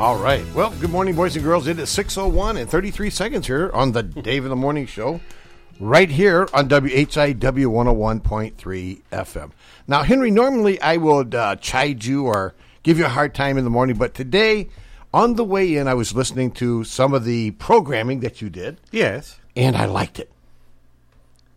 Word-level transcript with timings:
All 0.00 0.16
right. 0.16 0.42
Well, 0.54 0.70
good 0.80 0.88
morning, 0.88 1.14
boys 1.14 1.36
and 1.36 1.44
girls. 1.44 1.66
It 1.66 1.78
is 1.78 1.90
6.01 1.90 2.58
and 2.58 2.70
33 2.70 3.10
seconds 3.10 3.46
here 3.46 3.70
on 3.74 3.92
the 3.92 4.02
Dave 4.28 4.44
in 4.44 4.48
the 4.50 4.56
Morning 4.56 4.86
Show, 4.86 5.20
right 5.78 6.08
here 6.08 6.48
on 6.54 6.70
WHIW 6.70 7.34
101.3 7.36 9.02
FM. 9.12 9.50
Now, 9.86 10.02
Henry, 10.02 10.30
normally 10.30 10.80
I 10.80 10.96
would 10.96 11.34
uh, 11.34 11.56
chide 11.56 12.02
you 12.06 12.24
or 12.24 12.54
give 12.82 12.96
you 12.98 13.04
a 13.04 13.08
hard 13.10 13.34
time 13.34 13.58
in 13.58 13.64
the 13.64 13.70
morning, 13.70 13.98
but 13.98 14.14
today, 14.14 14.70
on 15.12 15.34
the 15.34 15.44
way 15.44 15.76
in, 15.76 15.86
I 15.86 15.92
was 15.92 16.14
listening 16.14 16.52
to 16.52 16.82
some 16.84 17.12
of 17.12 17.24
the 17.26 17.50
programming 17.52 18.20
that 18.20 18.40
you 18.40 18.48
did, 18.48 18.78
Yes. 18.90 19.38
and 19.54 19.76
I 19.76 19.84
liked 19.84 20.18
it. 20.18 20.30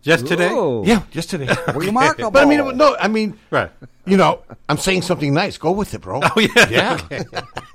Just 0.01 0.27
today? 0.27 0.49
Whoa. 0.49 0.83
Yeah, 0.83 1.03
just 1.11 1.29
today. 1.29 1.47
Remarkable. 1.73 2.29
But 2.29 2.43
I 2.43 2.45
mean, 2.45 2.75
no, 2.75 2.97
I 2.99 3.07
mean, 3.07 3.39
Right. 3.49 3.71
you 4.05 4.17
know, 4.17 4.41
I'm 4.67 4.75
saying 4.77 5.03
something 5.03 5.33
nice. 5.33 5.57
Go 5.57 5.71
with 5.71 5.93
it, 5.93 6.01
bro. 6.01 6.19
Oh, 6.21 6.39
yeah. 6.41 6.99
Yeah. 7.09 7.41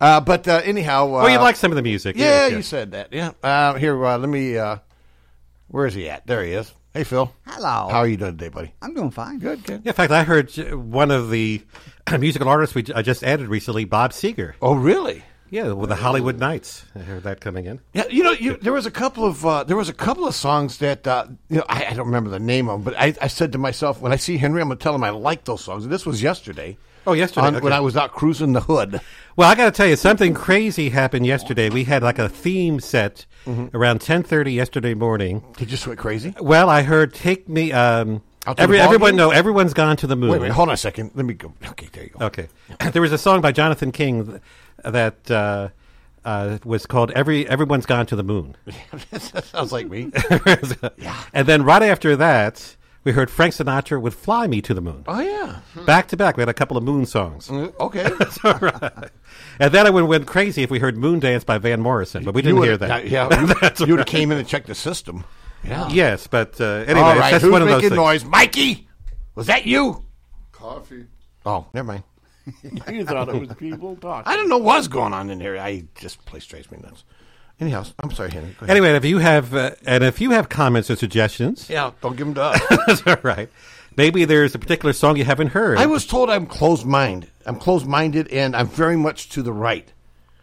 uh, 0.00 0.20
but 0.20 0.46
uh, 0.48 0.60
anyhow. 0.64 1.14
Uh, 1.14 1.22
Oh, 1.24 1.26
you 1.26 1.38
like 1.38 1.56
some 1.56 1.70
of 1.72 1.76
the 1.76 1.82
music. 1.82 2.16
Yeah, 2.16 2.24
Yes, 2.24 2.50
you 2.50 2.56
yes. 2.58 2.66
said 2.66 2.90
that. 2.92 3.12
Yeah. 3.12 3.32
Uh, 3.42 3.74
here, 3.74 4.04
uh, 4.04 4.18
let 4.18 4.28
me. 4.28 4.56
Uh, 4.58 4.76
where 5.68 5.86
is 5.86 5.94
he 5.94 6.08
at? 6.08 6.26
There 6.26 6.42
he 6.44 6.52
is. 6.52 6.72
Hey, 6.92 7.02
Phil. 7.04 7.32
Hello. 7.46 7.88
How 7.90 7.98
are 7.98 8.06
you 8.06 8.16
doing 8.16 8.32
today, 8.38 8.48
buddy? 8.50 8.72
I'm 8.80 8.94
doing 8.94 9.10
fine. 9.10 9.38
Good, 9.40 9.64
good. 9.64 9.84
In 9.86 9.92
fact, 9.92 10.12
I 10.12 10.22
heard 10.22 10.50
one 10.74 11.10
of 11.10 11.30
the 11.30 11.62
musical 12.18 12.48
artists 12.48 12.74
we 12.74 12.84
j- 12.84 12.92
I 12.94 13.02
just 13.02 13.24
added 13.24 13.48
recently, 13.48 13.84
Bob 13.84 14.12
Seger. 14.12 14.54
Oh, 14.62 14.74
really? 14.74 15.24
Yeah, 15.50 15.72
with 15.72 15.88
the 15.88 15.96
Hollywood 15.96 16.38
Nights. 16.38 16.84
I 16.96 17.00
heard 17.00 17.22
that 17.24 17.40
coming 17.40 17.66
in. 17.66 17.80
Yeah, 17.92 18.06
you 18.08 18.22
know, 18.24 18.32
you, 18.32 18.56
there 18.56 18.72
was 18.72 18.86
a 18.86 18.90
couple 18.90 19.24
of 19.24 19.44
uh, 19.46 19.62
there 19.64 19.76
was 19.76 19.88
a 19.88 19.92
couple 19.92 20.26
of 20.26 20.34
songs 20.34 20.78
that 20.78 21.06
uh, 21.06 21.26
you 21.48 21.58
know 21.58 21.64
I, 21.68 21.86
I 21.86 21.92
don't 21.94 22.06
remember 22.06 22.30
the 22.30 22.40
name 22.40 22.68
of 22.68 22.82
them, 22.84 22.92
but 22.92 23.00
I, 23.00 23.14
I 23.20 23.28
said 23.28 23.52
to 23.52 23.58
myself 23.58 24.00
when 24.00 24.12
I 24.12 24.16
see 24.16 24.36
Henry, 24.36 24.60
I'm 24.62 24.68
gonna 24.68 24.78
tell 24.80 24.94
him 24.94 25.04
I 25.04 25.10
like 25.10 25.44
those 25.44 25.62
songs. 25.62 25.84
And 25.84 25.92
this 25.92 26.06
was 26.06 26.22
yesterday. 26.22 26.76
Oh, 27.06 27.12
yesterday, 27.12 27.46
on- 27.48 27.60
when. 27.62 27.72
I 27.72 27.80
was 27.80 27.96
out 27.96 28.12
cruising 28.12 28.52
the 28.52 28.60
hood. 28.62 29.00
Well, 29.36 29.50
I 29.50 29.54
got 29.54 29.64
to 29.66 29.70
tell 29.70 29.86
you, 29.86 29.96
something 29.96 30.32
crazy 30.34 30.90
happened 30.90 31.26
yesterday. 31.26 31.68
We 31.70 31.84
had 31.84 32.02
like 32.02 32.18
a 32.18 32.28
theme 32.28 32.80
set 32.80 33.26
Mm-hmm. 33.46 33.76
around 33.76 34.00
10.30 34.00 34.54
yesterday 34.54 34.94
morning. 34.94 35.44
Did 35.58 35.70
you 35.70 35.76
went 35.86 35.98
crazy? 36.00 36.34
Well, 36.40 36.70
I 36.70 36.80
heard 36.80 37.12
"Take 37.12 37.46
Me." 37.46 37.72
Um, 37.72 38.22
every, 38.56 38.80
everyone, 38.80 39.10
game? 39.10 39.16
no, 39.16 39.32
everyone's 39.32 39.74
gone 39.74 39.98
to 39.98 40.06
the 40.06 40.16
moon. 40.16 40.30
Wait, 40.30 40.40
wait, 40.40 40.50
hold 40.50 40.70
on 40.70 40.72
a 40.72 40.78
second. 40.78 41.10
Let 41.14 41.26
me 41.26 41.34
go. 41.34 41.52
Okay, 41.66 41.90
there 41.92 42.04
you 42.04 42.10
go. 42.18 42.24
Okay, 42.24 42.48
there 42.92 43.02
was 43.02 43.12
a 43.12 43.18
song 43.18 43.42
by 43.42 43.52
Jonathan 43.52 43.92
King 43.92 44.40
that 44.82 45.30
uh, 45.30 45.68
uh, 46.24 46.56
was 46.64 46.86
called 46.86 47.10
"Every 47.10 47.46
Everyone's 47.46 47.84
Gone 47.84 48.06
to 48.06 48.16
the 48.16 48.22
Moon." 48.24 48.56
that 49.10 49.44
sounds 49.44 49.72
like 49.72 49.90
me. 49.90 50.10
yeah. 50.96 51.22
And 51.34 51.46
then 51.46 51.64
right 51.64 51.82
after 51.82 52.16
that, 52.16 52.76
we 53.04 53.12
heard 53.12 53.30
Frank 53.30 53.54
Sinatra 53.54 54.00
with 54.00 54.14
"Fly 54.14 54.46
Me 54.46 54.60
to 54.62 54.74
the 54.74 54.80
Moon." 54.80 55.04
Oh 55.06 55.20
yeah. 55.20 55.60
Back 55.84 56.08
to 56.08 56.16
back, 56.16 56.36
we 56.36 56.40
had 56.40 56.48
a 56.48 56.54
couple 56.54 56.76
of 56.76 56.82
Moon 56.82 57.06
songs. 57.06 57.50
Okay. 57.50 58.08
that's 58.18 58.42
all 58.44 58.58
right. 58.58 59.10
And 59.58 59.72
then 59.72 59.86
I 59.86 59.90
would 59.90 60.00
have 60.00 60.08
went 60.08 60.26
crazy 60.26 60.62
if 60.62 60.70
we 60.70 60.78
heard 60.78 60.96
"Moon 60.96 61.20
Dance" 61.20 61.44
by 61.44 61.58
Van 61.58 61.80
Morrison, 61.80 62.24
but 62.24 62.34
we 62.34 62.42
didn't 62.42 62.62
hear 62.62 62.76
that. 62.76 63.08
Yeah, 63.08 63.28
That's 63.60 63.80
you, 63.80 63.86
would 63.86 63.90
have 63.90 63.98
right. 63.98 64.06
came 64.06 64.32
in 64.32 64.38
and 64.38 64.48
checked 64.48 64.66
the 64.66 64.74
system. 64.74 65.24
Yeah. 65.62 65.88
Yes, 65.88 66.26
but 66.26 66.60
uh, 66.60 66.64
anyway, 66.86 67.00
All 67.00 67.16
right. 67.18 67.30
that's 67.32 67.42
Who's 67.42 67.52
one 67.52 67.62
of 67.62 67.68
those 67.68 67.76
making 67.76 67.90
things. 67.90 67.96
noise? 67.96 68.24
Mikey. 68.24 68.88
Was 69.34 69.46
that 69.46 69.64
you? 69.66 70.04
Coffee. 70.52 71.06
Oh, 71.46 71.66
never 71.72 71.86
mind. 71.88 72.02
You 72.92 73.06
thought 73.06 73.30
it 73.30 73.40
was 73.40 73.54
people 73.56 73.96
talking. 73.96 74.30
I 74.30 74.36
don't 74.36 74.50
know 74.50 74.58
what's 74.58 74.86
going 74.88 75.14
on 75.14 75.30
in 75.30 75.40
here. 75.40 75.56
I 75.56 75.84
just 75.94 76.22
place 76.26 76.44
drives 76.44 76.70
me 76.70 76.76
nuts. 76.82 77.02
Anyhow, 77.60 77.84
I'm 78.00 78.10
sorry, 78.10 78.30
Henry. 78.30 78.50
Go 78.58 78.64
ahead. 78.64 78.76
Anyway, 78.76 78.96
if 78.96 79.04
you 79.04 79.18
have 79.18 79.54
uh, 79.54 79.72
and 79.86 80.02
if 80.02 80.20
you 80.20 80.30
have 80.30 80.48
comments 80.48 80.90
or 80.90 80.96
suggestions, 80.96 81.70
yeah, 81.70 81.92
don't 82.00 82.16
give 82.16 82.26
them 82.26 82.34
to 82.34 82.42
us. 82.42 82.60
that's 82.86 83.06
all 83.06 83.16
right. 83.22 83.48
Maybe 83.96 84.24
there's 84.24 84.54
a 84.54 84.58
particular 84.58 84.92
song 84.92 85.16
you 85.16 85.24
haven't 85.24 85.48
heard. 85.48 85.78
I 85.78 85.86
was 85.86 86.04
told 86.04 86.28
I'm 86.30 86.46
closed 86.46 86.84
minded. 86.84 87.30
I'm 87.46 87.56
closed 87.56 87.86
minded, 87.86 88.28
and 88.28 88.56
I'm 88.56 88.66
very 88.66 88.96
much 88.96 89.28
to 89.30 89.42
the 89.42 89.52
right. 89.52 89.90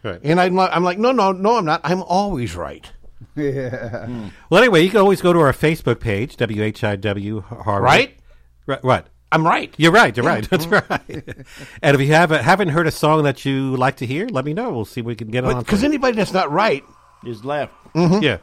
Right. 0.02 0.20
And 0.24 0.40
I'm 0.40 0.54
like, 0.54 0.70
I'm 0.72 0.82
like, 0.82 0.98
no, 0.98 1.12
no, 1.12 1.32
no, 1.32 1.58
I'm 1.58 1.64
not. 1.64 1.82
I'm 1.84 2.02
always 2.02 2.56
right. 2.56 2.90
Yeah. 3.36 4.08
Well, 4.50 4.60
anyway, 4.60 4.82
you 4.82 4.90
can 4.90 4.98
always 4.98 5.22
go 5.22 5.32
to 5.32 5.38
our 5.38 5.52
Facebook 5.52 6.00
page, 6.00 6.36
WHIW 6.36 7.42
Harvard. 7.44 7.82
Right? 7.82 8.18
Right. 8.66 8.82
What? 8.82 9.06
I'm 9.30 9.46
right. 9.46 9.72
You're 9.78 9.92
right. 9.92 10.14
You're 10.14 10.26
right. 10.26 10.48
That's 10.50 10.66
right. 10.66 10.90
and 11.82 11.94
if 11.94 12.00
you 12.00 12.08
haven't 12.08 12.42
haven't 12.42 12.68
heard 12.68 12.86
a 12.86 12.90
song 12.90 13.22
that 13.22 13.46
you 13.46 13.76
like 13.76 13.96
to 13.98 14.06
hear, 14.06 14.26
let 14.26 14.44
me 14.44 14.52
know. 14.52 14.72
We'll 14.72 14.84
see 14.84 15.00
if 15.00 15.06
we 15.06 15.14
can 15.14 15.28
get 15.28 15.44
on. 15.44 15.60
Because 15.60 15.82
anybody 15.82 16.16
that's 16.16 16.32
not 16.34 16.52
right, 16.52 16.84
Is 17.24 17.44
left. 17.44 17.74
yeah. 17.94 18.38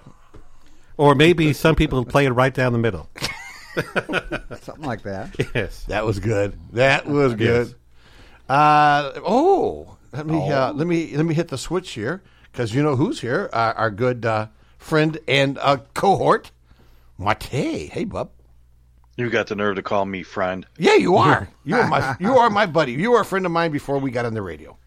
Or 0.98 1.16
maybe 1.16 1.54
some 1.54 1.76
people 1.76 2.04
play 2.06 2.26
it 2.26 2.32
right 2.32 2.54
down 2.54 2.74
the 2.74 2.80
middle. 2.80 3.10
Something 4.62 4.86
like 4.86 5.04
that. 5.04 5.36
Yes. 5.56 5.84
that 5.86 6.06
was 6.06 6.20
good. 6.20 6.60
That 6.74 7.06
was 7.06 7.34
good. 7.36 7.74
Uh, 8.50 9.12
oh, 9.26 9.98
let 10.12 10.26
me 10.26 10.52
Uh, 10.52 10.74
let 10.74 10.88
me 10.88 11.16
let 11.16 11.26
me 11.26 11.34
hit 11.36 11.50
the 11.50 11.58
switch 11.58 11.92
here 11.92 12.22
because 12.52 12.74
you 12.74 12.82
know 12.84 12.96
who's 12.96 13.22
here. 13.22 13.50
Our, 13.54 13.74
our 13.76 13.92
good 13.92 14.26
uh, 14.26 14.48
friend 14.78 15.18
and 15.28 15.58
uh, 15.60 15.78
cohort, 15.94 16.52
Mate. 17.18 17.44
Hey, 17.44 18.06
bub. 18.06 18.32
You 19.18 19.30
got 19.30 19.48
the 19.48 19.56
nerve 19.56 19.76
to 19.76 19.82
call 19.84 20.06
me 20.06 20.24
friend. 20.24 20.66
Yeah, 20.78 20.96
you 20.96 21.16
are. 21.18 21.50
You 21.64 21.76
are 21.76 21.88
my 21.88 22.16
you 22.20 22.38
are 22.38 22.50
my 22.50 22.66
buddy. 22.66 22.94
You 22.94 23.12
were 23.12 23.22
a 23.22 23.26
friend 23.26 23.46
of 23.46 23.52
mine 23.52 23.72
before 23.72 24.00
we 24.00 24.12
got 24.12 24.26
on 24.26 24.34
the 24.34 24.42
radio. 24.42 24.78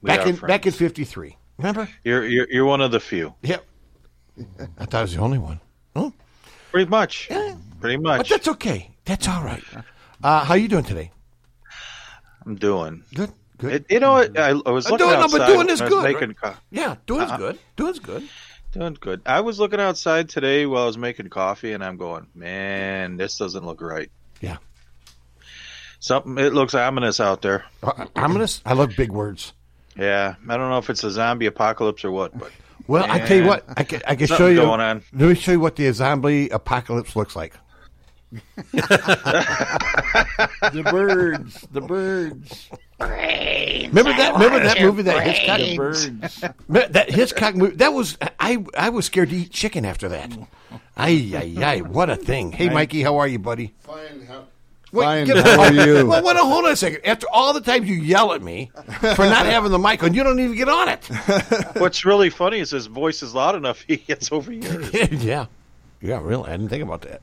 We 0.00 0.08
Back 0.08 0.26
are 0.26 0.28
in 0.30 0.36
back 0.36 0.66
in 0.66 0.72
'53. 0.72 1.36
Remember? 1.62 1.88
You're, 2.04 2.24
you're 2.26 2.46
you're 2.50 2.64
one 2.64 2.80
of 2.80 2.90
the 2.90 3.00
few. 3.00 3.34
Yep. 3.42 3.64
I 4.78 4.84
thought 4.86 4.94
I 4.94 5.02
was 5.02 5.14
the 5.14 5.20
only 5.20 5.38
one. 5.38 5.60
Huh? 5.96 6.10
Pretty 6.72 6.90
much. 6.90 7.28
Pretty 7.80 7.98
much. 7.98 8.18
But 8.18 8.28
that's 8.28 8.48
okay. 8.48 8.90
That's 9.04 9.28
all 9.28 9.42
right. 9.44 9.62
Uh, 10.22 10.44
how 10.44 10.54
you 10.54 10.68
doing 10.68 10.84
today? 10.84 11.10
I'm 12.44 12.56
doing. 12.56 13.04
Good. 13.14 13.30
Good. 13.58 13.72
It, 13.72 13.86
you 13.90 14.00
know 14.00 14.12
what? 14.14 14.36
I, 14.38 14.50
I 14.50 14.70
was 14.70 14.86
I'm 14.86 14.92
looking 14.92 15.06
doing, 15.06 15.18
no, 15.18 15.24
outside. 15.24 15.38
but 15.38 15.46
doing 15.46 15.68
is 15.68 15.80
good. 15.80 16.02
Making 16.02 16.28
right? 16.28 16.36
co- 16.54 16.54
Yeah, 16.70 16.96
doing's 17.06 17.30
Uh-uh. 17.30 17.36
good. 17.36 17.58
Doing's 17.76 17.98
good. 18.00 18.28
doing 18.72 18.96
good. 19.00 19.20
I 19.26 19.40
was 19.40 19.60
looking 19.60 19.78
outside 19.80 20.28
today 20.28 20.66
while 20.66 20.82
I 20.82 20.86
was 20.86 20.98
making 20.98 21.28
coffee, 21.28 21.72
and 21.72 21.84
I'm 21.84 21.96
going, 21.96 22.26
man, 22.34 23.16
this 23.16 23.36
doesn't 23.38 23.64
look 23.64 23.80
right. 23.80 24.10
Yeah. 24.40 24.56
Something. 26.00 26.38
It 26.38 26.52
looks 26.52 26.74
ominous 26.74 27.20
out 27.20 27.42
there. 27.42 27.64
Uh, 27.82 28.06
ominous. 28.16 28.60
I 28.66 28.72
love 28.72 28.94
big 28.96 29.12
words. 29.12 29.52
Yeah, 29.96 30.34
I 30.48 30.56
don't 30.56 30.70
know 30.70 30.78
if 30.78 30.88
it's 30.90 31.04
a 31.04 31.10
zombie 31.10 31.46
apocalypse 31.46 32.04
or 32.04 32.10
what, 32.10 32.36
but 32.38 32.50
Well, 32.86 33.04
I 33.08 33.18
tell 33.20 33.36
you 33.36 33.44
what, 33.46 33.64
I 33.76 33.84
can, 33.84 34.00
I 34.06 34.16
can 34.16 34.26
show 34.26 34.46
you. 34.48 34.56
going 34.56 34.80
on. 34.80 35.02
Let 35.12 35.28
me 35.28 35.34
show 35.34 35.52
you 35.52 35.60
what 35.60 35.76
the 35.76 35.90
zombie 35.92 36.48
apocalypse 36.48 37.14
looks 37.16 37.36
like. 37.36 37.54
The 40.72 40.82
birds. 40.90 41.66
The 41.72 41.80
birds. 41.80 42.70
Remember 43.00 44.12
that? 44.12 44.32
Remember 44.34 44.60
that 44.60 44.80
movie 44.80 45.02
that 45.02 45.22
Hitchcock? 45.26 45.58
The 45.58 45.76
birds. 45.76 46.40
That 46.92 47.10
Hitchcock 47.10 47.54
movie. 47.54 47.76
That 47.76 47.92
was 47.92 48.16
I. 48.40 48.64
I 48.76 48.88
was 48.90 49.06
scared 49.06 49.30
to 49.30 49.36
eat 49.36 49.50
chicken 49.50 49.84
after 49.84 50.08
that. 50.10 50.32
Ay 50.96 51.32
ay 51.34 51.54
ay! 51.64 51.80
What 51.80 52.08
a 52.10 52.16
thing. 52.16 52.52
Hey, 52.52 52.68
Mikey, 52.68 53.02
how 53.02 53.18
are 53.18 53.26
you, 53.28 53.38
buddy? 53.38 53.74
Fine. 53.80 54.26
How, 54.26 54.44
Wait, 54.92 55.04
Fine. 55.04 55.26
get- 55.26 55.46
How 55.46 55.60
are 55.62 55.72
you? 55.72 56.06
Well, 56.06 56.22
wait, 56.22 56.36
hold 56.36 56.66
on 56.66 56.72
a 56.72 56.76
second. 56.76 57.04
After 57.06 57.26
all 57.32 57.52
the 57.54 57.60
times 57.62 57.88
you 57.88 57.96
yell 57.96 58.32
at 58.34 58.42
me 58.42 58.70
for 59.16 59.24
not 59.24 59.46
having 59.46 59.70
the 59.72 59.78
mic 59.78 60.02
on, 60.02 60.12
you 60.14 60.22
don't 60.22 60.38
even 60.38 60.54
get 60.56 60.68
on 60.68 60.88
it. 60.88 61.04
what's 61.78 62.04
really 62.04 62.28
funny 62.30 62.58
is 62.58 62.70
his 62.70 62.86
voice 62.86 63.22
is 63.22 63.34
loud 63.34 63.54
enough 63.54 63.80
he 63.82 63.96
gets 63.96 64.30
over 64.30 64.52
yours. 64.52 64.92
yeah, 65.24 65.46
yeah, 66.00 66.20
really. 66.22 66.48
I 66.48 66.52
didn't 66.52 66.68
think 66.68 66.82
about 66.82 67.02
that. 67.02 67.22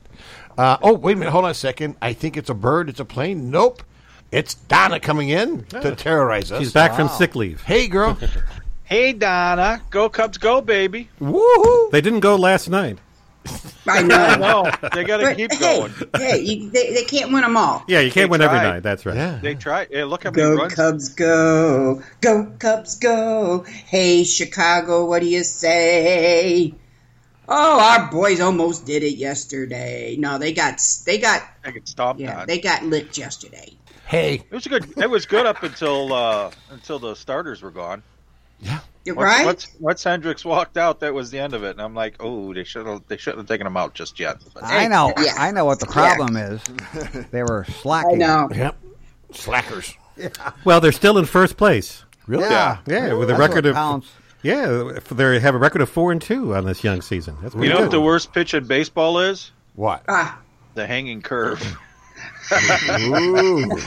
Uh, 0.58 0.78
oh, 0.82 0.94
wait 0.94 1.12
a 1.12 1.16
minute. 1.16 1.30
Hold 1.30 1.44
on 1.44 1.52
a 1.52 1.54
second. 1.54 1.96
I 2.02 2.12
think 2.12 2.36
it's 2.36 2.50
a 2.50 2.54
bird. 2.54 2.88
It's 2.88 3.00
a 3.00 3.04
plane. 3.04 3.50
Nope. 3.50 3.82
It's 4.32 4.54
Donna 4.54 5.00
coming 5.00 5.28
in 5.28 5.64
to 5.66 5.94
terrorize 5.94 6.52
us. 6.52 6.58
She's 6.60 6.72
back 6.72 6.94
from 6.94 7.08
sick 7.08 7.34
leave. 7.34 7.62
Hey, 7.62 7.86
girl. 7.88 8.18
Hey 8.90 9.12
Donna, 9.12 9.80
go 9.90 10.08
Cubs, 10.08 10.36
go 10.36 10.60
baby! 10.60 11.08
Woohoo! 11.20 11.92
They 11.92 12.00
didn't 12.00 12.18
go 12.18 12.34
last 12.34 12.68
night. 12.68 12.98
I 13.86 14.02
know. 14.02 14.36
No, 14.36 14.70
they 14.92 15.04
got 15.04 15.18
to 15.18 15.34
keep 15.34 15.52
hey, 15.52 15.80
going. 15.80 15.92
hey, 16.16 16.40
you, 16.40 16.70
they, 16.70 16.92
they 16.94 17.04
can't 17.04 17.32
win 17.32 17.42
them 17.42 17.56
all. 17.56 17.84
Yeah, 17.88 18.00
you 18.00 18.10
can't 18.10 18.28
They 18.28 18.30
win 18.30 18.42
every 18.42 18.58
night. 18.58 18.80
That's 18.80 19.06
right. 19.06 19.16
Yeah. 19.16 19.38
They 19.42 19.54
try. 19.54 19.86
Hey, 19.90 20.04
look 20.04 20.24
how 20.24 20.30
many 20.30 20.42
Go 20.42 20.54
runs. 20.56 20.74
Cubs, 20.74 21.08
go! 21.10 22.02
Go 22.20 22.52
Cubs, 22.58 22.98
go! 22.98 23.64
Hey 23.86 24.24
Chicago, 24.24 25.06
what 25.06 25.20
do 25.20 25.26
you 25.26 25.42
say? 25.42 26.74
Oh, 27.48 27.80
our 27.80 28.10
boys 28.10 28.40
almost 28.40 28.86
did 28.86 29.02
it 29.02 29.16
yesterday. 29.16 30.16
No, 30.18 30.38
they 30.38 30.52
got 30.52 30.80
they 31.04 31.18
got 31.18 31.42
I 31.64 31.72
could 31.72 31.88
stop 31.88 32.20
yeah 32.20 32.36
that. 32.36 32.46
they 32.46 32.60
got 32.60 32.84
licked 32.84 33.18
yesterday. 33.18 33.76
Hey. 34.06 34.34
It 34.34 34.52
was 34.52 34.66
good. 34.66 34.98
It 34.98 35.08
was 35.08 35.26
good 35.26 35.46
up 35.46 35.62
until 35.62 36.12
uh, 36.12 36.50
until 36.70 36.98
the 36.98 37.14
starters 37.14 37.62
were 37.62 37.70
gone. 37.70 38.02
Yeah. 38.60 38.80
You're 39.04 39.14
Once, 39.16 39.26
right. 39.26 39.46
Once, 39.46 39.68
once 39.80 40.04
Hendricks 40.04 40.44
walked 40.44 40.76
out, 40.76 41.00
that 41.00 41.14
was 41.14 41.30
the 41.30 41.38
end 41.38 41.54
of 41.54 41.64
it. 41.64 41.70
And 41.70 41.80
I'm 41.80 41.94
like, 41.94 42.16
oh, 42.20 42.52
they 42.52 42.64
should 42.64 42.86
have 42.86 43.02
they 43.08 43.16
shouldn't 43.16 43.38
have 43.40 43.48
taken 43.48 43.66
him 43.66 43.76
out 43.76 43.94
just 43.94 44.20
yet. 44.20 44.36
But, 44.52 44.64
I 44.64 44.88
know. 44.88 45.12
Yeah. 45.18 45.34
I 45.38 45.50
know 45.52 45.64
what 45.64 45.80
the 45.80 45.86
problem 45.86 46.36
is. 46.36 46.62
They 47.30 47.42
were 47.42 47.64
slacking. 47.64 47.74
I 47.80 48.16
slacking. 48.16 48.18
know. 48.18 48.48
Yep. 48.54 48.76
Slackers. 49.32 49.94
Well, 50.64 50.80
they're 50.80 50.92
still 50.92 51.16
in 51.16 51.24
first 51.24 51.56
place. 51.56 52.04
Really? 52.26 52.44
Yeah. 52.44 52.78
Yeah, 52.86 53.14
with 53.14 53.30
a 53.30 53.32
That's 53.34 53.40
record 53.40 53.64
of 53.66 53.74
counts. 53.74 54.08
yeah, 54.42 54.92
they 55.10 55.40
have 55.40 55.54
a 55.54 55.58
record 55.58 55.80
of 55.80 55.88
four 55.88 56.12
and 56.12 56.20
two 56.20 56.54
on 56.54 56.66
this 56.66 56.84
young 56.84 57.00
season. 57.00 57.36
That's 57.42 57.54
you 57.54 57.60
pretty 57.60 57.74
know 57.74 57.80
what 57.80 57.90
the 57.90 58.00
worst 58.02 58.32
pitch 58.34 58.52
in 58.52 58.66
baseball 58.66 59.18
is? 59.20 59.50
What? 59.76 60.04
Ah, 60.08 60.38
The 60.74 60.86
hanging 60.86 61.22
curve. 61.22 61.62
Ooh. 62.98 63.64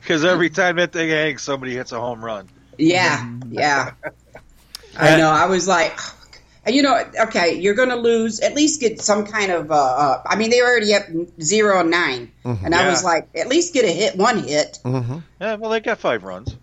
Because 0.00 0.24
every 0.24 0.48
time 0.50 0.76
that 0.76 0.92
thing 0.92 1.08
hangs, 1.10 1.42
somebody 1.42 1.74
hits 1.74 1.92
a 1.92 2.00
home 2.00 2.24
run. 2.24 2.48
Yeah, 2.78 3.38
yeah. 3.50 3.92
I 4.96 5.16
know. 5.16 5.30
I 5.30 5.46
was 5.46 5.66
like, 5.66 5.98
you 6.66 6.82
know, 6.82 7.02
okay, 7.22 7.58
you're 7.60 7.74
going 7.74 7.88
to 7.90 7.96
lose. 7.96 8.40
At 8.40 8.54
least 8.54 8.80
get 8.80 9.00
some 9.00 9.26
kind 9.26 9.50
of. 9.52 9.70
Uh, 9.70 9.74
uh, 9.74 10.22
I 10.26 10.36
mean, 10.36 10.50
they 10.50 10.60
were 10.62 10.68
already 10.68 10.94
up 10.94 11.02
zero 11.40 11.80
and 11.80 11.90
9 11.90 12.32
and 12.44 12.74
I 12.74 12.88
was 12.88 13.02
like, 13.04 13.28
at 13.36 13.48
least 13.48 13.74
get 13.74 13.84
a 13.84 13.88
hit, 13.92 14.16
one 14.16 14.44
hit. 14.46 14.78
Yeah, 14.84 15.56
well, 15.56 15.70
they 15.70 15.80
got 15.80 15.98
five 15.98 16.24
runs, 16.24 16.56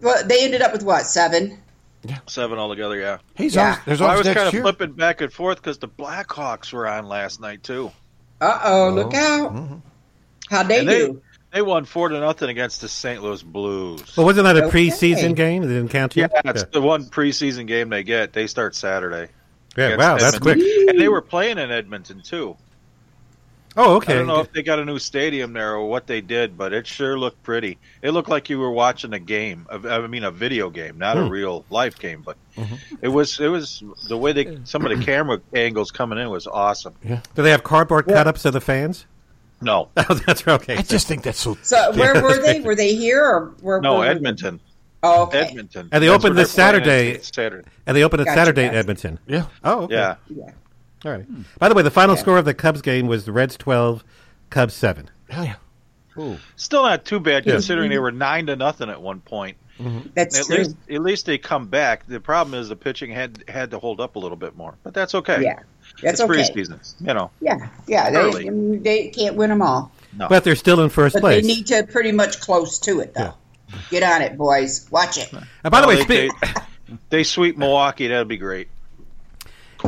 Well, 0.00 0.26
they 0.26 0.44
ended 0.44 0.62
up 0.62 0.72
with 0.72 0.82
what 0.82 1.04
seven? 1.06 1.58
Yeah. 2.04 2.18
seven 2.26 2.58
altogether. 2.58 2.96
Yeah. 2.96 3.18
He's 3.34 3.54
Yeah. 3.56 3.62
always, 3.70 3.78
there's 3.86 4.00
Well, 4.00 4.10
I 4.10 4.16
was 4.16 4.26
kind 4.28 4.38
of 4.48 4.52
year. 4.52 4.62
flipping 4.62 4.92
back 4.92 5.20
and 5.22 5.32
forth 5.32 5.56
because 5.60 5.78
the 5.78 5.88
Blackhawks 5.88 6.72
were 6.72 6.86
on 6.86 7.06
last 7.08 7.40
night 7.40 7.64
too. 7.64 7.90
Uh 8.40 8.60
oh, 8.64 8.90
look 8.90 9.12
out! 9.14 9.80
How'd 10.50 10.68
they 10.68 10.80
And 10.80 10.88
they- 10.88 10.98
do? 11.06 11.22
They 11.52 11.62
won 11.62 11.84
four 11.84 12.08
to 12.08 12.20
nothing 12.20 12.50
against 12.50 12.80
the 12.80 12.88
St. 12.88 13.22
Louis 13.22 13.42
Blues. 13.42 14.16
Well, 14.16 14.26
wasn't 14.26 14.44
that 14.44 14.56
a 14.56 14.66
Okay. 14.66 14.88
preseason 14.88 15.34
game? 15.34 15.62
They 15.62 15.74
didn't 15.74 15.90
count 15.90 16.16
yeah, 16.16 16.28
that's 16.44 16.62
it's 16.62 16.72
the 16.72 16.82
one 16.82 17.04
preseason 17.04 17.66
game 17.66 17.88
they 17.88 18.02
get. 18.02 18.32
They 18.32 18.46
start 18.46 18.74
Saturday. 18.74 19.30
Yeah, 19.76 19.86
against 19.86 19.98
wow, 19.98 20.18
that's 20.18 20.38
quick. 20.38 20.58
And 20.58 21.00
they 21.00 21.08
were 21.08 21.22
playing 21.22 21.58
in 21.58 21.70
Edmonton 21.70 22.20
too. 22.22 22.56
Oh, 23.78 23.96
okay. 23.96 24.14
I 24.14 24.16
don't 24.16 24.26
know 24.26 24.40
if 24.40 24.50
they 24.52 24.62
got 24.62 24.78
a 24.78 24.84
new 24.86 24.98
stadium 24.98 25.52
there 25.52 25.74
or 25.74 25.86
what 25.86 26.06
they 26.06 26.22
did, 26.22 26.56
but 26.56 26.72
it 26.72 26.86
sure 26.86 27.18
looked 27.18 27.42
pretty. 27.42 27.76
It 28.00 28.12
looked 28.12 28.30
like 28.30 28.48
you 28.48 28.58
were 28.58 28.70
watching 28.70 29.12
a 29.12 29.18
game. 29.18 29.66
of- 29.68 29.84
I 29.84 30.06
mean, 30.06 30.24
a 30.24 30.30
video 30.30 30.70
game, 30.70 30.96
not 30.96 31.18
a 31.18 31.24
hmm. 31.24 31.28
real 31.28 31.64
life 31.68 31.98
game. 31.98 32.22
But 32.24 32.38
mm-hmm. 32.56 32.74
it 33.02 33.08
was 33.08 33.38
it 33.38 33.48
was 33.48 33.82
the 34.08 34.16
way 34.16 34.32
they 34.32 34.58
some 34.64 34.86
of 34.86 34.98
the 34.98 35.04
camera 35.04 35.40
angles 35.52 35.90
coming 35.90 36.18
in 36.18 36.30
was 36.30 36.46
awesome. 36.46 36.94
Yeah. 37.04 37.20
Do 37.34 37.42
they 37.42 37.50
have 37.50 37.64
cardboard 37.64 38.06
cut-ups 38.06 38.46
of 38.46 38.54
the 38.54 38.62
fans? 38.62 39.04
No, 39.60 39.88
Oh, 39.96 40.14
that's 40.26 40.46
okay. 40.46 40.76
I 40.76 40.82
just 40.82 41.08
think 41.08 41.22
that's 41.22 41.38
so. 41.38 41.56
So 41.62 41.92
where 41.92 42.22
were 42.22 42.40
they? 42.42 42.60
Were 42.66 42.74
they 42.74 42.94
here 42.94 43.24
or 43.24 43.54
where? 43.60 43.80
no, 43.80 43.92
where 43.92 44.00
were 44.00 44.04
they? 44.06 44.10
Edmonton, 44.16 44.60
Oh, 45.02 45.22
okay. 45.24 45.40
Edmonton. 45.46 45.88
And 45.92 46.02
they 46.02 46.08
That's 46.08 46.24
opened 46.24 46.38
this 46.38 46.50
Saturday. 46.50 47.18
Saturday. 47.20 47.68
and 47.86 47.96
they 47.96 48.02
opened 48.02 48.22
it 48.22 48.24
Gotcha, 48.26 48.36
Saturday 48.40 48.66
in. 48.66 48.74
Edmonton. 48.74 49.18
Yeah. 49.26 49.46
Oh, 49.62 49.82
okay. 49.84 49.94
Yeah, 49.94 50.16
Yeah. 50.28 50.50
All 51.04 51.12
right. 51.12 51.26
By 51.58 51.68
the 51.68 51.74
way, 51.74 51.82
the 51.82 51.90
final 51.90 52.16
score 52.16 52.38
of 52.38 52.44
the 52.44 52.54
Cubs 52.54 52.82
game 52.82 53.06
was 53.06 53.24
the 53.24 53.32
Reds 53.32 53.56
12, 53.56 54.02
Cubs 54.50 54.74
7. 54.74 55.08
Hell 55.30 55.44
yeah. 55.44 56.36
still 56.56 56.82
not 56.82 57.04
too 57.04 57.20
bad 57.20 57.46
Yeah. 57.46 57.52
considering 57.52 57.90
they 57.90 57.96
mm-hmm. 57.96 58.02
were 58.02 58.12
nine 58.12 58.46
to 58.46 58.56
nothing 58.56 58.90
at 58.90 59.00
one 59.00 59.20
point. 59.20 59.56
Mm-hmm. 59.78 60.08
That's 60.14 60.40
At 60.40 60.46
true. 60.46 60.56
least, 60.56 60.76
at 60.90 61.02
least 61.02 61.26
they 61.26 61.38
come 61.38 61.66
back. 61.68 62.06
The 62.06 62.18
problem 62.18 62.58
is 62.58 62.68
the 62.70 62.76
pitching 62.76 63.10
had 63.10 63.44
had 63.46 63.70
to 63.72 63.78
hold 63.78 64.00
up 64.00 64.16
a 64.16 64.18
little 64.18 64.36
bit 64.38 64.56
more, 64.56 64.74
but 64.82 64.94
that's 64.94 65.14
okay. 65.14 65.42
Yeah, 65.42 65.60
that's 66.02 66.20
it's 66.20 66.30
okay. 66.30 66.42
preseason, 66.42 66.78
you 67.00 67.14
know. 67.14 67.30
Yeah, 67.40 67.68
yeah. 67.86 68.10
Early. 68.12 68.48
They, 68.48 68.76
they 68.78 69.08
can't 69.08 69.36
win 69.36 69.50
them 69.50 69.62
all, 69.62 69.92
No, 70.16 70.28
But 70.28 70.44
they're 70.44 70.56
still 70.56 70.80
in 70.80 70.90
first 70.90 71.14
but 71.14 71.20
place. 71.20 71.42
they 71.42 71.46
need 71.46 71.66
to 71.68 71.84
pretty 71.84 72.12
much 72.12 72.40
close 72.40 72.78
to 72.80 73.00
it 73.00 73.14
though. 73.14 73.34
Get 73.90 74.02
on 74.02 74.22
it, 74.22 74.36
boys. 74.36 74.86
Watch 74.90 75.18
it. 75.18 75.32
and 75.32 75.70
by 75.70 75.80
the 75.80 75.88
way, 75.88 76.04
they, 76.04 76.28
spe- 76.28 76.34
they, 76.88 76.96
they 77.10 77.24
sweep 77.24 77.56
Milwaukee. 77.58 78.08
That'd 78.08 78.28
be 78.28 78.36
great. 78.36 78.68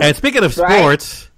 and 0.01 0.17
speaking 0.17 0.45
of 0.45 0.57
Right. 0.57 0.79
sports, 0.81 1.31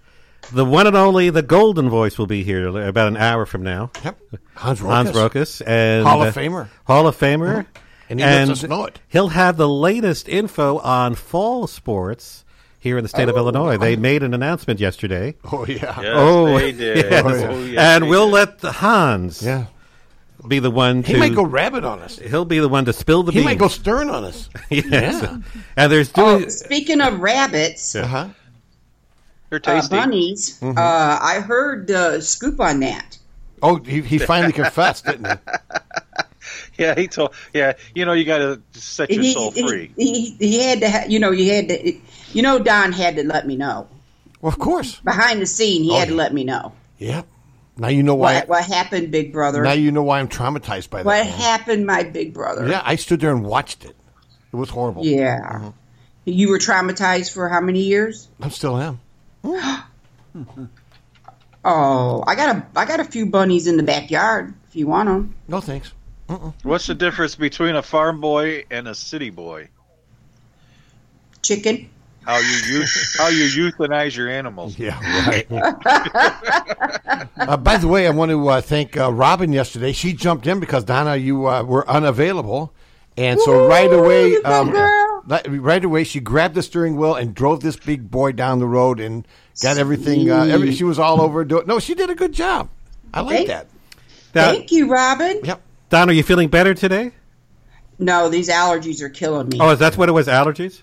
the 0.53 0.65
one 0.65 0.87
and 0.87 0.97
only 0.97 1.31
the 1.31 1.43
Golden 1.43 1.89
Voice 1.91 2.19
will 2.19 2.27
be 2.27 2.43
here 2.43 2.69
about 2.69 3.09
an 3.09 3.17
hour 3.17 3.45
from 3.47 3.63
now. 3.63 3.91
Yep. 4.05 4.19
Hans 4.55 4.81
Rokas. 4.81 4.89
Hans 4.91 5.11
Rokas 5.11 5.63
and 5.67 6.07
Hall 6.07 6.23
of 6.23 6.37
uh, 6.37 6.41
Famer. 6.41 6.69
Hall 6.85 7.07
of 7.07 7.17
Famer, 7.19 7.67
And 8.09 8.19
he 8.19 8.25
lets 8.27 8.51
us 8.51 8.63
know 8.65 8.85
it. 8.87 9.01
He'll 9.09 9.29
have 9.29 9.57
the 9.57 9.69
latest 9.69 10.29
info 10.29 10.79
on 10.79 11.15
fall 11.15 11.67
sports 11.67 12.45
here 12.81 12.97
in 12.99 13.03
the 13.05 13.09
state 13.09 13.29
of 13.29 13.37
Illinois. 13.37 13.77
They 13.77 13.95
made 13.97 14.23
an 14.23 14.35
announcement 14.35 14.81
yesterday. 14.81 15.35
Oh, 15.53 15.65
yeah. 15.67 16.01
Yes, 16.01 16.05
oh, 16.07 16.59
they 16.59 16.73
did. 16.73 16.97
yes. 17.11 17.25
Oh, 17.25 17.63
yes, 17.65 17.79
and 17.79 18.05
they 18.05 18.09
we'll 18.09 18.27
did. 18.27 18.35
let 18.35 18.59
the 18.61 18.73
Hans 18.73 19.43
Yeah. 19.43 19.67
be 20.49 20.59
the 20.59 20.71
one 20.71 21.03
to. 21.03 21.13
He 21.13 21.19
might 21.19 21.35
go 21.35 21.43
rabbit 21.45 21.85
on 21.85 22.01
us. 22.01 22.19
He'll 22.19 22.45
be 22.45 22.59
the 22.59 22.69
one 22.69 22.87
to 22.87 22.93
spill 22.93 23.23
the 23.23 23.33
beans. 23.33 23.43
He 23.45 23.49
beans. 23.49 23.61
might 23.61 23.65
go 23.65 23.69
stern 23.69 24.09
on 24.11 24.25
us. 24.25 24.49
Yes. 24.71 25.23
Yeah. 25.23 25.39
And 25.77 25.93
there's 25.93 26.11
Oh, 26.17 26.39
doing. 26.39 26.51
speaking 26.51 27.01
of 27.01 27.21
rabbits, 27.21 27.95
Uh 27.95 28.07
huh. 28.07 28.29
They're 29.51 29.59
uh, 29.65 29.81
tasty. 29.81 29.97
bunnies, 29.97 30.59
Mm-hmm. 30.61 30.79
uh, 30.79 31.19
I 31.21 31.41
heard 31.41 31.87
the 31.89 32.21
scoop 32.21 32.61
on 32.61 32.81
that. 32.81 33.19
Oh, 33.63 33.77
he, 33.77 34.01
he 34.01 34.17
finally 34.19 34.53
confessed, 34.53 35.05
didn't 35.05 35.27
he? 35.27 35.33
yeah, 36.85 36.95
he 36.99 37.07
told. 37.09 37.35
Yeah, 37.55 37.75
you 37.95 38.05
know, 38.07 38.13
you 38.15 38.25
got 38.25 38.39
to 38.39 38.61
set 38.73 39.11
your 39.11 39.23
He, 39.23 39.33
soul 39.35 39.51
free. 39.53 39.93
he, 39.97 40.31
he 40.39 40.59
had 40.61 40.81
to, 40.81 40.91
ha- 40.91 41.05
you 41.09 41.19
know, 41.21 41.31
you 41.31 41.53
had 41.53 41.69
to, 41.69 41.93
you 42.33 42.43
know, 42.43 42.59
Don 42.59 42.93
had 42.93 43.17
to 43.17 43.25
let 43.25 43.47
me 43.47 43.57
know 43.57 43.87
Well, 44.41 44.53
of 44.53 44.59
course. 44.59 44.99
behind 45.01 45.41
the 45.43 45.47
scene. 45.47 45.83
He 45.85 45.91
Oh, 45.93 45.99
had 45.99 46.09
to 46.09 46.15
let 46.15 46.33
me 46.35 46.45
know 46.45 46.73
Yep. 46.99 47.27
Now 47.77 47.89
you 47.89 48.03
know 48.03 48.15
why. 48.15 48.35
what 48.35 48.49
what 48.49 48.65
happened, 48.65 49.11
Big 49.11 49.33
Brother. 49.33 49.63
now 49.63 49.73
you 49.73 49.91
know 49.93 50.03
why 50.03 50.19
I'm 50.21 50.29
traumatized 50.29 50.91
by 50.91 50.99
that. 50.99 51.07
what 51.07 51.25
man. 51.25 51.33
happened, 51.33 51.87
my 51.87 52.03
Big 52.03 52.35
Brother? 52.35 52.67
Yeah, 52.69 52.83
I 52.85 52.97
stood 52.97 53.21
there 53.21 53.31
and 53.31 53.45
watched 53.45 53.85
it. 53.85 53.97
It 54.53 54.57
was 54.57 54.69
horrible. 54.71 55.05
Yeah. 55.07 55.39
Mm-hmm. 55.41 55.69
You 56.27 56.49
were 56.51 56.59
traumatized 56.59 57.33
for 57.33 57.49
how 57.49 57.61
many 57.61 57.81
years? 57.85 58.29
I 58.43 58.49
still 58.51 58.77
am. 58.77 59.01
Oh, 61.63 62.25
I 62.27 62.35
got 62.37 62.57
a 62.57 62.67
I 62.75 62.87
got 62.87 63.01
a 63.01 63.05
few 63.05 63.27
bunnies 63.27 63.67
in 63.67 63.77
the 63.77 63.83
backyard. 63.83 64.55
If 64.69 64.77
you 64.77 64.87
want 64.87 65.09
them, 65.09 65.35
No 65.49 65.61
thanks. 65.61 65.93
What's 66.63 66.87
the 66.87 66.95
difference 66.95 67.35
between 67.35 67.75
a 67.77 67.83
farm 67.83 68.21
boy 68.21 68.65
and 68.71 68.87
a 68.89 68.95
city 68.95 69.31
boy? 69.31 69.69
chicken. 71.43 71.89
How 72.27 72.37
you 72.37 72.81
euth- 72.81 73.17
how 73.19 73.29
you 73.29 73.45
euthanize 73.73 74.15
your 74.15 74.29
animals? 74.29 74.79
Yeah, 74.79 75.01
right. 75.27 75.47
uh, 77.39 77.57
by 77.57 77.79
the 77.79 77.89
way, 77.89 78.07
I 78.07 78.11
want 78.11 78.31
to 78.31 78.49
uh, 78.49 78.61
thank 78.61 78.97
uh, 78.97 79.11
Robin 79.11 79.53
yesterday. 79.53 79.93
She 79.93 80.13
jumped 80.13 80.47
in 80.47 80.61
because 80.61 80.85
Donna, 80.85 81.17
you 81.17 81.49
uh, 81.49 81.63
were 81.63 81.89
unavailable, 81.89 82.73
and 83.17 83.41
so 83.41 83.63
Woo, 83.63 83.69
right 83.69 83.91
away, 83.93 84.29
you 84.33 84.43
go, 84.43 84.65
girl. 84.71 85.25
li- 85.27 85.59
right 85.59 85.83
away, 85.85 86.05
she 86.05 86.21
grabbed 86.21 86.55
the 86.55 86.63
steering 86.63 86.97
wheel 86.97 87.15
and 87.15 87.35
drove 87.35 87.61
this 87.63 87.77
big 87.77 88.11
boy 88.11 88.33
down 88.33 88.59
the 88.59 88.67
road 88.67 89.01
and 89.01 89.27
got 89.63 89.79
everything. 89.79 90.31
Uh, 90.31 90.43
every, 90.45 90.73
she 90.75 90.85
was 90.85 90.99
all 90.99 91.23
over. 91.23 91.45
Do- 91.45 91.65
no, 91.67 91.79
she 91.79 91.95
did 91.95 92.11
a 92.11 92.15
good 92.15 92.33
job. 92.33 92.69
I 93.15 93.23
like 93.23 93.37
Thank- 93.37 93.49
that. 93.49 93.67
Now, 94.35 94.53
Thank 94.53 94.71
you, 94.71 94.89
Robin. 94.89 95.41
Yep. 95.43 95.61
Don, 95.91 96.09
are 96.09 96.13
you 96.13 96.23
feeling 96.23 96.49
better 96.49 96.73
today? 96.75 97.13
No, 97.99 98.29
these 98.29 98.49
allergies 98.49 99.03
are 99.03 99.09
killing 99.11 99.49
me. 99.49 99.59
Oh, 99.61 99.71
is 99.71 99.81
that 99.81 99.97
what 99.99 100.09
it 100.09 100.13
was? 100.13 100.27
Allergies? 100.27 100.81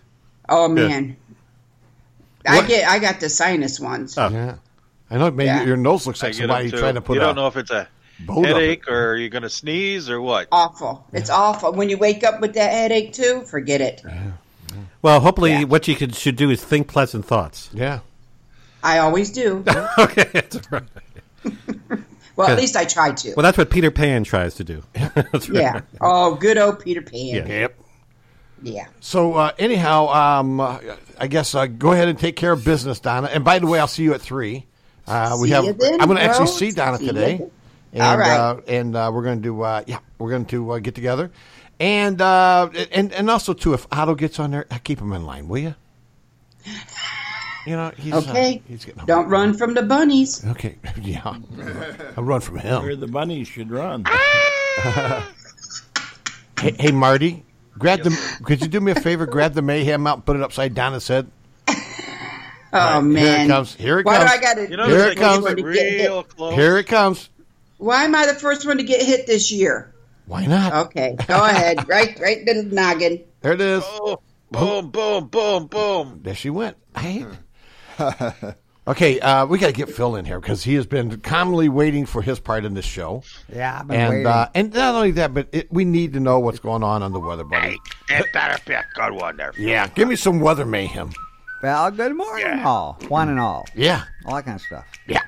Oh 0.49 0.67
man, 0.67 1.17
I 2.45 2.57
What- 2.57 2.67
get 2.67 2.87
I 2.87 2.99
got 2.99 3.19
the 3.19 3.29
sinus 3.29 3.79
ones. 3.79 4.17
Oh. 4.17 4.29
Yeah. 4.29 4.55
I 5.09 5.17
know. 5.17 5.31
Maybe 5.31 5.45
Yeah. 5.47 5.63
your 5.63 5.77
nose 5.77 6.05
looks 6.05 6.21
like 6.21 6.33
somebody 6.33 6.69
trying 6.69 6.95
to 6.95 7.01
put 7.01 7.13
it. 7.13 7.15
you 7.21 7.25
don't 7.25 7.35
know 7.35 7.47
if 7.47 7.55
it's 7.57 7.71
a 7.71 7.87
boat 8.19 8.39
up 8.39 8.45
it. 8.45 8.47
headache 8.53 8.87
or 8.91 9.15
you're 9.15 9.29
going 9.29 9.43
to 9.43 9.49
sneeze 9.49 10.09
or 10.09 10.19
what. 10.21 10.47
Awful. 10.51 11.05
It's 11.13 11.29
awful. 11.29 11.71
When 11.73 11.89
you 11.89 11.97
wake 11.97 12.23
up 12.25 12.41
with 12.41 12.53
that 12.55 12.71
headache 12.71 13.13
too, 13.13 13.41
forget 13.49 13.79
it. 13.81 14.03
Well, 15.01 15.19
hopefully, 15.21 15.51
Yeah. 15.51 15.63
what 15.63 15.87
you 15.87 15.95
could, 15.95 16.13
should 16.15 16.35
do 16.35 16.49
is 16.49 16.61
think 16.63 16.87
pleasant 16.87 17.25
thoughts. 17.25 17.69
Yeah. 17.73 17.99
I 18.83 18.99
always 18.99 19.31
do. 19.31 19.63
okay. 19.97 20.29
that's 20.33 20.57
all 20.57 20.61
right. 20.71 21.99
Well, 22.37 22.47
at 22.49 22.57
least 22.57 22.75
I 22.77 22.85
try 22.85 23.11
to. 23.11 23.33
Well, 23.35 23.43
that's 23.43 23.57
what 23.57 23.69
Peter 23.69 23.91
Pan 23.91 24.23
tries 24.23 24.55
to 24.55 24.63
do. 24.63 24.83
That's 24.93 25.49
right. 25.49 25.59
yeah. 25.61 25.81
Oh, 25.99 26.35
good 26.35 26.57
old 26.57 26.79
Peter 26.79 27.01
Pan. 27.01 27.25
Yeah. 27.35 27.47
Yep. 27.47 27.79
Yeah. 28.61 28.87
So 28.99 29.33
uh, 29.33 29.51
anyhow, 29.59 30.07
um, 30.07 30.59
uh, 30.59 30.79
I 31.19 31.27
guess 31.27 31.53
uh, 31.55 31.65
go 31.65 31.91
ahead 31.93 32.07
and 32.07 32.17
take 32.17 32.35
care 32.35 32.51
of 32.51 32.63
business, 32.63 32.99
Donna. 32.99 33.27
And 33.27 33.43
by 33.43 33.59
the 33.59 33.67
way, 33.67 33.79
I'll 33.79 33.87
see 33.87 34.03
you 34.03 34.13
at 34.13 34.21
three. 34.21 34.65
Uh, 35.07 35.37
we 35.41 35.47
See 35.47 35.53
have. 35.53 35.65
you 35.65 35.73
then, 35.73 35.99
I'm 35.99 36.07
going 36.07 36.17
to 36.19 36.23
actually 36.23 36.47
see 36.47 36.71
Donna 36.71 36.97
See 36.97 37.05
you 37.05 37.11
today, 37.13 37.37
then. 37.37 37.51
and 37.93 38.01
All 38.03 38.17
right. 38.17 38.37
uh, 38.39 38.61
and 38.67 38.95
uh, 38.95 39.11
we're 39.13 39.23
going 39.23 39.37
to 39.39 39.43
do. 39.43 39.61
Uh, 39.61 39.83
yeah, 39.87 39.99
we're 40.19 40.29
going 40.29 40.45
to 40.45 40.71
uh, 40.71 40.79
get 40.79 40.95
together, 40.95 41.31
and 41.79 42.21
uh, 42.21 42.69
and 42.91 43.13
and 43.13 43.29
also 43.31 43.53
too, 43.53 43.73
if 43.73 43.87
Otto 43.91 44.15
gets 44.15 44.39
on 44.39 44.51
there, 44.51 44.65
uh, 44.69 44.77
keep 44.83 44.99
him 44.99 45.11
in 45.13 45.25
line, 45.25 45.47
will 45.47 45.59
you? 45.59 45.75
You 47.67 47.75
know, 47.75 47.91
he's 47.97 48.13
uh, 48.13 48.17
Okay. 48.19 48.61
he's 48.67 48.85
getting 48.85 49.05
Don't 49.05 49.27
run 49.27 49.53
from 49.53 49.73
the 49.73 49.83
bunnies. 49.83 50.45
Okay, 50.45 50.77
yeah, 51.01 51.21
I'll 52.15 52.23
run 52.23 52.39
from 52.39 52.59
him. 52.59 52.81
Where 52.81 52.91
him. 52.91 52.99
the 53.01 53.07
bunnies 53.07 53.47
should 53.47 53.69
run. 53.71 54.05
Hey, 56.59 56.75
hey 56.79 56.91
Marty, 56.91 57.43
grab 57.77 58.01
the. 58.03 58.09
Could 58.43 58.61
you 58.61 58.67
do 58.67 58.79
me 58.81 58.91
a 58.91 58.95
favor? 58.95 59.25
Grab 59.27 59.53
the 59.53 59.61
mayhem 59.61 60.07
out 60.07 60.15
and 60.17 60.25
put 60.25 60.35
it 60.35 60.41
upside 60.41 60.73
down 60.73 60.93
his 60.93 61.07
head. 61.07 61.29
Oh 62.73 62.99
man. 63.01 63.23
Here 63.23 63.45
it 63.45 63.47
comes. 63.47 63.75
Here 63.75 63.99
it 63.99 64.05
Why 64.05 64.17
comes. 64.17 64.31
do 64.31 64.37
I 64.37 64.41
got 64.41 64.53
to? 64.55 64.69
You 64.69 64.77
know, 64.77 64.87
Here 64.87 65.07
it 65.07 65.17
comes. 65.17 65.45
gets 65.45 65.61
To 65.61 65.73
get 65.73 65.91
hit? 65.91 66.01
real 66.09 66.23
close. 66.23 66.55
Here 66.55 66.77
it 66.77 66.85
comes. 66.87 67.29
Why 67.77 68.05
am 68.05 68.15
I 68.15 68.25
the 68.25 68.33
first 68.33 68.65
one 68.65 68.77
to 68.77 68.83
get 68.83 69.05
hit 69.05 69.27
this 69.27 69.51
year? 69.51 69.93
Why 70.25 70.45
not? 70.47 70.87
Okay, 70.87 71.15
go 71.27 71.43
ahead. 71.45 71.87
Right, 71.87 72.19
right 72.19 72.43
the 72.45 72.63
noggin. 72.63 73.23
There 73.41 73.53
it 73.53 73.61
is. 73.61 73.83
Oh, 73.85 74.19
boom, 74.51 74.89
boom, 74.89 75.27
boom, 75.27 75.67
boom. 75.67 76.19
There 76.23 76.35
she 76.35 76.49
went. 76.49 76.75
Hey. 76.97 77.25
okay, 78.87 79.19
uh, 79.19 79.45
we 79.45 79.57
got 79.59 79.67
to 79.67 79.73
get 79.73 79.89
Phil 79.89 80.15
in 80.15 80.25
here 80.25 80.39
because 80.39 80.63
he 80.63 80.75
has 80.75 80.85
been 80.85 81.19
calmly 81.21 81.69
waiting 81.69 82.05
for 82.05 82.21
his 82.21 82.39
part 82.39 82.65
in 82.65 82.73
this 82.73 82.85
show, 82.85 83.23
Yeah, 83.53 83.79
I've 83.81 83.87
been 83.87 83.99
and 83.99 84.09
waiting. 84.09 84.27
uh, 84.27 84.49
and 84.55 84.73
not 84.73 84.95
only 84.95 85.11
that, 85.11 85.33
but 85.33 85.47
it, 85.51 85.71
we 85.71 85.85
need 85.85 86.13
to 86.13 86.19
know 86.19 86.39
what's 86.39 86.59
going 86.59 86.83
on 86.83 87.03
on 87.03 87.11
the 87.13 87.19
weather, 87.19 87.43
buddy. 87.43 87.79
Hey, 88.09 88.23
better 88.33 88.57
pick. 88.65 88.85
Good 88.95 89.13
one 89.13 89.37
there. 89.37 89.53
Yeah, 89.57 89.87
give 89.87 90.07
me 90.07 90.15
some 90.15 90.39
weather 90.39 90.65
mayhem. 90.65 91.11
well, 91.63 91.89
good 91.91 92.15
morning, 92.15 92.45
Yeah. 92.45 92.67
all. 92.67 92.97
One 93.07 93.29
and 93.29 93.39
all. 93.39 93.65
Yeah, 93.75 94.03
All 94.25 94.35
that 94.35 94.45
kind 94.45 94.55
of 94.55 94.61
stuff. 94.61 94.85
yeah. 95.07 95.21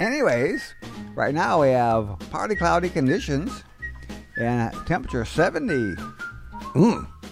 Anyways, 0.00 0.74
Right 1.14 1.34
now 1.34 1.62
we 1.62 1.68
have 1.70 2.16
partly 2.30 2.54
cloudy 2.54 2.88
conditions 2.88 3.64
and 4.40 4.72
temperature 4.86 5.24
70. 5.24 6.00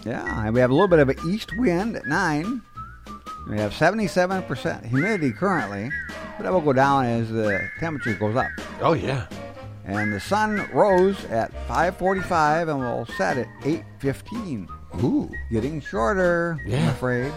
Yeah, 0.05 0.45
and 0.45 0.53
we 0.53 0.59
have 0.59 0.69
a 0.69 0.73
little 0.73 0.89
bit 0.89 0.99
of 0.99 1.07
an 1.09 1.17
east 1.29 1.51
wind 1.57 1.95
at 1.95 2.05
9. 2.05 2.61
We 3.49 3.57
have 3.59 3.71
77% 3.71 4.85
humidity 4.85 5.31
currently, 5.31 5.89
but 6.37 6.43
that 6.43 6.51
will 6.51 6.61
go 6.61 6.73
down 6.73 7.05
as 7.05 7.29
the 7.29 7.69
temperature 7.79 8.13
goes 8.13 8.35
up. 8.35 8.51
Oh 8.81 8.93
yeah. 8.93 9.27
And 9.85 10.11
the 10.11 10.19
sun 10.19 10.67
rose 10.73 11.23
at 11.25 11.51
5:45 11.67 12.69
and 12.69 12.79
will 12.79 13.05
set 13.17 13.37
at 13.37 13.47
8:15. 13.61 14.67
Ooh. 15.01 15.29
Getting 15.49 15.79
shorter, 15.79 16.59
I'm 16.65 16.89
afraid. 16.89 17.31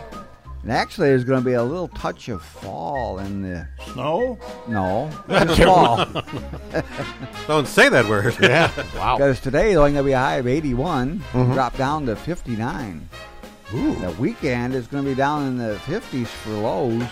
And 0.62 0.72
actually, 0.72 1.08
there's 1.08 1.24
going 1.24 1.40
to 1.40 1.44
be 1.44 1.54
a 1.54 1.62
little 1.62 1.88
touch 1.88 2.28
of 2.28 2.42
fall 2.42 3.18
in 3.18 3.40
the 3.40 3.66
Snow? 3.92 4.38
no 4.68 5.08
the 5.26 5.56
fall 5.56 6.04
Don't 7.46 7.66
say 7.66 7.88
that 7.88 8.06
word. 8.08 8.36
Yeah. 8.40 8.70
Wow. 8.94 9.16
because 9.16 9.40
today 9.40 9.70
is 9.70 9.76
only 9.76 9.92
going 9.92 10.04
to 10.04 10.08
be 10.08 10.12
a 10.12 10.18
high 10.18 10.36
of 10.36 10.46
81, 10.46 11.20
mm-hmm. 11.20 11.52
drop 11.54 11.76
down 11.76 12.06
to 12.06 12.16
59. 12.16 13.08
Ooh. 13.74 13.94
The 13.96 14.10
weekend 14.12 14.74
is 14.74 14.86
going 14.86 15.04
to 15.04 15.10
be 15.10 15.14
down 15.14 15.46
in 15.46 15.56
the 15.58 15.76
50s 15.86 16.26
for 16.26 16.50
lows, 16.50 17.02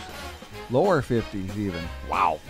lower 0.71 1.01
50s 1.03 1.57
even. 1.57 1.83
Wow. 2.11 2.41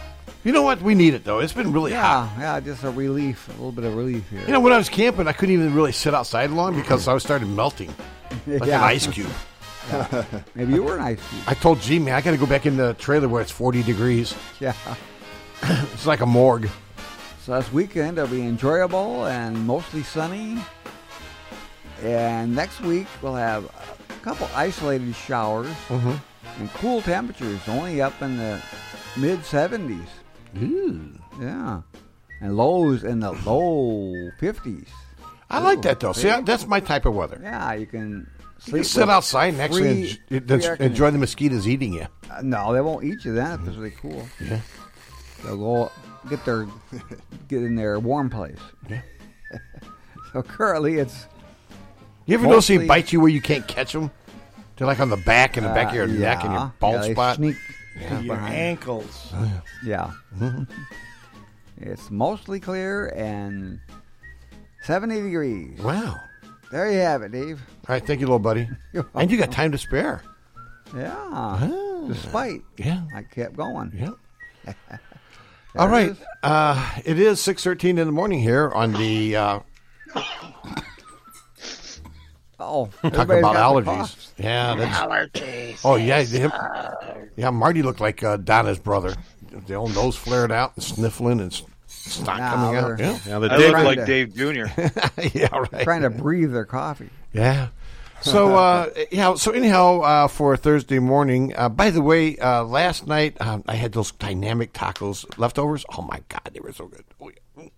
You 0.44 0.52
know 0.52 0.62
what? 0.62 0.80
We 0.80 0.94
need 0.94 1.14
it 1.14 1.24
though. 1.24 1.40
It's 1.40 1.52
been 1.52 1.72
really 1.72 1.92
hot. 1.92 2.30
Yeah, 2.38 2.54
yeah, 2.56 2.60
just 2.60 2.84
a 2.84 2.90
relief, 2.90 3.48
a 3.48 3.52
little 3.52 3.72
bit 3.72 3.84
of 3.84 3.94
relief 3.96 4.28
here. 4.30 4.40
You 4.46 4.52
know, 4.52 4.60
when 4.60 4.72
I 4.72 4.78
was 4.78 4.88
camping, 4.88 5.26
I 5.28 5.32
couldn't 5.32 5.54
even 5.54 5.74
really 5.74 5.92
sit 5.92 6.14
outside 6.14 6.50
long 6.50 6.74
because 6.76 7.06
I 7.08 7.12
was 7.12 7.22
starting 7.22 7.54
melting 7.54 7.92
like 8.46 8.64
Yeah. 8.66 8.78
an 8.78 8.84
ice 8.84 9.06
cube. 9.06 9.28
Maybe 10.54 10.74
you 10.74 10.82
were 10.82 10.94
an 10.96 11.02
ice 11.02 11.28
cube. 11.28 11.42
I 11.46 11.54
told 11.54 11.80
G, 11.80 11.98
man, 11.98 12.14
I 12.14 12.20
got 12.20 12.30
to 12.30 12.36
go 12.36 12.46
back 12.46 12.66
in 12.66 12.76
the 12.76 12.94
trailer 12.94 13.28
where 13.28 13.42
it's 13.42 13.50
40 13.50 13.82
degrees. 13.82 14.34
Yeah. 14.60 14.74
It's 15.62 16.06
like 16.06 16.20
a 16.20 16.26
morgue. 16.26 16.68
So 17.42 17.58
this 17.58 17.72
weekend 17.72 18.16
will 18.16 18.28
be 18.28 18.42
enjoyable 18.46 19.26
and 19.26 19.66
mostly 19.66 20.02
sunny. 20.04 20.58
And 22.02 22.54
next 22.54 22.80
week 22.80 23.06
we'll 23.22 23.34
have 23.34 23.64
couple 24.28 24.48
isolated 24.54 25.14
showers 25.14 25.74
and 25.88 26.70
cool 26.74 27.00
temperatures, 27.00 27.60
only 27.66 28.02
up 28.02 28.20
in 28.20 28.36
the 28.36 28.60
mid 29.16 29.38
70s. 29.40 30.06
Ooh. 30.62 31.18
Yeah. 31.40 31.80
And 32.42 32.54
lows 32.56 33.04
in 33.04 33.20
the 33.20 33.32
low 33.32 34.12
50s. 34.40 34.88
I 35.50 35.60
like 35.60 35.80
that 35.82 36.00
though. 36.00 36.12
See, 36.12 36.28
I, 36.28 36.42
that's 36.42 36.66
my 36.66 36.78
type 36.80 37.06
of 37.06 37.14
weather. 37.14 37.40
Yeah, 37.42 37.72
you 37.72 37.86
can 37.86 38.10
You 38.10 38.26
sleep. 38.58 38.74
can 38.82 38.84
sit 38.84 39.08
outside 39.08 39.54
and 39.54 39.62
actually 39.62 40.12
free- 40.28 40.36
en- 40.36 40.60
free 40.60 40.76
enjoy 40.86 41.10
the 41.10 41.18
mosquitoes 41.18 41.66
eating 41.66 41.94
you. 41.94 42.06
Uh, 42.30 42.42
no, 42.42 42.74
they 42.74 42.82
won't 42.82 43.04
eat 43.04 43.24
you 43.24 43.32
then 43.32 43.60
if 43.60 43.66
it's 43.68 43.76
really 43.78 43.94
cool. 44.02 44.28
Yeah. 44.44 44.60
They'll 45.42 45.56
go 45.56 45.92
get 46.28 46.44
their 46.44 46.66
get 47.48 47.62
in 47.62 47.76
their 47.76 47.98
warm 47.98 48.28
place. 48.28 48.58
Yeah. 48.90 49.00
so 50.34 50.42
currently 50.42 50.96
it's 50.98 51.26
You 52.26 52.34
ever 52.34 52.46
notice 52.46 52.66
they 52.66 52.74
Mostly- 52.76 52.86
bite 52.88 53.12
you 53.12 53.20
where 53.20 53.30
you 53.30 53.40
can't 53.40 53.66
catch 53.66 53.94
them? 53.94 54.10
They're 54.78 54.86
like 54.86 55.00
on 55.00 55.10
the 55.10 55.16
back 55.16 55.56
and 55.56 55.66
the 55.66 55.70
back 55.70 55.88
of 55.88 55.94
your 55.94 56.04
uh, 56.04 56.06
neck 56.06 56.44
and 56.44 56.52
your 56.54 56.72
bald 56.78 57.04
yeah, 57.04 57.12
spot. 57.12 57.36
Sneak 57.36 57.56
Yeah. 58.00 58.20
Your 58.20 58.36
behind. 58.36 58.54
ankles. 58.54 59.32
Yeah. 59.84 60.12
it's 61.80 62.10
mostly 62.10 62.60
clear 62.60 63.08
and 63.16 63.80
70 64.82 65.20
degrees. 65.22 65.80
Wow. 65.80 66.16
There 66.70 66.90
you 66.92 66.98
have 66.98 67.22
it, 67.22 67.32
Dave. 67.32 67.60
All 67.88 67.94
right, 67.94 68.06
thank 68.06 68.20
you, 68.20 68.26
little 68.26 68.38
buddy. 68.38 68.68
You're 68.92 69.06
And 69.14 69.30
you 69.30 69.36
got 69.36 69.50
time 69.50 69.72
to 69.72 69.78
spare. 69.78 70.22
Yeah. 70.94 71.68
Despite 72.06 72.62
Yeah. 72.76 73.02
I 73.14 73.22
kept 73.22 73.56
going. 73.56 73.92
Yeah. 73.94 74.72
All 75.76 75.86
it 75.88 75.90
right. 75.90 76.10
is. 76.10 76.18
Uh, 76.42 76.90
it 77.04 77.18
is 77.18 77.40
six 77.40 77.62
thirteen 77.62 77.98
in 77.98 78.06
the 78.06 78.12
morning 78.12 78.40
here 78.40 78.70
on 78.70 78.92
the 78.94 79.36
uh, 79.36 79.60
Oh, 82.60 82.86
talk 83.02 83.14
everybody's 83.14 83.40
about 83.40 83.56
allergies. 83.56 84.28
Yeah, 84.36 84.74
that's 84.76 84.98
allergies. 84.98 85.80
Oh 85.84 85.94
yeah, 85.96 86.22
him, 86.22 86.50
yeah. 87.36 87.50
Marty 87.50 87.82
looked 87.82 88.00
like 88.00 88.22
uh, 88.24 88.36
Donna's 88.36 88.78
brother. 88.78 89.14
The 89.66 89.74
old 89.74 89.94
nose 89.94 90.16
flared 90.16 90.50
out 90.52 90.72
and 90.76 90.82
sniffling 90.84 91.40
and 91.40 91.52
s- 91.52 91.62
snot 91.86 92.38
Nah, 92.38 92.50
coming 92.54 92.76
out. 92.76 92.98
they're- 92.98 93.06
Yeah, 93.06 93.18
Now 93.28 93.38
the 93.40 93.52
I 93.52 93.56
Dave, 93.58 93.72
look 93.72 93.84
like 93.84 93.98
to- 93.98 94.06
Dave 94.06 94.34
Jr. 94.34 95.30
yeah, 95.38 95.48
right. 95.72 95.84
Trying 95.84 96.02
to 96.02 96.10
breathe 96.10 96.52
their 96.52 96.64
coffee. 96.64 97.10
Yeah. 97.32 97.68
So 98.20 98.56
uh, 98.56 98.90
yeah. 99.12 99.34
So 99.36 99.52
anyhow, 99.52 100.00
uh, 100.00 100.26
for 100.28 100.56
Thursday 100.56 100.98
morning. 100.98 101.54
Uh, 101.56 101.68
by 101.68 101.90
the 101.90 102.02
way, 102.02 102.36
uh, 102.38 102.64
last 102.64 103.06
night 103.06 103.40
um, 103.40 103.62
I 103.68 103.76
had 103.76 103.92
those 103.92 104.10
dynamic 104.10 104.72
tacos 104.72 105.24
leftovers. 105.38 105.84
Oh 105.96 106.02
my 106.02 106.20
god, 106.28 106.50
they 106.52 106.58
were 106.58 106.72
so 106.72 106.86
good. 106.88 107.04
Oh, 107.20 107.30
yeah. 107.30 107.68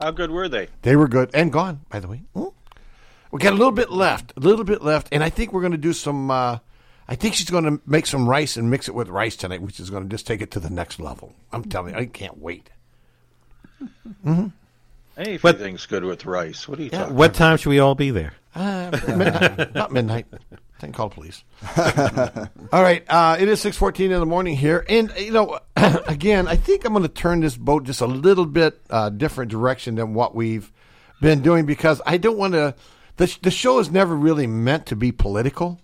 How 0.00 0.10
good 0.10 0.30
were 0.30 0.48
they? 0.50 0.68
They 0.82 0.96
were 0.96 1.08
good 1.08 1.30
and 1.32 1.50
gone. 1.50 1.80
By 1.88 2.00
the 2.00 2.08
way, 2.08 2.22
Mm. 2.36 2.52
We 3.32 3.40
got 3.40 3.52
a 3.52 3.56
little 3.56 3.72
bit 3.72 3.90
left. 3.90 4.32
A 4.36 4.40
little 4.40 4.64
bit 4.64 4.82
left, 4.82 5.08
and 5.10 5.24
I 5.24 5.30
think 5.30 5.52
we're 5.52 5.62
going 5.62 5.72
to 5.72 5.78
do 5.78 5.92
some. 5.92 6.30
Uh, 6.30 6.58
I 7.08 7.16
think 7.16 7.34
she's 7.34 7.50
going 7.50 7.64
to 7.64 7.80
make 7.84 8.06
some 8.06 8.28
rice 8.28 8.56
and 8.56 8.70
mix 8.70 8.88
it 8.88 8.94
with 8.94 9.08
rice 9.08 9.34
tonight, 9.34 9.62
which 9.62 9.80
is 9.80 9.90
going 9.90 10.04
to 10.04 10.08
just 10.08 10.26
take 10.26 10.40
it 10.40 10.52
to 10.52 10.60
the 10.60 10.70
next 10.70 11.00
level. 11.00 11.34
I'm 11.52 11.64
telling 11.64 11.94
you, 11.94 12.00
I 12.00 12.06
can't 12.06 12.38
wait. 12.38 12.70
Anything's 15.16 15.86
good 15.86 16.04
with 16.04 16.24
rice. 16.24 16.68
What 16.68 16.78
are 16.78 16.82
you 16.82 16.90
talking? 16.90 17.16
what 17.16 17.34
time 17.34 17.56
should 17.56 17.70
we 17.70 17.80
all 17.80 17.94
be 17.94 18.10
there? 18.10 18.34
Uh, 18.54 18.90
midnight. 19.08 19.60
About 19.60 19.92
midnight. 19.92 20.26
I 20.52 20.56
can 20.78 20.92
call 20.92 21.08
the 21.08 21.14
police. 21.14 21.44
All 22.72 22.82
right. 22.82 23.04
Uh, 23.08 23.36
it 23.38 23.48
is 23.48 23.60
six 23.60 23.76
fourteen 23.76 24.10
in 24.10 24.20
the 24.20 24.26
morning 24.26 24.56
here, 24.56 24.84
and 24.88 25.12
you 25.16 25.30
know, 25.32 25.58
again, 25.76 26.48
I 26.48 26.56
think 26.56 26.84
I'm 26.84 26.92
going 26.92 27.02
to 27.02 27.08
turn 27.08 27.40
this 27.40 27.56
boat 27.56 27.84
just 27.84 28.00
a 28.00 28.06
little 28.06 28.46
bit 28.46 28.80
uh, 28.90 29.08
different 29.10 29.50
direction 29.50 29.94
than 29.94 30.12
what 30.12 30.34
we've 30.34 30.70
been 31.20 31.40
doing 31.40 31.66
because 31.66 32.02
I 32.04 32.18
don't 32.18 32.36
want 32.36 32.54
to. 32.54 32.74
The 33.16 33.36
the 33.42 33.50
show 33.50 33.78
is 33.78 33.90
never 33.90 34.14
really 34.16 34.46
meant 34.46 34.86
to 34.86 34.96
be 34.96 35.12
political. 35.12 35.80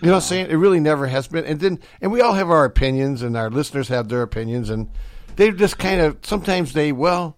You 0.00 0.06
know 0.06 0.12
what 0.14 0.22
I'm 0.22 0.28
saying? 0.28 0.50
It 0.50 0.54
really 0.54 0.78
never 0.80 1.08
has 1.08 1.26
been. 1.26 1.44
And 1.44 1.58
then, 1.58 1.80
and 2.00 2.12
we 2.12 2.20
all 2.20 2.32
have 2.34 2.50
our 2.50 2.64
opinions, 2.64 3.22
and 3.22 3.36
our 3.36 3.50
listeners 3.50 3.88
have 3.88 4.08
their 4.08 4.22
opinions, 4.22 4.70
and 4.70 4.88
they 5.36 5.50
just 5.50 5.76
kind 5.78 6.00
of 6.00 6.18
sometimes 6.22 6.72
they 6.72 6.92
well, 6.92 7.36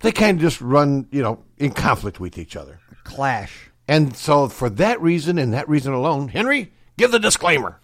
they 0.00 0.12
kind 0.12 0.36
of 0.36 0.42
just 0.42 0.60
run, 0.60 1.08
you 1.10 1.22
know, 1.22 1.42
in 1.56 1.70
conflict 1.72 2.20
with 2.20 2.36
each 2.38 2.56
other. 2.56 2.78
Clash. 3.04 3.70
And 3.88 4.14
so, 4.16 4.48
for 4.48 4.68
that 4.70 5.00
reason 5.00 5.38
and 5.38 5.52
that 5.54 5.68
reason 5.68 5.92
alone, 5.92 6.28
Henry, 6.28 6.72
give 6.98 7.10
the 7.10 7.18
disclaimer. 7.18 7.80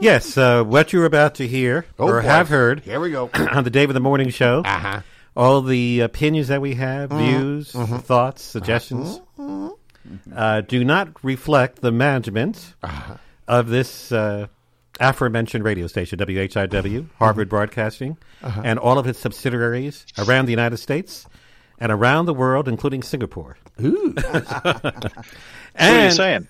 Yes, 0.00 0.36
uh, 0.36 0.62
what 0.64 0.92
you're 0.92 1.04
about 1.06 1.36
to 1.36 1.46
hear 1.46 1.86
Oh, 1.98 2.08
or 2.08 2.20
boy. 2.20 2.26
have 2.28 2.48
heard 2.48 2.80
Here 2.80 3.00
we 3.00 3.10
go. 3.10 3.30
on 3.34 3.64
the 3.64 3.70
Dave 3.70 3.88
of 3.90 3.94
the 3.94 4.00
Morning 4.00 4.28
Show. 4.30 4.62
Uh-huh. 4.64 5.00
All 5.34 5.62
the 5.62 6.00
opinions 6.00 6.48
that 6.48 6.60
we 6.62 6.74
have, 6.74 7.10
views, 7.10 7.72
thoughts, 7.72 8.42
suggestions, 8.42 9.20
uh, 10.34 10.60
do 10.62 10.84
not 10.84 11.22
reflect 11.24 11.80
the 11.82 11.92
management 11.92 12.74
of 13.48 13.68
this 13.68 14.12
uh, 14.12 14.46
aforementioned 15.00 15.64
radio 15.64 15.86
station, 15.86 16.18
WHIW, 16.18 17.06
Harvard 17.18 17.48
Broadcasting, 17.48 18.16
and 18.42 18.78
all 18.78 18.98
of 18.98 19.06
its 19.06 19.18
subsidiaries 19.18 20.06
around 20.18 20.46
the 20.46 20.52
United 20.52 20.78
States 20.78 21.26
and 21.78 21.92
around 21.92 22.26
the 22.26 22.34
world, 22.34 22.68
including 22.68 23.02
Singapore. 23.02 23.56
What 23.78 25.12
are 25.78 26.04
you 26.04 26.10
saying? 26.10 26.48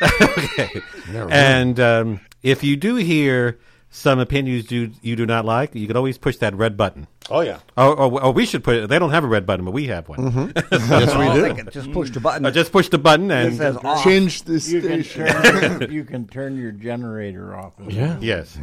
And 1.30 1.78
um, 1.80 2.20
if 2.42 2.64
you 2.64 2.76
do 2.76 2.96
hear 2.96 3.58
some 3.90 4.18
opinions 4.18 4.70
you 4.70 4.92
you 5.02 5.16
do 5.16 5.26
not 5.26 5.44
like, 5.44 5.74
you 5.74 5.86
can 5.86 5.96
always 5.96 6.18
push 6.18 6.36
that 6.38 6.54
red 6.54 6.76
button. 6.76 7.06
Oh, 7.30 7.40
yeah. 7.40 7.58
Or, 7.76 7.94
or, 7.98 8.22
or 8.24 8.32
we 8.32 8.46
should 8.46 8.64
put 8.64 8.76
it. 8.76 8.88
They 8.88 8.98
don't 8.98 9.10
have 9.10 9.24
a 9.24 9.26
red 9.26 9.44
button, 9.46 9.64
but 9.64 9.72
we 9.72 9.86
have 9.88 10.08
one. 10.08 10.52
Yes, 10.72 11.14
we 11.14 11.26
Oh, 11.28 11.34
do. 11.34 11.42
they 11.42 11.54
can 11.54 11.70
just 11.70 11.92
push 11.92 12.10
the 12.10 12.20
button. 12.20 12.46
Uh, 12.46 12.50
just 12.50 12.72
push 12.72 12.88
the 12.88 12.98
button 12.98 13.30
it 13.30 13.46
and 13.46 13.56
says 13.56 13.76
off. 13.76 14.02
Change 14.04 14.42
the 14.42 14.54
You 14.54 14.80
can 14.80 15.04
station. 15.04 15.26
turn. 15.26 15.90
you 15.92 16.04
can 16.04 16.26
turn 16.26 16.56
your 16.56 16.72
generator 16.72 17.54
off. 17.54 17.74
Yeah. 17.86 18.16
yes. 18.20 18.58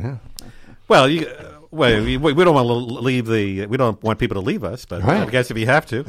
Well, 0.87 1.09
you, 1.09 1.27
uh, 1.27 1.51
well, 1.71 2.03
we, 2.03 2.17
we 2.17 2.33
don't 2.43 2.55
want 2.55 2.67
to 2.67 2.73
leave 2.73 3.25
the. 3.27 3.65
We 3.65 3.77
don't 3.77 4.01
want 4.03 4.19
people 4.19 4.35
to 4.35 4.41
leave 4.41 4.63
us, 4.63 4.85
but 4.85 5.03
I 5.03 5.25
guess 5.29 5.51
if 5.51 5.57
you 5.57 5.65
have 5.65 5.85
to, 5.87 6.03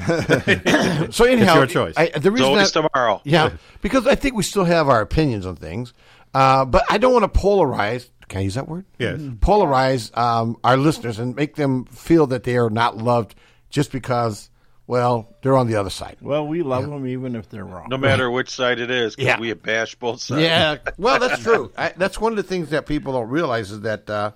So, 1.12 1.24
anyhow, 1.24 1.60
it's 1.62 1.72
your 1.74 1.86
choice. 1.86 1.94
I, 1.96 2.08
the 2.18 2.30
reason 2.30 2.54
that, 2.54 2.68
tomorrow. 2.68 3.20
Yeah, 3.24 3.50
because 3.82 4.06
I 4.06 4.14
think 4.14 4.34
we 4.34 4.42
still 4.42 4.64
have 4.64 4.88
our 4.88 5.00
opinions 5.00 5.44
on 5.46 5.56
things, 5.56 5.92
uh, 6.34 6.64
but 6.64 6.84
I 6.90 6.98
don't 6.98 7.12
want 7.12 7.32
to 7.32 7.40
polarize. 7.40 8.08
Can 8.28 8.40
I 8.40 8.42
use 8.42 8.54
that 8.54 8.68
word? 8.68 8.84
Yes. 8.98 9.20
Polarize 9.20 10.16
um, 10.16 10.56
our 10.64 10.76
listeners 10.76 11.18
and 11.18 11.34
make 11.36 11.54
them 11.56 11.84
feel 11.84 12.26
that 12.28 12.42
they 12.44 12.56
are 12.56 12.70
not 12.70 12.96
loved 12.96 13.34
just 13.70 13.92
because, 13.92 14.50
well, 14.86 15.34
they're 15.42 15.56
on 15.56 15.68
the 15.68 15.76
other 15.76 15.90
side. 15.90 16.16
Well, 16.20 16.46
we 16.46 16.62
love 16.62 16.88
them 16.88 17.06
even 17.06 17.36
if 17.36 17.48
they're 17.48 17.64
wrong. 17.64 17.86
No 17.88 17.96
matter 17.98 18.30
which 18.30 18.50
side 18.50 18.80
it 18.80 18.90
is, 18.90 19.14
'cause 19.16 19.24
Yeah. 19.24 19.38
we 19.40 19.52
bash 19.54 19.94
both 19.94 20.20
sides. 20.20 20.42
Yeah, 20.42 20.78
well, 20.98 21.18
that's 21.20 21.42
true. 21.42 21.72
I, 21.78 21.92
that's 21.96 22.20
one 22.20 22.32
of 22.32 22.36
the 22.36 22.42
things 22.42 22.70
that 22.70 22.86
people 22.86 23.12
don't 23.12 23.28
realize 23.28 23.70
is 23.70 23.82
that, 23.82 24.10
uh, 24.10 24.32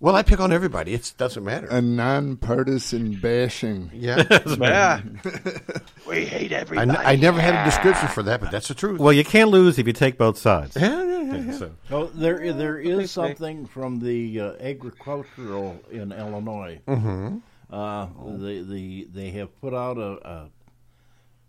well, 0.00 0.14
I 0.14 0.22
pick 0.22 0.38
on 0.40 0.52
everybody. 0.52 0.94
It 0.94 1.12
doesn't 1.18 1.42
matter. 1.44 1.66
A 1.68 1.80
nonpartisan 1.80 3.14
bashing. 3.20 3.90
yeah, 3.92 4.22
Yeah. 4.58 5.00
we 6.08 6.24
hate 6.24 6.52
I, 6.52 6.56
everybody. 6.56 6.90
n- 6.90 6.96
I 6.96 7.16
never 7.16 7.40
had 7.40 7.54
a 7.62 7.64
description 7.64 8.08
for 8.08 8.22
that, 8.24 8.40
but 8.40 8.50
that's 8.50 8.68
the 8.68 8.74
truth. 8.74 9.00
well, 9.00 9.12
you 9.12 9.24
can't 9.24 9.50
lose 9.50 9.78
if 9.78 9.86
you 9.86 9.92
take 9.92 10.16
both 10.18 10.38
sides. 10.38 10.76
yeah, 10.76 11.02
yeah, 11.02 11.20
yeah, 11.22 11.36
yeah. 11.36 11.52
So, 11.52 11.70
So 11.88 12.06
there, 12.06 12.52
there 12.52 12.78
is 12.78 13.10
something 13.10 13.66
from 13.66 13.98
the 14.00 14.40
uh, 14.40 14.52
agricultural 14.60 15.80
in 15.90 16.12
Illinois 16.12 16.80
Mm-hmm. 16.86 17.38
Uh, 17.70 18.06
the 18.38 18.62
the 18.62 19.08
they 19.12 19.30
have 19.32 19.54
put 19.60 19.74
out 19.74 19.98
a, 19.98 20.26
a. 20.26 20.50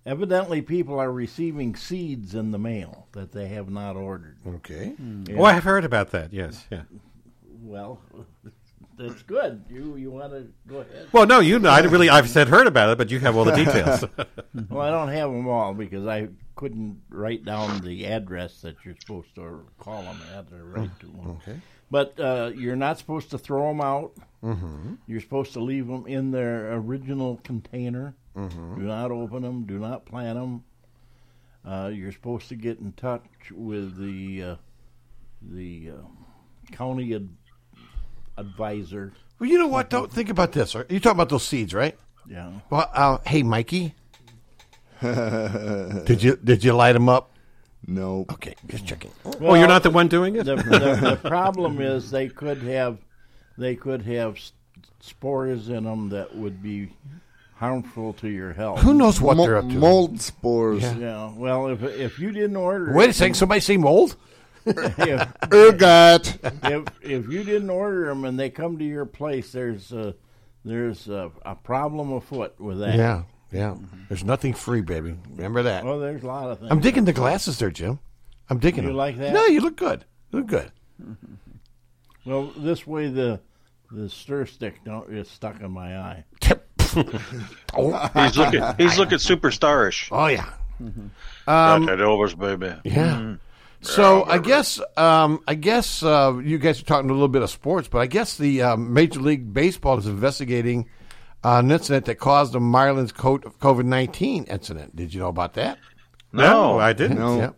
Evidently, 0.05 0.61
people 0.61 0.99
are 0.99 1.11
receiving 1.11 1.75
seeds 1.77 2.35
in 2.35 2.51
the 2.51 2.57
mail 2.59 3.07
that 3.13 3.31
they 3.31 3.47
have 3.49 3.69
not 3.69 3.95
ordered. 3.95 4.37
Okay. 4.45 4.95
Oh, 5.37 5.43
I 5.45 5.53
have 5.53 5.63
heard 5.63 5.85
about 5.85 6.11
that. 6.11 6.33
Yes, 6.33 6.65
yeah. 6.69 6.81
Well, 7.61 8.01
that's 8.97 9.21
good. 9.23 9.63
You 9.69 9.95
you 9.95 10.11
want 10.11 10.33
to 10.33 10.47
go 10.67 10.79
ahead? 10.79 11.07
Well, 11.11 11.25
no, 11.25 11.39
you. 11.39 11.65
I 11.67 11.79
really. 11.81 12.09
I've 12.09 12.29
said 12.29 12.47
heard 12.47 12.67
about 12.67 12.89
it, 12.89 12.97
but 12.97 13.09
you 13.11 13.19
have 13.19 13.35
all 13.35 13.45
the 13.45 13.55
details. 13.55 14.03
Well, 14.69 14.81
I 14.81 14.89
don't 14.89 15.09
have 15.09 15.31
them 15.31 15.47
all 15.47 15.73
because 15.73 16.05
I 16.05 16.29
couldn't 16.55 17.01
write 17.09 17.45
down 17.45 17.81
the 17.81 18.05
address 18.07 18.61
that 18.61 18.75
you're 18.83 18.95
supposed 18.99 19.33
to 19.35 19.65
call 19.77 20.01
them 20.03 20.17
at 20.35 20.51
or 20.51 20.65
write 20.65 20.99
to 20.99 21.05
them. 21.05 21.37
Okay. 21.41 21.59
But 21.91 22.19
uh, 22.19 22.51
you're 22.55 22.75
not 22.75 22.97
supposed 22.97 23.31
to 23.31 23.37
throw 23.37 23.69
them 23.69 23.79
out. 23.81 24.13
Mm-hmm. 24.43 24.95
You're 25.07 25.21
supposed 25.21 25.53
to 25.53 25.59
leave 25.59 25.87
them 25.87 26.05
in 26.07 26.31
their 26.31 26.73
original 26.73 27.39
container. 27.43 28.15
Mm-hmm. 28.35 28.81
Do 28.81 28.81
not 28.81 29.11
open 29.11 29.43
them. 29.43 29.65
Do 29.65 29.79
not 29.79 30.05
plant 30.05 30.37
them. 30.37 30.63
Uh, 31.65 31.89
you're 31.93 32.11
supposed 32.11 32.49
to 32.49 32.55
get 32.55 32.79
in 32.79 32.91
touch 32.93 33.51
with 33.51 33.97
the 33.97 34.43
uh, 34.43 34.55
the 35.41 35.91
uh, 35.91 36.73
county 36.75 37.15
ad- 37.15 37.29
advisor. 38.39 39.13
Well, 39.39 39.49
you 39.49 39.57
know 39.57 39.67
what? 39.67 39.89
Don't 39.89 40.11
think 40.11 40.29
about 40.29 40.51
this. 40.51 40.73
You're 40.73 40.83
talking 40.85 41.11
about 41.11 41.29
those 41.29 41.45
seeds, 41.47 41.73
right? 41.73 41.97
Yeah. 42.27 42.51
Well, 42.69 42.89
uh, 42.93 43.17
hey, 43.25 43.43
Mikey. 43.43 43.95
did 45.01 46.21
you 46.21 46.37
did 46.43 46.63
you 46.63 46.73
light 46.73 46.93
them 46.93 47.07
up? 47.07 47.31
No. 47.87 48.25
Okay, 48.31 48.55
just 48.67 48.85
checking. 48.85 49.11
oh, 49.41 49.55
you're 49.55 49.67
not 49.67 49.83
the 49.83 49.89
one 49.89 50.09
doing 50.09 50.35
it. 50.35 50.45
the, 50.45 50.57
the, 50.57 51.17
the 51.21 51.29
problem 51.29 51.79
is 51.81 52.11
they 52.11 52.27
could 52.27 52.61
have 52.63 52.97
they 53.57 53.75
could 53.75 54.01
have 54.03 54.37
spores 54.99 55.69
in 55.69 55.85
them 55.85 56.09
that 56.09 56.35
would 56.35 56.61
be 56.61 56.91
harmful 57.55 58.13
to 58.13 58.27
your 58.27 58.51
health. 58.53 58.81
Who 58.81 58.93
knows 58.93 59.21
what 59.21 59.37
Mo- 59.37 59.43
they're 59.45 59.57
up 59.57 59.69
to? 59.69 59.73
mold 59.73 60.21
spores. 60.21 60.83
Yeah. 60.83 60.97
Yeah. 60.97 61.33
Well, 61.33 61.67
if 61.67 61.81
if 61.83 62.19
you 62.19 62.31
didn't 62.31 62.57
order, 62.57 62.93
Wait 62.93 63.09
a 63.09 63.13
second. 63.13 63.35
Somebody 63.35 63.61
say 63.61 63.77
mold? 63.77 64.17
if, 64.97 65.27
Ergot. 65.51 66.37
if 66.63 66.87
if 67.01 67.29
you 67.29 67.43
didn't 67.43 67.69
order 67.69 68.05
them 68.07 68.25
and 68.25 68.39
they 68.39 68.49
come 68.49 68.77
to 68.77 68.85
your 68.85 69.05
place, 69.05 69.51
there's 69.51 69.91
a 69.91 70.15
there's 70.65 71.07
a, 71.07 71.31
a 71.45 71.55
problem 71.55 72.11
afoot 72.13 72.59
with 72.59 72.79
that. 72.79 72.95
Yeah, 72.95 73.23
yeah. 73.51 73.75
There's 74.09 74.23
nothing 74.23 74.53
free, 74.53 74.81
baby. 74.81 75.15
Remember 75.29 75.63
that. 75.63 75.83
Well, 75.85 75.99
there's 75.99 76.23
a 76.23 76.27
lot 76.27 76.49
of 76.49 76.59
things. 76.59 76.71
I'm 76.71 76.79
digging 76.81 77.05
the 77.05 77.13
glasses 77.13 77.57
there, 77.59 77.71
Jim. 77.71 77.99
I'm 78.49 78.59
digging 78.59 78.83
it. 78.83 78.87
You 78.87 78.89
them. 78.89 78.97
like 78.97 79.17
that? 79.17 79.33
No, 79.33 79.45
you 79.45 79.61
look 79.61 79.75
good. 79.77 80.05
You 80.31 80.39
look 80.39 80.47
good. 80.47 80.71
Well, 82.25 82.51
this 82.57 82.85
way 82.85 83.07
the 83.09 83.39
the 83.91 84.09
stir 84.09 84.45
stick 84.45 84.83
don't 84.85 85.11
is 85.11 85.29
stuck 85.29 85.61
in 85.61 85.71
my 85.71 85.97
eye. 85.97 86.23
oh, 87.75 88.09
He's 88.15 88.37
looking. 88.37 88.63
He's 88.77 88.97
looking 88.97 89.17
superstarish. 89.17 90.09
oh 90.11 90.27
yeah, 90.27 90.49
Got 91.45 91.75
um, 91.77 91.85
that 91.85 92.01
overs, 92.01 92.35
baby. 92.35 92.73
yeah. 92.83 92.93
Mm-hmm. 92.93 93.33
So 93.81 94.23
I 94.25 94.39
guess 94.39 94.79
um, 94.97 95.41
I 95.47 95.55
guess 95.55 96.03
uh, 96.03 96.37
you 96.43 96.57
guys 96.57 96.81
are 96.81 96.85
talking 96.85 97.09
a 97.09 97.13
little 97.13 97.27
bit 97.29 97.41
of 97.41 97.49
sports, 97.49 97.87
but 97.87 97.99
I 97.99 98.07
guess 98.07 98.37
the 98.37 98.61
um, 98.61 98.93
Major 98.93 99.21
League 99.21 99.53
Baseball 99.53 99.97
is 99.97 100.05
investigating 100.05 100.89
uh, 101.45 101.59
an 101.63 101.71
incident 101.71 102.05
that 102.05 102.15
caused 102.15 102.51
the 102.53 102.59
Marlins 102.59 103.13
Coat 103.13 103.45
of 103.45 103.57
COVID 103.59 103.85
nineteen 103.85 104.43
incident. 104.45 104.95
Did 104.95 105.13
you 105.13 105.21
know 105.21 105.29
about 105.29 105.53
that? 105.53 105.77
no, 106.33 106.77
I 106.79 106.93
didn't. 106.93 107.19
No. 107.19 107.37
Yeah. 107.39 107.49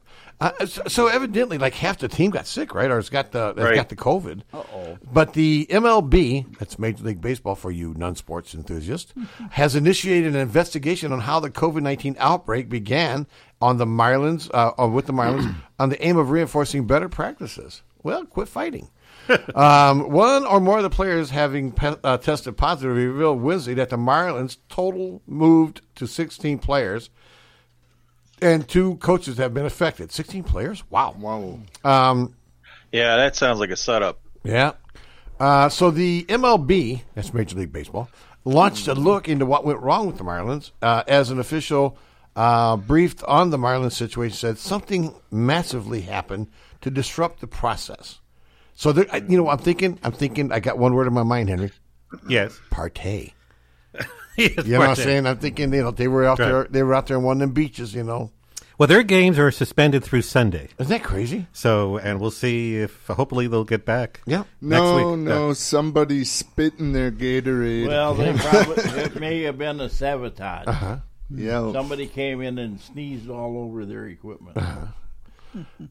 Uh, 0.42 0.66
so, 0.66 0.82
so 0.88 1.08
evidently, 1.08 1.58
like 1.60 1.76
half 1.76 2.00
the 2.00 2.08
team 2.08 2.32
got 2.32 2.48
sick, 2.48 2.74
right, 2.74 2.90
or 2.90 2.98
it's 2.98 3.10
got 3.10 3.32
the 3.32 3.54
has 3.56 3.58
Right. 3.58 3.76
got 3.76 3.90
the 3.90 3.96
COVID. 3.96 4.42
Uh-oh. 4.52 4.98
But 5.14 5.34
the 5.34 5.68
MLB, 5.70 6.58
that's 6.58 6.80
Major 6.80 7.04
League 7.04 7.22
Baseball 7.22 7.54
for 7.54 7.70
you 7.70 7.94
non-sports 7.96 8.56
enthusiasts, 8.56 9.14
has 9.52 9.76
initiated 9.76 10.34
an 10.36 10.42
investigation 10.42 11.14
on 11.14 11.20
how 11.22 11.40
the 11.40 11.52
COVID 11.52 11.84
nineteen 11.84 12.16
outbreak 12.20 12.70
began 12.70 13.28
on 13.62 13.78
the 13.78 13.86
Marlins, 13.86 14.50
uh, 14.54 14.72
or 14.80 14.90
with 14.90 15.06
the 15.06 15.14
Marlins, 15.14 15.54
on 15.80 15.90
the 15.90 16.04
aim 16.04 16.18
of 16.18 16.32
reinforcing 16.32 16.88
better 16.88 17.08
practices. 17.08 17.84
Well, 18.02 18.26
quit 18.26 18.48
fighting. 18.48 18.90
um, 19.56 20.10
one 20.10 20.46
or 20.48 20.60
more 20.60 20.78
of 20.78 20.84
the 20.84 20.90
players 20.90 21.30
having 21.30 21.72
pe- 21.72 21.96
uh, 22.04 22.18
tested 22.18 22.58
positive 22.58 22.96
revealed 22.98 23.40
Wednesday 23.42 23.76
that 23.76 23.92
the 23.92 23.96
Marlins 23.98 24.58
total 24.70 25.22
moved 25.28 25.82
to 25.96 26.08
16 26.08 26.58
players 26.58 27.12
and 28.42 28.68
two 28.68 28.96
coaches 28.98 29.38
have 29.38 29.54
been 29.54 29.66
affected. 29.66 30.12
16 30.12 30.44
players? 30.44 30.84
Wow. 30.90 31.16
Wow. 31.18 31.60
Yeah, 32.92 33.16
that 33.18 33.36
sounds 33.36 33.60
like 33.60 33.70
a 33.70 33.76
setup. 33.78 34.20
Yeah. 34.44 34.74
Uh, 35.40 35.70
so 35.70 35.92
the 35.92 36.24
MLB, 36.30 37.02
that's 37.16 37.34
Major 37.34 37.58
League 37.58 37.72
Baseball, 37.72 38.10
launched 38.44 38.88
a 38.88 38.94
look 38.94 39.30
into 39.30 39.46
what 39.46 39.66
went 39.66 39.80
wrong 39.80 40.08
with 40.08 40.18
the 40.18 40.24
Marlins 40.24 40.72
uh, 40.82 41.04
as 41.08 41.30
an 41.30 41.40
official 41.40 41.98
uh, 42.36 42.78
briefed 42.78 43.24
on 43.24 43.50
the 43.50 43.58
Marlins 43.58 43.94
situation 43.94 44.36
said 44.36 44.58
something 44.58 45.14
massively 45.32 46.02
happened 46.02 46.48
to 46.82 46.90
disrupt 46.92 47.40
the 47.42 47.48
process. 47.48 48.20
So 48.74 48.92
there, 48.92 49.06
I- 49.12 49.18
you 49.28 49.38
know, 49.38 49.50
I'm 49.50 49.58
thinking, 49.58 50.00
I'm 50.04 50.12
thinking, 50.12 50.52
I 50.52 50.60
got 50.60 50.78
one 50.78 50.94
word 50.94 51.08
in 51.08 51.14
my 51.14 51.24
mind, 51.24 51.50
Henry. 51.50 51.72
Yes. 52.28 52.60
Partay. 52.72 53.34
Yes, 54.38 54.66
You 54.66 54.74
know 54.74 54.80
what 54.80 54.90
I'm 54.90 54.96
saying? 54.96 55.28
I'm 55.28 55.38
thinking, 55.38 55.74
you 55.74 55.84
know, 55.84 55.92
they 55.92 56.08
were 56.08 56.26
out 56.26 56.40
Right. 56.40 56.48
there, 56.48 56.68
they 56.70 56.84
were 56.84 56.94
out 56.94 57.08
there 57.08 57.18
on 57.18 57.24
one 57.24 57.38
of 57.38 57.40
them 57.42 57.52
beaches, 57.52 57.94
you 57.94 58.04
know. 58.04 58.32
Well, 58.78 58.88
their 58.88 59.04
games 59.04 59.38
are 59.38 59.52
suspended 59.52 60.04
through 60.04 60.24
Sunday. 60.24 60.70
Isn't 60.80 60.90
that 60.90 61.04
crazy? 61.04 61.46
So, 61.54 61.98
and 61.98 62.20
we'll 62.20 62.32
see 62.32 62.78
if 62.78 63.06
hopefully 63.08 63.46
they'll 63.48 63.64
get 63.66 63.86
back. 63.86 64.22
Yeah. 64.26 64.46
Next 64.62 64.82
No, 64.82 65.10
week. 65.12 65.20
no, 65.20 65.54
somebody 65.54 66.24
spit 66.24 66.76
in 66.80 66.92
their 66.94 67.12
Gatorade. 67.12 67.88
Well, 67.88 68.16
they 68.16 68.34
probably 68.34 68.84
it 69.02 69.20
may 69.20 69.44
have 69.44 69.58
been 69.60 69.80
a 69.82 69.90
sabotage. 69.90 70.66
Uh-huh. 70.68 70.98
yeah. 71.30 71.72
Somebody 71.74 72.08
came 72.08 72.42
in 72.42 72.58
and 72.58 72.80
sneezed 72.80 73.30
all 73.30 73.58
over 73.58 73.86
their 73.86 74.08
equipment. 74.08 74.58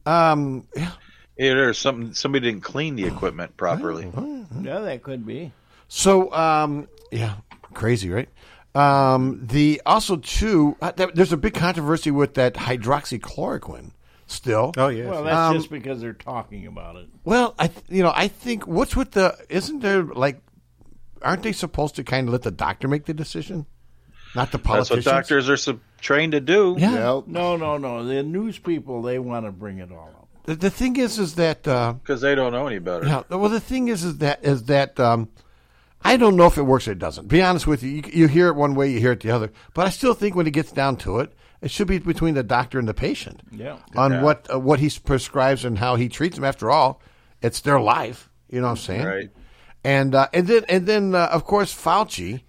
Um, 0.05 0.67
yeah. 0.75 0.91
Yeah, 1.37 1.53
there's 1.53 1.77
something. 1.77 2.13
Somebody 2.13 2.51
didn't 2.51 2.63
clean 2.63 2.95
the 2.95 3.05
equipment 3.05 3.55
properly. 3.57 4.11
yeah, 4.61 4.79
that 4.79 5.01
could 5.03 5.25
be. 5.25 5.51
So, 5.87 6.31
um, 6.33 6.87
yeah, 7.11 7.35
crazy, 7.73 8.09
right? 8.09 8.29
Um, 8.73 9.41
the 9.43 9.81
also 9.85 10.15
too, 10.17 10.77
uh, 10.81 10.91
there- 10.95 11.11
there's 11.13 11.33
a 11.33 11.37
big 11.37 11.53
controversy 11.53 12.09
with 12.11 12.35
that 12.35 12.53
hydroxychloroquine. 12.53 13.91
Still, 14.27 14.71
Oh, 14.77 14.87
yeah. 14.87 15.09
Well, 15.09 15.25
that's 15.25 15.35
Um, 15.35 15.55
just 15.57 15.69
because 15.69 15.99
they're 15.99 16.13
talking 16.13 16.65
about 16.65 16.95
it. 16.95 17.09
well, 17.25 17.53
I 17.59 17.67
th- 17.67 17.83
you 17.89 18.01
know 18.01 18.13
I 18.15 18.29
think 18.29 18.65
what's 18.65 18.95
with 18.95 19.11
the 19.11 19.35
isn't 19.49 19.81
there 19.81 20.03
like 20.03 20.41
aren't 21.21 21.43
they 21.43 21.51
supposed 21.51 21.95
to 21.97 22.03
kind 22.05 22.29
of 22.29 22.31
let 22.31 22.43
the 22.43 22.51
doctor 22.51 22.87
make 22.87 23.05
the 23.05 23.13
decision, 23.13 23.65
not 24.33 24.53
the 24.53 24.57
politicians? 24.57 25.03
That's 25.03 25.13
what 25.13 25.19
doctors 25.21 25.49
are 25.49 25.57
sub- 25.57 25.79
trained 25.99 26.31
to 26.31 26.39
do. 26.39 26.77
Yeah. 26.79 26.93
Yeah. 26.93 27.21
No, 27.27 27.57
no, 27.57 27.77
no. 27.77 28.05
The 28.05 28.23
news 28.23 28.57
people 28.57 29.01
they 29.01 29.19
want 29.19 29.45
to 29.45 29.51
bring 29.51 29.79
it 29.79 29.91
all 29.91 30.07
up. 30.17 30.27
The, 30.45 30.55
the 30.55 30.69
thing 30.69 30.95
is, 30.95 31.19
is 31.19 31.35
that 31.35 31.67
uh, 31.67 31.93
because 32.01 32.21
they 32.21 32.33
don't 32.33 32.53
know 32.53 32.67
any 32.67 32.79
better. 32.79 33.05
Yeah. 33.05 33.23
Well, 33.29 33.49
the 33.49 33.59
thing 33.59 33.89
is, 33.89 34.05
is 34.05 34.19
that 34.19 34.45
is 34.45 34.63
that 34.63 34.97
um, 34.97 35.27
I 36.03 36.17
don't 36.17 36.35
know 36.35 36.47
if 36.47 36.57
it 36.57 36.63
works 36.63 36.87
or 36.87 36.91
it 36.93 36.99
doesn't. 36.99 37.27
Be 37.27 37.41
honest 37.41 37.67
with 37.67 37.83
you, 37.83 37.89
you, 37.91 38.03
you 38.13 38.27
hear 38.27 38.47
it 38.47 38.55
one 38.55 38.75
way, 38.75 38.91
you 38.91 38.99
hear 38.99 39.11
it 39.11 39.19
the 39.21 39.31
other. 39.31 39.51
But 39.73 39.87
I 39.87 39.89
still 39.89 40.13
think 40.13 40.35
when 40.35 40.47
it 40.47 40.51
gets 40.51 40.71
down 40.71 40.97
to 40.97 41.19
it, 41.19 41.31
it 41.61 41.69
should 41.69 41.87
be 41.87 41.99
between 41.99 42.33
the 42.33 42.43
doctor 42.43 42.79
and 42.79 42.87
the 42.87 42.93
patient 42.93 43.41
Yeah. 43.51 43.77
on 43.95 44.11
Yeah. 44.13 44.21
what 44.23 44.47
uh, 44.51 44.59
what 44.59 44.79
he 44.79 44.89
prescribes 45.03 45.63
and 45.63 45.77
how 45.77 45.95
he 45.95 46.09
treats 46.09 46.35
them. 46.35 46.43
After 46.43 46.71
all, 46.71 47.01
it's 47.41 47.61
their 47.61 47.79
life. 47.79 48.29
You 48.49 48.59
know 48.61 48.67
what 48.67 48.71
I'm 48.71 48.77
saying? 48.77 49.05
Right. 49.05 49.29
And 49.83 50.15
uh, 50.15 50.27
and 50.33 50.47
then 50.47 50.65
and 50.69 50.87
then 50.87 51.13
uh, 51.15 51.29
of 51.31 51.45
course 51.45 51.73
Fauci, 51.73 52.41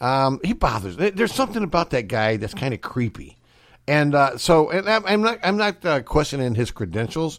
um, 0.00 0.40
he 0.44 0.52
bothers. 0.52 0.96
There's 0.96 1.34
something 1.34 1.62
about 1.64 1.90
that 1.90 2.06
guy 2.08 2.36
that's 2.36 2.54
kind 2.54 2.72
of 2.74 2.80
creepy, 2.80 3.38
and 3.86 4.14
uh, 4.14 4.38
so 4.38 4.70
and 4.70 4.88
I'm, 4.88 5.20
not 5.20 5.38
I'm 5.42 5.56
not 5.56 5.84
uh, 5.84 6.02
questioning 6.02 6.54
his 6.54 6.70
credentials, 6.70 7.38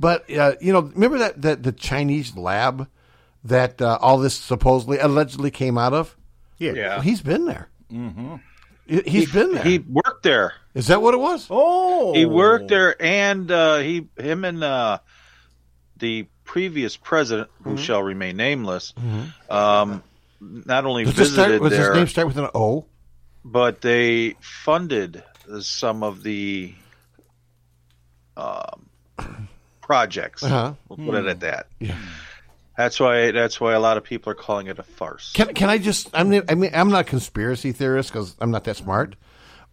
but 0.00 0.28
uh, 0.32 0.54
you 0.60 0.72
know 0.72 0.80
remember 0.82 1.18
that 1.18 1.42
that 1.42 1.62
the 1.64 1.72
Chinese 1.72 2.36
lab 2.36 2.88
that 3.48 3.80
uh, 3.82 3.98
all 4.00 4.18
this 4.18 4.34
supposedly 4.34 4.98
allegedly 4.98 5.50
came 5.50 5.76
out 5.78 5.92
of. 5.92 6.16
yeah. 6.58 6.72
Yeah. 6.72 7.02
He's 7.02 7.20
been 7.22 7.44
there. 7.44 7.68
Mm-hmm. 7.92 8.36
He's 8.86 9.30
been 9.30 9.52
there. 9.52 9.64
He 9.64 9.78
worked 9.80 10.22
there. 10.22 10.54
Is 10.74 10.86
that 10.86 11.02
what 11.02 11.12
it 11.12 11.18
was? 11.18 11.46
Oh, 11.50 12.14
He 12.14 12.24
worked 12.24 12.68
there, 12.68 12.96
and 13.02 13.50
uh, 13.50 13.78
he, 13.78 14.08
him, 14.16 14.44
and 14.46 14.64
uh, 14.64 14.98
the 15.98 16.26
previous 16.44 16.96
president, 16.96 17.50
who 17.62 17.70
Mm-hmm. 17.70 17.82
shall 17.82 18.02
remain 18.02 18.36
nameless, 18.38 18.94
um, 19.50 20.02
not 20.40 20.86
only 20.86 21.04
Does 21.04 21.16
this 21.16 21.32
start, 21.32 21.48
visited 21.48 21.62
was 21.62 21.72
his 21.72 21.80
there, 21.80 21.94
name 21.94 22.06
start 22.06 22.26
with 22.28 22.38
an 22.38 22.48
O? 22.54 22.86
but 23.44 23.80
they 23.82 24.36
funded 24.40 25.22
some 25.60 26.02
of 26.02 26.22
the 26.22 26.74
um, 28.36 28.88
projects. 29.80 30.42
Uh-huh. 30.42 30.74
We'll 30.88 31.06
put 31.06 31.14
it 31.16 31.26
at 31.26 31.40
that. 31.40 31.66
Yeah. 31.78 31.96
That's 32.78 33.00
why. 33.00 33.32
That's 33.32 33.60
why 33.60 33.74
a 33.74 33.80
lot 33.80 33.96
of 33.96 34.04
people 34.04 34.30
are 34.30 34.36
calling 34.36 34.68
it 34.68 34.78
a 34.78 34.84
farce. 34.84 35.32
Can 35.32 35.52
can 35.52 35.68
I 35.68 35.78
just? 35.78 36.08
I'm 36.14 36.32
I 36.48 36.54
mean 36.54 36.70
I'm 36.72 36.90
not 36.90 37.00
a 37.00 37.04
conspiracy 37.04 37.72
theorist 37.72 38.10
because 38.12 38.36
I'm 38.40 38.52
not 38.52 38.62
that 38.64 38.76
smart. 38.76 39.16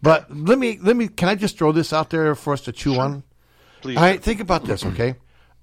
But 0.01 0.35
let 0.35 0.57
me 0.57 0.79
let 0.81 0.95
me. 0.95 1.07
Can 1.07 1.29
I 1.29 1.35
just 1.35 1.55
throw 1.57 1.71
this 1.71 1.93
out 1.93 2.09
there 2.09 2.33
for 2.33 2.51
us 2.53 2.61
to 2.61 2.71
chew 2.71 2.99
on? 2.99 3.21
Please. 3.81 3.95
All 3.97 4.01
right, 4.03 4.21
think 4.21 4.39
about 4.39 4.65
this, 4.65 4.83
okay? 4.83 5.15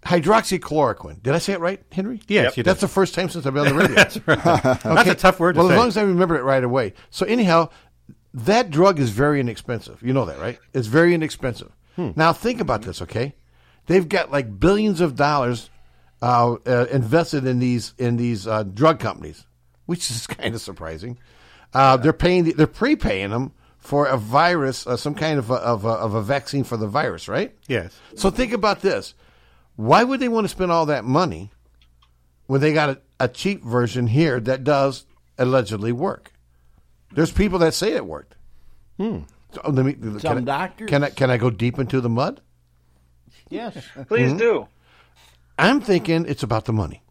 hydroxychloroquine. 0.05 1.23
Did 1.23 1.35
I 1.35 1.39
say 1.39 1.53
it 1.53 1.61
right, 1.61 1.81
Henry? 1.93 2.21
Yes, 2.29 2.45
Yep. 2.45 2.57
you 2.57 2.63
did. 2.63 2.71
That's 2.71 2.81
the 2.81 2.89
first 2.89 3.15
time 3.15 3.29
since 3.29 3.47
I've 3.47 3.55
been 3.55 3.67
on 3.67 3.77
the 3.77 3.79
radio. 3.79 3.95
That's 3.97 4.15
That's 4.83 5.11
a 5.11 5.15
tough 5.15 5.39
word 5.41 5.55
to 5.55 5.59
well, 5.61 5.69
say. 5.69 5.75
as 5.75 5.79
long 5.79 5.89
as 5.89 5.97
I 5.97 6.03
remember 6.03 6.37
it 6.37 6.43
right 6.43 6.63
away. 6.65 6.95
So 7.11 7.25
anyhow, 7.27 7.71
that 8.35 8.71
drug 8.71 8.99
is 8.99 9.11
very 9.11 9.41
inexpensive. 9.41 10.03
You 10.03 10.13
know 10.13 10.25
that, 10.25 10.39
right? 10.41 10.59
It's 10.75 10.89
very 10.89 11.15
inexpensive. 11.15 11.73
Hmm. 11.97 12.11
Now 12.17 12.33
think 12.33 12.61
about 12.61 12.83
this, 12.83 13.03
okay? 13.03 13.35
They've 13.87 14.09
got 14.09 14.31
like 14.31 14.59
billions 14.59 15.01
of 15.01 15.15
dollars 15.17 15.71
uh, 16.23 16.55
uh, 16.67 16.87
invested 16.91 17.45
in 17.47 17.59
these 17.59 17.93
in 17.99 18.17
these 18.17 18.47
uh, 18.47 18.63
drug 18.63 19.01
companies, 19.01 19.45
which 19.87 20.11
is 20.11 20.27
kind 20.39 20.55
of 20.55 20.61
surprising. 20.61 21.19
Uh, 21.75 21.97
they're 21.97 22.13
paying, 22.13 22.45
they're 22.45 22.67
prepaying 22.67 23.31
them 23.31 23.53
for 23.79 24.07
a 24.07 24.17
virus, 24.17 24.87
uh, 24.87 24.97
some 24.97 25.15
kind 25.15 25.39
of 25.39 25.51
a, 25.51 25.55
of, 25.55 25.85
a, 25.85 25.89
of 25.89 26.15
a 26.15 26.23
vaccine 26.23 26.65
for 26.65 26.77
the 26.77 26.87
virus, 26.87 27.29
right? 27.29 27.57
yes. 27.67 27.99
So 28.15 28.31
think 28.31 28.53
about 28.53 28.81
this. 28.83 29.15
Why 29.77 30.05
would 30.05 30.21
they 30.21 30.29
want 30.29 30.45
to 30.45 30.49
spend 30.51 30.71
all 30.71 30.87
that 30.87 31.05
money 31.05 31.51
when 32.47 32.61
they 32.61 32.73
got 32.75 32.91
a, 32.91 33.01
a 33.19 33.27
cheap 33.29 33.65
version 33.65 34.07
here 34.07 34.39
that 34.39 34.65
does 34.65 35.07
allegedly 35.39 35.93
work? 35.93 36.31
There's 37.11 37.33
people 37.33 37.59
that 37.61 37.73
say 37.75 37.93
it 37.93 38.07
worked. 38.07 38.37
Hmm. 38.99 39.21
So, 39.53 39.63
let 39.69 39.85
me, 39.85 39.95
can 39.95 40.21
Some 40.21 40.39
I- 40.39 40.41
doctors. 40.43 40.91
Can 40.91 41.05
I, 41.05 41.11
can 41.11 41.31
I 41.31 41.39
go 41.39 41.49
deep 41.51 41.79
into 41.79 42.01
the 42.03 42.09
mud? 42.11 42.41
Yes. 43.49 43.83
Please 44.09 44.33
do. 44.35 44.69
I'm 45.59 45.81
thinking 45.81 46.27
it's 46.27 46.43
about 46.43 46.65
the 46.65 46.73
money. 46.73 47.03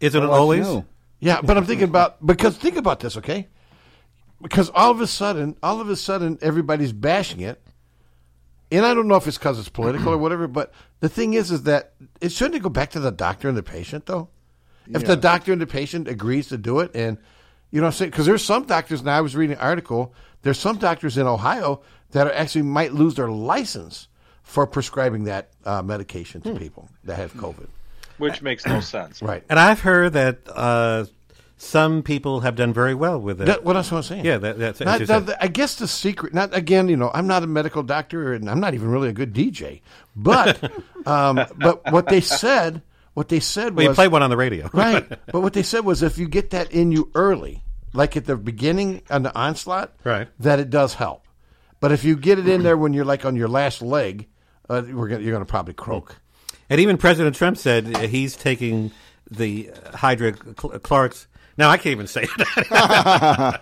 Isn't 0.00 0.22
it 0.22 0.28
always? 0.28 0.66
no. 0.66 0.84
Yeah, 1.20 1.40
but 1.42 1.56
I'm 1.56 1.66
thinking 1.66 1.88
about 1.88 2.24
because 2.24 2.56
think 2.56 2.76
about 2.76 3.00
this, 3.00 3.16
okay? 3.16 3.48
Because 4.40 4.70
all 4.70 4.92
of 4.92 5.00
a 5.00 5.06
sudden, 5.06 5.56
all 5.62 5.80
of 5.80 5.88
a 5.88 5.96
sudden, 5.96 6.38
everybody's 6.40 6.92
bashing 6.92 7.40
it, 7.40 7.60
and 8.70 8.86
I 8.86 8.94
don't 8.94 9.08
know 9.08 9.16
if 9.16 9.26
it's 9.26 9.36
because 9.36 9.58
it's 9.58 9.68
political 9.68 10.12
or 10.12 10.18
whatever. 10.18 10.46
But 10.46 10.72
the 11.00 11.08
thing 11.08 11.34
is, 11.34 11.50
is 11.50 11.64
that 11.64 11.94
it 12.20 12.30
shouldn't 12.30 12.56
it 12.56 12.62
go 12.62 12.68
back 12.68 12.90
to 12.90 13.00
the 13.00 13.10
doctor 13.10 13.48
and 13.48 13.56
the 13.56 13.64
patient 13.64 14.06
though? 14.06 14.28
If 14.90 15.04
the 15.04 15.16
doctor 15.16 15.52
and 15.52 15.60
the 15.60 15.66
patient 15.66 16.08
agrees 16.08 16.48
to 16.48 16.56
do 16.56 16.78
it, 16.80 16.92
and 16.94 17.18
you 17.70 17.80
know 17.80 17.86
what 17.86 17.94
I'm 17.94 17.98
saying, 17.98 18.10
because 18.12 18.26
there's 18.26 18.44
some 18.44 18.64
doctors. 18.64 19.02
Now 19.02 19.18
I 19.18 19.20
was 19.20 19.36
reading 19.36 19.56
an 19.56 19.62
article. 19.62 20.14
There's 20.42 20.58
some 20.58 20.78
doctors 20.78 21.18
in 21.18 21.26
Ohio 21.26 21.82
that 22.12 22.26
are 22.26 22.32
actually 22.32 22.62
might 22.62 22.94
lose 22.94 23.16
their 23.16 23.28
license 23.28 24.07
for 24.48 24.66
prescribing 24.66 25.24
that 25.24 25.50
uh, 25.66 25.82
medication 25.82 26.40
to 26.40 26.54
people 26.54 26.88
that 27.04 27.16
have 27.16 27.34
COVID. 27.34 27.66
Which 28.16 28.40
makes 28.40 28.66
no 28.66 28.80
sense. 28.80 29.20
Right. 29.20 29.44
And 29.50 29.58
I've 29.58 29.80
heard 29.80 30.14
that 30.14 30.38
uh, 30.48 31.04
some 31.58 32.02
people 32.02 32.40
have 32.40 32.56
done 32.56 32.72
very 32.72 32.94
well 32.94 33.20
with 33.20 33.42
it. 33.42 33.44
That, 33.44 33.62
well, 33.62 33.74
that's 33.74 33.92
what 33.92 33.98
I'm 33.98 34.02
saying. 34.04 34.24
Yeah, 34.24 34.38
that- 34.38 34.58
that's- 34.58 34.80
Not- 34.80 34.94
as 34.94 35.00
you 35.00 35.06
said. 35.06 35.26
the- 35.26 35.44
I 35.44 35.48
guess 35.48 35.74
the 35.76 35.86
secret. 35.86 36.32
Not 36.32 36.56
again. 36.56 36.88
You 36.88 36.96
know, 36.96 37.10
I'm 37.12 37.26
not 37.26 37.42
a 37.42 37.46
medical 37.46 37.82
doctor, 37.82 38.32
and 38.32 38.48
I'm 38.48 38.58
not 38.58 38.72
even 38.72 38.88
really 38.88 39.10
a 39.10 39.12
good 39.12 39.34
DJ. 39.34 39.82
But, 40.16 40.64
um, 41.06 41.44
but 41.58 41.92
what 41.92 42.08
they 42.08 42.22
said, 42.22 42.80
what 43.12 43.28
they 43.28 43.40
said 43.40 43.76
well, 43.76 43.82
you 43.84 43.88
was 43.90 43.96
play 43.96 44.08
one 44.08 44.22
on 44.22 44.30
the 44.30 44.36
radio. 44.38 44.70
right. 44.72 45.06
But 45.08 45.40
what 45.42 45.52
they 45.52 45.62
said 45.62 45.84
was, 45.84 46.02
if 46.02 46.16
you 46.16 46.26
get 46.26 46.50
that 46.50 46.72
in 46.72 46.90
you 46.90 47.10
early, 47.14 47.62
like 47.92 48.16
at 48.16 48.24
the 48.24 48.36
beginning 48.36 49.02
on 49.10 49.22
the 49.24 49.34
onslaught, 49.38 49.92
Right. 50.04 50.28
that 50.40 50.58
it 50.58 50.70
does 50.70 50.94
help. 50.94 51.26
But 51.80 51.92
if 51.92 52.02
you 52.02 52.16
get 52.16 52.38
it 52.40 52.48
in 52.48 52.62
there 52.64 52.76
when 52.76 52.94
you're 52.94 53.04
like 53.04 53.24
on 53.26 53.36
your 53.36 53.46
last 53.46 53.82
leg, 53.82 54.26
uh, 54.68 54.82
we're 54.92 55.08
gonna, 55.08 55.22
you're 55.22 55.32
going 55.32 55.44
to 55.44 55.50
probably 55.50 55.74
croak. 55.74 56.16
And 56.70 56.80
even 56.80 56.98
President 56.98 57.34
Trump 57.36 57.56
said 57.56 57.96
he's 58.08 58.36
taking 58.36 58.90
the 59.30 59.70
hydrochlorics. 59.94 61.26
Now 61.56 61.70
I 61.70 61.76
can't 61.76 61.92
even 61.92 62.06
say 62.06 62.22
it. 62.38 62.48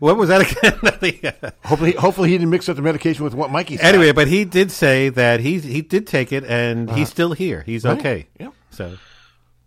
what 0.00 0.16
was 0.16 0.28
that 0.28 0.40
again? 0.42 0.78
The, 1.00 1.34
uh, 1.42 1.50
Hopefully, 1.64 1.92
hopefully 1.92 2.28
he 2.30 2.36
didn't 2.38 2.50
mix 2.50 2.68
up 2.68 2.76
the 2.76 2.82
medication 2.82 3.24
with 3.24 3.34
what 3.34 3.50
Mikey 3.50 3.76
said. 3.78 3.94
anyway, 3.94 4.12
but 4.12 4.28
he 4.28 4.44
did 4.44 4.70
say 4.70 5.08
that 5.08 5.40
he 5.40 5.58
he 5.60 5.80
did 5.82 6.06
take 6.06 6.32
it 6.32 6.44
and 6.44 6.90
he's 6.90 7.08
still 7.08 7.32
here. 7.32 7.62
He's 7.66 7.84
okay. 7.86 8.26
Yeah. 8.38 8.50
So 8.70 8.96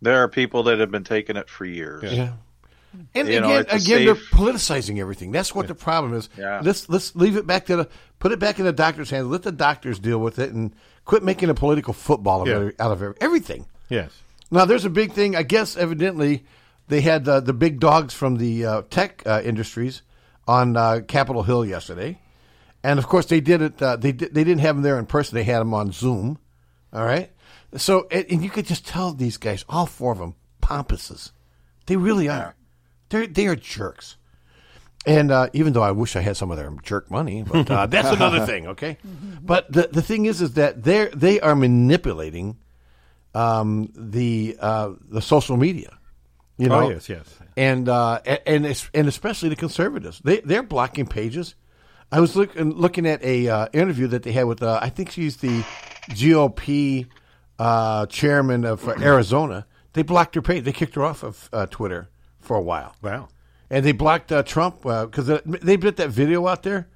There 0.01 0.21
are 0.21 0.27
people 0.29 0.63
that 0.63 0.79
have 0.79 0.91
been 0.91 1.03
taking 1.03 1.35
it 1.37 1.49
for 1.49 1.65
years. 1.65 2.03
Yeah. 2.11 2.33
And 3.13 3.27
You 3.27 3.39
know, 3.41 3.47
again, 3.59 3.65
a 3.69 3.75
again, 3.75 4.05
they're 4.05 4.15
politicizing 4.15 4.99
everything. 4.99 5.31
That's 5.31 5.53
what 5.55 5.67
the 5.67 5.75
problem 5.75 6.13
is. 6.13 6.29
Yeah. 6.37 6.61
Let's 6.63 6.89
let's 6.89 7.15
leave 7.15 7.37
it 7.37 7.45
back 7.47 7.65
to 7.67 7.75
the 7.77 7.89
put 8.19 8.31
it 8.31 8.39
back 8.39 8.59
in 8.59 8.65
the 8.65 8.73
doctor's 8.73 9.09
hands. 9.09 9.27
Let 9.27 9.43
the 9.43 9.51
doctors 9.51 9.99
deal 9.99 10.19
with 10.19 10.39
it 10.39 10.51
and 10.53 10.73
quit 11.05 11.23
making 11.23 11.49
a 11.49 11.53
political 11.53 11.93
football 11.93 12.41
of 12.41 12.47
Yeah. 12.47 12.55
every- 12.55 12.79
out 12.79 12.91
of 12.91 13.15
everything. 13.21 13.65
yes, 13.89 14.11
Now, 14.51 14.65
there's 14.65 14.85
a 14.85 14.89
big 14.89 15.11
thing. 15.13 15.35
I 15.35 15.43
guess 15.43 15.75
evidently 15.77 16.45
they 16.87 17.01
had 17.01 17.27
uh, 17.27 17.39
the 17.39 17.53
big 17.53 17.79
dogs 17.79 18.13
from 18.13 18.37
the 18.37 18.65
uh, 18.65 18.81
tech 18.89 19.23
uh, 19.25 19.41
industries 19.43 20.01
on 20.47 20.77
uh, 20.77 21.01
Capitol 21.07 21.43
Hill 21.43 21.65
yesterday, 21.65 22.19
and 22.83 22.99
of 22.99 23.07
course 23.07 23.25
they 23.27 23.41
did 23.41 23.61
it. 23.61 23.81
Uh, 23.81 23.95
they 23.95 24.11
did, 24.11 24.33
they 24.33 24.43
didn't 24.43 24.61
have 24.61 24.75
them 24.75 24.83
there 24.83 24.99
in 24.99 25.05
person. 25.05 25.35
They 25.35 25.43
had 25.43 25.59
them 25.59 25.73
on 25.73 25.91
Zoom. 25.91 26.37
All 26.93 27.03
right. 27.05 27.31
So 27.77 28.07
and, 28.11 28.25
and 28.29 28.43
you 28.43 28.49
could 28.49 28.65
just 28.65 28.85
tell 28.87 29.13
these 29.13 29.37
guys, 29.37 29.65
all 29.67 29.85
four 29.85 30.11
of 30.11 30.17
them, 30.19 30.35
pompuses. 30.61 31.31
They 31.87 31.97
really 31.97 32.29
are. 32.29 32.55
They're 33.09 33.27
they 33.27 33.47
are 33.47 33.55
jerks. 33.55 34.17
And 35.07 35.29
uh, 35.29 35.49
even 35.53 35.73
though 35.73 35.83
I 35.83 35.91
wish 35.91 36.15
I 36.15 36.21
had 36.21 36.35
some 36.35 36.49
of 36.49 36.57
their 36.57 36.71
jerk 36.81 37.11
money, 37.11 37.43
but 37.43 37.69
uh, 37.69 37.85
that's 37.85 38.07
another 38.09 38.43
thing. 38.47 38.67
Okay. 38.67 38.97
But 39.41 39.71
the 39.71 39.87
the 39.91 40.01
thing 40.01 40.25
is, 40.25 40.41
is 40.41 40.53
that 40.53 40.83
they 40.83 41.09
they 41.13 41.39
are 41.41 41.55
manipulating 41.55 42.57
um, 43.35 43.91
the 43.95 44.57
uh, 44.59 44.93
the 45.07 45.21
social 45.21 45.57
media. 45.57 45.97
You 46.57 46.69
know, 46.69 46.83
Oh, 46.85 46.89
yes, 46.89 47.09
yes. 47.09 47.35
and 47.57 47.87
uh, 47.89 48.19
and 48.47 48.65
and 48.93 49.07
especially 49.07 49.49
the 49.49 49.55
conservatives. 49.57 50.21
They 50.23 50.39
they're 50.39 50.63
blocking 50.63 51.05
pages. 51.05 51.53
I 52.11 52.19
was 52.21 52.35
looking 52.35 52.71
looking 52.71 53.05
at 53.05 53.21
a 53.23 53.47
uh, 53.47 53.67
interview 53.73 54.07
that 54.07 54.23
they 54.23 54.31
had 54.31 54.45
with 54.45 54.63
uh, 54.63 54.79
I 54.81 54.89
think 54.89 55.11
she's 55.11 55.37
the 55.37 55.63
GOP 56.09 57.07
uh, 57.59 58.05
chairman 58.07 58.65
of 58.65 58.87
Arizona. 58.87 59.67
They 59.93 60.01
blocked 60.01 60.35
her 60.35 60.41
page. 60.41 60.63
They 60.63 60.71
kicked 60.71 60.95
her 60.95 61.03
off 61.03 61.23
of 61.23 61.49
uh, 61.53 61.65
Twitter 61.67 62.09
for 62.45 62.55
a 62.55 62.61
while. 62.61 62.95
wow. 63.01 63.27
And 63.69 63.83
they 63.83 63.93
blocked 63.93 64.31
uh, 64.31 64.43
Trump 64.43 64.83
because 64.83 65.27
they 65.43 65.77
put 65.77 65.97
that 65.97 66.09
video 66.09 66.47
out 66.47 66.63
there. 66.63 66.87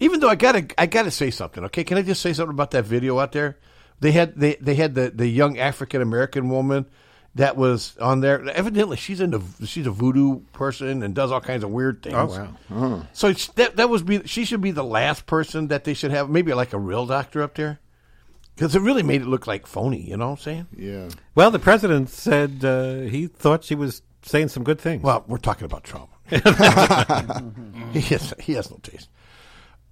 Even 0.00 0.20
though 0.20 0.28
I 0.28 0.34
gotta, 0.34 0.66
I 0.76 0.86
gotta 0.86 1.10
say 1.10 1.30
something. 1.30 1.64
Okay, 1.64 1.82
can 1.84 1.96
I 1.96 2.02
just 2.02 2.20
say 2.20 2.32
something 2.32 2.52
about 2.52 2.72
that 2.72 2.84
video 2.84 3.18
out 3.18 3.32
there? 3.32 3.58
They 4.00 4.12
had 4.12 4.34
they 4.36 4.56
they 4.56 4.74
had 4.74 4.94
the, 4.94 5.10
the 5.14 5.26
young 5.26 5.58
African 5.58 6.02
American 6.02 6.50
woman 6.50 6.86
that 7.36 7.56
was 7.56 7.96
on 7.98 8.20
there. 8.20 8.46
Evidently, 8.50 8.96
she's 8.96 9.20
into 9.20 9.40
she's 9.64 9.86
a 9.86 9.90
voodoo 9.90 10.40
person 10.52 11.02
and 11.02 11.14
does 11.14 11.32
all 11.32 11.40
kinds 11.40 11.64
of 11.64 11.70
weird 11.70 12.02
things. 12.02 12.14
Oh 12.16 12.48
wow. 12.70 13.06
So 13.12 13.32
that 13.32 13.76
that 13.76 13.88
was 13.88 14.02
be 14.02 14.26
she 14.26 14.44
should 14.44 14.60
be 14.60 14.72
the 14.72 14.84
last 14.84 15.26
person 15.26 15.68
that 15.68 15.84
they 15.84 15.94
should 15.94 16.10
have 16.10 16.28
maybe 16.28 16.52
like 16.52 16.72
a 16.72 16.78
real 16.78 17.06
doctor 17.06 17.42
up 17.42 17.54
there 17.54 17.80
because 18.54 18.76
it 18.76 18.82
really 18.82 19.02
made 19.02 19.22
it 19.22 19.26
look 19.26 19.46
like 19.46 19.66
phony. 19.66 20.02
You 20.02 20.16
know 20.16 20.26
what 20.30 20.38
I'm 20.38 20.42
saying? 20.42 20.66
Yeah. 20.76 21.08
Well, 21.34 21.50
the 21.50 21.58
president 21.58 22.10
said 22.10 22.64
uh, 22.64 23.00
he 23.00 23.26
thought 23.26 23.64
she 23.64 23.74
was 23.74 24.02
saying 24.24 24.48
some 24.48 24.64
good 24.64 24.80
things. 24.80 25.02
Well, 25.02 25.24
we're 25.26 25.38
talking 25.38 25.64
about 25.66 25.84
Trump. 25.84 26.10
he 26.30 28.00
has 28.00 28.34
he 28.40 28.52
has 28.54 28.70
no 28.70 28.78
taste. 28.82 29.08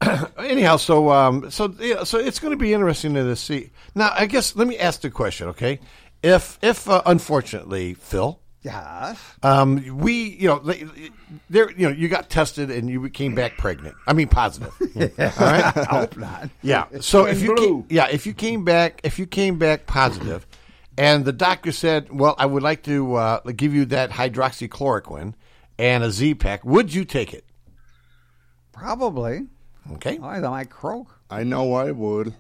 Anyhow, 0.38 0.76
so 0.78 1.10
um, 1.10 1.50
so 1.50 1.74
yeah, 1.78 2.04
so 2.04 2.18
it's 2.18 2.38
going 2.38 2.52
to 2.52 2.56
be 2.56 2.72
interesting 2.72 3.14
to 3.14 3.36
see. 3.36 3.70
Now, 3.94 4.10
I 4.14 4.26
guess 4.26 4.56
let 4.56 4.66
me 4.66 4.78
ask 4.78 5.00
the 5.02 5.10
question, 5.10 5.48
okay? 5.48 5.78
If 6.22 6.58
if 6.62 6.88
uh, 6.88 7.02
unfortunately, 7.06 7.94
Phil, 7.94 8.40
yeah, 8.62 9.14
um, 9.42 9.84
we 9.98 10.14
you 10.40 10.48
know 10.48 10.58
they- 10.60 10.86
there 11.50 11.70
you 11.72 11.88
know 11.88 11.94
you 11.94 12.08
got 12.08 12.30
tested 12.30 12.70
and 12.70 12.88
you 12.88 13.08
came 13.10 13.34
back 13.34 13.58
pregnant. 13.58 13.94
I 14.06 14.12
mean 14.12 14.28
positive. 14.28 14.72
All 14.80 15.00
right. 15.46 15.76
I 15.76 15.84
hope 15.90 16.16
not. 16.16 16.48
Yeah. 16.62 16.86
So 17.00 17.26
if 17.26 17.40
you 17.42 17.54
came, 17.56 17.86
yeah 17.88 18.06
if 18.08 18.26
you 18.26 18.34
came 18.34 18.64
back 18.64 19.00
if 19.04 19.18
you 19.18 19.26
came 19.26 19.58
back 19.58 19.86
positive, 19.86 20.46
and 20.98 21.24
the 21.24 21.32
doctor 21.32 21.72
said, 21.72 22.08
"Well, 22.12 22.34
I 22.38 22.46
would 22.46 22.62
like 22.62 22.82
to 22.84 23.14
uh, 23.14 23.40
give 23.56 23.72
you 23.74 23.84
that 23.86 24.10
hydroxychloroquine 24.10 25.34
and 25.78 26.04
a 26.04 26.10
Z 26.10 26.34
pack," 26.36 26.64
would 26.64 26.92
you 26.94 27.04
take 27.04 27.32
it? 27.34 27.44
Probably. 28.72 29.46
Okay, 29.94 30.18
I 30.22 30.40
might 30.40 30.70
croak. 30.70 31.18
I 31.30 31.42
know 31.44 31.74
I 31.74 31.90
would. 31.90 32.34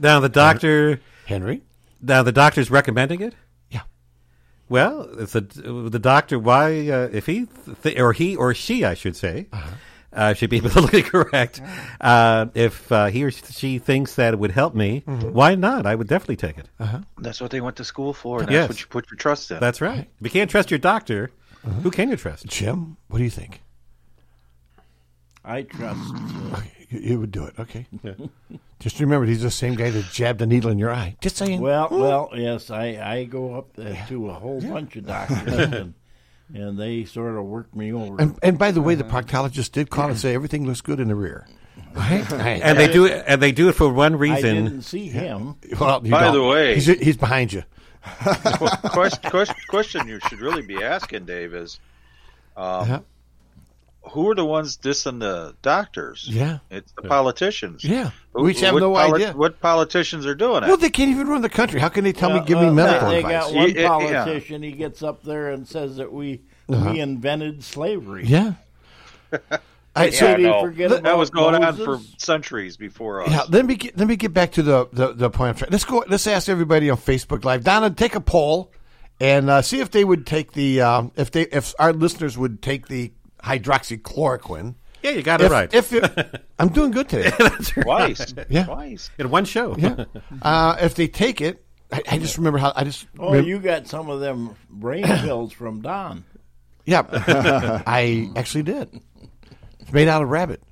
now 0.00 0.20
the 0.20 0.28
doctor, 0.28 1.00
Henry. 1.26 1.62
now 2.02 2.22
the 2.22 2.32
doctor's 2.32 2.70
recommending 2.70 3.20
it. 3.20 3.34
Yeah. 3.70 3.82
Well, 4.68 5.08
if 5.20 5.32
the 5.32 5.40
the 5.42 5.98
doctor, 5.98 6.38
why 6.38 6.88
uh, 6.88 7.08
if 7.12 7.26
he 7.26 7.46
th- 7.82 7.98
or 7.98 8.12
he 8.12 8.34
or 8.34 8.54
she, 8.54 8.84
I 8.84 8.94
should 8.94 9.14
say, 9.16 9.46
uh 10.16 10.34
should 10.34 10.50
be 10.50 10.60
politically 10.60 11.02
correct. 11.14 11.60
Uh, 12.00 12.46
if 12.54 12.90
uh, 12.90 13.06
he 13.06 13.22
or 13.24 13.30
she 13.30 13.78
thinks 13.78 14.14
that 14.16 14.34
it 14.34 14.38
would 14.40 14.50
help 14.52 14.74
me, 14.74 15.00
why 15.06 15.54
not? 15.54 15.86
I 15.86 15.94
would 15.94 16.08
definitely 16.08 16.36
take 16.36 16.58
it. 16.58 16.68
That's 17.18 17.40
what 17.40 17.50
they 17.50 17.60
went 17.60 17.76
to 17.76 17.84
school 17.84 18.12
for. 18.12 18.40
And 18.42 18.50
Yes. 18.50 18.68
That's 18.68 18.76
what 18.76 18.80
you 18.80 18.86
put 18.88 19.10
your 19.10 19.18
trust 19.18 19.50
in. 19.50 19.60
That's 19.60 19.80
right. 19.80 20.08
If 20.20 20.24
you 20.24 20.30
can't 20.30 20.50
trust 20.50 20.70
your 20.70 20.78
doctor, 20.78 21.30
who 21.82 21.90
can 21.90 22.08
you 22.10 22.16
trust? 22.16 22.46
Jim, 22.46 22.96
what 23.08 23.18
do 23.18 23.24
you 23.24 23.30
think? 23.30 23.60
I 25.44 25.62
trust. 25.62 26.12
Uh, 26.14 26.60
You, 26.88 27.00
you 27.00 27.20
would 27.20 27.32
do 27.32 27.44
it, 27.44 27.54
okay? 27.58 27.86
Just 28.78 29.00
remember, 29.00 29.26
he's 29.26 29.42
the 29.42 29.50
same 29.50 29.74
guy 29.74 29.90
that 29.90 30.04
jabbed 30.12 30.40
a 30.42 30.46
needle 30.46 30.70
in 30.70 30.78
your 30.78 30.92
eye. 30.92 31.16
Just 31.20 31.36
saying. 31.36 31.60
well, 31.60 31.88
well, 31.90 32.30
yes, 32.34 32.70
I, 32.70 32.98
I 33.02 33.24
go 33.24 33.54
up 33.56 33.68
uh, 33.78 33.94
to 34.06 34.30
a 34.30 34.34
whole 34.34 34.60
bunch 34.60 34.94
of 34.96 35.06
doctors, 35.16 35.52
and, 35.72 35.94
and 36.54 36.78
they 36.78 37.04
sort 37.04 37.36
of 37.36 37.44
worked 37.44 37.74
me 37.74 37.92
over. 37.92 38.20
and, 38.20 38.38
and 38.42 38.58
by 38.58 38.70
the 38.70 38.80
way, 38.82 38.94
the 38.94 39.04
proctologist 39.04 39.72
did 39.72 39.90
call 39.90 40.08
and 40.08 40.18
say 40.18 40.34
everything 40.34 40.66
looks 40.66 40.80
good 40.80 41.00
in 41.00 41.08
the 41.08 41.14
rear. 41.14 41.46
Right? 41.96 42.30
Right. 42.30 42.60
and 42.62 42.78
they 42.78 42.92
do 42.92 43.06
it, 43.06 43.24
and 43.26 43.40
they 43.40 43.52
do 43.52 43.70
it 43.70 43.72
for 43.72 43.90
one 43.90 44.16
reason. 44.16 44.34
I 44.36 44.50
reason. 44.50 44.64
didn't 44.64 44.82
see 44.82 45.08
him. 45.08 45.56
well, 45.80 46.00
By 46.00 46.24
don't. 46.24 46.34
the 46.34 46.42
way- 46.42 46.74
he's, 46.74 46.84
he's 46.86 47.16
behind 47.16 47.54
you. 47.54 47.62
question, 48.22 49.30
question, 49.30 49.56
question 49.68 50.08
you 50.08 50.20
should 50.28 50.40
really 50.40 50.60
be 50.62 50.82
asking, 50.82 51.24
Dave, 51.24 51.54
is 51.54 51.80
um, 52.56 52.88
Yeah. 52.88 52.98
Who 54.10 54.30
are 54.30 54.34
the 54.34 54.44
ones 54.44 54.76
dissing 54.76 55.20
the 55.20 55.54
doctors? 55.62 56.26
Yeah. 56.30 56.58
It's 56.70 56.92
the 56.92 57.02
politicians. 57.08 57.84
Yeah. 57.84 58.10
Who- 58.32 58.42
We 58.44 58.54
have 58.54 58.72
what 58.74 58.80
no 58.80 58.92
poli- 58.94 59.14
idea. 59.24 59.32
What 59.36 59.60
politicians 59.60 60.26
are 60.26 60.34
doing 60.34 60.62
it? 60.64 60.68
Well, 60.68 60.76
they 60.76 60.90
can't 60.90 61.10
even 61.10 61.26
run 61.28 61.42
the 61.42 61.48
country. 61.48 61.80
How 61.80 61.88
can 61.88 62.04
they 62.04 62.12
tell 62.12 62.30
me, 62.30 62.40
Uh, 62.40 62.44
give 62.44 62.58
me 62.58 62.66
uh, 62.66 62.72
medical 62.72 63.08
they, 63.10 63.18
advice? 63.18 63.32
got 63.44 63.54
one 63.54 63.70
Yeah, 63.70 63.80
yeah. 63.80 63.88
politician. 64.24 64.62
He 64.62 64.72
gets 64.72 65.02
up 65.02 65.22
there 65.22 65.50
and 65.50 65.66
says 65.66 65.96
that 65.96 66.12
we 66.12 66.40
we 66.68 66.98
invented 67.00 67.62
slavery. 67.62 68.24
yeah. 68.26 68.54
I, 69.98 70.06
yeah, 70.06 70.10
so, 70.10 70.26
Did 70.28 70.38
he 70.40 70.44
no. 70.44 70.60
forget 70.60 71.02
that 71.04 71.16
was 71.16 71.30
going 71.30 71.64
on 71.64 71.74
for 71.76 71.98
centuries 72.18 72.76
before 72.76 73.22
us. 73.22 73.30
yeah, 73.30 73.44
let 73.48 73.64
me 73.64 73.76
get, 73.76 73.96
let 73.96 74.06
me 74.06 74.16
get 74.16 74.34
back 74.34 74.52
to 74.52 74.62
the, 74.62 74.86
the, 74.92 75.14
the 75.14 75.30
point. 75.30 75.50
I'm 75.50 75.54
trying. 75.56 75.70
Let's 75.70 75.84
go. 75.86 76.04
Let's 76.06 76.26
ask 76.26 76.50
everybody 76.50 76.90
on 76.90 76.98
Facebook 76.98 77.44
Live. 77.44 77.64
Donna, 77.64 77.88
take 77.88 78.14
a 78.14 78.20
poll 78.20 78.70
and 79.20 79.48
uh, 79.48 79.62
see 79.62 79.80
if 79.80 79.90
they 79.90 80.04
would 80.04 80.26
take 80.26 80.52
the 80.52 80.82
um, 80.82 81.12
if 81.16 81.30
they 81.30 81.42
if 81.44 81.72
our 81.78 81.94
listeners 81.94 82.36
would 82.36 82.60
take 82.60 82.88
the 82.88 83.10
hydroxychloroquine. 83.46 84.74
Yeah, 85.02 85.10
you 85.12 85.22
got 85.22 85.40
it 85.40 85.44
If, 85.44 85.50
right. 85.52 85.72
if 85.74 85.92
it, 85.92 86.44
I'm 86.58 86.68
doing 86.68 86.90
good 86.90 87.08
today. 87.08 87.30
Twice. 87.62 88.34
Yeah. 88.48 88.64
Twice. 88.64 89.10
in 89.18 89.30
one 89.30 89.44
show. 89.44 89.76
Yeah. 89.76 90.04
Uh, 90.42 90.76
if 90.80 90.94
they 90.94 91.08
take 91.08 91.40
it, 91.40 91.64
I, 91.92 92.02
I 92.12 92.18
just 92.18 92.36
remember 92.36 92.58
how 92.58 92.72
I 92.76 92.84
just. 92.84 93.06
Oh, 93.18 93.32
rem- 93.32 93.44
you 93.44 93.58
got 93.58 93.86
some 93.86 94.10
of 94.10 94.20
them 94.20 94.54
brain 94.68 95.04
pills 95.04 95.52
from 95.52 95.80
Don. 95.80 96.24
Yeah, 96.84 97.02
I 97.86 98.30
actually 98.36 98.62
did. 98.64 99.00
It's 99.80 99.92
made 99.92 100.06
out 100.08 100.22
of 100.22 100.28
rabbit. 100.28 100.62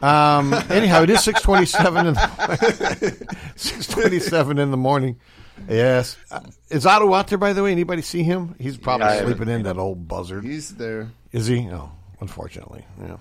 Um, 0.00 0.54
anyhow, 0.70 1.02
it 1.02 1.10
is 1.10 1.22
six 1.24 1.42
twenty-seven 1.42 2.06
in 2.06 2.14
six 3.56 3.86
twenty-seven 3.88 4.58
in 4.58 4.70
the 4.70 4.76
morning. 4.76 5.18
Yes, 5.68 6.16
uh, 6.30 6.40
is 6.70 6.86
Otto 6.86 7.12
out 7.12 7.26
there? 7.28 7.38
By 7.38 7.52
the 7.52 7.62
way, 7.62 7.72
anybody 7.72 8.00
see 8.02 8.22
him? 8.22 8.54
He's 8.58 8.76
probably 8.78 9.06
Yeah, 9.08 9.24
sleeping 9.24 9.48
in 9.48 9.64
that 9.64 9.76
old 9.78 10.06
buzzard. 10.06 10.44
He's 10.44 10.74
there. 10.76 11.10
Is 11.32 11.46
he? 11.48 11.68
Oh, 11.70 11.90
unfortunately, 12.20 12.84
yeah. 13.00 13.16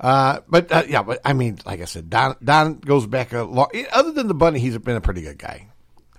Uh, 0.00 0.40
but 0.48 0.70
uh, 0.72 0.82
yeah, 0.88 1.02
but 1.02 1.20
I 1.24 1.32
mean, 1.32 1.58
like 1.64 1.80
I 1.80 1.84
said, 1.84 2.10
Don 2.10 2.36
Don 2.42 2.78
goes 2.78 3.06
back 3.06 3.32
a 3.32 3.42
long. 3.42 3.68
Other 3.92 4.12
than 4.12 4.28
the 4.28 4.34
bunny, 4.34 4.58
he's 4.58 4.76
been 4.78 4.96
a 4.96 5.00
pretty 5.00 5.22
good 5.22 5.38
guy. 5.38 5.68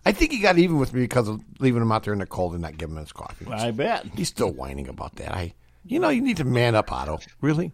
I 0.05 0.11
think 0.11 0.31
he 0.31 0.39
got 0.39 0.57
even 0.59 0.77
with 0.77 0.93
me 0.93 1.01
because 1.01 1.27
of 1.27 1.41
leaving 1.59 1.81
him 1.81 1.91
out 1.91 2.03
there 2.03 2.13
in 2.13 2.19
the 2.19 2.27
cold 2.27 2.53
and 2.53 2.61
not 2.61 2.77
giving 2.77 2.95
him 2.95 3.01
his 3.01 3.11
coffee. 3.11 3.47
I 3.47 3.71
bet. 3.71 4.05
He's 4.15 4.27
still 4.27 4.51
whining 4.51 4.87
about 4.87 5.15
that. 5.15 5.33
I, 5.33 5.53
you 5.83 5.99
know, 5.99 6.09
you 6.09 6.21
need 6.21 6.37
to 6.37 6.43
man 6.43 6.75
up, 6.75 6.91
Otto. 6.91 7.19
Really? 7.41 7.71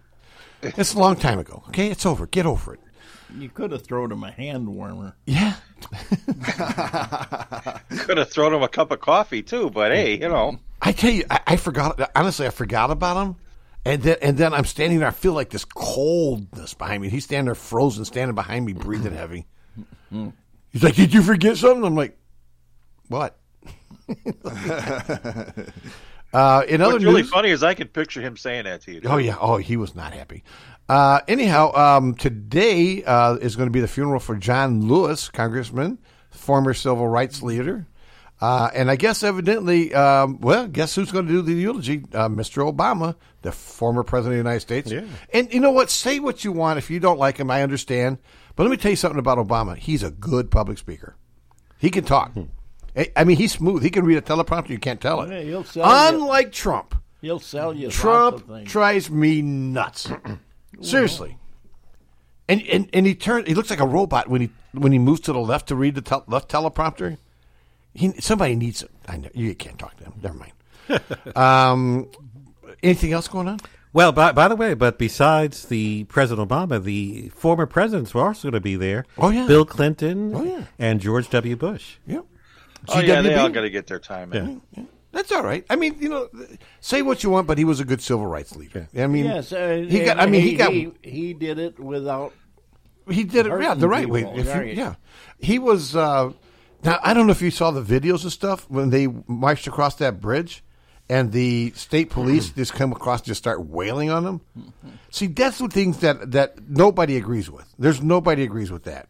It's 0.61 0.93
a 0.93 0.99
long 0.99 1.17
time 1.17 1.39
ago. 1.39 1.63
Okay, 1.69 1.89
it's 1.89 2.05
over. 2.05 2.27
Get 2.27 2.45
over 2.45 2.75
it. 2.75 2.79
You 3.37 3.49
could 3.49 3.71
have 3.71 3.83
thrown 3.83 4.11
him 4.11 4.23
a 4.23 4.31
hand 4.31 4.67
warmer. 4.67 5.15
Yeah. 5.25 5.55
Could 7.89 8.17
have 8.17 8.29
thrown 8.29 8.53
him 8.53 8.61
a 8.61 8.67
cup 8.67 8.91
of 8.91 8.99
coffee 8.99 9.41
too, 9.41 9.69
but 9.69 9.91
hey, 9.91 10.19
you 10.19 10.27
know. 10.27 10.59
I 10.81 10.91
tell 10.91 11.11
you, 11.11 11.23
I, 11.29 11.39
I 11.47 11.55
forgot. 11.55 12.11
Honestly, 12.15 12.45
I 12.45 12.49
forgot 12.49 12.91
about 12.91 13.25
him. 13.25 13.35
And 13.83 14.03
then, 14.03 14.17
and 14.21 14.37
then 14.37 14.53
I'm 14.53 14.65
standing 14.65 14.99
there. 14.99 15.07
I 15.07 15.11
feel 15.11 15.33
like 15.33 15.49
this 15.49 15.65
coldness 15.65 16.73
behind 16.75 17.01
me. 17.01 17.09
He's 17.09 17.23
standing 17.23 17.45
there, 17.45 17.55
frozen, 17.55 18.05
standing 18.05 18.35
behind 18.35 18.65
me, 18.65 18.73
breathing 18.73 19.15
heavy. 19.15 19.47
He's 20.69 20.83
like, 20.83 20.95
"Did 20.95 21.13
you 21.13 21.23
forget 21.23 21.57
something?" 21.57 21.83
I'm 21.83 21.95
like, 21.95 22.17
"What?" 23.07 23.37
uh, 24.07 24.13
in 26.67 26.81
other 26.81 26.93
What's 26.93 27.03
really 27.03 27.21
news, 27.21 27.29
funny 27.29 27.49
is 27.49 27.63
I 27.63 27.73
could 27.73 27.91
picture 27.93 28.21
him 28.21 28.37
saying 28.37 28.65
that 28.65 28.81
to 28.81 28.93
you. 28.93 29.01
Oh 29.05 29.17
yeah. 29.17 29.37
Oh, 29.39 29.57
he 29.57 29.77
was 29.77 29.95
not 29.95 30.13
happy. 30.13 30.43
Uh, 30.87 31.21
anyhow, 31.27 31.73
um, 31.73 32.13
today 32.15 33.03
uh, 33.03 33.35
is 33.35 33.55
going 33.55 33.67
to 33.67 33.71
be 33.71 33.79
the 33.79 33.87
funeral 33.87 34.19
for 34.19 34.35
John 34.35 34.87
Lewis, 34.87 35.29
Congressman, 35.29 35.97
former 36.29 36.73
civil 36.73 37.07
rights 37.07 37.41
leader, 37.41 37.87
uh, 38.41 38.69
and 38.73 38.89
I 38.89 38.95
guess 38.95 39.23
evidently, 39.23 39.93
um, 39.93 40.39
well, 40.41 40.67
guess 40.67 40.95
who's 40.95 41.11
going 41.11 41.27
to 41.27 41.31
do 41.31 41.41
the 41.41 41.53
eulogy? 41.53 42.03
Uh, 42.13 42.27
Mr. 42.29 42.69
Obama, 42.71 43.15
the 43.43 43.51
former 43.51 44.03
president 44.03 44.39
of 44.39 44.43
the 44.43 44.49
United 44.49 44.61
States. 44.61 44.91
Yeah. 44.91 45.03
And 45.33 45.53
you 45.53 45.59
know 45.59 45.71
what? 45.71 45.89
Say 45.89 46.19
what 46.19 46.43
you 46.43 46.51
want. 46.51 46.77
If 46.79 46.89
you 46.89 46.99
don't 46.99 47.19
like 47.19 47.37
him, 47.37 47.51
I 47.51 47.61
understand. 47.63 48.17
But 48.55 48.63
let 48.63 48.69
me 48.71 48.77
tell 48.77 48.91
you 48.91 48.95
something 48.97 49.19
about 49.19 49.37
Obama. 49.37 49.77
He's 49.77 50.03
a 50.03 50.11
good 50.11 50.49
public 50.51 50.77
speaker. 50.77 51.15
He 51.77 51.89
can 51.89 52.03
talk. 52.03 52.31
I- 52.97 53.11
I 53.15 53.23
mean, 53.23 53.37
he's 53.37 53.53
smooth. 53.53 53.83
He 53.83 53.89
can 53.89 54.03
read 54.05 54.17
a 54.17 54.21
teleprompter. 54.21 54.69
You 54.69 54.79
can't 54.79 54.99
tell 54.99 55.25
Yeah, 55.27 55.35
it. 55.35 55.45
he'll 55.45 55.63
sell 55.63 55.85
you. 56.13 56.19
Unlike 56.19 56.51
Trump. 56.51 56.95
He'll 57.21 57.39
sell 57.39 57.73
you 57.73 57.85
lots 57.85 57.95
of 57.95 58.01
Trump 58.01 58.47
things. 58.47 58.69
drives 58.71 59.09
me 59.11 59.41
nuts. 59.41 60.11
Seriously. 60.81 61.37
And, 62.49 62.61
and 62.63 62.89
and 62.91 63.05
he 63.05 63.15
turns. 63.15 63.47
He 63.47 63.53
looks 63.55 63.69
like 63.69 63.79
a 63.79 63.87
robot 63.87 64.27
when 64.27 64.41
he 64.41 64.49
when 64.73 64.91
he 64.91 64.99
moves 64.99 65.21
to 65.21 65.31
the 65.33 65.39
left 65.39 65.67
to 65.69 65.75
read 65.75 65.95
the 65.95 66.01
tel- 66.01 66.25
left 66.27 66.49
teleprompter. 66.51 67.17
He, 67.93 68.11
somebody 68.19 68.55
needs 68.55 68.83
it. 68.83 68.91
I 69.07 69.17
know 69.17 69.29
you 69.33 69.53
can't 69.55 69.77
talk 69.77 69.97
to 69.97 70.05
him. 70.05 70.13
Never 70.21 70.35
mind. 70.37 71.35
um, 71.37 72.09
anything 72.83 73.13
else 73.13 73.27
going 73.27 73.47
on? 73.47 73.59
Well, 73.93 74.13
by, 74.13 74.31
by 74.31 74.47
the 74.47 74.55
way, 74.55 74.73
but 74.73 74.97
besides 74.97 75.65
the 75.65 76.05
President 76.05 76.49
Obama, 76.49 76.81
the 76.81 77.27
former 77.35 77.65
presidents 77.65 78.13
were 78.13 78.25
also 78.25 78.43
going 78.49 78.53
to 78.53 78.61
be 78.61 78.77
there. 78.77 79.05
Oh, 79.17 79.29
yeah. 79.29 79.45
Bill 79.47 79.65
Clinton 79.65 80.33
Oh, 80.33 80.43
yeah. 80.43 80.63
and 80.79 81.01
George 81.01 81.29
W. 81.29 81.55
Bush. 81.57 81.97
Yep. 82.07 82.25
Oh 82.87 82.99
yeah, 82.99 83.21
they 83.21 83.29
GWB? 83.29 83.37
all 83.39 83.49
got 83.49 83.61
to 83.61 83.69
get 83.69 83.85
their 83.87 83.99
time 83.99 84.33
in. 84.33 84.61
That's 85.11 85.31
all 85.31 85.43
right. 85.43 85.63
I 85.69 85.75
mean, 85.75 85.97
you 85.99 86.09
know, 86.09 86.29
say 86.79 87.01
what 87.03 87.21
you 87.21 87.29
want, 87.29 87.45
but 87.45 87.57
he 87.59 87.65
was 87.65 87.79
a 87.79 87.85
good 87.85 88.01
civil 88.01 88.25
rights 88.25 88.55
leader. 88.55 88.87
I 88.97 89.05
mean, 89.07 89.25
Yes, 89.25 89.51
uh, 89.51 89.85
he 89.87 90.03
got. 90.03 90.19
I 90.19 90.25
mean, 90.25 90.41
he, 90.41 90.55
got. 90.55 90.71
He, 90.71 90.89
he 91.03 91.33
did 91.33 91.59
it 91.59 91.79
without. 91.79 92.33
He 93.09 93.23
did 93.23 93.45
it, 93.45 93.61
yeah, 93.61 93.73
the 93.75 93.87
right 93.89 94.07
way. 94.09 94.23
If 94.23 94.45
you- 94.47 94.73
yeah, 94.73 94.95
he 95.37 95.59
was. 95.59 95.95
Uh, 95.95 96.31
now 96.83 96.99
I 97.03 97.13
don't 97.13 97.27
know 97.27 97.31
if 97.31 97.41
you 97.41 97.51
saw 97.51 97.71
the 97.71 97.81
videos 97.81 98.23
and 98.23 98.31
stuff 98.31 98.69
when 98.69 98.89
they 98.89 99.07
marched 99.27 99.67
across 99.67 99.95
that 99.95 100.21
bridge, 100.21 100.63
and 101.09 101.31
the 101.31 101.71
state 101.75 102.09
police 102.09 102.47
mm-hmm. 102.47 102.59
just 102.59 102.73
come 102.73 102.91
across, 102.91 103.19
and 103.19 103.27
just 103.27 103.39
start 103.39 103.65
wailing 103.65 104.09
on 104.09 104.23
them. 104.23 104.41
See, 105.09 105.27
that's 105.27 105.57
the 105.57 105.67
things 105.67 105.99
that 105.99 106.31
that 106.31 106.69
nobody 106.69 107.17
agrees 107.17 107.49
with. 107.49 107.73
There's 107.77 108.01
nobody 108.01 108.43
agrees 108.43 108.71
with 108.71 108.83
that, 108.83 109.09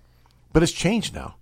but 0.54 0.64
it's 0.64 0.72
changed 0.72 1.14
now. 1.14 1.36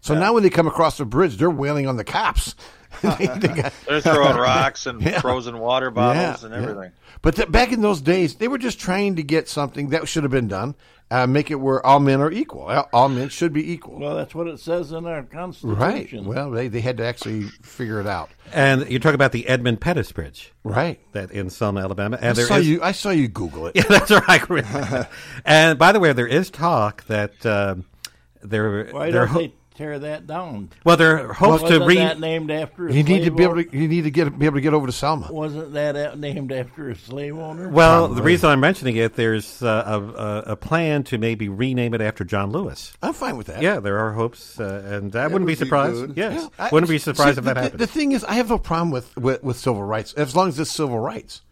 So 0.00 0.14
now 0.14 0.34
when 0.34 0.42
they 0.42 0.50
come 0.50 0.66
across 0.66 0.98
the 0.98 1.06
bridge, 1.06 1.38
they're 1.38 1.48
wailing 1.48 1.86
on 1.86 1.96
the 1.96 2.04
cops. 2.04 2.54
They- 3.02 3.26
they 3.26 3.48
got- 3.62 3.72
They're 3.86 4.00
throwing 4.00 4.36
rocks 4.36 4.86
and 4.86 5.00
Yeah. 5.02 5.20
frozen 5.20 5.58
water 5.58 5.90
bottles 5.90 6.42
Yeah, 6.42 6.46
and 6.54 6.54
yeah. 6.62 6.70
everything. 6.70 6.92
But 7.22 7.36
th- 7.36 7.50
back 7.50 7.72
in 7.72 7.80
those 7.80 8.00
days, 8.00 8.34
they 8.36 8.48
were 8.48 8.58
just 8.58 8.78
trying 8.80 9.16
to 9.16 9.22
get 9.22 9.48
something 9.48 9.90
that 9.90 10.06
should 10.08 10.24
have 10.24 10.32
been 10.32 10.48
done, 10.48 10.74
uh, 11.10 11.26
make 11.26 11.50
it 11.50 11.54
where 11.56 11.84
all 11.84 12.00
men 12.00 12.20
are 12.20 12.30
equal. 12.30 12.62
All- 12.68 12.88
All 12.92 13.08
men 13.08 13.28
should 13.30 13.52
be 13.52 13.72
equal. 13.72 13.98
Well, 13.98 14.14
that's 14.16 14.34
what 14.34 14.46
it 14.48 14.60
says 14.60 14.92
in 14.92 15.06
our 15.06 15.22
Constitution. 15.22 15.78
right. 15.80 16.12
Well, 16.24 16.50
they, 16.50 16.68
they 16.68 16.80
had 16.80 16.96
to 16.98 17.04
actually 17.06 17.42
figure 17.62 18.00
it 18.00 18.06
out. 18.06 18.30
And 18.52 18.88
you're 18.90 19.00
talking 19.00 19.14
about 19.14 19.32
the 19.32 19.46
Edmund 19.48 19.80
Pettus 19.80 20.12
Bridge 20.12 20.52
Right. 20.64 21.00
that 21.12 21.30
in 21.30 21.48
Selma, 21.50 21.80
Alabama. 21.80 22.18
I 22.20 22.26
And 22.28 22.36
there 22.36 22.46
saw 22.46 22.56
is- 22.56 22.68
you. 22.68 22.82
I 22.82 22.92
saw 22.92 23.10
you 23.10 23.28
Google 23.28 23.68
it. 23.68 23.76
Yeah, 23.76 23.84
that's 23.88 24.10
right. 24.10 25.08
and 25.44 25.78
by 25.78 25.92
the 25.92 26.00
way, 26.00 26.12
there 26.12 26.26
is 26.26 26.50
talk 26.50 27.04
that 27.06 27.44
um, 27.46 27.84
there, 28.42 28.88
Why 28.90 29.10
there 29.10 29.26
don't 29.26 29.34
they 29.34 29.52
tear 29.74 29.98
that 29.98 30.26
down? 30.26 30.70
well, 30.84 30.96
there 30.96 31.28
are 31.28 31.32
hopes 31.32 31.62
Wasn't 31.62 31.82
to 31.82 31.86
re. 31.86 31.96
that 31.96 32.20
named 32.20 32.50
after 32.50 32.88
a 32.88 32.92
You 32.92 33.02
need 33.02 33.18
to 33.20 33.24
slave 33.26 33.36
be 33.36 33.42
able 33.42 33.54
to. 33.64 33.76
You 33.76 33.88
need 33.88 34.02
to 34.02 34.10
get 34.10 34.38
be 34.38 34.46
able 34.46 34.56
to 34.56 34.60
get 34.60 34.74
over 34.74 34.86
to 34.86 34.92
Selma. 34.92 35.28
Wasn't 35.30 35.72
that 35.72 36.18
named 36.18 36.52
after 36.52 36.90
a 36.90 36.96
slave 36.96 37.36
owner? 37.36 37.68
Well, 37.68 38.08
the 38.08 38.22
reason 38.22 38.50
I'm 38.50 38.60
mentioning 38.60 38.96
it, 38.96 39.14
there's 39.14 39.62
uh, 39.62 39.82
a, 39.86 40.00
a, 40.00 40.52
a 40.52 40.56
plan 40.56 41.04
to 41.04 41.18
maybe 41.18 41.48
rename 41.48 41.94
it 41.94 42.00
after 42.00 42.24
John 42.24 42.50
Lewis. 42.52 42.92
I'm 43.02 43.12
fine 43.12 43.36
with 43.36 43.48
that. 43.48 43.62
Yeah, 43.62 43.80
there 43.80 43.98
are 43.98 44.12
hopes, 44.12 44.58
uh, 44.58 44.82
and 44.86 45.14
I 45.16 45.26
wouldn't 45.26 45.42
would 45.42 45.46
be 45.46 45.52
be 45.54 45.58
surprised. 45.58 45.94
good. 45.96 46.16
yes, 46.16 46.48
I- 46.58 46.70
wouldn't 46.70 46.90
be 46.90 46.98
surprised 46.98 47.34
see, 47.34 47.38
if 47.40 47.44
that 47.44 47.54
the, 47.54 47.60
happened. 47.62 47.80
The 47.80 47.86
thing 47.86 48.12
is, 48.12 48.24
I 48.24 48.34
have 48.34 48.48
no 48.48 48.58
problem 48.58 48.90
with, 48.90 49.16
with, 49.16 49.42
with 49.42 49.56
civil 49.56 49.82
rights 49.82 50.12
as 50.14 50.34
long 50.34 50.48
as 50.48 50.58
it's 50.58 50.70
civil 50.70 50.98
rights. 50.98 51.42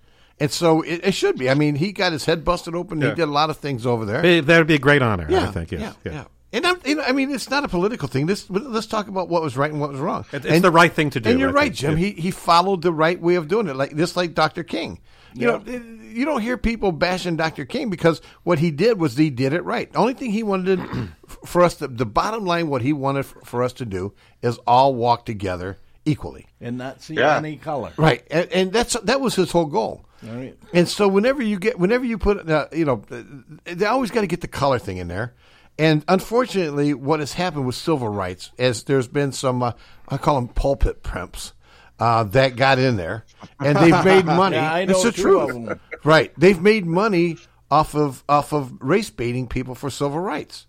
And 0.41 0.51
so 0.51 0.83
it, 0.83 1.01
it 1.05 1.15
should 1.15 1.39
be. 1.39 1.49
I 1.49 1.55
mean, 1.55 1.77
he 1.77 1.93
got 1.93 2.11
his 2.13 2.25
head 2.25 2.45
busted 2.45 2.75
open. 2.75 3.01
He 3.01 3.09
did 3.09 3.21
a 3.21 3.27
lot 3.27 3.51
of 3.51 3.59
things 3.59 3.87
over 3.87 4.05
there. 4.05 4.41
That 4.43 4.59
would 4.59 4.67
be 4.67 4.75
a 4.75 4.79
great 4.79 5.01
honor. 5.03 5.27
yeah, 5.29 5.49
I 5.49 5.53
think. 5.53 5.71
Yes. 5.71 5.95
yeah, 6.05 6.13
yeah. 6.13 6.25
Yeah. 6.53 6.59
And 6.59 6.67
I'm, 6.67 6.77
you 6.85 6.95
know, 6.97 7.03
I 7.03 7.13
mean, 7.13 7.31
it's 7.33 7.49
not 7.51 7.65
a 7.65 7.69
political 7.69 8.09
thing. 8.09 8.27
This, 8.27 8.49
let's 8.51 8.87
talk 8.87 9.09
about 9.09 9.29
what 9.29 9.43
was 9.43 9.57
right 9.57 9.71
and 9.71 9.81
what 9.81 9.91
was 9.91 10.01
wrong. 10.01 10.25
It- 10.33 10.45
it's 10.45 10.61
the 10.63 10.71
right 10.71 10.93
thing 10.93 11.11
to 11.11 11.21
do, 11.21 11.31
And 11.31 11.41
you're 11.41 11.49
I 11.51 11.53
right, 11.53 11.65
think. 11.65 11.75
Jim. 11.77 11.99
Yeah. 11.99 12.07
He 12.09 12.21
he 12.21 12.31
followed 12.31 12.83
the 12.83 12.93
right 12.93 13.21
way 13.21 13.37
of 13.37 13.49
doing 13.49 13.69
it, 13.69 13.77
like 13.77 13.97
just 13.97 14.17
like 14.17 14.35
Dr. 14.35 14.63
King. 14.63 14.99
You 15.35 15.47
know, 15.47 15.63
you 15.67 16.27
don't 16.27 16.43
hear 16.43 16.59
people 16.59 16.93
bashing 16.93 17.37
Dr. 17.37 17.65
King 17.65 17.89
because 17.89 18.21
what 18.43 18.59
he 18.59 18.71
did 18.71 19.01
was 19.01 19.17
he 19.17 19.31
did 19.31 19.55
it 19.55 19.65
right. 19.65 19.91
The 19.91 19.99
only 19.99 20.13
thing 20.13 20.31
he 20.31 20.43
wanted 20.43 20.79
for 21.47 21.63
us, 21.63 21.77
to, 21.77 21.89
the 21.89 22.05
bottom 22.05 22.45
line, 22.45 22.69
what 22.69 22.83
he 22.83 22.93
wanted 22.93 23.25
for, 23.25 23.41
for 23.41 23.63
us 23.63 23.73
to 23.75 23.87
do 23.87 24.13
is 24.43 24.59
all 24.67 24.95
walk 24.95 25.25
together 25.25 25.79
equally. 26.05 26.49
and 26.61 26.77
not 26.77 27.01
see 27.01 27.15
Yeah. 27.15 27.39
any 27.39 27.57
color. 27.57 27.93
Right, 27.97 28.27
and, 28.31 28.47
and 28.53 28.73
that's 28.75 28.93
that 29.05 29.23
was 29.23 29.35
his 29.35 29.51
whole 29.51 29.65
goal. 29.65 30.05
Right. 30.23 30.55
And 30.75 30.87
so 30.87 31.09
whenever 31.09 31.43
you 31.43 31.59
get, 31.59 31.79
whenever 31.79 32.05
you 32.05 32.19
put, 32.19 32.47
uh, 32.51 32.67
you 32.71 32.85
know, 32.85 33.03
uh, 33.11 33.23
they 33.65 33.87
always 33.87 34.11
got 34.11 34.21
to 34.21 34.27
get 34.27 34.43
the 34.43 34.49
color 34.49 34.79
thing 34.79 34.99
in 34.99 35.09
there. 35.09 35.33
And 35.79 36.05
unfortunately, 36.07 36.95
what 36.95 37.21
has 37.21 37.33
happened 37.33 37.67
with 37.67 37.75
civil 37.75 38.09
rights 38.09 38.51
is 38.59 38.85
there's 38.85 39.09
been 39.09 39.33
some, 39.33 39.63
uh, 39.63 39.73
I 40.09 40.19
call 40.19 40.37
them 40.37 40.49
pulpit 40.49 41.03
pimps, 41.03 41.53
uh, 41.99 42.25
that 42.25 42.57
got 42.57 42.79
in 42.79 42.97
there, 42.97 43.25
and 43.61 43.77
they've 43.79 44.05
made 44.05 44.25
money. 44.25 44.57
Yeah, 44.57 44.73
I 44.73 44.81
it's 44.81 45.03
the 45.05 45.13
truth, 45.13 45.79
right? 46.05 46.33
They've 46.37 46.61
made 46.61 46.85
money 46.85 47.37
off 47.71 47.95
of 47.95 48.25
off 48.29 48.53
of 48.53 48.73
race 48.81 49.09
baiting 49.09 49.47
people 49.47 49.75
for 49.75 49.89
civil 49.89 50.19
rights, 50.19 50.67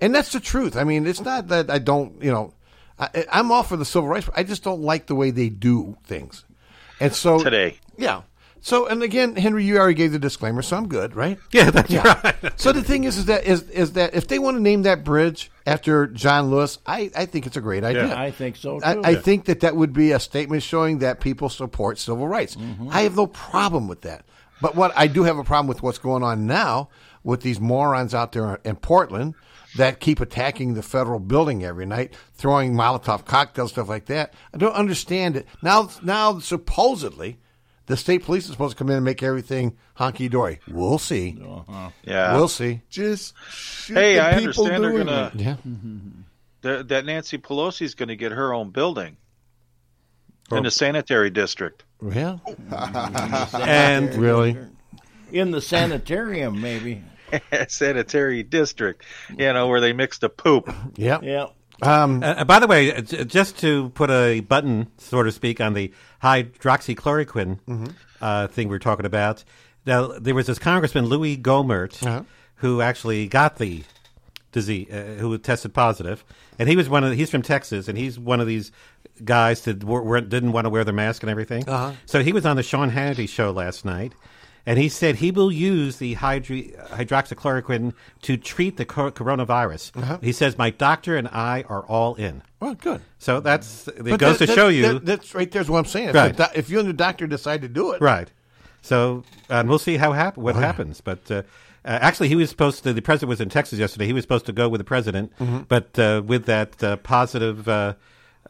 and 0.00 0.14
that's 0.14 0.30
the 0.30 0.40
truth. 0.40 0.76
I 0.76 0.84
mean, 0.84 1.06
it's 1.06 1.20
not 1.20 1.48
that 1.48 1.68
I 1.68 1.78
don't, 1.78 2.22
you 2.22 2.30
know, 2.30 2.54
I, 2.98 3.26
I'm 3.32 3.50
all 3.50 3.64
for 3.64 3.76
the 3.76 3.84
civil 3.84 4.08
rights. 4.08 4.30
I 4.36 4.44
just 4.44 4.62
don't 4.62 4.82
like 4.82 5.06
the 5.06 5.16
way 5.16 5.32
they 5.32 5.48
do 5.48 5.96
things, 6.04 6.44
and 7.00 7.12
so 7.12 7.42
Today. 7.42 7.78
yeah. 7.96 8.22
So 8.60 8.86
and 8.86 9.02
again, 9.02 9.36
Henry, 9.36 9.64
you 9.64 9.78
already 9.78 9.94
gave 9.94 10.12
the 10.12 10.18
disclaimer, 10.18 10.62
so 10.62 10.76
I'm 10.76 10.88
good, 10.88 11.14
right? 11.14 11.38
Yeah, 11.52 11.70
that's 11.70 11.92
right. 11.92 12.34
So 12.56 12.72
the 12.72 12.82
thing 12.82 13.04
is, 13.04 13.16
is 13.18 13.26
that 13.26 13.44
is 13.44 13.62
is 13.70 13.92
that 13.92 14.14
if 14.14 14.28
they 14.28 14.38
want 14.38 14.56
to 14.56 14.62
name 14.62 14.82
that 14.82 15.04
bridge 15.04 15.50
after 15.66 16.06
John 16.06 16.50
Lewis, 16.50 16.78
I, 16.86 17.10
I 17.14 17.26
think 17.26 17.46
it's 17.46 17.56
a 17.56 17.60
great 17.60 17.84
idea. 17.84 18.14
I 18.16 18.30
think 18.30 18.56
so 18.56 18.80
too. 18.80 18.84
I, 18.84 19.10
I 19.10 19.14
think 19.14 19.44
that 19.46 19.60
that 19.60 19.76
would 19.76 19.92
be 19.92 20.12
a 20.12 20.20
statement 20.20 20.62
showing 20.62 20.98
that 20.98 21.20
people 21.20 21.48
support 21.48 21.98
civil 21.98 22.26
rights. 22.26 22.56
Mm-hmm. 22.56 22.88
I 22.90 23.02
have 23.02 23.16
no 23.16 23.26
problem 23.26 23.88
with 23.88 24.02
that. 24.02 24.24
But 24.60 24.74
what 24.74 24.92
I 24.96 25.06
do 25.06 25.22
have 25.22 25.38
a 25.38 25.44
problem 25.44 25.68
with 25.68 25.82
what's 25.82 25.98
going 25.98 26.22
on 26.22 26.46
now 26.46 26.88
with 27.22 27.42
these 27.42 27.60
morons 27.60 28.14
out 28.14 28.32
there 28.32 28.58
in 28.64 28.76
Portland 28.76 29.34
that 29.76 30.00
keep 30.00 30.20
attacking 30.20 30.74
the 30.74 30.82
federal 30.82 31.20
building 31.20 31.64
every 31.64 31.86
night, 31.86 32.14
throwing 32.34 32.74
Molotov 32.74 33.24
cocktails, 33.24 33.72
stuff 33.72 33.88
like 33.88 34.06
that. 34.06 34.32
I 34.52 34.58
don't 34.58 34.72
understand 34.72 35.36
it. 35.36 35.46
Now, 35.62 35.90
now 36.02 36.38
supposedly, 36.38 37.38
the 37.88 37.96
state 37.96 38.22
police 38.24 38.44
is 38.44 38.52
supposed 38.52 38.76
to 38.76 38.78
come 38.78 38.88
in 38.90 38.96
and 38.96 39.04
make 39.04 39.22
everything 39.22 39.76
honky 39.98 40.30
dory. 40.30 40.60
We'll 40.68 40.98
see. 40.98 41.38
Uh-huh. 41.44 41.90
Yeah. 42.04 42.36
We'll 42.36 42.48
see. 42.48 42.82
Just 42.88 43.34
shoot 43.50 43.94
hey, 43.94 44.14
the 44.14 44.20
I 44.26 44.38
people 44.38 44.64
understand 44.66 44.84
they're 44.84 44.90
doing 44.92 45.06
gonna 45.06 45.30
it. 45.34 45.40
Yeah. 45.40 45.56
that 46.62 46.88
that 46.88 47.04
Nancy 47.06 47.38
Pelosi's 47.38 47.94
going 47.94 48.08
to 48.10 48.16
get 48.16 48.32
her 48.32 48.54
own 48.54 48.70
building 48.70 49.16
Oh. 50.50 50.56
in 50.56 50.62
the 50.62 50.70
sanitary 50.70 51.28
district. 51.28 51.84
Yeah. 52.02 52.38
and 53.60 54.14
Really? 54.14 54.56
in 55.30 55.50
the 55.50 55.60
sanitarium, 55.60 56.60
maybe. 56.62 57.02
sanitary 57.68 58.42
district, 58.42 59.04
you 59.36 59.52
know, 59.52 59.66
where 59.68 59.82
they 59.82 59.92
mix 59.92 60.18
the 60.18 60.30
poop. 60.30 60.72
Yeah. 60.96 61.18
Yeah. 61.22 61.46
Um, 61.82 62.22
Uh, 62.24 62.44
by 62.44 62.58
the 62.58 62.66
way, 62.66 63.00
just 63.02 63.58
to 63.60 63.90
put 63.90 64.10
a 64.10 64.40
button, 64.40 64.88
so 64.98 65.22
to 65.22 65.30
speak, 65.32 65.60
on 65.60 65.74
the 65.74 65.92
hydroxychloroquine 66.22 67.92
uh, 68.20 68.46
thing 68.48 68.68
we're 68.68 68.78
talking 68.78 69.06
about, 69.06 69.44
now 69.86 70.08
there 70.18 70.34
was 70.34 70.46
this 70.46 70.58
Congressman 70.58 71.06
Louie 71.06 71.36
Gohmert 71.36 72.04
Uh-huh. 72.04 72.22
who 72.56 72.80
actually 72.80 73.28
got 73.28 73.56
the 73.58 73.84
disease, 74.52 74.88
uh, 74.90 75.16
who 75.20 75.36
tested 75.38 75.72
positive, 75.74 76.24
and 76.58 76.68
he 76.68 76.76
was 76.76 76.88
one 76.88 77.04
of 77.04 77.10
the, 77.10 77.16
he's 77.16 77.30
from 77.30 77.42
Texas, 77.42 77.86
and 77.88 77.96
he's 77.98 78.18
one 78.18 78.40
of 78.40 78.46
these 78.46 78.72
guys 79.24 79.62
that 79.62 79.84
were, 79.84 80.02
were, 80.02 80.20
didn't 80.20 80.52
want 80.52 80.64
to 80.64 80.70
wear 80.70 80.84
the 80.84 80.92
mask 80.92 81.22
and 81.22 81.30
everything. 81.30 81.68
Uh-huh. 81.68 81.92
So 82.06 82.22
he 82.22 82.32
was 82.32 82.44
on 82.46 82.56
the 82.56 82.62
Sean 82.62 82.90
Hannity 82.90 83.28
show 83.28 83.50
last 83.50 83.84
night. 83.84 84.14
And 84.68 84.78
he 84.78 84.90
said 84.90 85.14
he 85.16 85.30
will 85.30 85.50
use 85.50 85.96
the 85.96 86.16
hydri- 86.16 86.76
hydroxychloroquine 86.90 87.94
to 88.22 88.36
treat 88.36 88.76
the 88.76 88.84
co- 88.84 89.10
coronavirus. 89.10 89.96
Uh-huh. 89.96 90.18
He 90.20 90.32
says, 90.32 90.58
"My 90.58 90.68
doctor 90.68 91.16
and 91.16 91.26
I 91.28 91.64
are 91.70 91.82
all 91.86 92.14
in." 92.16 92.42
well, 92.60 92.74
good. 92.74 93.00
So 93.18 93.40
that's 93.40 93.88
it 93.88 94.04
But 94.04 94.20
goes 94.20 94.38
that- 94.38 94.44
to 94.44 94.46
that- 94.46 94.54
show 94.54 94.68
you, 94.68 94.82
that- 94.94 95.06
that's 95.06 95.34
right. 95.34 95.50
There's 95.50 95.70
what 95.70 95.78
I'm 95.78 95.84
saying. 95.86 96.10
If, 96.10 96.14
Right. 96.14 96.36
the 96.36 96.42
doc- 96.44 96.52
if 96.54 96.68
you 96.68 96.80
and 96.80 96.88
the 96.88 96.92
doctor 96.92 97.26
decide 97.26 97.62
to 97.62 97.68
do 97.68 97.92
it, 97.92 98.02
right? 98.02 98.30
So 98.82 99.24
and 99.48 99.68
we'll 99.70 99.78
see 99.78 99.96
how 99.96 100.12
hap- 100.12 100.36
what 100.36 100.54
happens. 100.54 101.00
But 101.00 101.20
uh, 101.30 101.34
uh, 101.84 101.98
actually, 102.02 102.28
he 102.28 102.36
was 102.36 102.50
supposed 102.50 102.82
to. 102.84 102.92
The 102.92 103.00
president 103.00 103.30
was 103.30 103.40
in 103.40 103.48
Texas 103.48 103.78
yesterday. 103.78 104.04
He 104.06 104.12
was 104.12 104.24
supposed 104.24 104.44
to 104.46 104.52
go 104.52 104.68
with 104.68 104.80
the 104.80 104.84
president, 104.84 105.32
Mm-hmm. 105.40 105.60
but 105.68 105.98
uh, 105.98 106.20
with 106.26 106.44
that 106.44 106.82
uh, 106.84 106.96
positive. 106.98 107.66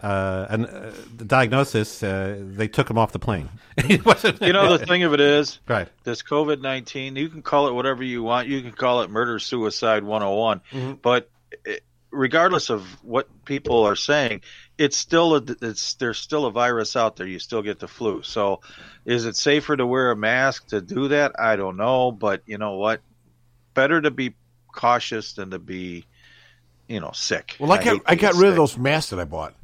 Uh, 0.02 0.06
uh, 0.06 0.46
an, 0.50 0.66
uh, 0.66 0.92
the 1.16 1.24
diagnosis, 1.24 2.02
uh, 2.02 2.38
they 2.40 2.68
took 2.68 2.88
him 2.88 2.98
off 2.98 3.12
the 3.12 3.18
plane. 3.18 3.48
You 3.88 4.52
know, 4.52 4.76
the 4.76 4.84
thing 4.84 5.04
of 5.04 5.14
it 5.14 5.20
is, 5.20 5.60
Right. 5.68 5.88
this 6.04 6.22
COVID 6.22 6.60
19, 6.60 7.16
you 7.16 7.28
can 7.28 7.42
call 7.42 7.68
it 7.68 7.72
whatever 7.72 8.02
you 8.02 8.22
want. 8.22 8.48
You 8.48 8.60
can 8.60 8.72
call 8.72 9.02
it 9.02 9.10
murder 9.10 9.38
suicide 9.38 10.02
101. 10.02 10.60
Mm-hmm. 10.72 10.92
But 11.00 11.30
it, 11.64 11.84
regardless 12.10 12.70
of 12.70 12.82
what 13.04 13.28
people 13.44 13.84
are 13.84 13.96
saying, 13.96 14.42
it's 14.78 14.96
still 14.96 15.36
a, 15.36 15.42
it's 15.62 15.94
there's 15.94 16.18
still 16.18 16.46
a 16.46 16.50
virus 16.50 16.96
out 16.96 17.16
there. 17.16 17.26
You 17.26 17.38
still 17.38 17.62
get 17.62 17.78
the 17.78 17.88
flu. 17.88 18.22
So, 18.22 18.60
is 19.04 19.26
it 19.26 19.36
safer 19.36 19.76
to 19.76 19.86
wear 19.86 20.10
a 20.10 20.16
mask 20.16 20.68
to 20.68 20.80
do 20.80 21.08
that? 21.08 21.38
I 21.38 21.56
don't 21.56 21.76
know, 21.76 22.10
but 22.12 22.42
you 22.46 22.58
know 22.58 22.76
what? 22.76 23.00
Better 23.74 24.00
to 24.00 24.10
be 24.10 24.34
cautious 24.72 25.32
than 25.34 25.50
to 25.50 25.58
be, 25.58 26.04
you 26.88 27.00
know, 27.00 27.10
sick. 27.12 27.56
Well, 27.58 27.72
I 27.72 27.76
got 27.76 27.84
hate 27.84 28.02
I 28.06 28.14
got 28.14 28.34
rid 28.34 28.50
of 28.50 28.56
those 28.56 28.76
masks 28.76 29.10
that 29.10 29.20
I 29.20 29.24
bought 29.24 29.54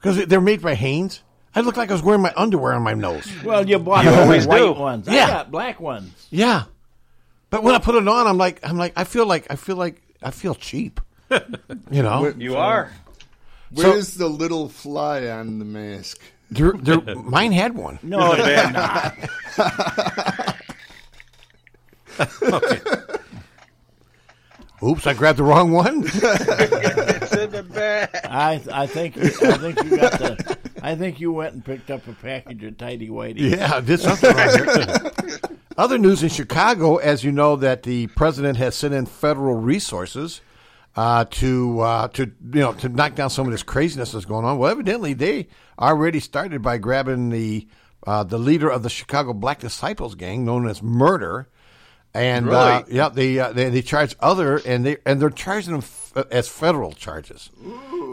because 0.00 0.26
they're 0.26 0.40
made 0.40 0.62
by 0.62 0.74
Hanes. 0.74 1.22
I 1.54 1.60
looked 1.60 1.76
like 1.76 1.90
I 1.90 1.92
was 1.92 2.02
wearing 2.02 2.22
my 2.22 2.32
underwear 2.36 2.72
on 2.72 2.82
my 2.82 2.94
nose. 2.94 3.28
Well, 3.44 3.68
you 3.68 3.78
bought 3.78 4.04
You 4.04 4.10
always 4.10 4.46
white 4.46 4.58
do. 4.58 4.72
ones. 4.72 5.06
Yeah. 5.08 5.24
I 5.24 5.28
got 5.28 5.50
black 5.50 5.80
ones. 5.80 6.26
Yeah, 6.30 6.64
but 7.50 7.62
when 7.62 7.74
I 7.74 7.78
put 7.78 7.94
it 7.94 8.06
on, 8.08 8.26
I'm 8.26 8.38
like 8.38 8.60
I'm 8.62 8.78
like 8.78 8.94
I 8.96 9.04
feel 9.04 9.26
like 9.26 9.46
I 9.50 9.56
feel 9.56 9.76
like 9.76 10.00
I 10.22 10.30
feel 10.30 10.54
cheap. 10.54 11.00
You 11.90 12.02
know, 12.02 12.32
You 12.36 12.56
are. 12.56 12.90
Where's 13.70 14.14
the 14.16 14.28
little 14.28 14.68
fly 14.68 15.28
on 15.28 15.58
the 15.58 15.64
mask? 15.64 16.20
They're- 16.50 16.72
they're- 16.74 17.00
mine 17.16 17.52
had 17.52 17.74
one. 17.74 17.98
No, 18.02 18.34
they're 18.36 18.70
not. 18.70 19.14
Oops, 24.82 25.06
I 25.06 25.14
grabbed 25.14 25.38
the 25.38 25.44
wrong 25.44 25.70
one. 25.72 26.02
I 27.82 28.60
I 28.72 28.86
think 28.86 29.16
I 29.18 29.58
think 29.58 29.82
you 29.84 29.96
got 29.96 30.12
the. 30.18 30.58
I 30.82 30.94
think 30.96 31.20
you 31.20 31.32
went 31.32 31.54
and 31.54 31.64
picked 31.64 31.90
up 31.90 32.06
a 32.08 32.12
package 32.12 32.62
of 32.64 32.76
tidy 32.76 33.08
whitey. 33.08 33.56
Yeah, 33.56 33.76
I 33.76 33.80
did 33.80 34.00
something 34.00 34.34
wrong 34.34 34.48
here. 34.48 35.40
Other 35.78 35.96
news 35.96 36.22
in 36.22 36.28
Chicago, 36.28 36.96
as 36.96 37.24
you 37.24 37.32
know, 37.32 37.56
that 37.56 37.82
the 37.84 38.08
president 38.08 38.58
has 38.58 38.74
sent 38.74 38.92
in 38.92 39.06
federal 39.06 39.54
resources 39.54 40.40
uh, 40.96 41.24
to 41.30 41.80
uh, 41.80 42.08
to 42.08 42.24
you 42.24 42.60
know 42.60 42.72
to 42.74 42.88
knock 42.88 43.14
down 43.14 43.30
some 43.30 43.46
of 43.46 43.52
this 43.52 43.62
craziness 43.62 44.12
that's 44.12 44.24
going 44.24 44.44
on. 44.44 44.58
Well, 44.58 44.70
evidently 44.70 45.14
they 45.14 45.48
already 45.78 46.20
started 46.20 46.62
by 46.62 46.78
grabbing 46.78 47.30
the 47.30 47.66
uh, 48.06 48.24
the 48.24 48.38
leader 48.38 48.68
of 48.68 48.82
the 48.82 48.90
Chicago 48.90 49.32
Black 49.32 49.60
Disciples 49.60 50.14
gang, 50.14 50.44
known 50.44 50.66
as 50.66 50.82
Murder, 50.82 51.48
and 52.14 52.48
uh, 52.48 52.84
yeah, 52.88 53.08
they, 53.08 53.38
uh, 53.38 53.52
they 53.52 53.70
they 53.70 53.82
charge 53.82 54.14
other 54.20 54.58
and 54.66 54.84
they 54.84 54.96
and 55.06 55.20
they're 55.20 55.30
charging 55.30 55.72
them 55.72 55.80
f- 55.82 56.26
as 56.30 56.48
federal 56.48 56.92
charges. 56.92 57.50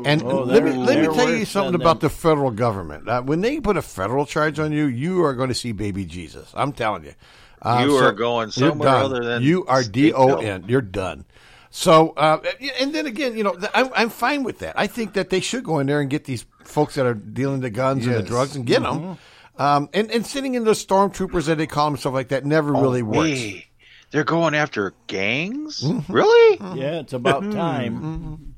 And 0.06 0.24
Oh, 0.24 0.44
let 0.44 0.64
me 0.64 0.72
let 0.74 1.00
me 1.00 1.14
tell 1.16 1.30
you 1.30 1.46
something 1.46 1.76
about 1.76 2.00
them. 2.00 2.10
the 2.10 2.16
federal 2.16 2.52
government. 2.52 3.10
Uh, 3.10 3.22
when 3.22 3.42
they 3.42 3.60
put 3.60 3.76
a 3.78 3.82
federal 3.82 4.26
charge 4.26 4.58
on 4.60 4.72
you, 4.72 4.86
you 4.86 5.24
are 5.26 5.34
going 5.34 5.50
to 5.50 5.56
see 5.56 5.72
baby 5.74 6.06
Jesus. 6.06 6.52
I'm 6.54 6.72
telling 6.72 7.04
you. 7.04 7.14
Uh, 7.62 7.84
You 7.86 7.96
are 7.98 8.14
going 8.14 8.52
somewhere 8.52 8.88
other 8.90 9.22
than 9.24 9.44
you 9.44 9.66
are 9.66 9.84
D. 9.84 10.14
O 10.14 10.38
N. 10.38 10.64
You're 10.68 10.82
done. 10.82 11.26
So, 11.72 12.12
uh, 12.12 12.40
and 12.80 12.96
then 12.96 13.06
again, 13.06 13.38
you 13.38 13.44
know, 13.44 13.56
I'm, 13.76 13.90
I'm 13.96 14.10
fine 14.10 14.44
with 14.44 14.60
that. 14.60 14.80
I 14.80 14.88
think 14.88 15.14
that 15.14 15.30
they 15.30 15.40
should 15.40 15.64
go 15.64 15.78
in 15.80 15.86
there 15.88 16.00
and 16.02 16.10
get 16.10 16.24
these 16.24 16.46
folks 16.64 16.96
that 16.96 17.06
are 17.06 17.14
dealing 17.14 17.60
the 17.60 17.70
guns 17.70 18.08
and 18.08 18.16
the 18.16 18.24
drugs 18.24 18.56
and 18.56 18.66
get 18.66 18.82
them. 18.82 19.18
Um, 19.58 19.88
and, 19.94 20.10
and 20.10 20.26
sitting 20.26 20.56
in 20.56 20.64
the 20.64 20.72
stormtroopers 20.72 21.46
that 21.48 21.58
they 21.60 21.68
call 21.68 21.92
them, 21.92 21.98
stuff 21.98 22.14
like 22.14 22.30
that, 22.30 22.44
never 22.46 22.72
really 22.74 23.04
works. 23.04 23.30
Hey, 23.38 23.66
they're 24.12 24.24
going 24.24 24.56
after 24.56 24.94
gangs? 25.08 25.82
Mm-hmm. 25.82 26.12
Really? 26.12 26.58
Yeah, 26.80 27.00
it's 27.00 27.14
about 27.14 27.42
time. 27.52 28.56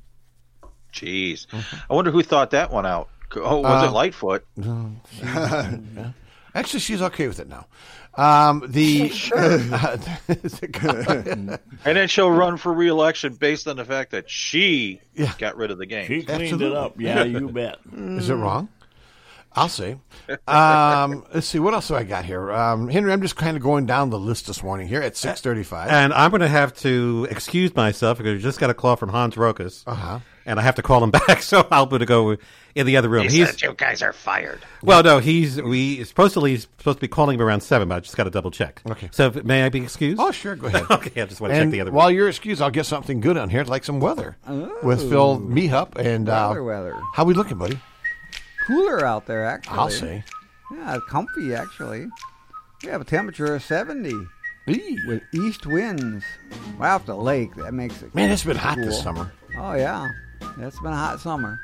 Jeez. 0.93 1.47
I 1.89 1.93
wonder 1.93 2.11
who 2.11 2.23
thought 2.23 2.51
that 2.51 2.71
one 2.71 2.85
out. 2.85 3.09
Oh, 3.35 3.59
was 3.61 3.83
Uh, 3.83 3.87
it 3.87 3.91
Lightfoot? 3.91 4.45
Actually, 6.53 6.79
she's 6.81 7.01
okay 7.01 7.27
with 7.29 7.39
it 7.39 7.47
now. 7.47 7.65
Um, 8.15 8.63
the 8.67 9.09
And 11.85 11.97
then 11.97 12.07
she'll 12.09 12.29
run 12.31 12.57
for 12.57 12.73
reelection 12.73 13.35
based 13.35 13.67
on 13.69 13.77
the 13.77 13.85
fact 13.85 14.11
that 14.11 14.29
she 14.29 14.99
Yeah. 15.13 15.31
got 15.37 15.55
rid 15.55 15.71
of 15.71 15.77
the 15.77 15.85
gang. 15.85 16.07
She 16.07 16.23
cleaned 16.23 16.41
Absolutely. 16.41 16.67
it 16.67 16.75
up. 16.75 16.99
Yeah, 16.99 17.23
you 17.23 17.47
bet. 17.49 17.77
Is 17.95 18.29
it 18.29 18.33
wrong? 18.35 18.67
I'll 19.53 19.69
see. 19.69 19.97
Um, 20.47 21.25
let's 21.33 21.47
see. 21.47 21.59
What 21.59 21.73
else 21.73 21.87
do 21.89 21.95
I 21.95 22.03
got 22.03 22.23
here? 22.25 22.51
Um, 22.51 22.87
Henry, 22.87 23.11
I'm 23.11 23.21
just 23.21 23.35
kind 23.35 23.57
of 23.57 23.63
going 23.63 23.85
down 23.85 24.09
the 24.09 24.19
list 24.19 24.47
this 24.47 24.63
morning 24.63 24.87
here 24.87 25.01
at 25.01 25.17
635. 25.17 25.89
And 25.89 26.13
I'm 26.13 26.31
going 26.31 26.41
to 26.41 26.47
have 26.47 26.73
to 26.75 27.27
excuse 27.29 27.75
myself 27.75 28.17
because 28.17 28.39
I 28.39 28.41
just 28.41 28.59
got 28.59 28.69
a 28.69 28.73
call 28.73 28.95
from 28.95 29.09
Hans 29.09 29.35
Rokas, 29.35 29.83
uh-huh. 29.85 30.19
and 30.45 30.57
I 30.59 30.63
have 30.63 30.75
to 30.75 30.81
call 30.81 31.03
him 31.03 31.11
back. 31.27 31.41
So 31.41 31.67
I'll 31.69 31.85
going 31.85 31.99
to 31.99 32.05
go 32.05 32.37
in 32.75 32.85
the 32.85 32.95
other 32.95 33.09
room. 33.09 33.23
He 33.27 33.39
he's 33.39 33.49
said 33.49 33.61
you 33.61 33.73
guys 33.73 34.01
are 34.01 34.13
fired. 34.13 34.61
well, 34.81 35.03
no, 35.03 35.19
he's 35.19 35.61
we 35.61 36.05
supposedly 36.05 36.51
he's 36.51 36.61
supposed 36.77 36.99
to 36.99 37.01
be 37.01 37.09
calling 37.09 37.35
him 37.37 37.45
around 37.45 37.59
seven, 37.59 37.89
but 37.89 37.95
I 37.95 37.99
just 37.99 38.15
got 38.15 38.23
to 38.23 38.29
double 38.29 38.51
check. 38.51 38.81
Okay. 38.89 39.09
So 39.11 39.27
if- 39.27 39.43
may 39.43 39.63
I 39.63 39.69
be 39.69 39.83
excused? 39.83 40.21
oh, 40.21 40.31
sure. 40.31 40.55
Go 40.55 40.67
ahead. 40.67 40.85
okay. 40.91 41.21
I 41.21 41.25
just 41.25 41.41
want 41.41 41.53
to 41.53 41.59
check 41.59 41.69
the 41.71 41.81
other. 41.81 41.91
while 41.91 42.07
room. 42.07 42.15
you're 42.15 42.29
excused, 42.29 42.61
I'll 42.61 42.71
get 42.71 42.85
something 42.85 43.19
good 43.19 43.35
on 43.35 43.49
here, 43.49 43.65
like 43.65 43.83
some 43.83 43.99
weather 43.99 44.37
with 44.81 45.01
Phil 45.09 45.39
Meehup. 45.41 45.97
And 45.97 46.29
uh, 46.29 46.47
Weather, 46.51 46.63
weather. 46.63 47.01
how 47.13 47.25
we 47.25 47.33
looking, 47.33 47.57
buddy? 47.57 47.77
Cooler 48.67 49.05
out 49.05 49.25
there, 49.25 49.45
actually. 49.45 49.77
I'll 49.77 49.89
say. 49.89 50.23
Yeah, 50.71 50.99
comfy, 51.09 51.53
actually. 51.55 52.07
We 52.83 52.89
have 52.89 53.01
a 53.01 53.05
temperature 53.05 53.55
of 53.55 53.63
70 53.63 54.11
Eee. 54.67 54.97
with 55.07 55.21
east 55.33 55.65
winds. 55.65 56.23
We're 56.79 56.85
out 56.85 57.05
the 57.05 57.15
lake. 57.15 57.53
That 57.55 57.73
makes 57.73 58.01
it 58.01 58.13
Man, 58.15 58.29
it's 58.31 58.43
been 58.43 58.57
hot 58.57 58.77
this 58.77 59.01
summer. 59.01 59.31
Oh 59.57 59.73
yeah, 59.73 60.09
it's 60.59 60.79
been 60.79 60.91
a 60.93 60.95
hot 60.95 61.19
summer. 61.19 61.59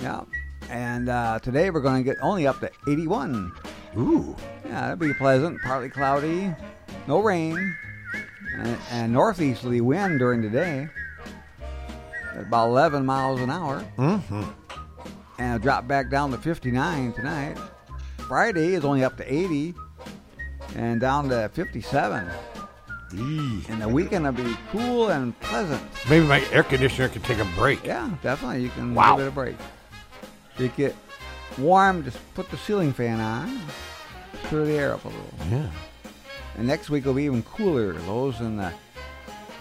Yeah, 0.00 0.22
and 0.70 1.08
uh, 1.08 1.38
today 1.40 1.70
we're 1.70 1.80
going 1.80 2.02
to 2.02 2.08
get 2.10 2.18
only 2.22 2.46
up 2.46 2.60
to 2.60 2.70
81. 2.88 3.52
Ooh. 3.96 4.36
Yeah, 4.64 4.80
that'll 4.80 4.96
be 4.96 5.14
pleasant. 5.14 5.60
Partly 5.62 5.88
cloudy, 5.88 6.54
no 7.06 7.20
rain. 7.20 7.76
and, 8.58 8.76
and 8.90 9.12
northeasterly 9.12 9.80
wind 9.80 10.18
during 10.18 10.42
the 10.42 10.50
day 10.50 10.88
at 12.34 12.42
about 12.42 12.68
11 12.68 13.04
miles 13.06 13.40
an 13.40 13.50
hour. 13.50 13.84
Mm-hmm. 13.96 14.42
And 15.38 15.62
drop 15.62 15.86
back 15.86 16.10
down 16.10 16.30
to 16.32 16.38
59 16.38 17.12
tonight. 17.12 17.56
Friday 18.26 18.74
is 18.74 18.84
only 18.84 19.04
up 19.04 19.16
to 19.18 19.32
80 19.32 19.74
and 20.74 21.00
down 21.00 21.28
to 21.28 21.48
57. 21.54 22.28
And 23.12 23.80
the 23.80 23.88
weekend 23.88 24.24
will 24.24 24.32
be 24.32 24.56
cool 24.70 25.08
and 25.08 25.38
pleasant. 25.40 25.80
Maybe 26.10 26.26
my 26.26 26.44
air 26.50 26.62
conditioner 26.62 27.08
can 27.08 27.22
take 27.22 27.38
a 27.38 27.44
break. 27.56 27.84
Yeah, 27.84 28.10
definitely. 28.22 28.62
You 28.62 28.70
can 28.70 28.94
Wow. 28.94 29.16
give 29.16 29.26
it 29.26 29.28
a 29.28 29.32
break. 29.32 29.56
You 30.58 30.68
get 30.68 30.94
warm, 31.56 32.04
just 32.04 32.18
put 32.34 32.50
the 32.50 32.56
ceiling 32.58 32.92
fan 32.92 33.20
on. 33.20 33.60
Clear 34.44 34.64
the 34.66 34.72
air 34.72 34.94
up 34.94 35.04
a 35.04 35.08
little. 35.08 35.34
Yeah. 35.50 35.70
And 36.56 36.66
next 36.66 36.90
week 36.90 37.04
will 37.06 37.14
be 37.14 37.24
even 37.24 37.42
cooler. 37.44 37.94
Lows 38.00 38.40
in 38.40 38.56
the 38.56 38.72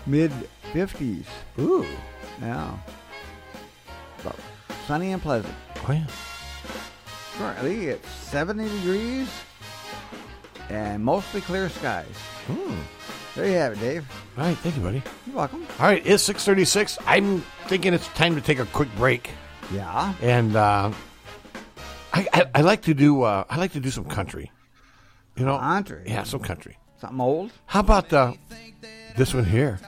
mid 0.06 0.32
50s. 0.74 1.26
Ooh. 1.60 1.86
Yeah. 2.42 2.72
But 4.24 4.36
sunny 4.88 5.12
and 5.12 5.22
pleasant. 5.22 5.54
Yeah. 5.90 6.06
Currently 7.38 7.88
it's 7.88 8.10
70 8.10 8.64
degrees 8.70 9.30
and 10.70 11.04
mostly 11.04 11.42
clear 11.42 11.70
skies. 11.70 12.06
Hmm. 12.48 12.76
There 13.36 13.46
you 13.48 13.54
have 13.58 13.74
it, 13.74 13.80
Dave. 13.80 14.06
All 14.38 14.46
right. 14.46 14.58
Thank 14.58 14.76
you, 14.78 14.82
buddy. 14.82 15.04
You're 15.28 15.36
welcome. 15.36 15.66
All 15.80 15.86
right. 15.86 16.02
It's 16.06 16.24
636. 16.24 16.98
I'm 17.06 17.42
thinking 17.68 17.94
it's 17.94 18.08
time 18.10 18.34
to 18.36 18.42
take 18.42 18.58
a 18.60 18.66
quick 18.66 18.90
break. 18.98 19.30
Yeah. 19.72 20.14
and 20.22 20.56
uh, 20.56 20.92
I, 22.14 22.28
I 22.34 22.46
I 22.56 22.62
like 22.62 22.84
to 22.84 22.94
do 22.94 23.22
uh, 23.24 23.44
I 23.50 23.58
like 23.58 23.74
to 23.74 23.80
do 23.82 23.90
some 23.92 24.06
country. 24.06 24.50
You 25.36 25.46
know, 25.46 25.58
Country? 25.60 26.04
Yeah, 26.08 26.24
some 26.24 26.40
country. 26.40 26.78
Something 27.00 27.22
old? 27.22 27.52
How 27.68 27.82
about 27.82 28.12
uh, 28.12 28.34
this 29.18 29.34
one 29.36 29.46
here? 29.46 29.80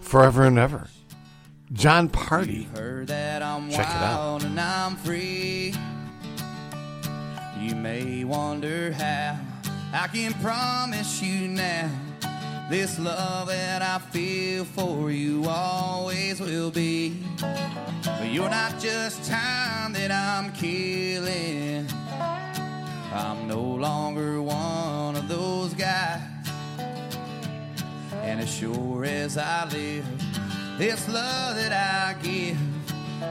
Forever 0.00 0.44
and 0.44 0.58
ever. 0.58 0.88
John 1.72 2.08
Party. 2.08 2.68
Heard 2.74 3.08
that 3.08 3.42
I'm 3.42 3.70
Check 3.70 3.88
it 3.88 3.94
out. 3.96 4.44
and 4.44 4.58
I'm 4.58 4.96
free. 4.96 5.74
You 7.60 7.74
may 7.74 8.24
wonder 8.24 8.92
how 8.92 9.38
I 9.92 10.06
can 10.08 10.32
promise 10.34 11.20
you 11.22 11.48
now. 11.48 11.90
This 12.70 12.98
love 12.98 13.48
that 13.48 13.82
I 13.82 13.98
feel 13.98 14.64
for 14.64 15.10
you 15.10 15.44
always 15.48 16.40
will 16.40 16.70
be. 16.70 17.22
But 17.40 18.28
you're 18.30 18.50
not 18.50 18.78
just 18.78 19.28
time 19.28 19.92
that 19.92 20.10
I'm 20.10 20.52
killing. 20.52 21.86
I'm 23.12 23.48
no 23.48 23.60
longer 23.60 24.40
one 24.42 25.16
of 25.16 25.28
those 25.28 25.74
guys. 25.74 26.20
And 28.22 28.40
as 28.40 28.52
sure 28.52 29.04
as 29.04 29.38
I 29.38 29.68
live, 29.70 30.04
this 30.78 31.08
love 31.08 31.56
that 31.56 31.72
I 31.72 32.20
give 32.22 32.58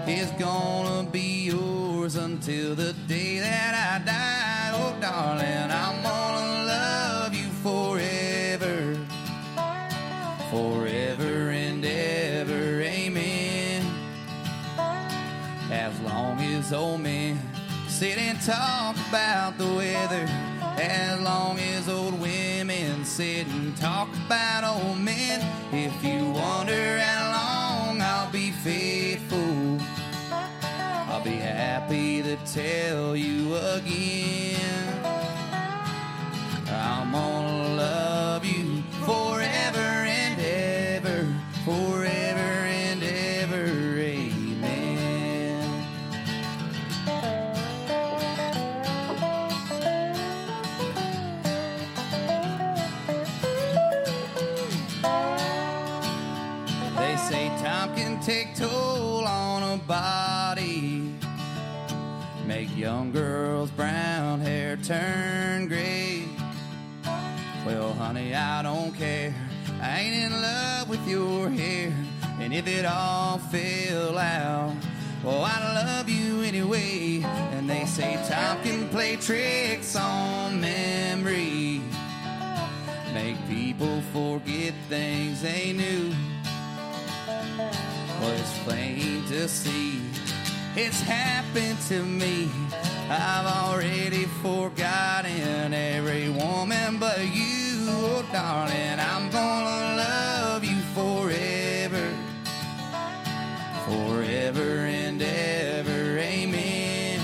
is 0.07 0.31
gonna 0.31 1.07
be 1.09 1.45
yours 1.45 2.15
until 2.15 2.73
the 2.73 2.93
day 3.07 3.39
that 3.39 3.73
I 3.75 4.03
die. 4.03 4.71
Oh, 4.73 4.95
darling, 4.99 5.71
I'm 5.71 6.01
gonna 6.01 6.65
love 6.65 7.33
you 7.35 7.47
forever, 7.61 8.97
forever 10.49 11.49
and 11.51 11.85
ever. 11.85 12.81
Amen. 12.81 13.85
As 15.71 15.99
long 16.01 16.39
as 16.39 16.73
old 16.73 17.01
men 17.01 17.39
sit 17.87 18.17
and 18.17 18.41
talk 18.41 18.95
about 19.09 19.57
the 19.59 19.67
weather. 19.67 20.54
As 20.77 21.21
long 21.21 21.57
as 21.59 21.87
old 21.87 22.19
women 22.19 23.05
sit 23.05 23.47
and 23.47 23.75
talk 23.77 24.09
about 24.25 24.63
old 24.63 24.99
men. 24.99 25.39
If 25.71 26.03
you 26.03 26.31
wonder 26.31 26.99
how 26.99 27.87
long 27.87 28.01
I'll 28.01 28.31
be 28.31 28.51
faithful, 28.51 29.79
I'll 30.31 31.23
be 31.23 31.37
happy 31.37 32.21
to 32.23 32.35
tell 32.45 33.15
you 33.15 33.55
again. 33.55 34.85
I'm 36.67 37.11
gonna 37.11 37.75
love 37.75 38.43
you 38.43 38.64
turn 64.85 65.67
gray. 65.67 66.25
Well, 67.65 67.93
honey, 67.93 68.35
I 68.35 68.61
don't 68.61 68.93
care. 68.93 69.33
I 69.81 70.01
ain't 70.01 70.15
in 70.15 70.41
love 70.41 70.89
with 70.89 71.07
your 71.07 71.49
hair. 71.49 71.91
And 72.39 72.53
if 72.53 72.67
it 72.67 72.85
all 72.85 73.39
fell 73.39 74.15
out, 74.17 74.75
well, 75.23 75.43
I 75.43 75.73
love 75.73 76.07
you 76.07 76.41
anyway. 76.41 77.23
And 77.23 77.67
they 77.67 77.85
say 77.85 78.15
time 78.29 78.61
can 78.61 78.87
play 78.89 79.15
tricks 79.15 79.95
on 79.95 80.61
memory. 80.61 81.81
Make 83.11 83.37
people 83.47 84.01
forget 84.13 84.75
things 84.87 85.41
they 85.41 85.73
knew. 85.73 86.13
Well, 88.21 88.31
it's 88.33 88.59
plain 88.59 89.25
to 89.29 89.47
see 89.47 90.01
it's 90.77 90.99
happened 91.01 91.79
to 91.87 92.03
me. 92.03 92.49
I've 93.07 93.45
already 93.45 94.25
forgotten 94.41 95.73
every 95.73 96.29
woman 96.29 96.97
but 96.97 97.19
you, 97.19 97.85
oh 97.87 98.25
darling. 98.33 98.99
I'm 98.99 99.29
gonna 99.29 99.95
love 99.95 100.63
you 100.63 100.79
forever, 100.95 102.09
forever 103.85 104.79
and 104.85 105.21
ever. 105.21 106.17
Amen. 106.17 107.19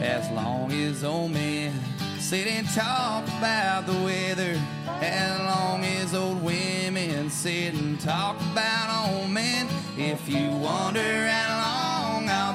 As 0.00 0.30
long 0.30 0.70
as 0.70 1.02
old 1.02 1.32
men 1.32 1.72
sit 2.20 2.46
and 2.46 2.68
talk 2.68 3.26
about 3.38 3.86
the 3.86 3.94
weather. 4.04 4.60
As 5.00 5.40
long 5.40 5.84
as 5.84 6.14
old 6.14 6.42
women 6.44 7.30
sit 7.30 7.74
and 7.74 7.98
talk 7.98 8.40
about 8.52 9.08
old 9.10 9.30
men. 9.30 9.66
If 9.96 10.28
you 10.28 10.50
wonder 10.50 11.26
how 11.26 11.72
long 11.72 11.77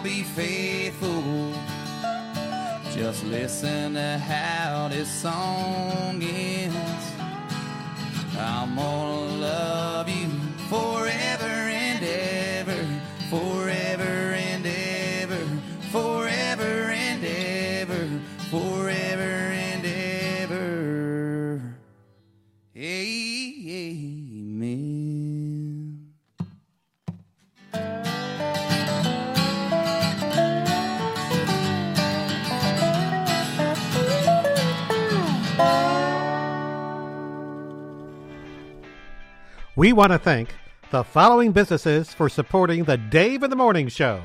be 0.04 0.22
faithful, 0.24 1.54
just 2.92 3.24
listen 3.24 3.94
to 3.94 4.18
how 4.18 4.90
this 4.90 5.10
song 5.10 6.22
ends. 6.22 7.12
I'm 8.38 8.76
gonna 8.76 9.38
love 9.40 10.10
you 10.10 10.28
forever 10.68 11.46
and 11.46 12.04
ever, 12.04 12.33
We 39.76 39.92
want 39.92 40.12
to 40.12 40.20
thank 40.20 40.54
the 40.92 41.04
following 41.04 41.52
businesses 41.52 42.14
for 42.14 42.30
supporting 42.30 42.84
the 42.84 42.98
Dave 42.98 43.42
in 43.42 43.50
the 43.50 43.56
Morning 43.56 43.88
Show. 43.88 44.22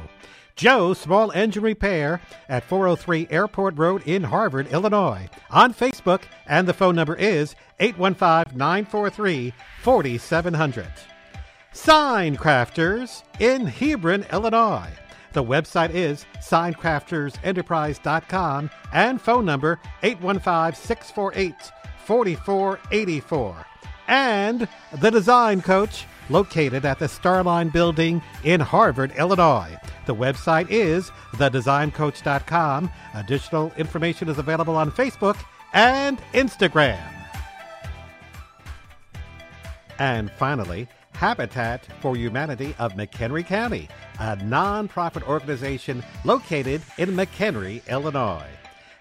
Joe 0.56 0.92
Small 0.92 1.32
Engine 1.32 1.62
Repair 1.62 2.20
at 2.50 2.64
403 2.64 3.28
Airport 3.30 3.78
Road 3.78 4.02
in 4.04 4.24
Harvard, 4.24 4.66
Illinois. 4.66 5.26
On 5.50 5.72
Facebook, 5.72 6.20
and 6.46 6.68
the 6.68 6.74
phone 6.74 6.94
number 6.94 7.14
is 7.14 7.54
815 7.80 8.58
943 8.58 9.54
4700. 9.80 10.86
Sign 11.72 12.36
Crafters 12.36 13.22
in 13.40 13.64
Hebron, 13.64 14.26
Illinois. 14.30 14.90
The 15.32 15.42
website 15.42 15.94
is 15.94 16.26
signcraftersenterprise.com 16.42 18.70
and 18.92 19.18
phone 19.18 19.46
number 19.46 19.80
815 20.02 20.74
648 20.74 21.54
4484 22.04 23.64
and 24.08 24.66
the 24.92 25.10
Design 25.10 25.62
Coach, 25.62 26.06
located 26.30 26.84
at 26.84 26.98
the 26.98 27.06
Starline 27.06 27.72
Building 27.72 28.22
in 28.44 28.60
Harvard, 28.60 29.12
Illinois. 29.16 29.76
The 30.06 30.14
website 30.14 30.70
is 30.70 31.10
thedesigncoach.com. 31.34 32.90
Additional 33.14 33.72
information 33.76 34.28
is 34.28 34.38
available 34.38 34.76
on 34.76 34.90
Facebook 34.90 35.36
and 35.72 36.18
Instagram. 36.32 37.00
And 39.98 40.30
finally, 40.32 40.88
Habitat 41.12 41.86
for 42.00 42.16
Humanity 42.16 42.74
of 42.78 42.92
McHenry 42.94 43.44
County, 43.44 43.88
a 44.20 44.36
nonprofit 44.36 45.26
organization 45.28 46.02
located 46.24 46.80
in 46.96 47.10
McHenry, 47.10 47.86
Illinois. 47.88 48.57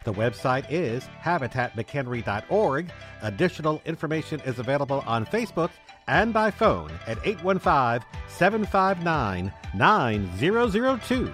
The 0.07 0.13
website 0.13 0.65
is 0.69 1.03
habitatmchenry.org. 1.21 2.91
Additional 3.23 3.81
information 3.83 4.39
is 4.45 4.57
available 4.57 5.03
on 5.05 5.25
Facebook 5.25 5.69
and 6.07 6.31
by 6.31 6.49
phone 6.49 6.89
at 7.07 7.17
815 7.25 8.07
759 8.29 9.51
9002. 9.75 11.33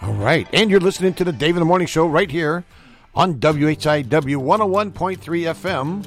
All 0.00 0.12
right. 0.12 0.46
And 0.52 0.70
you're 0.70 0.78
listening 0.78 1.14
to 1.14 1.24
the 1.24 1.32
Dave 1.32 1.56
in 1.56 1.60
the 1.60 1.66
Morning 1.66 1.88
Show 1.88 2.06
right 2.06 2.30
here 2.30 2.62
on 3.16 3.40
WHIW 3.40 4.06
101.3 4.06 5.18
FM. 5.18 6.06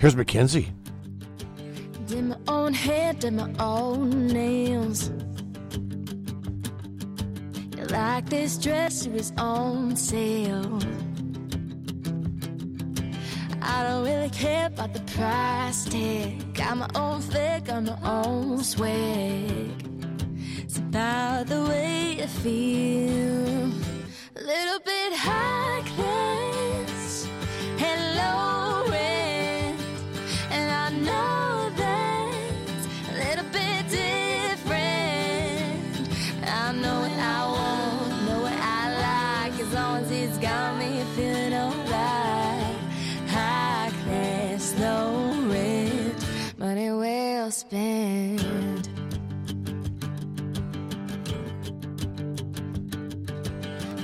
Here's 0.00 0.16
Mackenzie. 0.16 0.72
Did 2.06 2.24
my 2.24 2.36
own 2.48 2.74
hair, 2.74 3.12
did 3.12 3.34
my 3.34 3.54
own 3.60 4.26
nails. 4.26 5.12
Like 7.90 8.28
this 8.28 8.58
dress, 8.58 9.06
was 9.06 9.32
on 9.38 9.96
sale. 9.96 10.78
I 13.62 13.82
don't 13.82 14.04
really 14.04 14.28
care 14.30 14.66
about 14.66 14.92
the 14.92 15.00
price 15.12 15.84
tag. 15.84 16.54
Got 16.54 16.76
my 16.76 16.90
own 16.94 17.20
flair, 17.22 17.60
got 17.60 17.84
my 17.84 17.98
own 18.02 18.62
swag. 18.62 19.72
It's 20.58 20.78
about 20.78 21.46
the 21.46 21.64
way 21.64 22.22
I 22.22 22.26
feel. 22.26 23.72
A 24.36 24.42
little 24.52 24.80
bit 24.84 25.12
high 25.14 25.82
class 25.94 27.26
and 27.78 28.16
low 28.16 28.90
rent. 28.90 29.80
And 30.50 30.70
I 30.70 30.90
know 31.06 31.67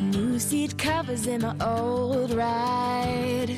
New 0.00 0.38
seat 0.38 0.78
covers 0.78 1.26
in 1.26 1.42
my 1.42 1.54
old 1.60 2.32
ride. 2.32 3.54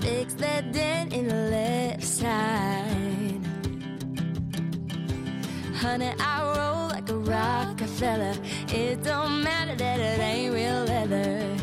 Fix 0.00 0.34
that 0.34 0.72
dent 0.72 1.12
in 1.12 1.28
the 1.28 1.34
left 1.34 2.02
side. 2.02 3.40
Honey, 5.76 6.12
I 6.18 6.42
roll 6.56 6.88
like 6.88 7.08
a 7.08 7.14
Rockefeller. 7.14 8.34
It 8.68 9.04
don't 9.04 9.44
matter 9.44 9.76
that 9.76 10.00
it 10.00 10.18
ain't 10.18 10.52
real 10.52 10.84
leather. 10.86 11.56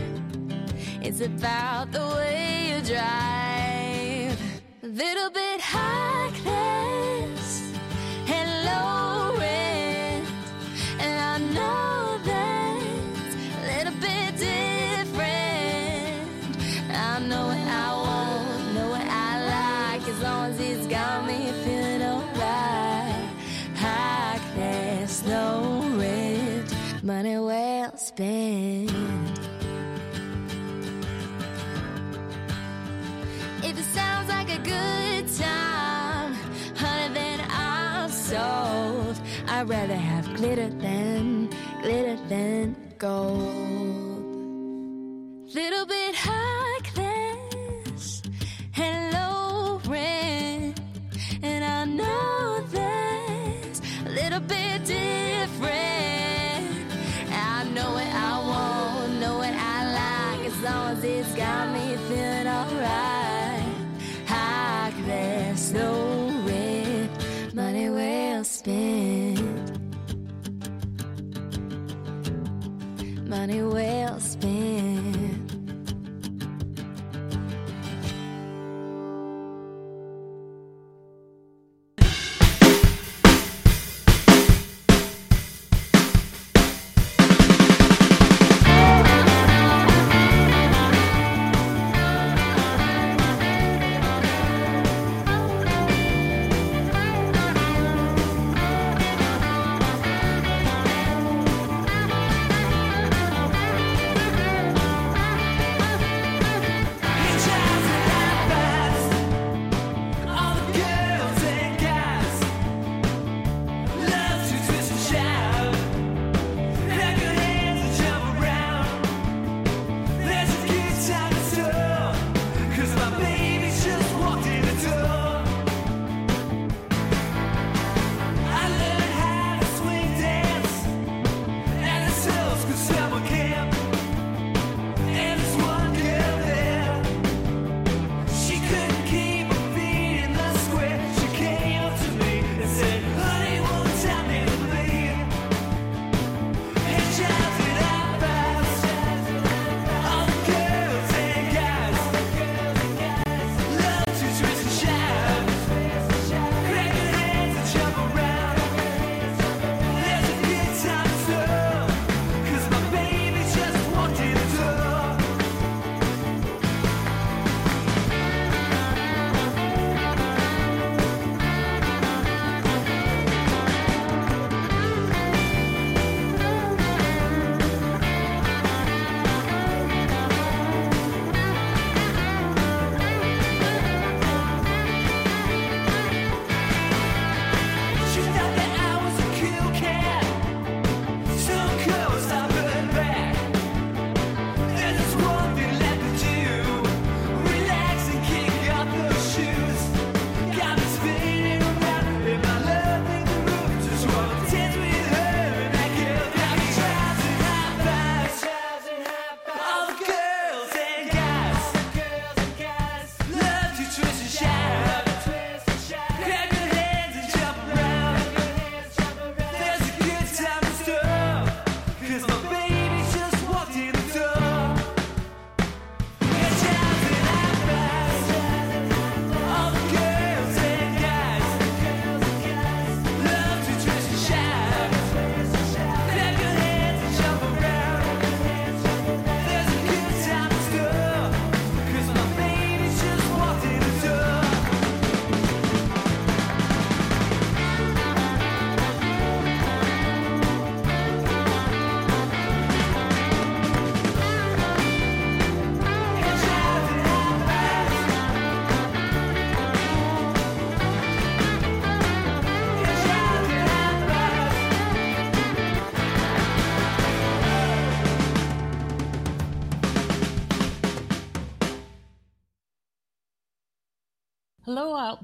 It's 1.02 1.20
about 1.20 1.92
the 1.92 2.08
way 2.16 2.76
you 2.78 2.96
drive. 2.96 3.41
Little 5.02 5.32
bit 5.32 5.60
high 5.60 6.11
I'd 39.62 39.70
rather 39.70 39.96
have 39.96 40.26
glitter 40.38 40.70
than 40.70 41.48
glitter 41.84 42.18
than 42.28 42.76
gold. 42.98 43.71
Money 73.42 73.64
well 73.64 74.01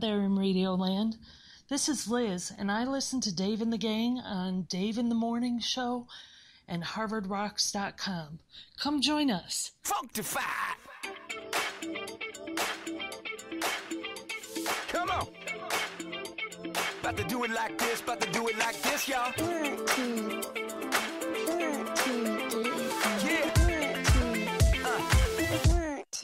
there 0.08 0.22
in 0.22 0.38
Radio 0.38 0.74
Land. 0.74 1.18
This 1.68 1.90
is 1.90 2.08
Liz, 2.08 2.54
and 2.58 2.72
I 2.72 2.86
listen 2.86 3.20
to 3.20 3.36
Dave 3.36 3.62
and 3.62 3.74
the 3.74 3.78
Gang 3.78 4.20
on 4.20 4.62
Dave 4.70 4.98
in 4.98 5.10
the 5.10 5.16
Morning 5.16 5.60
Show 5.60 6.08
and 6.66 6.82
HarvardRocks.com. 6.82 8.40
Come 8.80 9.02
join 9.02 9.30
us. 9.30 9.74
Functify! 9.84 10.40
Come 14.88 15.10
on! 15.10 15.28
About 17.02 17.18
to 17.18 17.24
do 17.26 17.44
it 17.44 17.52
like 17.52 17.78
this, 17.78 18.00
about 18.00 18.22
to 18.22 18.32
do 18.32 18.48
it 18.48 18.58
like 18.60 18.82
this, 18.84 19.10
y'all. 19.10 19.34
Uh. 19.38 19.78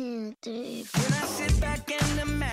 When 0.05 1.13
I 1.13 1.25
sit 1.25 1.61
back 1.61 1.91
and 1.91 2.19
imagine 2.21 2.52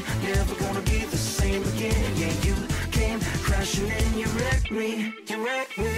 me, 4.71 5.13
you 5.27 5.45
wreck 5.45 5.77
me. 5.77 5.91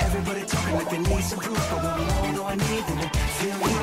Everybody 0.00 0.42
talking 0.46 0.74
like 0.74 0.90
they 0.90 0.98
need 0.98 1.22
some 1.22 1.38
proof 1.38 1.70
But 1.70 1.78
when 1.82 2.10
all 2.10 2.32
though 2.32 2.46
I 2.46 2.54
need 2.56 2.84
them 2.88 2.98
to 2.98 3.08
feel 3.38 3.58
me. 3.64 3.74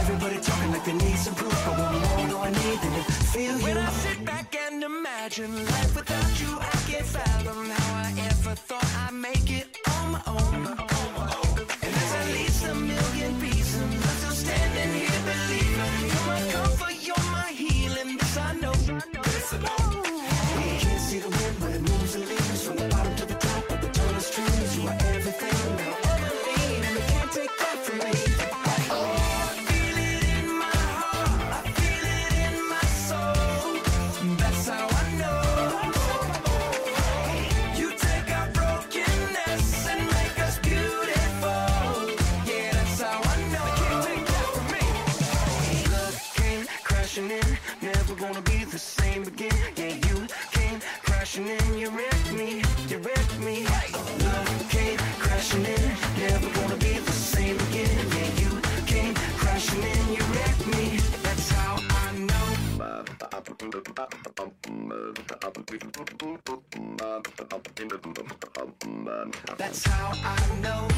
Everybody 0.00 0.40
talking 0.40 0.72
like 0.72 0.84
they 0.84 0.92
need 0.92 1.18
some 1.18 1.34
proof 1.34 1.64
But 1.64 1.78
when 1.78 2.02
all 2.04 2.26
though 2.28 2.42
I 2.42 2.50
need 2.50 2.78
them 2.80 2.94
to 2.94 3.12
feel 3.12 3.58
you. 3.58 3.64
When 3.64 3.76
I 3.78 3.90
sit 3.90 4.24
back 4.24 4.56
and 4.56 4.82
imagine 4.82 5.54
life 5.66 5.94
without 5.94 6.40
you 6.40 6.58
I 6.58 6.76
can't 6.90 7.06
fathom 7.06 7.70
how 7.70 7.94
I 7.94 8.12
ever 8.30 8.54
thought 8.54 8.90
I'd 9.06 9.14
make 9.14 9.50
it 9.50 9.78
on 9.88 10.12
my 10.12 10.22
own. 10.26 10.93
That's 69.56 69.86
how 69.86 70.12
I 70.12 70.60
know. 70.60 70.88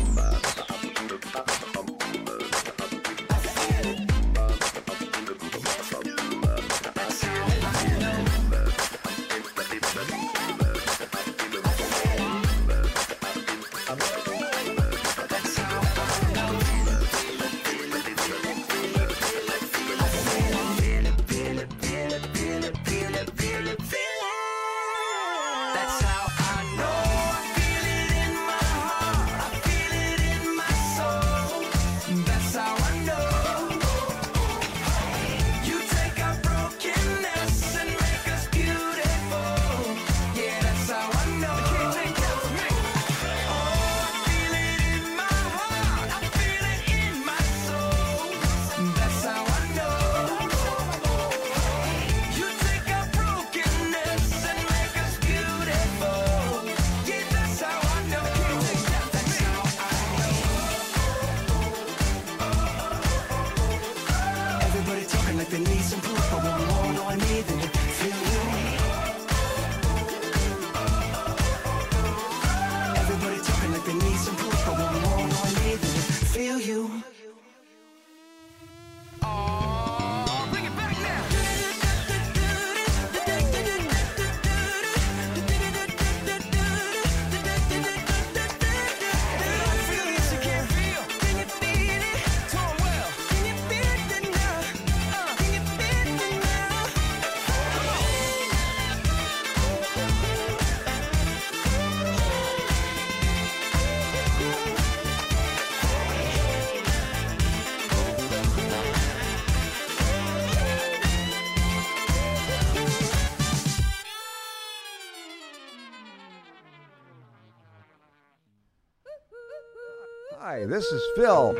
this 120.77 120.93
is 120.93 121.03
Phil. 121.17 121.57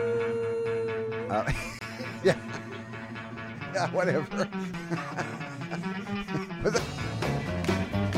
Uh, 1.31 1.51
yeah. 2.23 2.37
Yeah, 3.73 3.91
whatever. 3.91 4.45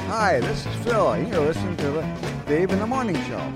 Hi, 0.08 0.40
this 0.40 0.66
is 0.66 0.74
Phil, 0.84 1.16
you're 1.18 1.38
listening 1.38 1.76
to 1.76 1.90
the 1.92 2.02
Dave 2.48 2.72
in 2.72 2.80
the 2.80 2.86
Morning 2.86 3.14
Show. 3.26 3.52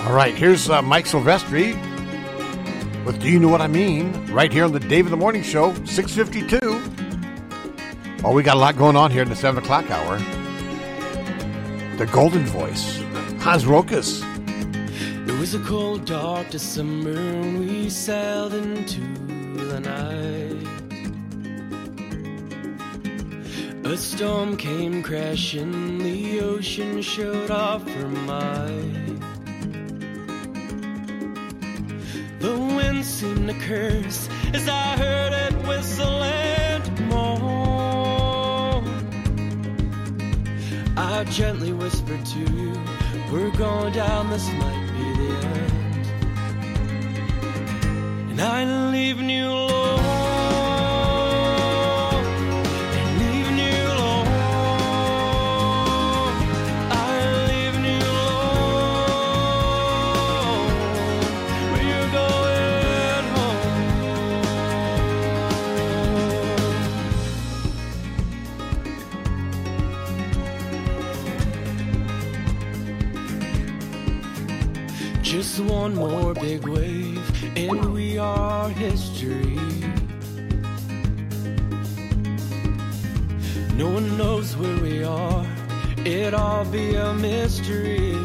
All 0.00 0.12
right, 0.12 0.34
here's 0.34 0.68
uh, 0.68 0.82
Mike 0.82 1.04
Silvestri 1.04 1.76
with 3.04 3.20
Do 3.20 3.30
You 3.30 3.38
Know 3.38 3.46
What 3.48 3.60
I 3.60 3.68
Mean? 3.68 4.12
Right 4.32 4.52
here 4.52 4.64
on 4.64 4.72
the 4.72 4.80
Dave 4.80 5.04
in 5.04 5.12
the 5.12 5.16
Morning 5.16 5.44
Show, 5.44 5.72
652. 5.84 6.58
Well, 8.24 8.34
we 8.34 8.42
got 8.42 8.56
a 8.56 8.60
lot 8.60 8.76
going 8.76 8.96
on 8.96 9.12
here 9.12 9.22
in 9.22 9.28
the 9.28 9.36
7 9.36 9.62
o'clock 9.62 9.88
hour. 9.92 10.18
The 11.98 12.06
Golden 12.06 12.44
Voice. 12.46 13.05
It 15.28 15.38
was 15.38 15.54
a 15.54 15.60
cold, 15.60 16.04
dark 16.04 16.50
December 16.50 17.14
when 17.14 17.60
we 17.60 17.88
sailed 17.88 18.52
into 18.54 19.00
the 19.70 19.78
night. 19.78 20.66
A 23.84 23.96
storm 23.96 24.56
came 24.56 25.00
crashing, 25.00 25.98
the 25.98 26.40
ocean 26.40 27.00
showed 27.00 27.52
off 27.52 27.88
her 27.88 28.08
might. 28.08 29.20
The 32.40 32.58
wind 32.58 33.04
seemed 33.04 33.48
to 33.48 33.54
curse 33.60 34.28
as 34.54 34.68
I 34.68 34.96
heard 34.96 35.32
it 35.32 35.54
whistle 35.68 36.24
and 36.24 37.08
moan. 37.08 37.46
I 40.96 41.22
gently 41.24 41.72
whispered 41.72 42.26
to 42.26 42.38
you, 42.40 42.72
We're 43.30 43.50
going 43.50 43.92
down, 43.92 44.30
this 44.30 44.48
might 44.52 44.86
be 44.92 45.02
the 45.12 45.30
end. 45.46 45.72
And 48.30 48.40
I'm 48.40 48.92
leaving 48.92 49.28
you 49.28 49.48
alone. 49.48 49.75
It 86.16 86.32
all 86.32 86.64
be 86.64 86.94
a 86.94 87.12
mystery. 87.12 88.16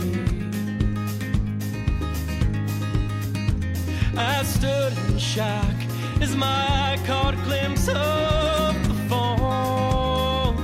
I 4.17 4.43
stood 4.43 4.93
in 5.09 5.17
shock 5.17 5.75
as 6.21 6.35
my 6.35 6.47
eye 6.47 6.99
caught 7.05 7.33
a 7.33 7.37
glimpse 7.37 7.89
of 7.89 8.87
the 8.87 8.95
phone. 9.09 10.55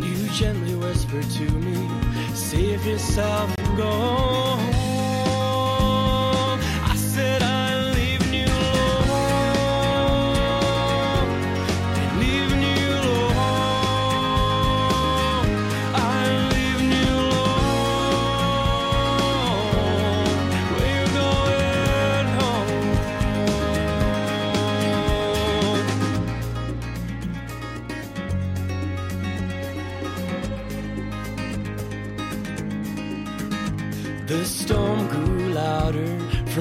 You 0.00 0.28
gently 0.30 0.74
whispered 0.74 1.28
to 1.38 1.50
me, 1.50 1.88
save 2.34 2.86
yourself 2.86 3.54
and 3.58 3.76
go 3.76 4.69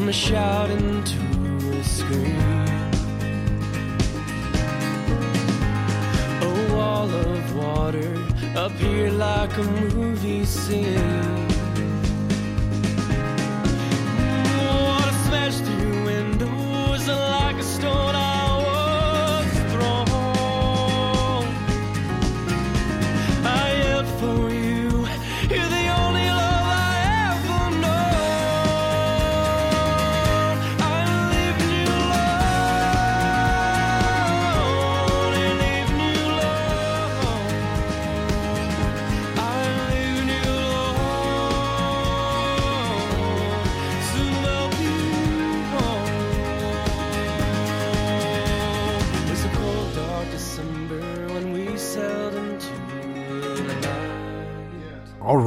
a 0.09 0.11
shout 0.11 0.71
into 0.71 1.19
a 1.77 1.83
scream. 1.83 2.41
A 6.41 6.73
wall 6.73 7.09
of 7.11 7.55
water 7.55 8.15
appeared 8.55 9.13
like 9.13 9.55
a 9.55 9.63
movie 9.63 10.45
scene. 10.45 11.48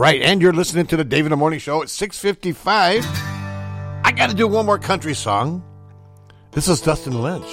Right, 0.03 0.20
and 0.20 0.42
you're 0.42 0.53
listening 0.53 0.84
to 0.84 0.96
the 0.96 1.05
Dave 1.05 1.26
in 1.26 1.30
the 1.30 1.36
Morning 1.36 1.61
Show 1.61 1.80
at 1.80 1.88
655. 1.88 3.05
I 4.05 4.11
got 4.11 4.30
to 4.30 4.34
do 4.34 4.48
one 4.48 4.66
more 4.66 4.76
country 4.76 5.14
song. 5.14 5.62
This 6.50 6.66
is 6.66 6.80
Dustin 6.80 7.22
Lynch. 7.22 7.46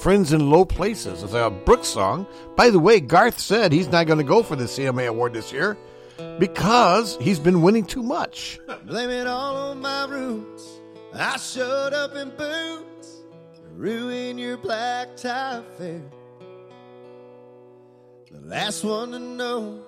Friends 0.00 0.32
in 0.32 0.50
Low 0.50 0.64
Places. 0.64 1.22
It's 1.22 1.34
a 1.34 1.50
Brooks 1.50 1.86
song. 1.86 2.26
By 2.56 2.70
the 2.70 2.80
way, 2.80 2.98
Garth 2.98 3.38
said 3.38 3.70
he's 3.70 3.86
not 3.92 4.08
going 4.08 4.18
to 4.18 4.24
go 4.24 4.42
for 4.42 4.56
the 4.56 4.64
CMA 4.64 5.06
award 5.06 5.34
this 5.34 5.52
year 5.52 5.78
because 6.40 7.16
he's 7.20 7.38
been 7.38 7.62
winning 7.62 7.84
too 7.84 8.02
much. 8.02 8.58
Blame 8.84 9.10
it 9.10 9.28
all 9.28 9.70
on 9.70 9.80
my 9.80 10.06
roots. 10.06 10.80
I 11.14 11.36
showed 11.36 11.92
up 11.94 12.16
in 12.16 12.30
boots, 12.30 13.22
ruin 13.70 14.36
your 14.36 14.56
black 14.56 15.16
tie 15.16 15.58
affair. 15.58 16.02
The 18.32 18.40
last 18.40 18.82
one 18.82 19.12
to 19.12 19.20
know, 19.20 19.80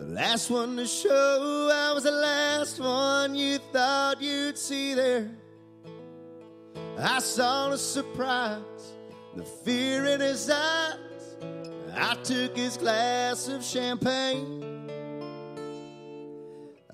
the 0.00 0.06
last 0.06 0.50
one 0.50 0.76
to 0.76 0.86
show. 0.86 1.70
I 1.72 1.92
was 1.92 2.04
the 2.04 2.10
last 2.10 2.80
one 2.80 3.34
you 3.34 3.58
thought 3.70 4.22
you'd 4.22 4.56
see 4.56 4.94
there. 4.94 5.30
I 6.98 7.18
saw 7.18 7.68
the 7.68 7.76
surprise, 7.76 8.94
the 9.36 9.44
fear 9.44 10.06
in 10.06 10.20
his 10.20 10.48
eyes. 10.48 11.36
I 11.94 12.14
took 12.24 12.56
his 12.56 12.78
glass 12.78 13.48
of 13.48 13.62
champagne. 13.62 14.88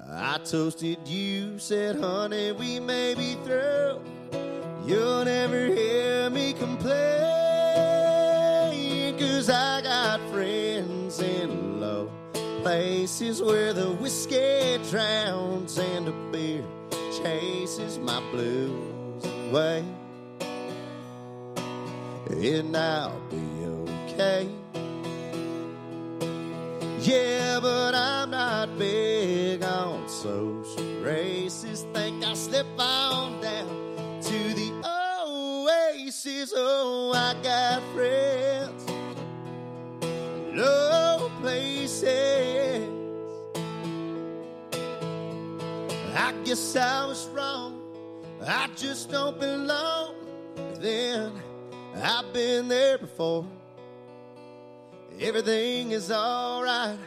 I 0.09 0.39
toasted 0.39 1.07
you, 1.07 1.61
said, 1.61 2.01
honey, 2.01 2.51
we 2.53 2.81
may 2.81 3.15
be 3.15 3.35
through. 3.45 4.01
You'll 4.85 5.25
never 5.25 5.67
hear 5.67 6.29
me 6.31 6.55
complain, 6.55 6.97
cause 9.19 9.49
I 9.49 9.81
got 9.83 10.21
friends 10.31 11.21
in 11.21 11.66
places 12.67 13.41
where 13.41 13.73
the 13.73 13.93
whiskey 13.93 14.77
drowns 14.91 15.79
and 15.79 16.05
the 16.05 16.13
beer 16.33 16.65
chases 17.23 17.97
my 17.97 18.19
blues 18.33 19.25
away. 19.25 19.85
And 22.29 22.77
I'll 22.77 23.21
be 23.31 23.47
okay. 24.11 24.49
Yeah, 26.99 27.61
but 27.63 27.95
I'm 27.95 28.31
not 28.31 28.77
big 28.77 29.63
on 29.63 30.09
social 30.09 31.01
races. 31.03 31.87
Think 31.95 32.25
I'll 32.25 32.35
slip 32.35 32.67
on 32.81 33.41
down 33.41 34.21
to 34.23 34.55
the 34.55 34.73
oasis. 34.85 36.53
Oh, 36.53 37.13
I 37.15 37.41
got 37.45 37.81
friends, 37.95 38.86
low 40.57 41.31
places. 41.41 42.89
I 46.15 46.33
guess 46.45 46.77
I 46.77 47.07
was 47.07 47.29
wrong. 47.29 47.81
I 48.47 48.69
just 48.75 49.11
don't 49.11 49.39
belong. 49.39 50.15
Then 50.81 51.33
I've 52.03 52.33
been 52.33 52.69
there 52.69 52.99
before. 52.99 53.47
everything 55.21 55.93
is 55.93 56.11
alright. 56.11 56.99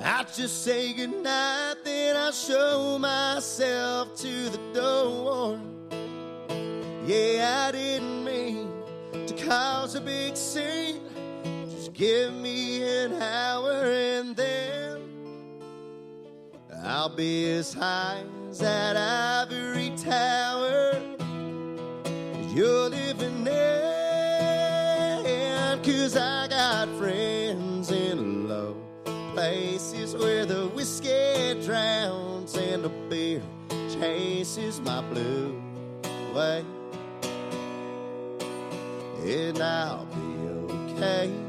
I 0.00 0.24
just 0.24 0.62
say 0.62 0.92
goodnight, 0.92 1.76
then 1.84 2.16
I 2.16 2.30
show 2.30 2.98
myself 2.98 4.16
to 4.16 4.50
the 4.50 4.60
door. 4.74 5.58
Yeah, 7.06 7.66
I 7.68 7.72
didn't 7.72 8.24
mean 8.24 8.68
to 9.26 9.34
cause 9.46 9.94
a 9.94 10.00
big 10.00 10.36
scene. 10.36 11.05
Give 11.96 12.34
me 12.34 12.82
an 12.82 13.14
hour 13.14 13.72
and 13.72 14.36
then 14.36 15.00
I'll 16.84 17.08
be 17.08 17.50
as 17.52 17.72
high 17.72 18.22
as 18.50 18.58
that 18.58 18.98
ivory 18.98 19.94
tower 19.96 21.00
you're 22.54 22.90
living 22.90 23.46
in. 23.46 23.86
Cause 25.82 26.18
I 26.18 26.48
got 26.48 26.90
friends 26.98 27.90
in 27.90 28.46
low 28.46 28.76
places 29.32 30.14
where 30.14 30.44
the 30.44 30.66
whiskey 30.68 31.58
drowns 31.64 32.56
and 32.56 32.84
the 32.84 32.90
beer 33.08 33.40
chases 33.98 34.82
my 34.82 35.00
blue 35.00 35.62
away. 36.30 36.62
And 39.24 39.58
I'll 39.62 40.04
be 40.04 40.46
okay. 40.92 41.45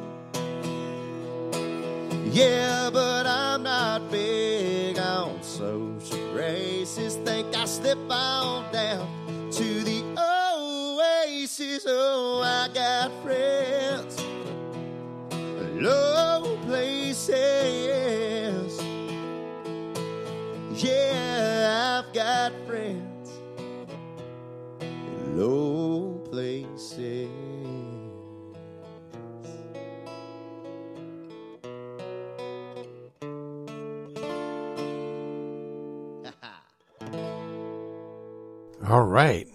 Yeah, 2.32 2.90
but 2.92 3.26
I'm 3.26 3.64
not 3.64 4.12
big 4.12 5.00
on 5.00 5.42
social 5.42 6.34
races. 6.34 7.16
Think 7.16 7.56
I 7.56 7.66
slip 7.66 7.98
on 8.10 8.72
down 8.72 9.08
to 9.52 9.84
the 9.84 10.04
oasis. 10.18 11.86
Oh, 11.88 12.42
I 12.44 12.68
got 12.74 13.12
friends, 13.24 14.20
low 15.82 16.58
places. 16.66 17.28
Yeah, 20.84 21.27
All 38.88 39.04
right. 39.04 39.50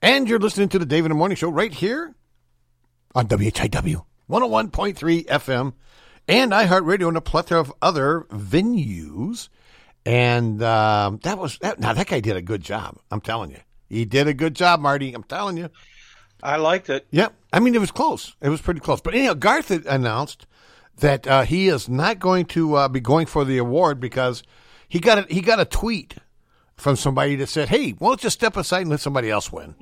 And 0.00 0.28
you're 0.28 0.38
listening 0.38 0.68
to 0.68 0.78
the 0.78 0.86
David 0.86 1.10
the 1.10 1.16
Morning 1.16 1.34
Show 1.34 1.48
right 1.48 1.72
here 1.72 2.14
on 3.12 3.26
WHIW 3.26 4.04
101.3 4.30 5.26
FM 5.26 5.72
and 6.28 6.52
iHeartRadio 6.52 7.08
and 7.08 7.16
a 7.16 7.20
plethora 7.20 7.58
of 7.58 7.72
other 7.82 8.26
venues. 8.30 9.48
And 10.06 10.62
um, 10.62 11.18
that 11.24 11.36
was 11.36 11.58
that. 11.62 11.80
Now 11.80 11.94
that 11.94 12.06
guy 12.06 12.20
did 12.20 12.36
a 12.36 12.42
good 12.42 12.62
job. 12.62 12.96
I'm 13.10 13.20
telling 13.20 13.50
you, 13.50 13.58
he 13.88 14.04
did 14.04 14.28
a 14.28 14.34
good 14.34 14.54
job, 14.54 14.78
Marty. 14.78 15.12
I'm 15.12 15.24
telling 15.24 15.56
you. 15.56 15.68
I 16.40 16.54
liked 16.54 16.88
it. 16.90 17.08
Yep. 17.10 17.34
I 17.52 17.58
mean, 17.58 17.74
it 17.74 17.80
was 17.80 17.90
close. 17.90 18.36
It 18.40 18.50
was 18.50 18.60
pretty 18.60 18.78
close. 18.78 19.00
But 19.00 19.14
anyhow, 19.14 19.34
Garth 19.34 19.72
announced 19.72 20.46
that 20.98 21.26
uh, 21.26 21.42
he 21.42 21.66
is 21.66 21.88
not 21.88 22.20
going 22.20 22.44
to 22.46 22.74
uh, 22.76 22.88
be 22.88 23.00
going 23.00 23.26
for 23.26 23.44
the 23.44 23.58
award 23.58 23.98
because 23.98 24.44
he 24.88 25.00
got 25.00 25.18
a, 25.18 25.22
he 25.34 25.40
got 25.40 25.58
a 25.58 25.64
tweet 25.64 26.18
from 26.76 26.96
somebody 26.96 27.36
that 27.36 27.48
said, 27.48 27.68
"Hey, 27.68 27.90
why 27.92 28.08
don't 28.08 28.24
you 28.24 28.30
step 28.30 28.56
aside 28.56 28.82
and 28.82 28.90
let 28.90 29.00
somebody 29.00 29.30
else 29.30 29.50
win?" 29.52 29.74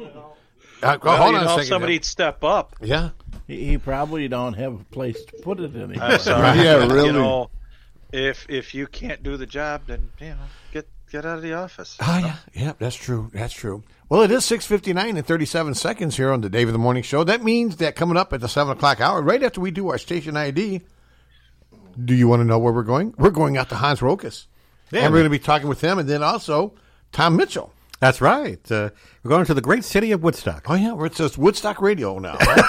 Uh, 0.83 0.99
Well, 1.03 1.17
hold 1.17 1.31
you 1.33 1.37
on 1.39 1.43
a 1.43 1.47
know, 1.47 1.51
second. 1.57 1.67
somebody'd 1.69 2.05
step 2.05 2.43
up. 2.43 2.75
Yeah. 2.81 3.11
He, 3.47 3.65
he 3.67 3.79
probably 3.79 4.27
don't 4.29 4.55
have 4.55 4.75
a 4.81 4.85
place 4.85 5.23
to 5.27 5.33
put 5.43 5.61
it 5.61 5.75
anymore. 5.77 6.03
I'm 6.03 6.19
sorry. 6.21 6.59
Yeah, 6.59 6.79
but, 6.87 6.91
really. 6.93 7.07
You 7.09 7.13
know, 7.13 7.51
if 8.13 8.47
if 8.51 8.75
you 8.75 8.87
can't 8.87 9.23
do 9.23 9.37
the 9.37 9.47
job, 9.47 9.83
then 9.87 10.11
you 10.21 10.31
know, 10.31 10.37
get 10.73 10.89
get 11.11 11.25
out 11.25 11.37
of 11.37 11.43
the 11.43 11.55
office. 11.55 11.97
Oh 12.01 12.19
yeah, 12.19 12.37
yeah, 12.55 12.73
that's 12.79 12.97
true. 12.97 13.31
That's 13.33 13.55
true. 13.55 13.83
Well, 14.09 14.23
it 14.23 14.31
is 14.31 14.45
six 14.45 14.67
fifty 14.67 14.93
nine 14.93 15.17
and 15.17 15.27
thirty 15.27 15.47
seven 15.47 15.75
seconds 15.75 16.17
here 16.17 16.31
on 16.33 16.41
the 16.43 16.51
Dave 16.51 16.69
of 16.69 16.73
the 16.73 16.79
Morning 16.79 17.03
Show. 17.03 17.25
That 17.25 17.43
means 17.43 17.77
that 17.77 17.95
coming 17.97 18.17
up 18.19 18.33
at 18.33 18.41
the 18.41 18.49
seven 18.49 18.73
o'clock 18.77 19.01
hour, 19.01 19.23
right 19.23 19.43
after 19.43 19.61
we 19.61 19.71
do 19.71 19.89
our 19.89 19.99
station 19.99 20.37
ID, 20.37 20.83
do 22.05 22.15
you 22.15 22.29
want 22.29 22.41
to 22.41 22.45
know 22.45 22.59
where 22.59 22.73
we're 22.73 22.83
going? 22.83 23.15
We're 23.17 23.31
going 23.31 23.57
out 23.57 23.69
to 23.71 23.77
Hans 23.77 24.01
Rokas, 24.01 24.47
Yeah, 24.93 25.01
and 25.05 25.13
we're 25.13 25.19
going 25.21 25.25
to 25.25 25.31
be 25.31 25.39
talking 25.39 25.69
with 25.69 25.81
him, 25.81 25.99
and 25.99 26.09
then 26.09 26.23
also 26.23 26.75
Tom 27.11 27.35
Mitchell. 27.37 27.73
That's 27.99 28.21
right. 28.21 28.59
Uh, 28.71 28.91
we're 29.23 29.29
going 29.29 29.45
to 29.47 29.55
the 29.55 29.61
great 29.61 29.85
city 29.85 30.11
of 30.13 30.23
Woodstock. 30.25 30.67
Oh 30.69 30.75
yeah, 30.75 30.97
it's 31.05 31.19
just 31.19 31.39
Woodstock 31.39 31.81
Radio 31.81 32.19
now. 32.19 32.37
Right? 32.37 32.63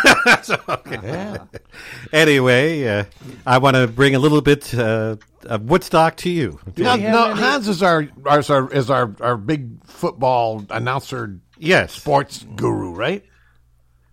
Yeah. 1.04 1.46
Anyway, 2.12 2.88
uh, 2.88 3.06
I 3.46 3.58
want 3.58 3.76
to 3.76 3.88
bring 3.88 4.16
a 4.16 4.20
little 4.20 4.42
bit 4.42 4.74
uh, 4.76 5.18
of 5.46 5.62
Woodstock 5.64 6.18
to 6.18 6.30
you. 6.30 6.60
Now, 6.78 6.96
we 6.96 7.02
now 7.04 7.32
any- 7.32 7.40
Hans 7.40 7.68
is 7.68 7.82
our, 7.84 8.08
our, 8.26 8.40
is 8.40 8.50
our 8.50 8.72
is 8.72 8.90
our 8.90 9.16
our 9.20 9.38
big 9.38 9.84
football 9.86 10.66
announcer, 10.70 11.40
Yes. 11.58 11.94
sports 11.94 12.46
guru, 12.56 12.94
right? 12.94 13.24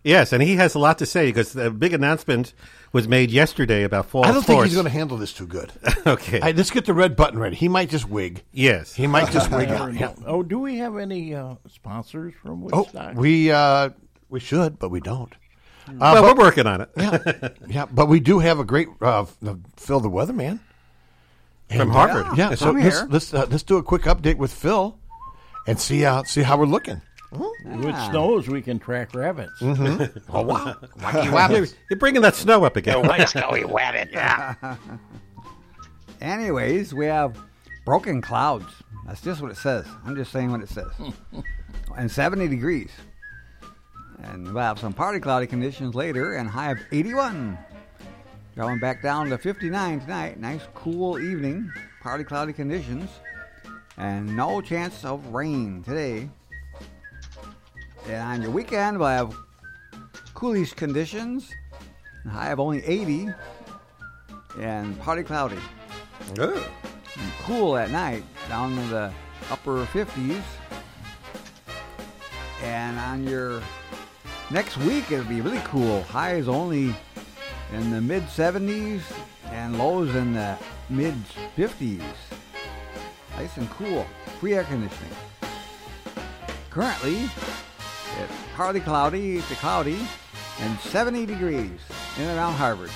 Yes, 0.03 0.32
and 0.32 0.42
he 0.42 0.57
has 0.57 0.74
a 0.74 0.78
lot 0.78 0.98
to 0.98 1.07
say 1.07 1.26
because 1.26 1.53
the 1.53 1.70
big 1.70 1.92
announcement 1.92 2.55
was 2.92 3.07
made 3.07 3.30
yesterday 3.30 3.82
about 3.82 4.07
fall 4.07 4.24
I 4.24 4.32
don't 4.32 4.42
think 4.42 4.64
he's 4.64 4.72
going 4.72 4.84
to 4.84 4.90
handle 4.90 5.18
this 5.18 5.32
too 5.32 5.46
good. 5.46 5.70
okay. 6.07 6.40
Hey, 6.40 6.53
let's 6.55 6.70
get 6.70 6.86
the 6.86 6.94
red 6.94 7.16
button 7.16 7.38
ready. 7.38 7.55
He 7.57 7.68
might 7.68 7.90
just 7.90 8.09
wig. 8.09 8.42
yes. 8.53 8.94
He 8.94 9.07
might 9.07 9.30
just 9.30 9.51
wig 9.57 9.68
out. 9.68 9.92
Yeah. 9.92 10.14
Oh, 10.26 10.42
do 10.42 10.59
we 10.59 10.78
have 10.78 10.96
any 10.96 11.34
uh, 11.34 11.57
sponsors 11.68 12.32
from 12.42 12.62
which 12.62 12.74
Oh, 12.74 12.78
Woodstock? 12.80 13.14
we 13.14 13.51
uh, 13.51 13.90
we 14.30 14.40
should, 14.40 14.78
but 14.78 14.88
we 14.90 15.01
don't. 15.01 15.32
Uh, 15.86 15.92
well, 15.98 16.22
but, 16.22 16.36
we're 16.36 16.44
working 16.44 16.66
on 16.66 16.80
it. 16.80 16.90
yeah, 16.96 17.48
yeah, 17.68 17.86
but 17.86 18.07
we 18.07 18.20
do 18.20 18.38
have 18.38 18.59
a 18.59 18.64
great 18.64 18.88
uh, 19.01 19.24
Phil 19.76 20.01
the 20.01 20.11
Weatherman 20.11 20.61
From 21.68 21.80
And, 21.80 21.90
uh, 21.90 21.92
Harvard. 21.92 22.38
Yeah, 22.38 22.55
so 22.55 22.70
let's 22.70 22.98
here. 23.01 23.09
let's, 23.11 23.34
uh, 23.34 23.46
let's 23.51 23.64
do 23.64 23.76
a 23.76 23.82
quick 23.82 24.03
update 24.03 24.36
with 24.36 24.53
Phil 24.53 24.98
and 25.66 25.78
see 25.80 26.01
how 26.01 26.22
see 26.22 26.42
how 26.42 26.57
we're 26.57 26.66
looking. 26.66 27.03
With 27.33 27.97
snows, 28.11 28.49
we 28.49 28.61
can 28.61 28.78
track 28.78 29.14
rabbits. 29.14 29.61
Mm-hmm. 29.61 30.18
Oh 30.37 30.43
wow, 30.43 30.76
You're, 31.51 31.66
you're 31.89 31.99
bringing 31.99 32.22
that 32.22 32.35
snow 32.35 32.64
up 32.64 32.76
again. 32.76 32.97
Anyways, 36.20 36.93
we 36.93 37.07
have 37.07 37.39
broken 37.85 38.20
clouds. 38.20 38.66
That's 39.07 39.20
just 39.20 39.41
what 39.41 39.51
it 39.51 39.57
says. 39.57 39.87
I'm 40.05 40.14
just 40.16 40.33
saying 40.33 40.51
what 40.51 40.61
it 40.61 40.68
says. 40.68 40.91
and 41.97 42.11
70 42.11 42.49
degrees. 42.49 42.91
And 44.22 44.45
we'll 44.53 44.62
have 44.62 44.78
some 44.78 44.93
partly 44.93 45.20
cloudy 45.20 45.47
conditions 45.47 45.95
later 45.95 46.35
and 46.35 46.49
high 46.49 46.72
of 46.72 46.78
81. 46.93 47.57
Going 48.57 48.78
back 48.78 49.03
down 49.03 49.31
to 49.31 49.39
59 49.39 50.01
tonight. 50.01 50.39
Nice 50.39 50.62
cool 50.74 51.18
evening. 51.18 51.70
Partly 52.03 52.24
cloudy 52.24 52.53
conditions. 52.53 53.09
And 53.97 54.37
no 54.37 54.61
chance 54.61 55.05
of 55.05 55.26
rain 55.28 55.83
today. 55.83 56.28
And 58.09 58.22
on 58.22 58.42
your 58.42 58.51
weekend, 58.51 58.98
we'll 58.98 59.09
have 59.09 59.34
coolish 60.34 60.72
conditions. 60.72 61.53
High 62.28 62.51
of 62.51 62.61
only 62.61 62.84
80. 62.84 63.28
And 64.59 64.98
partly 65.01 65.24
cloudy 65.24 65.59
Good. 66.34 66.57
and 66.57 67.32
cool 67.42 67.76
at 67.76 67.90
night 67.90 68.24
down 68.48 68.76
in 68.76 68.90
the 68.90 69.12
upper 69.51 69.84
50s. 69.86 70.42
And 72.62 72.98
on 72.98 73.24
your 73.24 73.62
next 74.51 74.76
week, 74.78 75.11
it'll 75.11 75.24
be 75.24 75.40
really 75.40 75.62
cool. 75.64 76.03
Highs 76.03 76.48
only 76.48 76.94
in 77.72 77.90
the 77.90 78.01
mid 78.01 78.24
70s 78.24 79.03
and 79.46 79.78
lows 79.78 80.14
in 80.14 80.34
the 80.34 80.59
mid 80.88 81.14
50s. 81.57 82.03
Nice 83.36 83.57
and 83.57 83.70
cool. 83.70 84.07
Free 84.40 84.55
air 84.55 84.64
conditioning. 84.64 85.12
Currently, 86.70 87.28
it's 88.19 88.33
partly 88.57 88.81
cloudy 88.81 89.41
to 89.43 89.55
cloudy 89.57 89.99
and 90.61 90.79
70 90.81 91.27
degrees 91.27 91.71
in 92.17 92.23
and 92.25 92.37
around 92.39 92.55
Harvard. 92.55 92.91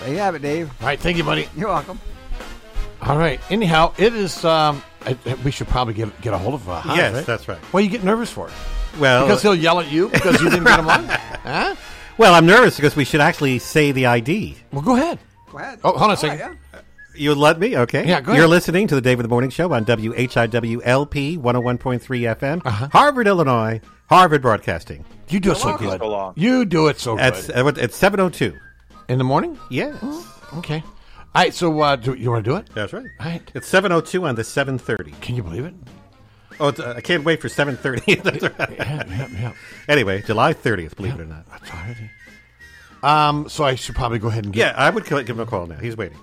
There 0.00 0.10
you 0.12 0.18
have 0.18 0.34
it, 0.34 0.42
Dave. 0.42 0.70
All 0.80 0.86
right, 0.86 0.98
thank 0.98 1.16
you, 1.16 1.24
buddy. 1.24 1.48
You're 1.56 1.68
welcome. 1.68 2.00
All 3.02 3.16
right. 3.18 3.40
Anyhow, 3.50 3.92
it 3.96 4.12
is. 4.14 4.44
Um, 4.44 4.82
I, 5.06 5.16
I- 5.24 5.34
we 5.44 5.50
should 5.52 5.68
probably 5.68 5.94
get 5.94 6.20
get 6.20 6.34
a 6.34 6.38
hold 6.38 6.54
of 6.54 6.68
uh, 6.68 6.80
Hans, 6.80 6.96
Yes, 6.98 7.14
right? 7.14 7.26
that's 7.26 7.46
right. 7.48 7.58
Why 7.72 7.80
you 7.80 7.88
get 7.88 8.02
nervous 8.02 8.30
for? 8.30 8.50
Well, 8.98 9.24
Because 9.26 9.42
he'll 9.42 9.54
yell 9.54 9.78
at 9.80 9.90
you 9.90 10.08
because 10.08 10.40
you 10.42 10.50
didn't 10.50 10.64
get 10.64 10.78
him 10.80 10.88
on. 10.88 11.04
Huh? 11.48 11.76
well, 12.18 12.34
I'm 12.34 12.44
nervous 12.46 12.76
because 12.76 12.94
we 12.96 13.04
should 13.04 13.20
actually 13.20 13.58
say 13.60 13.92
the 13.92 14.06
ID. 14.06 14.56
Well, 14.72 14.82
go 14.82 14.96
ahead. 14.96 15.18
Go 15.50 15.58
ahead. 15.58 15.78
Oh, 15.84 15.90
hold 15.92 16.02
on 16.02 16.10
a 16.10 16.16
second. 16.16 16.40
right, 16.40 16.56
yeah. 16.74 16.80
You 17.14 17.30
would 17.30 17.38
let 17.38 17.58
me? 17.58 17.76
Okay. 17.76 18.06
Yeah, 18.06 18.20
go 18.20 18.34
You're 18.34 18.46
listening 18.48 18.86
to 18.88 18.94
the 18.94 19.00
Dave 19.00 19.18
of 19.18 19.22
the 19.22 19.28
Morning 19.28 19.48
Show 19.50 19.72
on 19.72 19.84
WHIWLP 19.86 21.38
101.3 21.38 22.36
FM, 22.36 22.62
Uh-huh. 22.66 22.88
Harvard, 22.92 23.26
Illinois, 23.26 23.80
Harvard 24.08 24.42
Broadcasting. 24.42 25.04
You 25.28 25.40
do 25.40 25.52
it 25.52 25.56
so 25.58 25.76
good. 25.76 26.00
Long. 26.00 26.32
You 26.36 26.64
do 26.64 26.86
it 26.88 26.98
so 26.98 27.16
That's 27.16 27.46
good. 27.46 27.56
uh, 27.58 27.64
what- 27.64 27.78
it's 27.78 27.96
702. 27.96 28.56
In 29.08 29.18
the 29.18 29.24
morning? 29.24 29.58
Yes. 29.70 29.94
Okay. 30.56 30.82
All 31.34 31.42
right. 31.44 31.52
So, 31.54 31.80
uh, 31.80 31.96
do 31.96 32.14
you 32.14 32.30
want 32.30 32.44
to 32.44 32.50
do 32.50 32.56
it? 32.56 32.68
That's 32.74 32.92
right. 32.92 33.04
All 33.20 33.26
right. 33.26 33.42
It's 33.54 33.66
702 33.68 34.24
on 34.26 34.34
the 34.34 34.44
730. 34.44 35.12
Can 35.20 35.34
you 35.36 35.42
believe 35.42 35.64
it? 35.64 35.74
Oh, 36.60 36.68
it's, 36.68 36.80
uh, 36.80 36.94
I 36.96 37.00
can't 37.00 37.24
wait 37.24 37.40
for 37.40 37.48
730. 37.48 38.14
That's 38.22 38.42
right. 38.58 38.70
Yeah, 38.76 39.04
yeah, 39.08 39.28
yeah. 39.32 39.52
Anyway, 39.88 40.22
July 40.22 40.54
30th, 40.54 40.96
believe 40.96 41.14
it 41.14 41.20
or 41.20 41.26
not. 41.26 41.46
That's 41.50 41.70
already. 41.70 42.10
Um, 43.02 43.48
so 43.48 43.64
I 43.64 43.76
should 43.76 43.94
probably 43.94 44.18
go 44.18 44.28
ahead 44.28 44.44
and 44.46 44.56
Yeah. 44.56 44.72
I 44.76 44.90
would 44.90 45.04
kill- 45.04 45.22
give 45.22 45.36
him 45.36 45.40
a 45.40 45.46
call 45.46 45.66
now. 45.66 45.76
He's 45.76 45.96
waiting. 45.96 46.18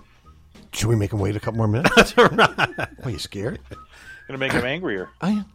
Should 0.73 0.89
we 0.89 0.95
make 0.95 1.13
him 1.13 1.19
wait 1.19 1.35
a 1.35 1.39
couple 1.39 1.57
more 1.59 1.67
minutes? 1.69 1.95
That's 1.95 2.17
right. 2.17 2.89
Are 3.03 3.09
you 3.09 3.19
scared? 3.19 3.59
Gonna 4.27 4.39
make 4.39 4.51
him 4.51 4.65
angrier. 4.65 5.09
I 5.21 5.29
am. 5.31 5.45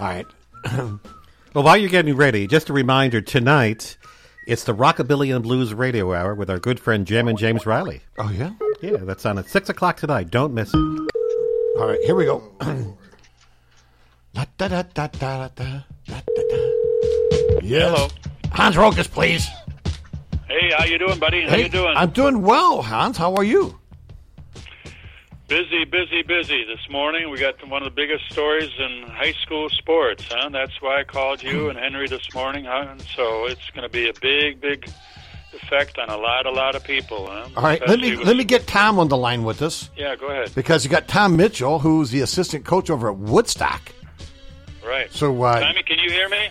All 0.00 0.06
right. 0.06 0.26
well, 0.72 1.62
while 1.62 1.76
you're 1.76 1.90
getting 1.90 2.16
ready, 2.16 2.46
just 2.46 2.70
a 2.70 2.72
reminder 2.72 3.20
tonight, 3.20 3.98
it's 4.46 4.64
the 4.64 4.74
Rockabilly 4.74 5.34
and 5.34 5.42
Blues 5.42 5.74
Radio 5.74 6.14
Hour 6.14 6.34
with 6.34 6.48
our 6.48 6.58
good 6.58 6.80
friend 6.80 7.06
Jim 7.06 7.28
and 7.28 7.36
James 7.36 7.66
Riley. 7.66 8.00
Oh, 8.16 8.30
yeah? 8.30 8.52
Yeah, 8.80 8.96
that's 8.96 9.26
on 9.26 9.36
at 9.36 9.50
6 9.50 9.68
o'clock 9.68 9.98
tonight. 9.98 10.30
Don't 10.30 10.54
miss 10.54 10.72
it. 10.72 10.78
All 10.78 11.86
right, 11.86 11.98
here 12.04 12.14
we 12.14 12.24
go. 12.24 12.42
da, 14.32 14.46
Hello. 17.62 18.08
Hans 18.52 18.76
Rokas, 18.76 19.10
please. 19.10 19.46
Hey, 20.48 20.72
how 20.78 20.84
you 20.86 20.98
doing, 20.98 21.18
buddy? 21.18 21.42
How 21.42 21.50
hey, 21.50 21.64
you 21.64 21.68
doing? 21.68 21.92
I'm 21.94 22.10
doing 22.10 22.40
well, 22.40 22.80
Hans. 22.80 23.18
How 23.18 23.34
are 23.34 23.44
you? 23.44 23.78
Busy, 25.50 25.84
busy, 25.84 26.22
busy 26.22 26.64
this 26.64 26.88
morning. 26.88 27.28
We 27.28 27.36
got 27.38 27.56
one 27.68 27.82
of 27.82 27.86
the 27.86 27.90
biggest 27.94 28.30
stories 28.30 28.70
in 28.78 29.02
high 29.10 29.32
school 29.42 29.68
sports, 29.68 30.24
huh? 30.30 30.48
That's 30.50 30.80
why 30.80 31.00
I 31.00 31.02
called 31.04 31.42
you 31.42 31.68
and 31.68 31.76
Henry 31.76 32.06
this 32.06 32.32
morning, 32.32 32.66
huh? 32.66 32.86
And 32.88 33.00
so 33.02 33.46
it's 33.46 33.68
going 33.70 33.82
to 33.82 33.88
be 33.88 34.08
a 34.08 34.12
big, 34.22 34.60
big 34.60 34.88
effect 35.52 35.98
on 35.98 36.08
a 36.08 36.16
lot, 36.16 36.46
a 36.46 36.52
lot 36.52 36.76
of 36.76 36.84
people, 36.84 37.26
huh? 37.28 37.48
All 37.56 37.64
right, 37.64 37.82
let 37.88 37.98
me 37.98 38.14
with- 38.16 38.28
let 38.28 38.36
me 38.36 38.44
get 38.44 38.68
Tom 38.68 39.00
on 39.00 39.08
the 39.08 39.16
line 39.16 39.42
with 39.42 39.60
us 39.60 39.90
Yeah, 39.96 40.14
go 40.14 40.28
ahead. 40.28 40.54
because 40.54 40.84
you 40.84 40.90
got 40.90 41.08
Tom 41.08 41.36
Mitchell, 41.36 41.80
who's 41.80 42.10
the 42.12 42.20
assistant 42.20 42.64
coach 42.64 42.88
over 42.88 43.10
at 43.10 43.16
Woodstock. 43.16 43.82
Right. 44.86 45.12
So, 45.12 45.42
uh, 45.42 45.58
Tommy, 45.58 45.82
can 45.82 45.98
you 45.98 46.10
hear 46.10 46.28
me? 46.28 46.48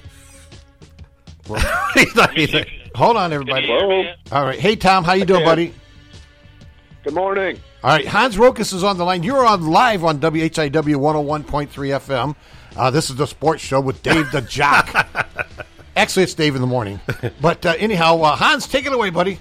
He's 1.96 2.16
not- 2.16 2.34
he's 2.38 2.52
not- 2.54 2.68
Hold 2.96 3.16
on, 3.16 3.32
everybody. 3.32 3.66
Can 3.66 3.76
you 3.76 3.80
hear 3.80 4.04
me? 4.04 4.12
All 4.34 4.44
right, 4.44 4.60
hey 4.60 4.76
Tom, 4.76 5.06
how 5.06 5.14
you 5.14 5.24
doing, 5.24 5.46
buddy? 5.46 5.74
Good 7.04 7.14
morning. 7.14 7.60
All 7.82 7.92
right, 7.92 8.06
Hans 8.06 8.36
Rokas 8.36 8.74
is 8.74 8.84
on 8.84 8.98
the 8.98 9.06
line. 9.06 9.24
You're 9.24 9.46
on 9.46 9.68
live 9.68 10.04
on 10.04 10.20
WHIW 10.20 10.70
101.3 10.72 11.70
FM. 11.70 12.36
Uh, 12.76 12.92
this 12.92 13.10
is 13.10 13.16
the 13.16 13.26
sports 13.26 13.64
show 13.64 13.80
with 13.80 14.04
Dave 14.04 14.30
the 14.32 14.42
Jock. 14.42 14.94
Actually, 15.96 16.24
it's 16.24 16.34
Dave 16.34 16.56
in 16.56 16.62
the 16.62 16.68
morning. 16.68 17.00
But 17.42 17.66
uh, 17.66 17.76
anyhow, 17.78 18.22
uh, 18.22 18.36
Hans, 18.36 18.68
take 18.68 18.86
it 18.86 18.92
away, 18.92 19.12
buddy. 19.12 19.40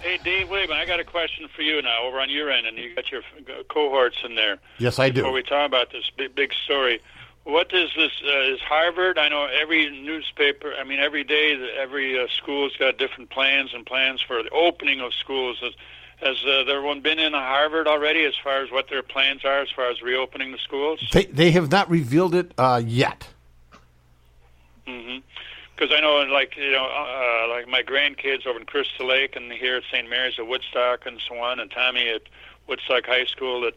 Hey, 0.00 0.18
Dave, 0.24 0.48
wait 0.48 0.64
a 0.64 0.68
minute. 0.68 0.80
I 0.82 0.86
got 0.86 0.98
a 0.98 1.04
question 1.04 1.46
for 1.54 1.62
you 1.62 1.80
now 1.82 2.02
over 2.02 2.18
on 2.18 2.30
your 2.30 2.50
end, 2.50 2.66
and 2.66 2.76
you 2.76 2.94
got 2.96 3.12
your 3.12 3.22
uh, 3.22 3.62
cohorts 3.68 4.18
in 4.24 4.34
there. 4.34 4.58
Yes, 4.78 4.98
I 4.98 5.10
do. 5.10 5.22
Before 5.22 5.32
we 5.32 5.42
talk 5.44 5.66
about 5.66 5.92
this 5.92 6.10
big, 6.16 6.34
big 6.34 6.52
story, 6.52 7.00
what 7.44 7.72
is 7.72 7.90
this? 7.96 8.10
Uh, 8.24 8.52
is 8.54 8.60
Harvard? 8.60 9.18
I 9.18 9.28
know 9.28 9.46
every 9.46 9.88
newspaper. 10.02 10.74
I 10.74 10.82
mean, 10.82 10.98
every 10.98 11.22
day, 11.22 11.56
every 11.80 12.20
uh, 12.20 12.26
school's 12.28 12.76
got 12.76 12.98
different 12.98 13.30
plans 13.30 13.72
and 13.72 13.86
plans 13.86 14.20
for 14.20 14.42
the 14.42 14.50
opening 14.50 15.00
of 15.00 15.14
schools. 15.14 15.62
Has, 16.22 16.36
uh, 16.46 16.64
there 16.64 16.80
one 16.80 17.00
been 17.00 17.18
in 17.18 17.32
Harvard 17.34 17.86
already, 17.86 18.24
as 18.24 18.34
far 18.42 18.62
as 18.62 18.70
what 18.70 18.88
their 18.88 19.02
plans 19.02 19.44
are, 19.44 19.60
as 19.60 19.68
far 19.70 19.90
as 19.90 20.00
reopening 20.00 20.52
the 20.52 20.58
schools? 20.58 21.06
They, 21.12 21.26
they 21.26 21.50
have 21.50 21.70
not 21.70 21.90
revealed 21.90 22.34
it 22.34 22.52
uh, 22.56 22.80
yet. 22.84 23.28
Because 24.86 25.94
I 25.94 26.00
know, 26.00 26.20
like 26.32 26.56
you 26.56 26.72
know, 26.72 26.86
uh, 26.86 27.48
like 27.50 27.68
my 27.68 27.82
grandkids 27.82 28.46
over 28.46 28.58
in 28.58 28.64
Crystal 28.64 29.06
Lake 29.06 29.36
and 29.36 29.52
here 29.52 29.76
at 29.76 29.82
St. 29.92 30.08
Mary's 30.08 30.38
at 30.38 30.46
Woodstock 30.46 31.04
and 31.04 31.20
so 31.28 31.36
on, 31.38 31.60
and 31.60 31.70
Tommy 31.70 32.08
at 32.08 32.22
Woodstock 32.66 33.04
High 33.04 33.26
School. 33.26 33.60
That 33.60 33.74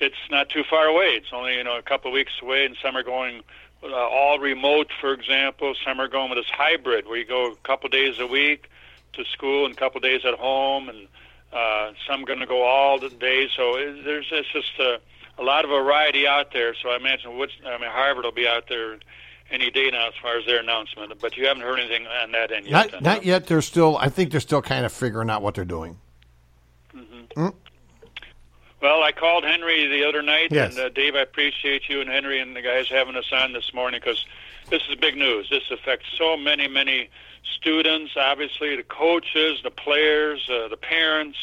it's 0.00 0.16
not 0.30 0.48
too 0.48 0.64
far 0.64 0.86
away. 0.86 1.08
It's 1.16 1.32
only 1.32 1.56
you 1.56 1.64
know 1.64 1.76
a 1.76 1.82
couple 1.82 2.10
of 2.10 2.14
weeks 2.14 2.32
away, 2.40 2.64
and 2.64 2.76
some 2.82 2.96
are 2.96 3.02
going 3.02 3.42
uh, 3.82 3.94
all 3.94 4.38
remote, 4.38 4.90
for 5.00 5.12
example. 5.12 5.74
Some 5.84 6.00
are 6.00 6.08
going 6.08 6.30
with 6.30 6.38
this 6.38 6.50
hybrid 6.50 7.06
where 7.06 7.18
you 7.18 7.26
go 7.26 7.52
a 7.52 7.56
couple 7.56 7.90
days 7.90 8.18
a 8.18 8.26
week 8.26 8.70
to 9.12 9.24
school 9.26 9.66
and 9.66 9.74
a 9.74 9.76
couple 9.76 10.00
days 10.00 10.24
at 10.24 10.34
home, 10.34 10.88
and 10.88 11.08
uh, 11.54 11.92
some 12.08 12.24
going 12.24 12.40
to 12.40 12.46
go 12.46 12.62
all 12.62 12.98
the 12.98 13.08
days. 13.08 13.50
So 13.56 13.76
it, 13.76 14.04
there's 14.04 14.26
it's 14.30 14.52
just 14.52 14.78
a, 14.78 14.98
a 15.38 15.42
lot 15.44 15.64
of 15.64 15.70
variety 15.70 16.26
out 16.26 16.52
there. 16.52 16.74
So 16.82 16.90
I 16.90 16.96
imagine 16.96 17.38
Woods, 17.38 17.52
I 17.66 17.78
mean 17.78 17.90
Harvard 17.90 18.24
will 18.24 18.32
be 18.32 18.46
out 18.46 18.68
there 18.68 18.98
any 19.50 19.70
day 19.70 19.90
now 19.90 20.08
as 20.08 20.14
far 20.20 20.36
as 20.38 20.46
their 20.46 20.60
announcement. 20.60 21.12
But 21.20 21.36
you 21.36 21.46
haven't 21.46 21.62
heard 21.62 21.78
anything 21.78 22.06
on 22.06 22.32
that 22.32 22.50
end 22.50 22.66
yet. 22.66 22.72
Not, 22.72 22.90
then, 22.90 23.02
not 23.02 23.16
huh? 23.18 23.22
yet. 23.24 23.46
They're 23.46 23.62
still. 23.62 23.96
I 23.98 24.08
think 24.08 24.30
they're 24.32 24.40
still 24.40 24.62
kind 24.62 24.84
of 24.84 24.92
figuring 24.92 25.30
out 25.30 25.42
what 25.42 25.54
they're 25.54 25.64
doing. 25.64 25.98
Well, 28.84 29.02
I 29.02 29.12
called 29.12 29.44
Henry 29.44 29.86
the 29.88 30.06
other 30.06 30.20
night, 30.20 30.48
Yes. 30.52 30.76
and 30.76 30.86
uh, 30.86 30.88
Dave, 30.90 31.14
I 31.14 31.20
appreciate 31.20 31.88
you 31.88 32.02
and 32.02 32.10
Henry 32.10 32.38
and 32.38 32.54
the 32.54 32.60
guys 32.60 32.86
having 32.88 33.16
us 33.16 33.32
on 33.32 33.54
this 33.54 33.72
morning 33.72 33.98
because 33.98 34.24
this 34.74 34.82
is 34.88 34.96
big 34.96 35.16
news. 35.16 35.48
This 35.50 35.62
affects 35.70 36.06
so 36.18 36.36
many, 36.36 36.66
many 36.66 37.08
students. 37.56 38.12
Obviously, 38.16 38.74
the 38.74 38.82
coaches, 38.82 39.60
the 39.62 39.70
players, 39.70 40.50
uh, 40.50 40.66
the 40.66 40.76
parents, 40.76 41.38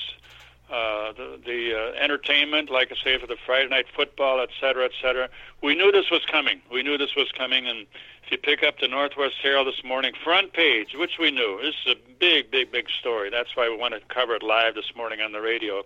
uh, 0.70 1.14
the, 1.14 1.40
the 1.46 1.74
uh, 1.74 2.04
entertainment, 2.04 2.70
like 2.70 2.92
I 2.92 2.96
say, 3.02 3.18
for 3.18 3.28
the 3.28 3.38
Friday 3.46 3.70
night 3.70 3.86
football, 3.96 4.42
et 4.42 4.50
cetera, 4.60 4.84
et 4.84 4.92
cetera. 5.02 5.30
We 5.64 5.76
knew 5.76 5.94
this 5.94 6.12
was 6.12 6.26
coming. 6.26 6.62
We 6.70 6.84
knew 6.84 6.98
this 6.98 7.16
was 7.16 7.32
coming, 7.32 7.68
and 7.68 7.88
if 8.26 8.32
you 8.32 8.38
pick 8.38 8.64
up 8.64 8.80
the 8.80 8.90
Northwest 8.90 9.36
Herald 9.42 9.68
this 9.68 9.82
morning, 9.82 10.12
front 10.22 10.52
page, 10.52 10.94
which 10.94 11.18
we 11.18 11.32
knew, 11.32 11.58
this 11.62 11.76
is 11.86 11.96
a 11.96 12.14
big, 12.20 12.52
big, 12.52 12.70
big 12.70 12.90
story. 12.90 13.30
That's 13.30 13.56
why 13.56 13.70
we 13.70 13.78
want 13.78 13.94
to 13.94 14.02
cover 14.14 14.36
it 14.36 14.44
live 14.44 14.76
this 14.76 14.94
morning 14.94 15.22
on 15.22 15.32
the 15.32 15.40
radio. 15.40 15.86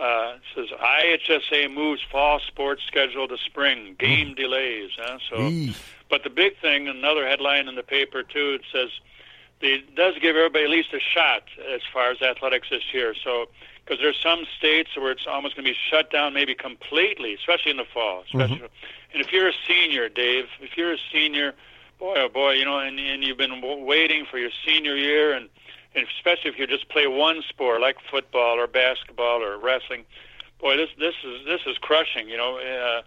Uh, 0.00 0.36
it 0.56 0.68
says 1.28 1.38
IHSA 1.50 1.72
moves 1.72 2.00
fall 2.10 2.40
sports 2.40 2.82
schedule 2.86 3.28
to 3.28 3.36
spring. 3.36 3.94
Game 3.98 4.34
delays. 4.34 4.90
Huh? 4.98 5.18
So, 5.28 5.36
Eesh. 5.36 5.76
But 6.12 6.24
the 6.24 6.30
big 6.30 6.58
thing, 6.58 6.88
another 6.88 7.26
headline 7.26 7.68
in 7.68 7.74
the 7.74 7.82
paper 7.82 8.22
too, 8.22 8.58
it 8.60 8.60
says 8.70 8.90
it 9.62 9.94
does 9.94 10.14
give 10.20 10.36
everybody 10.36 10.64
at 10.64 10.70
least 10.70 10.92
a 10.92 11.00
shot 11.00 11.44
as 11.74 11.80
far 11.90 12.10
as 12.10 12.20
athletics 12.20 12.68
this 12.68 12.82
year. 12.92 13.14
So, 13.24 13.48
because 13.82 13.98
there's 13.98 14.20
some 14.20 14.44
states 14.58 14.90
where 14.94 15.10
it's 15.10 15.26
almost 15.26 15.56
going 15.56 15.64
to 15.64 15.72
be 15.72 15.78
shut 15.90 16.10
down, 16.10 16.34
maybe 16.34 16.54
completely, 16.54 17.32
especially 17.32 17.70
in 17.70 17.78
the 17.78 17.86
fall. 17.94 18.24
Especially, 18.26 18.60
and 19.14 19.22
if 19.22 19.32
you're 19.32 19.48
a 19.48 19.54
senior, 19.66 20.10
Dave, 20.10 20.48
if 20.60 20.76
you're 20.76 20.92
a 20.92 20.98
senior, 21.10 21.54
boy, 21.98 22.14
oh 22.18 22.28
boy, 22.28 22.52
you 22.52 22.66
know, 22.66 22.78
and, 22.78 23.00
and 23.00 23.24
you've 23.24 23.38
been 23.38 23.62
waiting 23.86 24.26
for 24.30 24.36
your 24.36 24.50
senior 24.66 24.94
year, 24.94 25.32
and, 25.32 25.48
and 25.94 26.06
especially 26.18 26.50
if 26.50 26.58
you 26.58 26.66
just 26.66 26.90
play 26.90 27.06
one 27.06 27.40
sport 27.48 27.80
like 27.80 27.96
football 28.10 28.60
or 28.60 28.66
basketball 28.66 29.42
or 29.42 29.56
wrestling, 29.56 30.04
boy, 30.60 30.76
this 30.76 30.90
this 30.98 31.14
is 31.24 31.46
this 31.46 31.62
is 31.66 31.78
crushing. 31.78 32.28
You 32.28 32.36
know, 32.36 32.58
uh, 32.58 33.00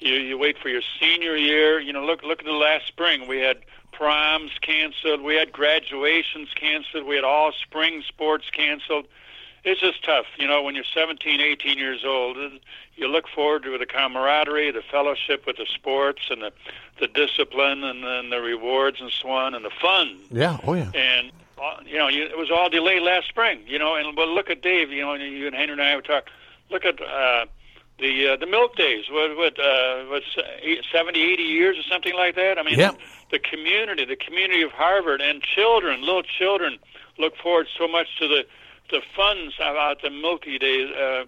you 0.00 0.14
you 0.14 0.38
wait 0.38 0.58
for 0.58 0.68
your 0.68 0.82
senior 0.98 1.36
year. 1.36 1.80
You 1.80 1.92
know, 1.92 2.04
look 2.04 2.22
look 2.22 2.40
at 2.40 2.46
the 2.46 2.52
last 2.52 2.86
spring. 2.86 3.28
We 3.28 3.38
had 3.38 3.58
proms 3.92 4.52
canceled. 4.62 5.20
We 5.22 5.34
had 5.34 5.52
graduations 5.52 6.48
canceled. 6.54 7.06
We 7.06 7.16
had 7.16 7.24
all 7.24 7.52
spring 7.52 8.02
sports 8.06 8.48
canceled. 8.50 9.06
It's 9.62 9.80
just 9.80 10.02
tough, 10.02 10.24
you 10.38 10.46
know, 10.46 10.62
when 10.62 10.74
you're 10.74 10.84
17, 10.84 11.38
18 11.38 11.76
years 11.76 12.02
old. 12.02 12.38
You 12.96 13.08
look 13.08 13.28
forward 13.28 13.62
to 13.64 13.76
the 13.76 13.84
camaraderie, 13.84 14.70
the 14.70 14.80
fellowship 14.80 15.44
with 15.46 15.58
the 15.58 15.66
sports, 15.66 16.22
and 16.30 16.40
the 16.40 16.52
the 16.98 17.08
discipline, 17.08 17.84
and 17.84 18.02
then 18.02 18.30
the 18.30 18.40
rewards 18.40 19.00
and 19.00 19.10
so 19.10 19.30
on, 19.30 19.54
and 19.54 19.64
the 19.64 19.70
fun. 19.70 20.18
Yeah. 20.30 20.58
Oh 20.64 20.74
yeah. 20.74 20.90
And 20.94 21.30
uh, 21.62 21.76
you 21.84 21.98
know, 21.98 22.08
you, 22.08 22.22
it 22.22 22.38
was 22.38 22.50
all 22.50 22.70
delayed 22.70 23.02
last 23.02 23.28
spring. 23.28 23.60
You 23.66 23.78
know, 23.78 23.96
and 23.96 24.16
but 24.16 24.28
look 24.28 24.48
at 24.48 24.62
Dave. 24.62 24.90
You 24.90 25.02
know, 25.02 25.14
you 25.14 25.46
and 25.46 25.54
Henry 25.54 25.72
and 25.72 25.82
I 25.82 25.94
would 25.96 26.06
talk. 26.06 26.30
Look 26.70 26.86
at 26.86 27.02
uh, 27.02 27.46
the 28.00 28.28
uh, 28.30 28.36
the 28.36 28.46
milk 28.46 28.76
days. 28.76 29.04
What 29.10 29.36
what 29.36 29.58
uh, 29.58 30.04
what's 30.08 30.36
eight- 30.62 30.84
70, 30.92 31.20
80 31.32 31.42
years 31.42 31.78
or 31.78 31.82
something 31.82 32.14
like 32.14 32.34
that? 32.36 32.58
I 32.58 32.62
mean, 32.62 32.78
Yeah. 32.78 32.92
the 33.30 33.38
community, 33.38 34.04
the 34.04 34.16
community 34.16 34.62
of 34.62 34.72
Harvard, 34.72 35.20
and 35.20 35.42
children, 35.42 36.00
little 36.00 36.22
children, 36.22 36.78
look 37.18 37.36
forward 37.36 37.68
so 37.78 37.86
much 37.88 38.08
to 38.18 38.28
the 38.28 38.46
the 38.90 39.00
funds 39.14 39.54
about 39.60 40.02
the 40.02 40.10
Milky 40.10 40.58
Days. 40.58 40.90
Uh, 40.90 41.24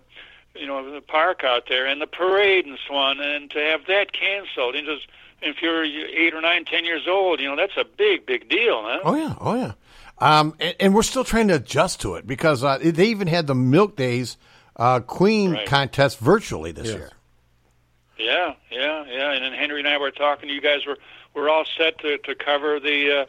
you 0.54 0.66
know, 0.66 0.92
the 0.92 1.00
park 1.00 1.44
out 1.44 1.64
there 1.68 1.86
and 1.86 2.00
the 2.02 2.06
parade 2.06 2.66
and 2.66 2.78
so 2.86 2.94
on, 2.94 3.20
and 3.20 3.50
to 3.52 3.58
have 3.58 3.86
that 3.86 4.12
canceled, 4.12 4.74
and 4.74 4.86
just 4.86 5.06
if 5.40 5.62
you're 5.62 5.82
eight 5.84 6.34
or 6.34 6.40
nine, 6.42 6.64
ten 6.66 6.84
years 6.84 7.08
old, 7.08 7.40
you 7.40 7.48
know, 7.48 7.56
that's 7.56 7.76
a 7.78 7.84
big, 7.84 8.26
big 8.26 8.48
deal, 8.50 8.82
huh? 8.84 8.98
Oh 9.02 9.14
yeah. 9.14 9.34
Oh 9.40 9.54
yeah. 9.54 9.72
Um, 10.18 10.54
and, 10.60 10.76
and 10.78 10.94
we're 10.94 11.02
still 11.02 11.24
trying 11.24 11.48
to 11.48 11.54
adjust 11.54 12.00
to 12.02 12.14
it 12.16 12.26
because 12.26 12.62
uh, 12.62 12.78
they 12.80 13.06
even 13.06 13.26
had 13.28 13.46
the 13.46 13.54
Milk 13.54 13.96
Days 13.96 14.36
uh, 14.82 15.00
Queen 15.00 15.52
Right. 15.52 15.66
contest 15.66 16.18
virtually 16.18 16.72
this 16.72 16.88
year. 16.88 17.10
Yeah, 18.18 18.54
yeah, 18.70 19.04
yeah. 19.08 19.32
And 19.32 19.44
then 19.44 19.52
Henry 19.52 19.80
and 19.80 19.88
I 19.88 19.98
were 19.98 20.10
talking. 20.10 20.48
You 20.48 20.60
guys 20.60 20.86
were 20.86 20.98
were 21.34 21.48
all 21.48 21.64
set 21.78 21.98
to 22.00 22.18
to 22.18 22.34
cover 22.34 22.78
the 22.78 23.20
uh, 23.22 23.24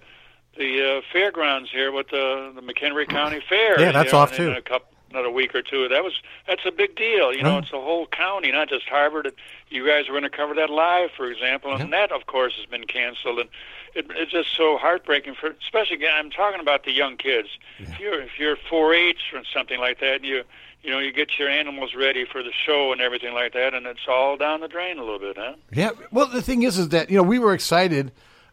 the 0.57 0.97
uh, 0.97 1.01
fairgrounds 1.11 1.71
here 1.71 1.91
with 1.91 2.09
the 2.09 2.51
the 2.55 2.61
McHenry 2.61 3.07
County 3.07 3.41
Fair. 3.49 3.79
Yeah, 3.79 3.91
that's 3.91 4.07
you 4.07 4.11
know, 4.13 4.19
off, 4.19 4.31
in 4.31 4.37
too. 4.37 4.51
A 4.51 4.61
couple, 4.61 4.87
another 5.09 5.31
week 5.31 5.55
or 5.55 5.61
two. 5.61 5.87
That 5.87 6.03
was 6.03 6.13
that's 6.47 6.65
a 6.65 6.71
big 6.71 6.95
deal. 6.95 7.33
You 7.33 7.43
know, 7.43 7.55
Right. 7.55 7.63
it's 7.63 7.73
a 7.73 7.81
whole 7.81 8.05
county, 8.07 8.51
not 8.51 8.69
just 8.69 8.87
Harvard. 8.89 9.31
You 9.69 9.87
guys 9.87 10.07
were 10.07 10.13
going 10.19 10.29
to 10.29 10.35
cover 10.37 10.53
that 10.55 10.69
live, 10.69 11.09
for 11.15 11.25
example, 11.31 11.73
and 11.73 11.91
that, 11.93 12.11
of 12.11 12.27
course, 12.27 12.53
has 12.57 12.65
been 12.67 12.85
canceled. 12.85 13.39
And 13.39 13.49
it, 13.95 14.05
it's 14.15 14.31
just 14.31 14.55
so 14.55 14.77
heartbreaking 14.77 15.33
for, 15.35 15.55
especially 15.63 15.95
again. 15.95 16.13
I'm 16.15 16.29
talking 16.29 16.59
about 16.59 16.83
the 16.83 16.91
young 16.91 17.17
kids. 17.17 17.47
If 17.79 17.99
you're 17.99 18.21
if 18.21 18.37
you're 18.37 18.57
4-H 18.57 19.33
or 19.33 19.41
something 19.51 19.79
like 19.79 19.99
that, 20.01 20.15
and 20.17 20.25
you 20.25 20.43
you 20.84 20.91
know 20.91 20.99
you 20.99 21.11
get 21.13 21.38
your 21.39 21.49
animals 21.49 21.95
ready 21.95 22.25
for 22.25 22.43
the 22.43 22.51
show 22.65 22.91
and 22.91 23.01
everything 23.01 23.34
like 23.34 23.53
that, 23.53 23.73
and 23.73 23.86
it's 23.86 24.07
all 24.07 24.38
down 24.38 24.59
the 24.61 24.67
drain 24.67 24.97
a 24.97 25.03
little 25.03 25.19
bit, 25.19 25.38
huh? 25.38 25.53
Yeah. 25.71 25.91
Well, 26.11 26.27
the 26.27 26.41
thing 26.41 26.63
is, 26.63 26.77
is 26.77 26.89
that 26.89 27.09
you 27.09 27.17
know 27.17 27.23
we 27.23 27.39
were 27.39 27.53
excited 27.53 28.11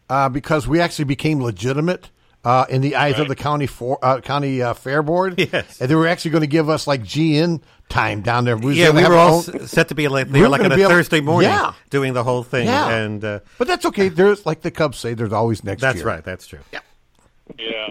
uh, 0.09 0.29
because 0.29 0.67
we 0.67 0.79
actually 0.79 1.05
became 1.05 1.41
legitimate 1.41 2.09
uh, 2.43 2.65
in 2.69 2.81
the 2.81 2.95
eyes 2.95 3.19
of 3.19 3.27
the 3.27 3.35
county 3.35 3.67
for, 3.67 3.99
uh, 4.03 4.19
county 4.21 4.61
uh, 4.61 4.73
fair 4.73 5.03
board. 5.03 5.35
Yes. 5.37 5.79
and 5.79 5.89
they 5.89 5.95
were 5.95 6.07
actually 6.07 6.31
going 6.31 6.41
to 6.41 6.47
give 6.47 6.69
us 6.69 6.87
like 6.87 7.03
GN 7.03 7.61
time 7.87 8.21
down 8.21 8.45
there. 8.45 8.57
was 8.57 8.75
yeah, 8.77 8.89
we 8.89 9.03
were 9.03 9.15
all 9.15 9.35
own- 9.35 9.67
set 9.67 9.89
to 9.89 9.95
be 9.95 10.07
like 10.07 10.25
we 10.27 10.33
they 10.33 10.39
were 10.39 10.45
were 10.45 10.49
like 10.49 10.61
on 10.61 10.65
gonna 10.69 10.75
a 10.75 10.77
be 10.77 10.81
able- 10.83 10.91
Thursday 10.91 11.21
morning 11.21 11.51
Yeah. 11.51 11.73
doing 11.91 12.13
the 12.13 12.23
whole 12.23 12.41
thing. 12.43 12.65
Yeah. 12.67 12.89
And 12.95 13.23
uh, 13.23 13.39
but 13.57 13.67
that's 13.67 13.85
okay. 13.85 14.07
There's 14.09 14.45
like 14.45 14.61
the 14.61 14.71
Cubs 14.71 14.97
say, 14.97 15.13
there's 15.13 15.33
always 15.33 15.63
next 15.63 15.81
that's 15.81 15.97
year. 15.97 16.07
right. 16.07 16.23
That's 16.23 16.47
true. 16.47 16.59
Yeah. 16.71 16.79
Yeah, 17.59 17.89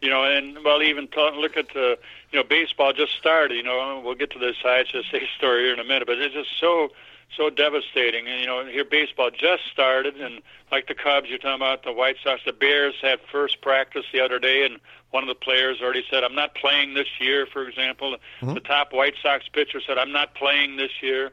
you 0.00 0.08
know, 0.08 0.22
and 0.24 0.56
well, 0.64 0.80
even 0.82 1.08
talk, 1.08 1.34
look 1.34 1.56
at 1.56 1.74
uh, 1.76 1.96
you 2.34 2.40
know 2.40 2.44
baseball 2.44 2.92
just 2.92 3.16
started. 3.16 3.54
You 3.54 3.62
know, 3.62 4.02
we'll 4.04 4.16
get 4.16 4.32
to 4.32 4.40
the 4.40 4.54
sides 4.60 4.90
to 4.90 5.04
say 5.04 5.28
story 5.38 5.62
here 5.62 5.72
in 5.72 5.78
a 5.78 5.84
minute, 5.84 6.06
but 6.06 6.18
it's 6.18 6.34
just 6.34 6.58
so 6.58 6.90
so 7.36 7.48
devastating. 7.48 8.26
And 8.26 8.40
you 8.40 8.46
know, 8.46 8.66
here 8.66 8.84
baseball 8.84 9.30
just 9.30 9.62
started, 9.72 10.16
and 10.16 10.42
like 10.72 10.88
the 10.88 10.96
Cubs, 10.96 11.28
you're 11.28 11.38
talking 11.38 11.54
about 11.54 11.84
the 11.84 11.92
White 11.92 12.16
Sox, 12.24 12.42
the 12.44 12.52
Bears 12.52 12.96
had 13.00 13.20
first 13.30 13.62
practice 13.62 14.04
the 14.12 14.18
other 14.20 14.40
day, 14.40 14.66
and 14.66 14.80
one 15.12 15.22
of 15.22 15.28
the 15.28 15.36
players 15.36 15.80
already 15.80 16.04
said, 16.10 16.24
"I'm 16.24 16.34
not 16.34 16.56
playing 16.56 16.94
this 16.94 17.06
year." 17.20 17.46
For 17.46 17.68
example, 17.68 18.16
mm-hmm. 18.40 18.54
the 18.54 18.60
top 18.60 18.92
White 18.92 19.14
Sox 19.22 19.46
pitcher 19.48 19.80
said, 19.80 19.96
"I'm 19.96 20.12
not 20.12 20.34
playing 20.34 20.76
this 20.76 20.90
year." 21.02 21.30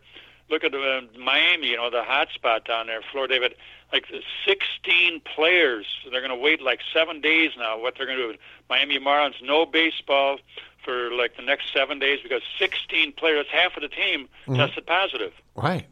Look 0.51 0.63
at 0.63 0.75
uh, 0.75 1.01
Miami, 1.17 1.69
you 1.69 1.77
know, 1.77 1.89
the 1.89 2.03
hot 2.03 2.27
spot 2.33 2.65
down 2.65 2.87
there, 2.87 3.01
Florida. 3.11 3.33
They've 3.33 3.41
had 3.43 3.55
like 3.93 4.05
16 4.45 5.21
players. 5.21 5.85
They're 6.11 6.21
going 6.21 6.29
to 6.29 6.35
wait 6.35 6.61
like 6.61 6.81
seven 6.93 7.21
days 7.21 7.51
now. 7.57 7.79
What 7.79 7.95
they're 7.97 8.05
going 8.05 8.17
to 8.19 8.33
do? 8.33 8.39
Miami 8.69 8.99
Marlins, 8.99 9.41
no 9.41 9.65
baseball 9.65 10.37
for 10.83 11.11
like 11.11 11.35
the 11.37 11.41
next 11.43 11.71
seven 11.73 11.99
days 11.99 12.19
because 12.21 12.41
16 12.59 13.13
players, 13.13 13.45
half 13.51 13.75
of 13.77 13.81
the 13.81 13.87
team, 13.87 14.27
Mhm. 14.47 14.57
tested 14.57 14.85
positive. 14.85 15.33
Right. 15.55 15.85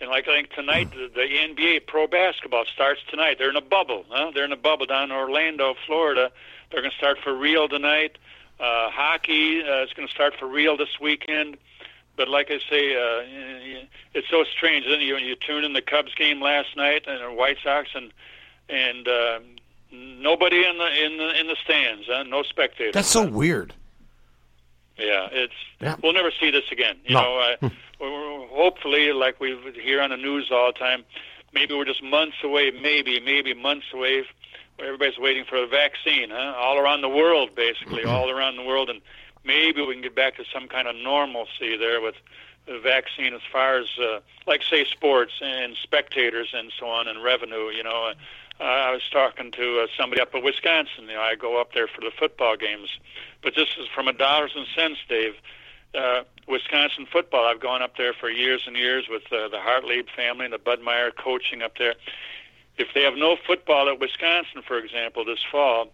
And 0.00 0.10
like 0.10 0.28
I 0.28 0.36
think 0.36 0.50
tonight, 0.52 0.90
the, 0.92 1.08
the 1.12 1.26
NBA 1.26 1.86
pro 1.86 2.06
basketball 2.06 2.64
starts 2.72 3.00
tonight. 3.10 3.36
They're 3.38 3.50
in 3.50 3.56
a 3.56 3.60
bubble. 3.60 4.04
Huh? 4.08 4.30
They're 4.32 4.44
in 4.44 4.52
a 4.52 4.56
bubble 4.56 4.86
down 4.86 5.04
in 5.10 5.12
Orlando, 5.12 5.74
Florida. 5.86 6.30
They're 6.70 6.80
going 6.80 6.92
to 6.92 6.96
start 6.96 7.18
for 7.24 7.34
real 7.34 7.68
tonight. 7.68 8.16
Uh, 8.60 8.90
hockey 8.90 9.62
uh, 9.62 9.82
is 9.84 9.92
going 9.94 10.06
to 10.06 10.14
start 10.14 10.34
for 10.38 10.46
real 10.46 10.76
this 10.76 11.00
weekend. 11.00 11.56
But 12.18 12.28
like 12.28 12.50
I 12.50 12.58
say, 12.68 12.94
uh, 12.94 13.86
it's 14.12 14.28
so 14.28 14.44
strange. 14.54 14.84
Then 14.86 15.00
you 15.00 15.16
you 15.16 15.36
tune 15.36 15.64
in 15.64 15.72
the 15.72 15.80
Cubs 15.80 16.14
game 16.16 16.42
last 16.42 16.76
night 16.76 17.04
and 17.06 17.22
the 17.22 17.32
White 17.32 17.56
Sox, 17.64 17.88
and 17.94 18.12
and 18.68 19.08
uh, 19.08 19.38
nobody 19.92 20.66
in 20.66 20.76
the 20.76 21.04
in 21.06 21.16
the 21.16 21.40
in 21.40 21.46
the 21.46 21.56
stands. 21.64 22.06
Huh? 22.08 22.24
No 22.24 22.42
spectators. 22.42 22.92
That's 22.92 23.08
so 23.08 23.26
weird. 23.26 23.72
Yeah, 24.98 25.28
it's 25.30 25.54
Yeah. 25.80 25.94
we'll 26.02 26.12
never 26.12 26.32
see 26.40 26.50
this 26.50 26.64
again. 26.72 26.96
You 27.04 27.14
No. 27.14 27.22
know, 27.22 27.38
uh, 27.62 27.68
hopefully, 28.52 29.12
like 29.12 29.38
we 29.40 29.56
hear 29.80 30.02
on 30.02 30.10
the 30.10 30.16
news 30.16 30.50
all 30.50 30.72
the 30.72 30.78
time, 30.78 31.04
maybe 31.52 31.72
we're 31.74 31.84
just 31.84 32.02
months 32.02 32.36
away, 32.42 32.72
maybe, 32.72 33.20
maybe 33.20 33.54
months 33.54 33.86
away. 33.94 34.24
Everybody's 34.80 35.18
waiting 35.18 35.44
for 35.44 35.56
a 35.56 35.66
vaccine, 35.68 36.30
huh? 36.30 36.54
All 36.56 36.78
around 36.78 37.02
the 37.02 37.08
world, 37.08 37.54
basically, 37.54 38.04
all 38.04 38.28
around 38.30 38.56
the 38.56 38.62
world, 38.64 38.90
and 38.90 39.00
maybe 39.48 39.80
we 39.84 39.94
can 39.94 40.02
get 40.02 40.14
back 40.14 40.36
to 40.36 40.44
some 40.52 40.68
kind 40.68 40.86
of 40.86 40.94
normalcy 40.94 41.76
there 41.76 42.00
with 42.00 42.14
the 42.66 42.78
vaccine, 42.78 43.34
as 43.34 43.40
far 43.50 43.78
as 43.78 43.86
uh, 43.98 44.20
like 44.46 44.62
say 44.62 44.84
sports 44.84 45.32
and 45.42 45.74
spectators 45.82 46.50
and 46.52 46.70
so 46.78 46.86
on, 46.86 47.08
and 47.08 47.24
revenue. 47.24 47.70
You 47.70 47.82
know, 47.82 48.12
uh, 48.60 48.62
I 48.62 48.92
was 48.92 49.02
talking 49.10 49.50
to 49.52 49.80
uh, 49.80 49.86
somebody 49.98 50.20
up 50.20 50.34
in 50.34 50.44
Wisconsin. 50.44 51.08
You 51.08 51.14
know, 51.14 51.22
I 51.22 51.34
go 51.34 51.60
up 51.60 51.72
there 51.72 51.88
for 51.88 52.02
the 52.02 52.12
football 52.16 52.56
games, 52.56 52.90
but 53.42 53.54
this 53.56 53.70
is 53.80 53.86
from 53.94 54.06
a 54.06 54.12
dollars 54.12 54.52
and 54.54 54.66
cents, 54.76 55.00
Dave. 55.08 55.34
Uh, 55.94 56.22
Wisconsin 56.46 57.06
football. 57.10 57.46
I've 57.46 57.60
gone 57.60 57.80
up 57.80 57.96
there 57.96 58.12
for 58.12 58.28
years 58.28 58.64
and 58.66 58.76
years 58.76 59.06
with 59.08 59.22
uh, 59.32 59.48
the 59.48 59.56
Hartlieb 59.56 60.08
family 60.14 60.44
and 60.44 60.52
the 60.52 60.58
Bud 60.58 60.82
Meyer 60.82 61.10
coaching 61.10 61.62
up 61.62 61.78
there. 61.78 61.94
If 62.76 62.88
they 62.94 63.02
have 63.02 63.14
no 63.16 63.36
football 63.46 63.88
at 63.88 63.98
Wisconsin, 63.98 64.62
for 64.66 64.78
example, 64.78 65.24
this 65.24 65.42
fall, 65.50 65.88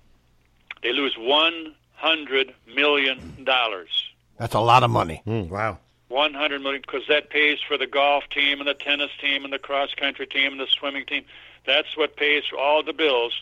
they 0.83 0.93
lose 0.93 1.17
one 1.17 1.75
hundred 1.95 2.55
million 2.75 3.45
dollars. 3.45 3.89
That's 4.39 4.55
a 4.55 4.61
lot 4.61 4.83
of 4.83 4.91
money. 4.91 5.23
wow. 5.27 5.79
One 6.09 6.35
hundred 6.35 6.63
million 6.63 6.83
because 6.83 7.07
that 7.09 7.31
pays 7.31 7.59
for 7.67 7.77
the 7.79 7.87
golf 7.87 8.25
team 8.31 8.61
and 8.61 8.69
the 8.69 8.75
tennis 8.75 9.11
team 9.21 9.45
and 9.45 9.53
the 9.53 9.59
cross 9.59 9.95
country 9.95 10.27
team 10.27 10.53
and 10.53 10.61
the 10.61 10.67
swimming 10.67 11.07
team. 11.07 11.25
That's 11.67 11.97
what 11.97 12.17
pays 12.17 12.45
for 12.51 12.59
all 12.59 12.83
the 12.83 12.93
bills. 12.93 13.33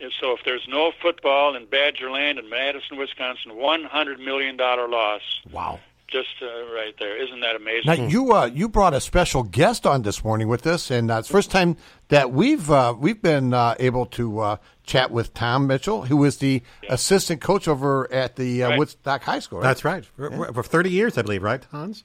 And 0.00 0.12
so 0.20 0.32
if 0.32 0.40
there's 0.44 0.66
no 0.68 0.92
football 1.02 1.56
in 1.56 1.66
Badgerland 1.66 2.38
in 2.38 2.48
Madison, 2.48 2.98
Wisconsin, 2.98 3.56
one 3.56 3.84
hundred 3.84 4.20
million 4.20 4.56
dollar 4.56 4.88
loss. 4.88 5.22
Wow. 5.50 5.80
Just 6.08 6.40
uh, 6.40 6.46
right 6.72 6.94
there. 6.98 7.22
Isn't 7.22 7.40
that 7.40 7.54
amazing? 7.56 7.82
Now 7.86 8.08
you 8.08 8.32
uh, 8.32 8.46
you 8.46 8.68
brought 8.68 8.94
a 8.94 9.00
special 9.00 9.42
guest 9.42 9.86
on 9.86 10.02
this 10.02 10.24
morning 10.24 10.48
with 10.48 10.66
us, 10.66 10.90
and 10.90 11.10
uh, 11.10 11.18
it's 11.18 11.28
the 11.28 11.32
first 11.32 11.50
time 11.50 11.76
that 12.08 12.32
we've 12.32 12.70
uh, 12.70 12.94
we've 12.98 13.20
been 13.20 13.52
uh, 13.54 13.74
able 13.78 14.06
to 14.06 14.40
uh, 14.40 14.56
chat 14.84 15.10
with 15.10 15.34
Tom 15.34 15.66
Mitchell, 15.66 16.02
who 16.02 16.24
is 16.24 16.38
the 16.38 16.62
assistant 16.88 17.40
coach 17.40 17.68
over 17.68 18.10
at 18.12 18.36
the 18.36 18.62
uh, 18.62 18.68
Right. 18.70 18.78
Woodstock 18.78 19.22
High 19.22 19.38
School. 19.40 19.60
That's 19.60 19.84
right. 19.84 20.04
For, 20.04 20.52
for 20.52 20.62
30 20.62 20.90
years, 20.90 21.18
I 21.18 21.22
believe, 21.22 21.42
right, 21.42 21.64
Hans? 21.70 22.04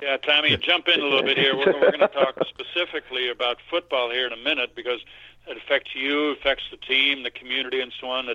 Yeah, 0.00 0.16
Tommy, 0.16 0.56
jump 0.56 0.88
in 0.88 1.00
a 1.00 1.04
little 1.04 1.22
bit 1.22 1.38
here. 1.38 1.56
We're, 1.56 1.72
we're 1.80 1.92
going 1.92 2.00
to 2.00 2.08
talk 2.08 2.36
specifically 2.48 3.30
about 3.30 3.58
football 3.70 4.10
here 4.10 4.26
in 4.26 4.32
a 4.32 4.36
minute 4.36 4.74
because 4.74 5.00
it 5.46 5.56
affects 5.56 5.94
you, 5.94 6.30
affects 6.30 6.64
the 6.70 6.76
team, 6.76 7.22
the 7.22 7.30
community, 7.30 7.80
and 7.80 7.92
so 8.00 8.08
on. 8.08 8.28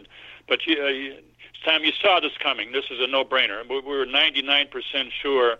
But 0.47 0.65
you, 0.65 0.81
uh, 0.81 0.87
you, 0.87 1.17
Tom, 1.65 1.83
you 1.83 1.91
saw 2.01 2.21
this 2.21 2.31
coming. 2.41 2.71
This 2.71 2.85
is 2.89 2.99
a 3.01 3.07
no-brainer. 3.07 3.67
We, 3.69 3.81
we 3.81 3.97
were 3.97 4.05
99% 4.05 4.69
sure 5.21 5.57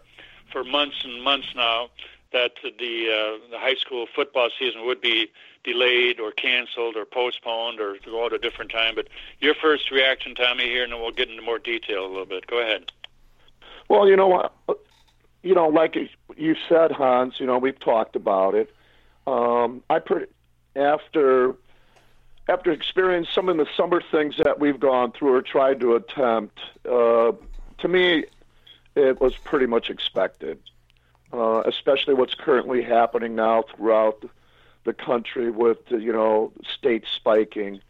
for 0.51 0.64
months 0.64 0.95
and 1.03 1.22
months 1.22 1.47
now 1.55 1.89
that 2.34 2.52
the 2.62 2.70
uh, 2.72 3.49
the 3.52 3.58
high 3.58 3.76
school 3.76 4.06
football 4.14 4.49
season 4.58 4.86
would 4.86 5.02
be 5.02 5.32
delayed 5.64 6.20
or 6.20 6.32
canceled 6.32 6.95
or 6.95 7.06
postponed 7.06 7.80
or 7.80 7.95
go 8.06 8.26
at 8.26 8.34
a 8.34 8.38
different 8.38 8.72
time. 8.72 8.95
But 8.95 9.08
your 9.40 9.56
first 9.56 9.91
reaction, 9.91 10.36
Tommy, 10.36 10.66
here, 10.66 10.84
and 10.84 10.91
then 10.91 11.02
we'll 11.02 11.12
get 11.12 11.30
into 11.30 11.41
more 11.41 11.60
detail 11.60 12.06
a 12.06 12.08
little 12.08 12.26
bit. 12.26 12.48
Go 12.48 12.60
ahead. 12.60 12.91
Well, 13.90 14.08
you 14.08 14.16
know 14.16 14.28
what? 14.28 14.54
You 15.44 15.56
know, 15.56 15.68
like 15.68 15.95
you 16.36 16.56
said, 16.68 16.91
Hans. 16.91 17.40
You 17.40 17.45
know, 17.45 17.58
we've 17.58 17.80
talked 17.80 18.16
about 18.16 18.56
it. 18.56 18.74
Um, 19.26 19.84
I 19.90 19.99
pretty 19.99 20.28
after 20.76 21.56
after 22.49 22.72
experiencing 22.72 23.32
some 23.34 23.49
of 23.49 23.58
the 23.58 23.68
summer 23.76 24.02
things 24.12 24.36
that 24.44 24.60
we've 24.60 24.80
gone 24.80 25.12
through 25.12 25.34
or 25.34 25.41
tried 25.41 25.80
to 25.82 25.95
attempt. 25.95 26.60
Uh, 26.90 27.34
to 27.80 27.88
me, 27.88 28.26
it 28.95 29.20
was 29.20 29.36
pretty 29.38 29.66
much 29.66 29.90
expected, 29.90 30.60
uh, 31.34 31.64
especially 31.66 32.14
what's 32.14 32.34
currently 32.34 32.82
happening 32.82 33.36
now 33.36 33.64
throughout 33.76 34.24
the 34.86 34.94
country 34.94 35.52
with 35.52 35.80
you 35.90 36.14
know 36.14 36.52
states 36.74 37.08
spiking. 37.16 37.82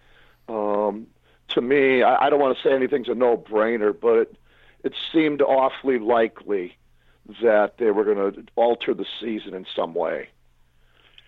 Um, 0.50 1.08
to 1.50 1.62
me, 1.62 2.04
I, 2.04 2.26
I 2.26 2.30
don't 2.30 2.40
want 2.40 2.58
to 2.58 2.64
say 2.64 2.74
anything's 2.74 3.08
a 3.08 3.16
no-brainer, 3.16 3.98
but 3.98 4.18
it, 4.20 4.36
it 4.84 4.94
seemed 5.14 5.42
awfully 5.42 6.00
likely 6.00 6.76
that 7.42 7.78
they 7.78 7.92
were 7.92 8.04
going 8.04 8.34
to 8.34 8.44
alter 8.56 8.94
the 8.94 9.06
season 9.20 9.54
in 9.54 9.66
some 9.76 9.94
way. 9.94 10.30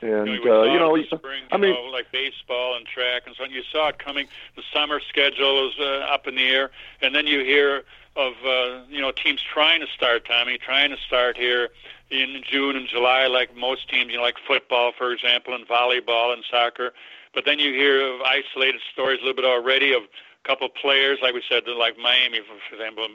And 0.02 0.28
you 0.28 0.42
uh, 0.44 0.46
know, 0.46 0.64
you 0.64 0.80
know, 0.80 1.18
spring, 1.18 1.44
I 1.52 1.58
mean, 1.58 1.74
know, 1.74 1.92
like 1.92 2.10
baseball 2.12 2.78
and 2.78 2.86
track 2.86 3.24
and 3.26 3.36
so 3.36 3.44
on. 3.44 3.52
You 3.52 3.64
saw 3.70 3.90
it 3.90 4.00
coming. 4.00 4.28
The 4.56 4.64
summer 4.74 5.02
schedule 5.02 5.68
is 5.68 5.74
uh, 5.78 6.08
up 6.10 6.26
in 6.26 6.36
the 6.36 6.48
air, 6.48 6.72
and 7.02 7.14
then 7.14 7.28
you 7.28 7.44
hear 7.44 7.84
of 8.16 8.34
uh, 8.46 8.82
you 8.90 9.02
know 9.02 9.12
teams 9.12 9.42
trying 9.42 9.82
to 9.82 9.88
start. 9.88 10.26
Tommy 10.26 10.58
trying 10.58 10.92
to 10.92 10.98
start 11.06 11.36
here 11.36 11.70
in 12.12 12.42
June 12.50 12.76
and 12.76 12.88
July, 12.88 13.28
like 13.28 13.56
most 13.56 13.90
teams. 13.90 14.12
You 14.12 14.18
know, 14.18 14.24
like 14.24 14.38
football, 14.48 14.92
for 14.98 15.12
example, 15.12 15.54
and 15.54 15.68
volleyball 15.68 16.34
and 16.34 16.44
soccer. 16.50 16.94
But 17.34 17.46
then 17.46 17.60
you 17.60 17.72
hear 17.72 18.14
of 18.14 18.22
isolated 18.22 18.82
stories 18.92 19.20
a 19.22 19.26
little 19.26 19.36
bit 19.36 19.46
already 19.46 19.94
of 19.94 20.04
a 20.04 20.48
couple 20.48 20.68
of 20.68 20.74
players, 20.74 21.20
like 21.22 21.34
we 21.34 21.44
said, 21.48 21.64
like 21.68 21.98
Miami, 21.98 22.40
for 22.40 22.76
example. 22.76 23.08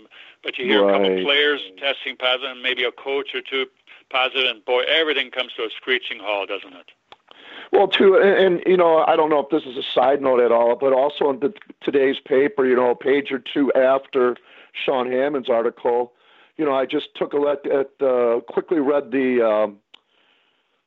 But 0.43 0.59
you 0.59 0.67
hear 0.67 0.89
a 0.89 0.93
couple 0.93 1.19
of 1.19 1.25
players 1.25 1.61
testing 1.79 2.17
positive, 2.17 2.53
and 2.53 2.63
maybe 2.63 2.85
a 2.85 2.93
coach 2.93 3.35
or 3.35 3.41
two 3.41 3.67
positive, 4.11 4.47
and 4.47 4.65
boy, 4.65 4.83
everything 4.83 5.31
comes 5.31 5.53
to 5.55 5.63
a 5.63 5.69
screeching 5.77 6.19
halt, 6.21 6.49
doesn't 6.49 6.73
it? 6.73 6.91
Well, 7.73 7.89
too, 7.89 8.17
and, 8.17 8.39
and 8.39 8.63
you 8.67 8.77
know, 8.77 9.05
I 9.07 9.17
don't 9.17 9.31
know 9.31 9.41
if 9.41 9.49
this 9.49 9.65
is 9.65 9.77
a 9.77 9.83
side 9.83 10.23
note 10.23 10.41
at 10.41 10.53
all, 10.53 10.77
but 10.77 10.93
also 10.93 11.31
in 11.31 11.41
the, 11.41 11.53
today's 11.81 12.21
paper, 12.21 12.65
you 12.67 12.77
know, 12.77 12.91
a 12.91 12.95
page 12.95 13.33
or 13.33 13.41
two 13.41 13.73
after 13.73 14.37
Sean 14.73 15.11
Hammond's 15.11 15.49
article, 15.49 16.13
you 16.57 16.65
know, 16.65 16.75
I 16.75 16.87
just 16.87 17.15
took 17.15 17.33
a 17.33 17.39
look 17.39 17.67
at, 17.67 17.91
uh, 18.05 18.41
quickly 18.49 18.81
read 18.81 19.11
the 19.11 19.43
um, 19.47 19.79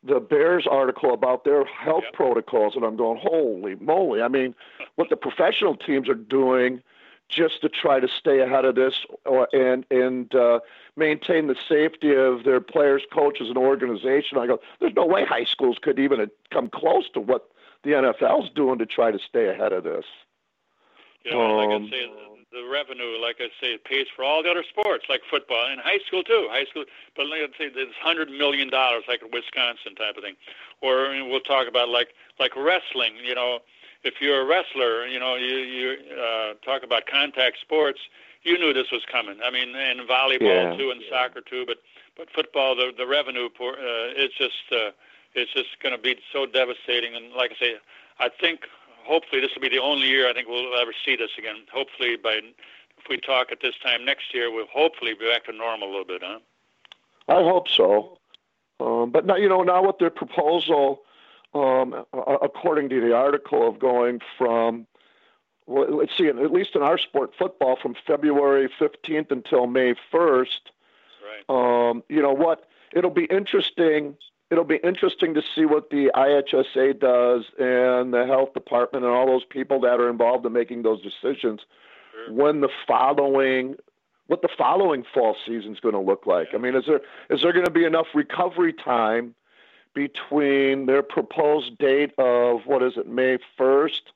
the 0.03 0.19
Bears 0.19 0.65
article 0.69 1.13
about 1.13 1.43
their 1.43 1.65
health 1.65 2.05
protocols, 2.13 2.75
and 2.75 2.85
I'm 2.85 2.95
going, 2.95 3.19
holy 3.21 3.75
moly! 3.75 4.21
I 4.21 4.27
mean, 4.27 4.55
what 4.95 5.09
the 5.09 5.17
professional 5.17 5.75
teams 5.75 6.07
are 6.07 6.13
doing 6.15 6.81
just 7.29 7.61
to 7.61 7.69
try 7.69 7.99
to 7.99 8.07
stay 8.07 8.39
ahead 8.39 8.63
of 8.63 8.75
this 8.75 9.05
or, 9.25 9.47
and 9.53 9.85
and 9.91 10.33
uh, 10.33 10.59
maintain 10.95 11.47
the 11.47 11.55
safety 11.67 12.15
of 12.15 12.43
their 12.43 12.61
players, 12.61 13.03
coaches, 13.11 13.49
and 13.49 13.57
organization. 13.57 14.37
I 14.37 14.47
go, 14.47 14.59
there's 14.79 14.93
no 14.95 15.05
way 15.05 15.25
high 15.25 15.45
schools 15.45 15.77
could 15.81 15.99
even 15.99 16.29
come 16.51 16.69
close 16.69 17.09
to 17.13 17.19
what 17.19 17.49
the 17.83 17.91
NFL's 17.91 18.49
doing 18.51 18.79
to 18.79 18.85
try 18.85 19.11
to 19.11 19.19
stay 19.19 19.49
ahead 19.49 19.73
of 19.73 19.83
this. 19.83 20.05
Like 21.25 21.69
Um, 21.69 21.87
I 21.87 21.89
say, 21.89 22.09
the, 22.51 22.57
the 22.61 22.67
revenue, 22.67 23.19
like 23.21 23.37
I 23.39 23.49
say, 23.61 23.73
it 23.73 23.83
pays 23.83 24.07
for 24.15 24.23
all 24.23 24.43
the 24.43 24.49
other 24.49 24.63
sports, 24.67 25.05
like 25.09 25.21
football 25.29 25.65
and 25.69 25.79
high 25.81 25.99
school 26.07 26.23
too. 26.23 26.47
High 26.51 26.65
school, 26.65 26.85
but 27.15 27.27
like 27.27 27.41
I 27.41 27.57
say, 27.57 27.69
there's 27.69 27.93
hundred 28.01 28.29
million 28.29 28.69
dollars, 28.69 29.03
like 29.07 29.21
in 29.21 29.29
Wisconsin 29.31 29.95
type 29.95 30.17
of 30.17 30.23
thing. 30.23 30.35
Or 30.81 31.07
I 31.07 31.21
we'll 31.21 31.39
talk 31.39 31.67
about 31.67 31.89
like 31.89 32.09
like 32.39 32.55
wrestling. 32.55 33.13
You 33.23 33.35
know, 33.35 33.59
if 34.03 34.15
you're 34.21 34.41
a 34.41 34.45
wrestler, 34.45 35.05
you 35.07 35.19
know, 35.19 35.35
you 35.35 35.57
you 35.57 35.97
uh, 36.15 36.53
talk 36.65 36.83
about 36.83 37.05
contact 37.07 37.59
sports. 37.61 37.99
You 38.43 38.57
knew 38.57 38.71
this 38.71 38.91
was 38.91 39.03
coming. 39.11 39.39
I 39.43 39.51
mean, 39.51 39.75
and 39.75 40.01
volleyball 40.01 40.71
Yeah. 40.71 40.77
too, 40.77 40.91
and 40.91 41.01
soccer 41.09 41.41
too. 41.41 41.65
But 41.65 41.77
but 42.15 42.29
football, 42.31 42.75
the 42.75 42.93
the 42.95 43.07
revenue, 43.07 43.49
por- 43.49 43.73
uh, 43.73 44.13
it's 44.15 44.35
just 44.37 44.71
uh, 44.71 44.91
it's 45.33 45.51
just 45.53 45.79
going 45.81 45.95
to 45.95 46.01
be 46.01 46.17
so 46.31 46.45
devastating. 46.45 47.15
And 47.15 47.33
like 47.33 47.51
I 47.53 47.59
say, 47.59 47.75
I 48.19 48.29
think 48.29 48.61
hopefully 49.07 49.41
this 49.41 49.51
will 49.55 49.61
be 49.61 49.69
the 49.69 49.81
only 49.81 50.07
year 50.07 50.29
I 50.29 50.33
think 50.33 50.47
we'll 50.47 50.77
ever 50.79 50.93
see 51.05 51.15
this 51.15 51.31
again. 51.37 51.65
Hopefully 51.73 52.17
by 52.21 52.39
if 52.97 53.05
we 53.09 53.17
talk 53.17 53.51
at 53.51 53.59
this 53.61 53.75
time 53.83 54.05
next 54.05 54.33
year, 54.33 54.51
we'll 54.51 54.67
hopefully 54.67 55.13
be 55.13 55.27
back 55.27 55.45
to 55.45 55.53
normal 55.53 55.87
a 55.87 55.91
little 55.91 56.05
bit, 56.05 56.21
huh? 56.23 56.39
I 57.27 57.43
hope 57.43 57.67
so. 57.67 58.17
Um, 58.79 59.11
but 59.11 59.25
now, 59.25 59.35
you 59.35 59.49
know, 59.49 59.63
now 59.63 59.85
with 59.85 59.97
their 59.99 60.09
proposal, 60.09 61.01
um, 61.53 62.05
according 62.13 62.89
to 62.89 63.01
the 63.01 63.15
article, 63.15 63.67
of 63.67 63.79
going 63.79 64.21
from, 64.37 64.87
well, 65.65 65.89
let's 65.89 66.15
see, 66.17 66.27
at 66.27 66.51
least 66.51 66.75
in 66.75 66.81
our 66.81 66.97
sport, 66.97 67.33
football, 67.37 67.77
from 67.81 67.95
February 68.05 68.69
15th 68.79 69.31
until 69.31 69.67
May 69.67 69.95
1st. 70.11 70.59
Right. 71.49 71.89
Um, 71.89 72.03
you 72.09 72.21
know 72.21 72.33
what? 72.33 72.67
It'll 72.93 73.11
be 73.11 73.25
interesting. 73.25 74.17
It'll 74.49 74.63
be 74.63 74.79
interesting 74.83 75.33
to 75.33 75.41
see 75.55 75.65
what 75.65 75.89
the 75.89 76.09
IHSA 76.15 76.99
does 76.99 77.43
and 77.59 78.13
the 78.13 78.25
health 78.25 78.53
department 78.53 79.03
and 79.03 79.13
all 79.13 79.25
those 79.27 79.43
people 79.43 79.81
that 79.81 79.99
are 79.99 80.09
involved 80.09 80.45
in 80.45 80.53
making 80.53 80.83
those 80.83 81.01
decisions 81.01 81.61
when 82.29 82.61
the 82.61 82.69
following 82.87 83.75
what 84.27 84.41
the 84.41 84.49
following 84.57 85.05
fall 85.13 85.35
season 85.45 85.73
is 85.73 85.79
going 85.79 85.95
to 85.95 86.01
look 86.01 86.25
like. 86.25 86.49
I 86.53 86.57
mean, 86.57 86.75
is 86.75 86.85
there 86.85 87.01
is 87.29 87.41
there 87.41 87.53
going 87.53 87.65
to 87.65 87.71
be 87.71 87.85
enough 87.85 88.07
recovery 88.13 88.73
time 88.73 89.35
between 89.93 90.85
their 90.85 91.01
proposed 91.01 91.77
date 91.77 92.13
of 92.17 92.61
what 92.65 92.83
is 92.83 92.93
it, 92.97 93.07
May 93.07 93.37
first, 93.57 94.11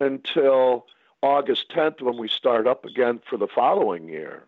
until 0.00 0.86
August 1.22 1.70
tenth 1.70 2.00
when 2.00 2.16
we 2.16 2.28
start 2.28 2.66
up 2.66 2.84
again 2.84 3.20
for 3.28 3.36
the 3.36 3.46
following 3.46 4.08
year? 4.08 4.44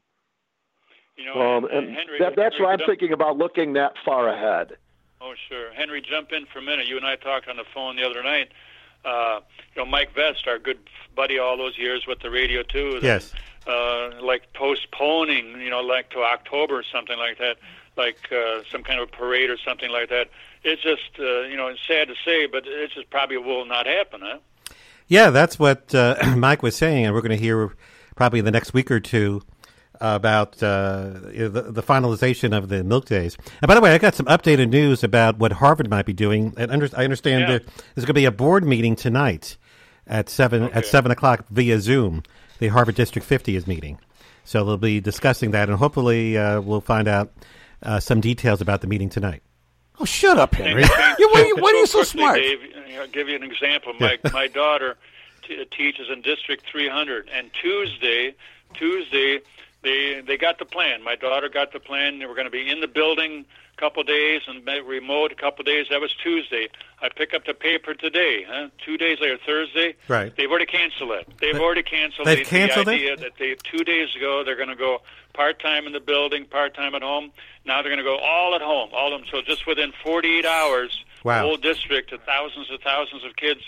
You 1.16 1.26
know, 1.26 1.56
Um, 1.56 1.64
and 1.66 1.94
Henry, 1.94 2.18
that, 2.18 2.34
that's 2.34 2.56
Henry, 2.56 2.66
why 2.66 2.72
I'm 2.72 2.80
thinking 2.86 3.12
about 3.12 3.38
looking 3.38 3.74
that 3.74 3.94
far 4.04 4.28
ahead. 4.28 4.76
Oh, 5.20 5.34
sure. 5.48 5.72
Henry, 5.72 6.02
jump 6.02 6.32
in 6.32 6.46
for 6.46 6.58
a 6.58 6.62
minute. 6.62 6.86
You 6.86 6.96
and 6.96 7.06
I 7.06 7.16
talked 7.16 7.48
on 7.48 7.56
the 7.56 7.64
phone 7.72 7.96
the 7.96 8.04
other 8.04 8.22
night. 8.22 8.52
Uh, 9.04 9.40
you 9.74 9.82
know, 9.82 9.90
Mike 9.90 10.14
Vest, 10.14 10.46
our 10.46 10.58
good 10.58 10.78
buddy 11.14 11.38
all 11.38 11.56
those 11.56 11.78
years 11.78 12.06
with 12.06 12.20
the 12.20 12.30
radio 12.30 12.62
too. 12.62 12.94
that, 12.94 13.02
Yes. 13.02 13.32
Uh, 13.66 14.10
like 14.20 14.52
postponing, 14.52 15.58
you 15.60 15.70
know, 15.70 15.80
like 15.80 16.10
to 16.10 16.18
October 16.18 16.78
or 16.78 16.82
something 16.82 17.16
like 17.16 17.38
that, 17.38 17.56
like 17.96 18.18
uh, 18.30 18.62
some 18.70 18.82
kind 18.82 19.00
of 19.00 19.10
parade 19.10 19.48
or 19.48 19.56
something 19.56 19.90
like 19.90 20.10
that. 20.10 20.28
It's 20.64 20.82
just, 20.82 21.18
uh, 21.18 21.42
you 21.42 21.56
know, 21.56 21.68
it's 21.68 21.80
sad 21.86 22.08
to 22.08 22.14
say, 22.24 22.46
but 22.46 22.66
it 22.66 22.90
just 22.92 23.08
probably 23.08 23.38
will 23.38 23.64
not 23.64 23.86
happen, 23.86 24.20
huh? 24.22 24.38
Yeah, 25.08 25.30
that's 25.30 25.58
what 25.58 25.94
uh, 25.94 26.16
Mike 26.36 26.62
was 26.62 26.76
saying, 26.76 27.06
and 27.06 27.14
we're 27.14 27.22
going 27.22 27.30
to 27.30 27.42
hear 27.42 27.74
probably 28.16 28.38
in 28.38 28.44
the 28.44 28.50
next 28.50 28.74
week 28.74 28.90
or 28.90 29.00
two 29.00 29.42
about 30.00 30.62
uh, 30.62 31.10
the, 31.32 31.66
the 31.70 31.82
finalization 31.82 32.56
of 32.56 32.68
the 32.68 32.82
milk 32.84 33.06
days. 33.06 33.36
And 33.62 33.68
by 33.68 33.74
the 33.74 33.80
way, 33.80 33.92
I 33.94 33.98
got 33.98 34.14
some 34.14 34.26
updated 34.26 34.68
news 34.70 35.02
about 35.04 35.38
what 35.38 35.52
Harvard 35.52 35.88
might 35.88 36.06
be 36.06 36.12
doing. 36.12 36.52
And 36.56 36.70
under, 36.70 36.88
I 36.96 37.04
understand 37.04 37.42
Yeah. 37.42 37.46
there, 37.48 37.58
there's 37.60 38.04
going 38.04 38.06
to 38.08 38.14
be 38.14 38.24
a 38.24 38.32
board 38.32 38.64
meeting 38.64 38.96
tonight 38.96 39.56
at 40.06 40.28
seven 40.28 40.64
at 40.72 40.84
seven 40.86 41.10
o'clock 41.10 41.46
via 41.50 41.80
Zoom. 41.80 42.22
The 42.58 42.68
Harvard 42.68 42.94
District 42.94 43.26
50 43.26 43.56
is 43.56 43.66
meeting, 43.66 43.98
so 44.44 44.64
they'll 44.64 44.76
be 44.76 45.00
discussing 45.00 45.50
that, 45.52 45.68
and 45.68 45.76
hopefully 45.78 46.38
uh, 46.38 46.60
we'll 46.60 46.80
find 46.80 47.08
out 47.08 47.32
uh, 47.82 47.98
some 48.00 48.20
details 48.20 48.60
about 48.60 48.80
the 48.80 48.86
meeting 48.86 49.08
tonight. 49.08 49.42
Oh, 49.98 50.04
shut 50.04 50.38
up, 50.38 50.54
Henry. 50.54 50.82
Things 50.84 50.94
change 50.96 51.18
You- 51.18 51.28
why, 51.32 51.40
are 51.40 51.44
you- 51.46 51.56
so 51.56 51.66
are 51.66 51.74
you 51.74 51.86
so 51.86 52.02
smart? 52.04 52.36
Dave. 52.36 52.58
I'll 53.00 53.06
give 53.08 53.28
you 53.28 53.34
an 53.36 53.42
example. 53.42 53.92
My 53.98 54.18
my 54.32 54.46
daughter 54.46 54.96
t- 55.42 55.64
teaches 55.76 56.08
in 56.12 56.20
District 56.22 56.64
300, 56.70 57.28
and 57.34 57.50
Tuesday, 57.60 58.34
Tuesday, 58.74 59.40
they 59.84 60.22
they 60.26 60.36
got 60.36 60.58
the 60.58 60.64
plan. 60.64 61.04
My 61.04 61.14
daughter 61.14 61.48
got 61.48 61.72
the 61.72 61.78
plan. 61.80 62.18
They 62.18 62.26
were 62.26 62.34
going 62.34 62.46
to 62.46 62.50
be 62.50 62.68
in 62.68 62.80
the 62.80 62.88
building 62.88 63.44
a 63.76 63.80
couple 63.80 64.00
of 64.00 64.06
days 64.06 64.42
and 64.48 64.66
remote 64.86 65.30
a 65.32 65.34
couple 65.34 65.60
of 65.62 65.66
days. 65.66 65.86
That 65.90 66.00
was 66.00 66.12
Tuesday. 66.22 66.68
I 67.02 67.08
pick 67.08 67.34
up 67.34 67.44
the 67.44 67.54
paper 67.54 67.92
today. 67.94 68.44
Huh? 68.48 68.68
Two 68.84 68.96
days 68.96 69.18
later, 69.20 69.38
Thursday. 69.46 69.94
Right. 70.08 70.34
They've 70.36 70.50
already 70.50 70.66
canceled 70.66 71.10
it. 71.12 71.28
They've 71.40 71.54
They- 71.54 71.60
already 71.60 71.82
canceled. 71.82 72.26
they've 72.26 72.38
the, 72.38 72.44
canceled 72.44 72.86
the 72.86 72.92
it? 72.92 72.94
idea 72.94 73.16
that 73.18 73.32
they 73.38 73.56
two 73.70 73.84
days 73.84 74.14
ago 74.16 74.42
they're 74.44 74.56
going 74.56 74.68
to 74.68 74.76
go 74.76 75.02
part 75.34 75.60
time 75.60 75.86
in 75.86 75.92
the 75.92 76.00
building, 76.00 76.46
part 76.46 76.74
time 76.74 76.94
at 76.94 77.02
home. 77.02 77.30
Now 77.64 77.82
they're 77.82 77.90
going 77.90 77.98
to 77.98 78.04
go 78.04 78.18
all 78.18 78.54
at 78.54 78.62
home, 78.62 78.90
all 78.92 79.12
of 79.14 79.20
them. 79.20 79.28
So 79.30 79.42
just 79.42 79.66
within 79.66 79.92
48 80.02 80.44
hours, 80.46 81.04
Wow. 81.24 81.42
the 81.42 81.48
whole 81.48 81.56
district, 81.56 82.10
to 82.10 82.18
thousands 82.18 82.68
and 82.70 82.80
thousands 82.80 83.24
of 83.24 83.34
kids, 83.36 83.60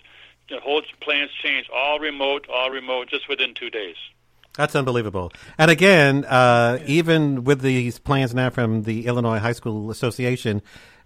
the 0.48 0.60
whole 0.60 0.82
plans 1.00 1.30
changed, 1.42 1.68
all 1.74 1.98
remote, 1.98 2.46
all 2.48 2.70
remote, 2.70 3.08
just 3.08 3.28
within 3.28 3.52
two 3.54 3.70
days. 3.70 3.96
That's 4.56 4.74
unbelievable. 4.74 5.32
And 5.58 5.70
again, 5.70 6.24
uh, 6.24 6.78
even 6.86 7.44
with 7.44 7.60
these 7.60 7.98
plans 7.98 8.34
now 8.34 8.50
from 8.50 8.82
the 8.84 9.06
Illinois 9.06 9.38
High 9.38 9.52
School 9.52 9.90
Association, 9.90 10.62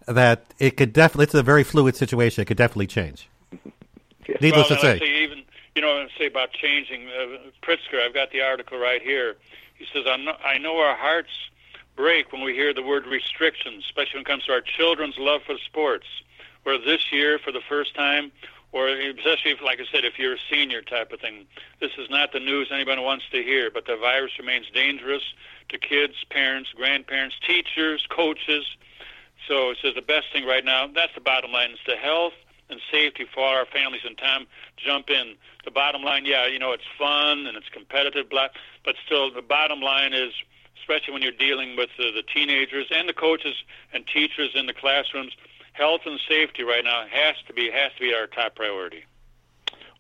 that 0.07 0.45
it 0.59 0.77
could 0.77 0.93
definitely, 0.93 1.25
it's 1.25 1.35
a 1.35 1.43
very 1.43 1.65
fluid 1.65 1.97
situation. 1.97 2.43
It 2.43 2.47
could 2.47 2.57
definitely 2.57 2.87
change. 2.87 3.29
Needless 4.41 4.71
well, 4.71 4.79
to 4.79 4.81
say. 4.81 4.99
say 4.99 5.23
even 5.25 5.43
you 5.75 5.83
know, 5.83 5.89
I 5.89 6.09
say 6.19 6.27
about 6.27 6.53
changing 6.53 7.09
uh, 7.09 7.39
Pritzker. 7.63 8.05
I've 8.05 8.15
got 8.15 8.31
the 8.33 8.43
article 8.43 8.79
right 8.79 9.01
here. 9.01 9.37
He 9.75 9.87
says, 9.93 10.05
I 10.07 10.17
know, 10.17 10.37
"I 10.45 10.59
know 10.59 10.79
our 10.79 10.97
hearts 10.97 11.31
break 11.97 12.33
when 12.33 12.43
we 12.43 12.55
hear 12.55 12.75
the 12.75 12.83
word 12.83 13.07
restrictions, 13.07 13.85
especially 13.85 14.19
when 14.19 14.23
it 14.23 14.27
comes 14.27 14.45
to 14.45 14.53
our 14.53 14.61
children's 14.61 15.19
love 15.19 15.43
for 15.47 15.57
sports. 15.59 16.07
Where 16.65 16.79
this 16.79 17.11
year, 17.11 17.39
for 17.39 17.53
the 17.53 17.63
first 17.67 17.95
time, 17.95 18.33
or 18.73 18.89
especially 18.89 19.53
if, 19.53 19.63
like 19.63 19.81
I 19.81 19.85
said, 19.91 20.05
if 20.05 20.19
you're 20.19 20.35
a 20.35 20.45
senior 20.51 20.83
type 20.83 21.13
of 21.13 21.21
thing, 21.21 21.47
this 21.81 21.91
is 21.99 22.09
not 22.09 22.33
the 22.33 22.41
news 22.41 22.69
anybody 22.73 23.03
wants 23.03 23.25
to 23.33 23.43
hear. 23.43 23.71
But 23.71 23.87
the 23.87 23.97
virus 23.97 24.33
remains 24.39 24.67
dangerous 24.73 25.23
to 25.71 25.79
kids, 25.79 26.15
parents, 26.31 26.71
grandparents, 26.75 27.37
teachers, 27.47 28.07
coaches." 28.09 28.65
So 29.49 29.71
it 29.71 29.79
says 29.83 29.95
the 29.95 30.03
best 30.03 30.27
thing 30.33 30.47
right 30.47 30.65
now, 30.65 30.87
that's 30.87 31.15
the 31.15 31.21
bottom 31.21 31.51
line, 31.51 31.71
is 31.71 31.79
the 31.87 31.97
health 31.97 32.35
and 32.69 32.81
safety 32.93 33.27
for 33.35 33.45
our 33.45 33.67
families. 33.67 34.03
And 34.05 34.17
Tom, 34.17 34.47
jump 34.77 35.11
in. 35.11 35.35
The 35.65 35.71
bottom 35.71 36.03
line, 36.03 36.25
yeah, 36.25 36.47
you 36.47 36.59
know, 36.59 36.73
it's 36.73 36.85
fun 36.99 37.47
and 37.47 37.57
it's 37.57 37.69
competitive, 37.69 38.31
blah, 38.31 38.49
but 38.85 38.95
still 39.05 39.33
the 39.33 39.43
bottom 39.43 39.81
line 39.81 40.15
is, 40.15 40.33
especially 40.81 41.13
when 41.13 41.23
you're 41.23 41.33
dealing 41.33 41.77
with 41.77 41.91
the, 41.99 42.11
the 42.13 42.23
teenagers 42.23 42.87
and 42.91 43.09
the 43.09 43.13
coaches 43.13 43.55
and 43.93 44.07
teachers 44.07 44.51
in 44.55 44.67
the 44.67 44.73
classrooms, 44.73 45.33
health 45.73 46.03
and 46.07 46.21
safety 46.29 46.63
right 46.63 46.85
now 46.85 47.05
has 47.11 47.37
to 47.47 47.53
be 47.53 47.71
has 47.71 47.93
to 47.95 48.01
be 48.01 48.15
our 48.15 48.27
top 48.27 48.55
priority. 48.55 49.05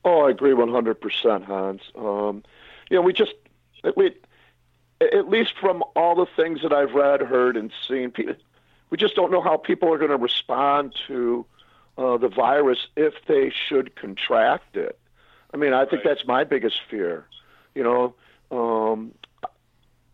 Oh, 0.05 0.27
I 0.27 0.31
agree 0.31 0.53
100%, 0.53 1.45
Hans. 1.45 1.83
Um, 1.95 2.43
you 2.89 2.97
know, 2.97 3.03
we 3.03 3.13
just, 3.13 3.35
at 3.85 3.99
least, 3.99 4.17
at 5.01 5.29
least 5.29 5.59
from 5.61 5.85
all 5.95 6.15
the 6.15 6.27
things 6.37 6.63
that 6.63 6.73
I've 6.73 6.95
read, 6.95 7.21
heard, 7.21 7.57
and 7.57 7.71
seen, 7.87 8.13
we 8.89 8.97
just 8.97 9.15
don't 9.15 9.31
know 9.31 9.43
how 9.43 9.57
people 9.57 9.93
are 9.93 9.99
going 9.99 10.11
to 10.11 10.17
respond 10.17 10.95
to 11.07 11.45
uh, 11.99 12.17
the 12.17 12.29
virus 12.29 12.79
if 12.97 13.15
they 13.27 13.51
should 13.51 13.95
contract 13.95 14.77
it. 14.77 14.99
I 15.53 15.57
mean, 15.57 15.73
I 15.73 15.85
think 15.85 16.03
that's 16.03 16.27
my 16.27 16.45
biggest 16.45 16.81
fear. 16.89 17.27
You 17.75 17.83
know, 17.83 18.15
um, 18.51 19.13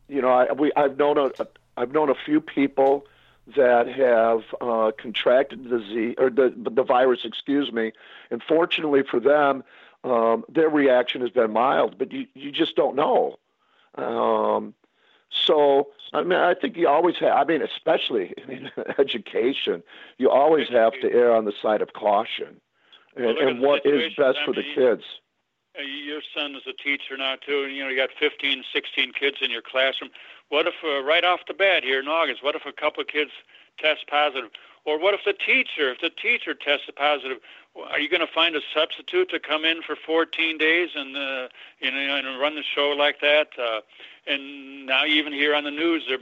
you 0.09 0.21
know, 0.21 0.31
I, 0.31 0.53
we, 0.53 0.73
I've 0.75 0.99
known 0.99 1.19
a, 1.19 1.31
I've 1.77 1.93
known 1.93 2.11
a 2.11 2.15
few 2.15 2.41
people 2.41 3.07
that 3.55 3.87
have 3.87 4.43
uh, 4.61 4.91
contracted 4.97 5.65
the 5.65 5.79
disease 5.79 6.15
or 6.19 6.31
the 6.31 6.53
the 6.57 6.83
virus, 6.83 7.21
excuse 7.25 7.73
me. 7.73 7.93
And 8.31 8.43
fortunately 8.43 9.03
for 9.09 9.21
them, 9.21 9.63
um, 10.05 10.45
their 10.49 10.69
reaction 10.69 11.21
has 11.21 11.31
been 11.31 11.53
mild. 11.53 11.97
But 11.99 12.13
you 12.13 12.27
you 12.35 12.51
just 12.51 12.75
don't 12.77 12.97
know. 12.97 13.39
Um, 13.95 14.75
so 15.31 15.89
I 16.13 16.23
mean, 16.23 16.39
I 16.39 16.55
think 16.55 16.77
you 16.77 16.89
always 16.89 17.17
have. 17.17 17.37
I 17.37 17.45
mean, 17.45 17.63
especially 17.63 18.35
in 18.49 18.71
education, 18.99 19.83
you 20.19 20.31
always 20.31 20.69
have 20.69 20.93
to 21.01 21.13
err 21.13 21.35
on 21.35 21.45
the 21.45 21.53
side 21.63 21.83
of 21.83 21.93
caution, 21.93 22.61
and, 23.15 23.25
Well, 23.27 23.39
and 23.39 23.61
what 23.61 23.87
is 23.87 24.15
best 24.17 24.39
for 24.45 24.53
the 24.53 24.65
kids. 24.75 25.03
Uh, 25.79 25.83
your 25.83 26.23
son 26.35 26.55
is 26.55 26.63
a 26.67 26.73
teacher 26.73 27.17
now 27.17 27.35
too, 27.37 27.65
and 27.65 27.77
you 27.77 27.83
know 27.85 27.91
you 27.91 27.97
got 27.97 28.11
15, 28.19 28.65
16 28.73 29.13
kids 29.13 29.37
in 29.43 29.51
your 29.51 29.63
classroom. 29.63 30.11
What 30.49 30.67
if 30.67 30.75
uh, 30.85 31.03
right 31.03 31.25
off 31.25 31.41
the 31.49 31.55
bat 31.55 31.83
here 31.83 32.01
in 32.01 32.09
August, 32.09 32.43
what 32.43 32.55
if 32.55 32.67
a 32.67 32.73
couple 32.73 33.01
of 33.03 33.09
kids 33.09 33.31
test 33.79 34.07
positive, 34.09 34.51
or 34.85 34.99
what 34.99 35.15
if 35.15 35.21
the 35.25 35.33
teacher, 35.33 35.91
if 35.91 36.01
the 36.01 36.11
teacher 36.11 36.55
tests 36.55 36.89
positive, 36.97 37.39
are 37.91 37.99
you 37.99 38.09
going 38.09 38.21
to 38.27 38.33
find 38.33 38.57
a 38.57 38.61
substitute 38.73 39.29
to 39.31 39.39
come 39.41 39.65
in 39.65 39.83
for 39.83 39.97
14 39.97 40.57
days 40.57 40.91
and 40.95 41.17
uh, 41.17 41.49
you 41.81 41.91
know 41.91 42.17
and 42.17 42.41
run 42.41 42.55
the 42.55 42.63
show 42.63 42.91
like 42.97 43.21
that? 43.21 43.49
Uh, 43.59 43.81
and 44.27 44.87
now 44.87 45.05
even 45.05 45.33
here 45.33 45.55
on 45.55 45.65
the 45.65 45.71
news, 45.71 46.05
the 46.09 46.19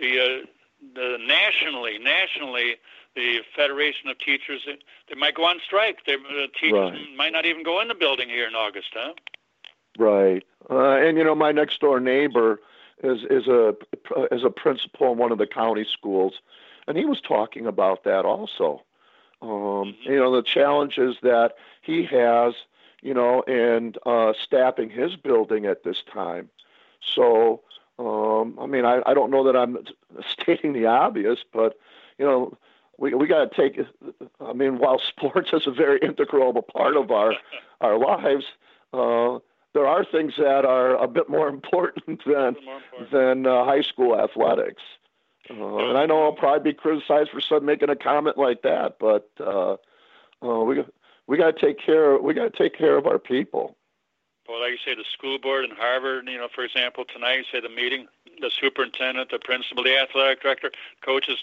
the, 0.00 0.20
uh, 0.20 0.46
the 0.94 1.18
nationally, 1.26 1.98
nationally, 1.98 2.76
the 3.14 3.40
Federation 3.54 4.08
of 4.08 4.18
Teachers 4.18 4.62
they, 4.66 4.76
they 5.08 5.14
might 5.18 5.34
go 5.34 5.44
on 5.44 5.60
strike. 5.64 5.98
They, 6.06 6.16
the 6.16 6.48
teachers 6.58 6.72
Right. 6.72 7.16
might 7.16 7.32
not 7.32 7.44
even 7.44 7.62
go 7.62 7.80
in 7.80 7.88
the 7.88 7.94
building 7.94 8.28
here 8.28 8.46
in 8.46 8.54
August, 8.54 8.88
huh? 8.92 9.12
Right, 9.98 10.44
uh, 10.70 10.96
and 10.96 11.16
you 11.18 11.24
know, 11.24 11.34
my 11.34 11.52
next 11.52 11.80
door 11.80 12.00
neighbor 12.00 12.60
is 13.02 13.22
is 13.30 13.46
a 13.48 13.74
is 14.30 14.44
a 14.44 14.50
principal 14.50 15.12
in 15.12 15.18
one 15.18 15.32
of 15.32 15.38
the 15.38 15.46
county 15.46 15.84
schools, 15.90 16.34
and 16.86 16.96
he 16.96 17.04
was 17.04 17.20
talking 17.20 17.66
about 17.66 18.04
that 18.04 18.24
also. 18.24 18.82
Um, 19.42 19.94
You 20.02 20.16
know, 20.16 20.34
the 20.34 20.42
challenges 20.42 21.16
that 21.22 21.54
he 21.82 22.04
has, 22.04 22.54
you 23.02 23.14
know, 23.14 23.42
and 23.42 23.98
uh, 24.06 24.32
staffing 24.42 24.90
his 24.90 25.16
building 25.16 25.66
at 25.66 25.82
this 25.84 26.02
time. 26.10 26.48
So, 27.14 27.60
um, 27.98 28.58
I 28.58 28.66
mean, 28.66 28.84
I, 28.86 29.02
I 29.06 29.12
don't 29.14 29.30
know 29.30 29.44
that 29.44 29.56
I'm 29.56 29.78
stating 30.30 30.72
the 30.72 30.86
obvious, 30.86 31.40
but 31.52 31.78
you 32.18 32.24
know, 32.24 32.56
we 32.96 33.14
we 33.14 33.26
got 33.26 33.50
to 33.50 33.56
take. 33.56 33.78
I 34.40 34.52
mean, 34.52 34.78
while 34.78 34.98
sports 35.08 35.50
is 35.52 35.66
a 35.66 35.70
very 35.72 35.98
integral 36.00 36.52
part 36.62 36.96
of 36.96 37.10
our 37.10 37.34
our 37.80 37.98
lives, 37.98 38.46
uh, 38.92 39.38
there 39.74 39.86
are 39.86 40.04
things 40.04 40.34
that 40.38 40.64
are 40.64 40.96
a 40.96 41.06
bit 41.06 41.28
more 41.28 41.48
important 41.56 42.24
than 42.24 42.56
than 43.12 43.46
uh, 43.46 43.64
high 43.64 43.82
school 43.82 44.18
athletics. 44.18 44.82
Uh, 45.50 45.76
and 45.76 45.98
I 45.98 46.06
know 46.06 46.22
I'll 46.22 46.32
probably 46.32 46.72
be 46.72 46.74
criticized 46.74 47.30
for 47.30 47.40
some 47.40 47.66
making 47.66 47.90
a 47.90 47.96
comment 47.96 48.38
like 48.38 48.62
that, 48.62 48.96
but 48.98 49.28
uh, 49.38 49.76
uh, 50.42 50.64
we 50.64 50.82
we 51.26 51.36
got 51.36 51.56
to 51.56 51.66
take 51.66 51.78
care. 51.78 52.18
We 52.18 52.32
got 52.32 52.52
to 52.52 52.58
take 52.58 52.76
care 52.76 52.96
of 52.96 53.06
our 53.06 53.18
people. 53.18 53.76
Well, 54.48 54.60
like 54.60 54.72
you 54.72 54.78
say, 54.84 54.94
the 54.94 55.04
school 55.12 55.38
board 55.38 55.64
in 55.64 55.70
Harvard, 55.70 56.28
you 56.28 56.36
know, 56.36 56.48
for 56.54 56.64
example, 56.64 57.04
tonight 57.04 57.36
you 57.36 57.44
say 57.50 57.60
the 57.60 57.74
meeting, 57.74 58.06
the 58.40 58.50
superintendent, 58.50 59.30
the 59.30 59.38
principal, 59.38 59.84
the 59.84 59.96
athletic 59.96 60.42
director, 60.42 60.70
coaches, 61.00 61.38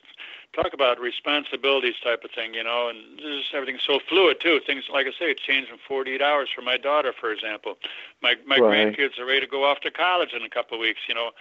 talk 0.54 0.74
about 0.74 1.00
responsibilities 1.00 1.96
type 2.04 2.24
of 2.24 2.32
thing, 2.32 2.54
you 2.54 2.64
know, 2.64 2.90
and 2.90 3.20
just 3.20 3.54
everything's 3.54 3.84
so 3.86 4.00
fluid 4.08 4.40
too. 4.42 4.60
Things 4.66 4.86
like 4.92 5.08
I 5.08 5.12
say, 5.12 5.32
it 5.32 5.38
changed 5.38 5.72
in 5.72 5.78
48 5.88 6.22
hours 6.22 6.50
for 6.54 6.62
my 6.62 6.78
daughter, 6.78 7.14
for 7.18 7.32
example. 7.32 7.78
My 8.22 8.36
my 8.46 8.60
Right. 8.60 8.98
grandkids 8.98 9.18
are 9.20 9.26
ready 9.26 9.42
to 9.42 9.48
go 9.48 9.64
off 9.64 9.80
to 9.82 9.92
college 9.92 10.34
in 10.34 10.42
a 10.44 10.50
couple 10.50 10.76
of 10.78 10.82
weeks, 10.82 11.02
you 11.08 11.16
know. 11.16 11.32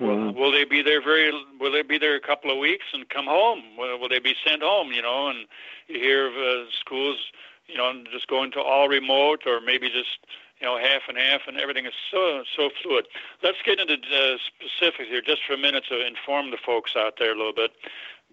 Will, 0.00 0.18
Mhm. 0.18 0.34
will 0.34 0.52
they 0.52 0.64
be 0.64 0.82
there 0.82 1.00
very? 1.02 1.32
Will 1.58 1.72
they 1.72 1.82
be 1.82 1.98
there 1.98 2.14
a 2.14 2.20
couple 2.20 2.50
of 2.50 2.58
weeks 2.58 2.86
and 2.92 3.08
come 3.08 3.26
home? 3.26 3.76
Will, 3.78 3.98
will 3.98 4.08
they 4.08 4.18
be 4.18 4.34
sent 4.46 4.62
home? 4.62 4.92
You 4.92 5.02
know, 5.02 5.28
and 5.28 5.46
you 5.88 5.98
hear 5.98 6.26
of 6.26 6.34
uh, 6.34 6.70
schools, 6.78 7.18
you 7.66 7.76
know, 7.76 7.90
just 8.12 8.26
going 8.26 8.50
to 8.52 8.60
all 8.60 8.88
remote 8.88 9.46
or 9.46 9.60
maybe 9.60 9.88
just 9.88 10.18
you 10.60 10.66
know 10.66 10.78
half 10.78 11.02
and 11.08 11.18
half, 11.18 11.42
and 11.46 11.58
everything 11.58 11.86
is 11.86 11.94
so 12.10 12.42
so 12.56 12.70
fluid. 12.82 13.06
Let's 13.42 13.58
get 13.64 13.78
into 13.80 13.94
uh, 13.94 14.36
specifics 14.46 15.08
here 15.08 15.20
just 15.20 15.42
for 15.46 15.54
a 15.54 15.58
minute 15.58 15.84
to 15.88 16.06
inform 16.06 16.50
the 16.50 16.58
folks 16.64 16.92
out 16.96 17.14
there 17.18 17.32
a 17.32 17.36
little 17.36 17.52
bit. 17.54 17.72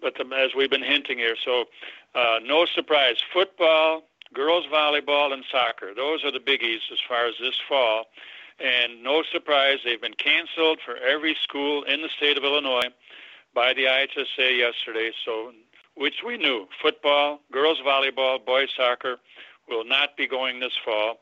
But 0.00 0.20
um, 0.20 0.32
as 0.32 0.54
we've 0.54 0.70
been 0.70 0.82
hinting 0.82 1.18
here, 1.18 1.36
so 1.42 1.64
uh, 2.14 2.38
no 2.44 2.66
surprise, 2.66 3.16
football, 3.32 4.04
girls 4.32 4.66
volleyball, 4.72 5.32
and 5.32 5.44
soccer. 5.50 5.94
Those 5.94 6.24
are 6.24 6.32
the 6.32 6.40
biggies 6.40 6.80
as 6.92 6.98
far 7.08 7.26
as 7.26 7.34
this 7.40 7.60
fall. 7.68 8.06
And 8.60 9.02
no 9.02 9.22
surprise, 9.32 9.78
they've 9.84 10.00
been 10.00 10.14
canceled 10.14 10.78
for 10.84 10.96
every 10.96 11.36
school 11.42 11.82
in 11.84 12.02
the 12.02 12.08
state 12.16 12.38
of 12.38 12.44
Illinois 12.44 12.88
by 13.54 13.72
the 13.72 13.84
IHSA 13.84 14.58
yesterday. 14.58 15.10
So, 15.24 15.52
which 15.96 16.22
we 16.24 16.36
knew, 16.36 16.68
football, 16.80 17.40
girls 17.52 17.78
volleyball, 17.84 18.44
boys 18.44 18.68
soccer 18.76 19.16
will 19.68 19.84
not 19.84 20.16
be 20.16 20.26
going 20.26 20.60
this 20.60 20.76
fall. 20.84 21.18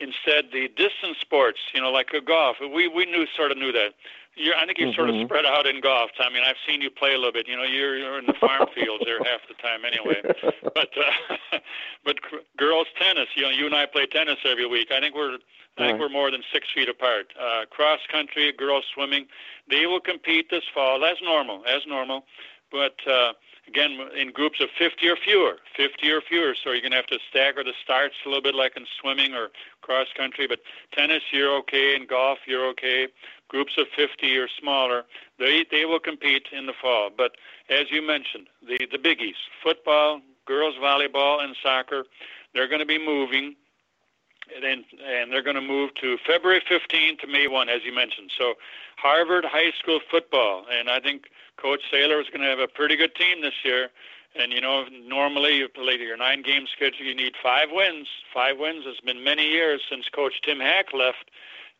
Instead, 0.00 0.46
the 0.52 0.68
distance 0.68 1.18
sports, 1.20 1.58
you 1.74 1.80
know, 1.80 1.90
like 1.90 2.08
a 2.14 2.20
golf, 2.20 2.56
we 2.60 2.88
we 2.88 3.04
knew 3.06 3.26
sort 3.36 3.50
of 3.52 3.58
knew 3.58 3.72
that. 3.72 3.92
You're, 4.36 4.54
I 4.56 4.64
think 4.64 4.78
you're 4.78 4.94
sort 4.94 5.10
of 5.10 5.16
spread 5.26 5.44
out 5.44 5.66
in 5.66 5.80
golf. 5.80 6.10
I 6.20 6.30
mean, 6.32 6.42
I've 6.46 6.56
seen 6.66 6.80
you 6.80 6.88
play 6.88 7.12
a 7.14 7.18
little 7.18 7.32
bit. 7.32 7.48
You 7.48 7.56
know, 7.56 7.64
you're, 7.64 7.98
you're 7.98 8.18
in 8.18 8.26
the 8.26 8.32
farm 8.34 8.68
fields 8.74 9.02
there 9.04 9.18
half 9.18 9.40
the 9.48 9.54
time 9.54 9.84
anyway. 9.84 10.22
But 10.62 10.88
uh, 10.96 11.58
but 12.04 12.16
girls 12.56 12.86
tennis, 12.98 13.26
you 13.34 13.42
know, 13.42 13.50
you 13.50 13.66
and 13.66 13.74
I 13.74 13.86
play 13.86 14.06
tennis 14.06 14.38
every 14.48 14.66
week. 14.66 14.88
I 14.92 15.00
think 15.00 15.14
we're 15.14 15.34
I 15.34 15.36
think 15.36 15.92
Right. 15.92 16.00
we're 16.00 16.08
more 16.08 16.30
than 16.30 16.42
six 16.52 16.68
feet 16.74 16.88
apart. 16.88 17.32
Uh, 17.38 17.64
cross 17.70 18.00
country, 18.10 18.52
girls 18.52 18.84
swimming, 18.94 19.26
they 19.68 19.86
will 19.86 20.00
compete 20.00 20.48
this 20.50 20.64
fall 20.72 21.04
as 21.04 21.16
normal, 21.22 21.64
as 21.66 21.82
normal. 21.86 22.24
But 22.70 22.96
uh, 23.06 23.32
again, 23.66 23.98
in 24.16 24.32
groups 24.32 24.60
of 24.60 24.68
50 24.78 25.08
or 25.08 25.16
fewer, 25.16 25.56
50 25.76 26.10
or 26.10 26.20
fewer. 26.20 26.54
So 26.62 26.70
you're 26.70 26.80
going 26.80 26.92
to 26.92 26.96
have 26.96 27.06
to 27.06 27.18
stagger 27.28 27.64
the 27.64 27.72
starts 27.82 28.14
a 28.24 28.28
little 28.28 28.42
bit, 28.42 28.54
like 28.54 28.76
in 28.76 28.86
swimming 29.00 29.34
or 29.34 29.48
cross 29.82 30.08
country. 30.16 30.46
But 30.46 30.60
tennis, 30.92 31.22
you're 31.32 31.54
okay. 31.58 31.94
In 31.94 32.06
golf, 32.06 32.38
you're 32.46 32.66
okay. 32.70 33.08
Groups 33.48 33.72
of 33.78 33.86
50 33.96 34.36
or 34.36 34.48
smaller, 34.48 35.04
they 35.38 35.64
they 35.70 35.84
will 35.84 35.98
compete 35.98 36.46
in 36.52 36.66
the 36.66 36.72
fall. 36.80 37.10
But 37.16 37.32
as 37.68 37.90
you 37.90 38.06
mentioned, 38.06 38.46
the 38.66 38.78
the 38.90 38.98
biggies: 38.98 39.34
football, 39.62 40.20
girls 40.46 40.76
volleyball, 40.76 41.42
and 41.42 41.56
soccer. 41.62 42.04
They're 42.54 42.68
going 42.68 42.80
to 42.80 42.86
be 42.86 42.98
moving 42.98 43.56
and 44.56 44.84
and 45.04 45.32
they're 45.32 45.42
going 45.42 45.56
to 45.56 45.62
move 45.62 45.94
to 45.94 46.16
February 46.26 46.62
15 46.68 47.18
to 47.18 47.26
May 47.26 47.46
1, 47.46 47.68
as 47.68 47.84
you 47.84 47.94
mentioned. 47.94 48.30
So, 48.36 48.54
Harvard 48.96 49.44
High 49.44 49.72
School 49.78 50.00
football, 50.10 50.66
and 50.70 50.90
I 50.90 51.00
think 51.00 51.30
Coach 51.60 51.82
Saylor 51.92 52.20
is 52.20 52.28
going 52.28 52.40
to 52.40 52.48
have 52.48 52.58
a 52.58 52.68
pretty 52.68 52.96
good 52.96 53.14
team 53.14 53.42
this 53.42 53.64
year. 53.64 53.88
And 54.34 54.52
you 54.52 54.60
know, 54.60 54.84
normally 55.06 55.56
you 55.56 55.68
play 55.68 55.98
your 55.98 56.16
nine-game 56.16 56.66
schedule, 56.74 57.04
you 57.04 57.14
need 57.14 57.34
five 57.42 57.68
wins. 57.72 58.06
Five 58.32 58.58
wins. 58.58 58.84
It's 58.86 59.00
been 59.00 59.24
many 59.24 59.48
years 59.48 59.82
since 59.90 60.08
Coach 60.08 60.40
Tim 60.42 60.60
Hack 60.60 60.92
left 60.92 61.30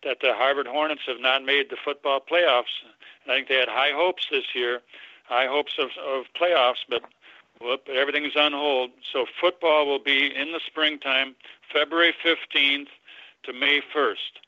that 0.02 0.18
the 0.20 0.34
Harvard 0.34 0.66
Hornets 0.66 1.02
have 1.06 1.20
not 1.20 1.44
made 1.44 1.70
the 1.70 1.76
football 1.82 2.20
playoffs. 2.20 2.82
I 3.26 3.34
think 3.34 3.48
they 3.48 3.56
had 3.56 3.68
high 3.68 3.92
hopes 3.94 4.26
this 4.30 4.54
year, 4.54 4.80
high 5.24 5.46
hopes 5.46 5.74
of, 5.78 5.90
of 6.04 6.24
playoffs, 6.40 6.82
but 6.88 7.02
whoop, 7.60 7.88
everything's 7.88 8.36
on 8.36 8.52
hold. 8.52 8.90
So 9.12 9.26
football 9.40 9.86
will 9.86 10.02
be 10.02 10.34
in 10.34 10.52
the 10.52 10.60
springtime, 10.66 11.36
February 11.72 12.14
15th 12.24 12.88
to 13.44 13.52
May 13.52 13.80
1st. 13.94 14.40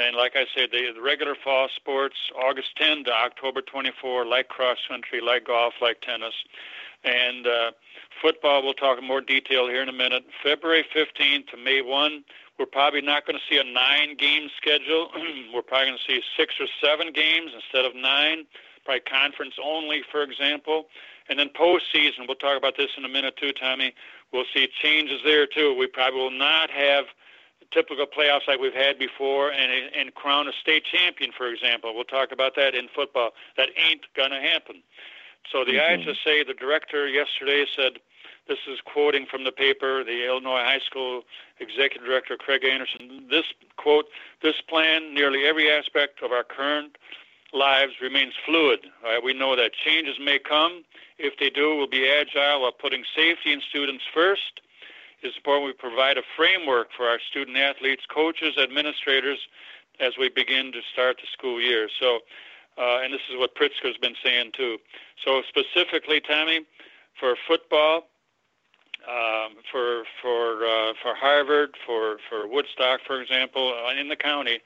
And 0.00 0.16
like 0.16 0.32
I 0.34 0.46
said, 0.56 0.70
the, 0.72 0.92
the 0.94 1.02
regular 1.02 1.34
fall 1.34 1.68
sports, 1.74 2.16
August 2.34 2.74
10 2.76 3.04
to 3.04 3.12
October 3.12 3.60
24, 3.60 4.24
like 4.24 4.48
cross 4.48 4.78
country, 4.88 5.20
like 5.20 5.46
golf, 5.46 5.74
like 5.82 6.00
tennis. 6.00 6.32
And 7.04 7.46
uh, 7.46 7.72
football, 8.22 8.62
we'll 8.62 8.72
talk 8.72 8.98
in 8.98 9.06
more 9.06 9.20
detail 9.20 9.68
here 9.68 9.82
in 9.82 9.90
a 9.90 9.92
minute. 9.92 10.24
February 10.42 10.86
15th 10.94 11.48
to 11.48 11.56
May 11.58 11.82
1, 11.82 12.24
we're 12.58 12.66
probably 12.66 13.02
not 13.02 13.26
going 13.26 13.38
to 13.38 13.44
see 13.48 13.58
a 13.58 13.64
nine 13.64 14.16
game 14.16 14.48
schedule. 14.56 15.10
we're 15.54 15.62
probably 15.62 15.88
going 15.88 15.98
to 15.98 16.12
see 16.12 16.22
six 16.36 16.54
or 16.58 16.66
seven 16.82 17.12
games 17.12 17.52
instead 17.54 17.84
of 17.84 17.94
nine, 17.94 18.46
probably 18.84 19.00
conference 19.00 19.54
only, 19.62 20.02
for 20.10 20.22
example. 20.22 20.86
And 21.28 21.38
then 21.38 21.50
postseason, 21.50 22.26
we'll 22.26 22.36
talk 22.36 22.56
about 22.56 22.76
this 22.76 22.90
in 22.96 23.04
a 23.04 23.08
minute 23.08 23.36
too, 23.36 23.52
Tommy. 23.52 23.94
We'll 24.32 24.44
see 24.54 24.66
changes 24.82 25.20
there 25.24 25.46
too. 25.46 25.76
We 25.78 25.86
probably 25.86 26.20
will 26.20 26.30
not 26.30 26.70
have 26.70 27.04
typical 27.72 28.06
playoffs 28.06 28.46
like 28.48 28.60
we've 28.60 28.74
had 28.74 28.98
before 28.98 29.52
and 29.52 29.70
and 29.94 30.14
crown 30.14 30.48
a 30.48 30.52
state 30.52 30.84
champion, 30.84 31.32
for 31.36 31.48
example. 31.48 31.94
We'll 31.94 32.04
talk 32.04 32.32
about 32.32 32.54
that 32.56 32.74
in 32.74 32.88
football. 32.94 33.30
That 33.56 33.70
ain't 33.76 34.02
gonna 34.14 34.40
happen. 34.40 34.82
So 35.50 35.64
the 35.64 35.76
Mhm. 35.76 36.04
IHSA, 36.04 36.44
the 36.44 36.54
director 36.54 37.08
yesterday 37.08 37.66
said, 37.74 37.98
this 38.46 38.58
is 38.66 38.80
quoting 38.80 39.26
from 39.26 39.44
the 39.44 39.52
paper, 39.52 40.02
the 40.04 40.24
Illinois 40.26 40.64
High 40.64 40.80
School 40.80 41.24
Executive 41.60 42.06
Director 42.06 42.36
Craig 42.36 42.64
Anderson. 42.64 43.28
This 43.28 43.46
quote, 43.76 44.10
this 44.42 44.60
plan, 44.60 45.14
nearly 45.14 45.46
every 45.46 45.70
aspect 45.70 46.22
of 46.22 46.32
our 46.32 46.44
current 46.44 46.96
lives 47.52 48.00
remains 48.00 48.34
fluid. 48.44 48.90
Uh, 49.04 49.20
we 49.22 49.32
know 49.32 49.56
that 49.56 49.72
changes 49.72 50.18
may 50.18 50.38
come. 50.38 50.84
If 51.18 51.38
they 51.38 51.50
do, 51.50 51.76
we'll 51.76 51.86
be 51.86 52.08
agile 52.08 52.62
while 52.62 52.72
putting 52.72 53.04
safety 53.14 53.52
and 53.52 53.62
students 53.62 54.04
first. 54.12 54.60
It's 55.22 55.36
important 55.36 55.66
we 55.66 55.72
provide 55.72 56.16
a 56.16 56.22
framework 56.36 56.88
for 56.96 57.06
our 57.06 57.18
student 57.30 57.56
athletes, 57.56 58.02
coaches, 58.08 58.56
administrators 58.58 59.38
as 60.00 60.12
we 60.18 60.28
begin 60.28 60.72
to 60.72 60.80
start 60.92 61.18
the 61.20 61.26
school 61.32 61.60
year. 61.60 61.88
So, 62.00 62.20
uh, 62.78 63.00
and 63.02 63.12
this 63.12 63.20
is 63.30 63.38
what 63.38 63.54
Pritzker's 63.54 63.98
been 63.98 64.16
saying 64.24 64.52
too. 64.56 64.78
So 65.24 65.42
specifically, 65.48 66.20
Tommy, 66.20 66.60
for 67.18 67.36
football, 67.46 68.08
um, 69.08 69.56
for 69.70 70.04
for 70.22 70.64
uh, 70.64 70.92
for 71.02 71.14
Harvard, 71.14 71.76
for 71.86 72.18
for 72.28 72.46
Woodstock, 72.46 73.00
for 73.06 73.20
example, 73.20 73.74
uh, 73.74 73.98
in 73.98 74.08
the 74.08 74.16
county, 74.16 74.60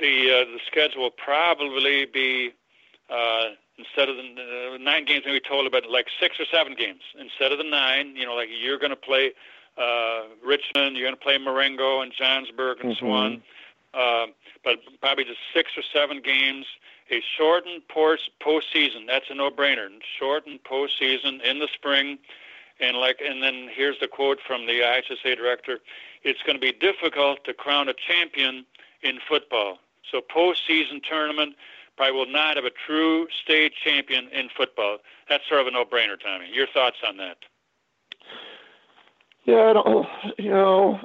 the 0.00 0.30
uh, 0.30 0.44
the 0.52 0.58
schedule 0.66 1.02
will 1.02 1.10
probably 1.10 2.06
be 2.06 2.50
uh, 3.10 3.50
instead 3.78 4.08
of 4.08 4.16
the 4.16 4.74
uh, 4.74 4.78
nine 4.78 5.04
games, 5.04 5.22
maybe 5.26 5.40
total 5.40 5.66
about 5.66 5.88
like 5.88 6.06
six 6.20 6.40
or 6.40 6.46
seven 6.50 6.74
games 6.74 7.02
instead 7.18 7.52
of 7.52 7.58
the 7.58 7.64
nine. 7.64 8.16
You 8.16 8.26
know, 8.26 8.34
like 8.34 8.48
you're 8.50 8.78
going 8.78 8.90
to 8.90 8.96
play 8.96 9.32
uh, 9.76 10.22
Richmond, 10.44 10.96
you're 10.96 11.06
going 11.06 11.16
to 11.16 11.22
play 11.22 11.38
Marengo 11.38 12.00
and 12.00 12.12
Johnsburg 12.12 12.80
and 12.80 12.96
so 12.96 13.06
Mhm. 13.06 13.12
on. 13.12 13.42
Uh, 13.94 14.26
but 14.62 14.80
probably 15.00 15.24
just 15.24 15.40
six 15.54 15.70
or 15.76 15.82
seven 15.82 16.20
games. 16.20 16.66
A 17.10 17.20
shortened 17.36 17.86
post 17.88 18.30
postseason. 18.40 19.06
That's 19.06 19.30
a 19.30 19.34
no-brainer. 19.34 19.88
Shortened 20.18 20.62
postseason 20.64 21.40
in 21.42 21.60
the 21.60 21.68
spring, 21.68 22.18
and 22.80 22.96
like, 22.96 23.20
and 23.20 23.42
then 23.42 23.68
here's 23.72 23.98
the 24.00 24.08
quote 24.08 24.40
from 24.40 24.66
the 24.66 24.82
IHSA 24.82 25.36
director: 25.36 25.80
"It's 26.24 26.42
going 26.42 26.56
to 26.56 26.60
be 26.60 26.72
difficult 26.72 27.44
to 27.44 27.54
crown 27.54 27.88
a 27.88 27.94
champion 27.94 28.66
in 29.02 29.20
football. 29.20 29.78
So 30.10 30.20
postseason 30.20 31.02
tournament 31.02 31.56
probably 31.96 32.12
will 32.18 32.26
not 32.26 32.56
have 32.56 32.64
a 32.64 32.70
true 32.70 33.28
state 33.30 33.74
champion 33.74 34.28
in 34.30 34.48
football. 34.50 34.98
That's 35.28 35.46
sort 35.48 35.60
of 35.60 35.68
a 35.68 35.70
no-brainer, 35.70 36.20
Tommy. 36.20 36.50
Your 36.52 36.66
thoughts 36.66 36.98
on 37.06 37.16
that? 37.18 37.38
Yeah, 39.46 39.70
I 39.70 39.72
don't, 39.72 40.06
you 40.38 40.50
know, 40.50 41.00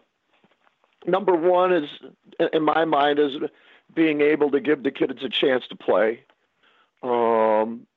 number 1.05 1.35
one 1.35 1.71
is, 1.71 1.89
in 2.53 2.63
my 2.63 2.85
mind, 2.85 3.19
is 3.19 3.37
being 3.93 4.21
able 4.21 4.51
to 4.51 4.59
give 4.59 4.83
the 4.83 4.91
kids 4.91 5.23
a 5.23 5.29
chance 5.29 5.67
to 5.69 5.75
play. 5.75 6.23
Um, 7.03 7.87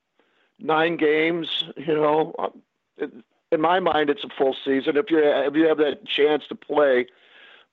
nine 0.58 0.96
games, 0.96 1.64
you 1.76 1.94
know, 1.94 2.52
in 3.50 3.60
my 3.60 3.80
mind, 3.80 4.10
it's 4.10 4.24
a 4.24 4.28
full 4.38 4.56
season. 4.64 4.96
If 4.96 5.10
you 5.10 5.20
if 5.22 5.54
you 5.54 5.66
have 5.68 5.78
that 5.78 6.06
chance 6.06 6.44
to 6.48 6.54
play, 6.54 7.06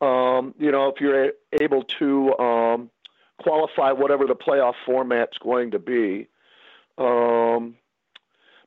Um, 0.01 0.55
you 0.57 0.71
know, 0.71 0.87
if 0.89 0.99
you're 0.99 1.33
able 1.61 1.83
to 1.99 2.35
um, 2.39 2.89
qualify 3.43 3.91
whatever 3.91 4.25
the 4.25 4.35
playoff 4.35 4.73
format's 4.83 5.37
going 5.37 5.71
to 5.71 5.79
be. 5.79 6.27
Um, 6.97 7.75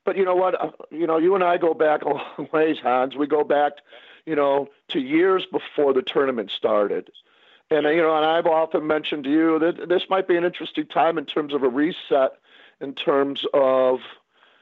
but 0.05 0.17
you 0.17 0.25
know 0.25 0.35
what? 0.35 0.61
Uh, 0.61 0.71
You 0.91 1.07
know, 1.07 1.19
you 1.19 1.35
and 1.35 1.45
I 1.45 1.57
go 1.57 1.75
back 1.75 2.03
a 2.03 2.09
long 2.09 2.49
ways, 2.53 2.79
Hans. 2.83 3.17
We 3.17 3.27
go 3.27 3.45
back, 3.45 3.73
you 4.27 4.37
know, 4.37 4.69
to 4.89 5.01
years 5.01 5.47
before 5.51 5.93
the 5.93 6.03
tournament 6.03 6.51
started. 6.51 7.11
And 7.71 7.87
uh, 7.87 7.91
you 7.91 8.03
know, 8.03 8.17
and 8.17 8.27
I've 8.27 8.47
often 8.47 8.87
mentioned 8.87 9.25
to 9.25 9.31
you 9.31 9.59
that 9.59 9.89
this 9.89 10.03
might 10.09 10.29
be 10.29 10.37
an 10.37 10.45
interesting 10.45 10.87
time 10.87 11.19
in 11.19 11.25
terms 11.27 11.55
of 11.55 11.63
a 11.63 11.69
reset, 11.69 12.33
in 12.81 12.95
terms 12.95 13.45
of, 13.55 14.01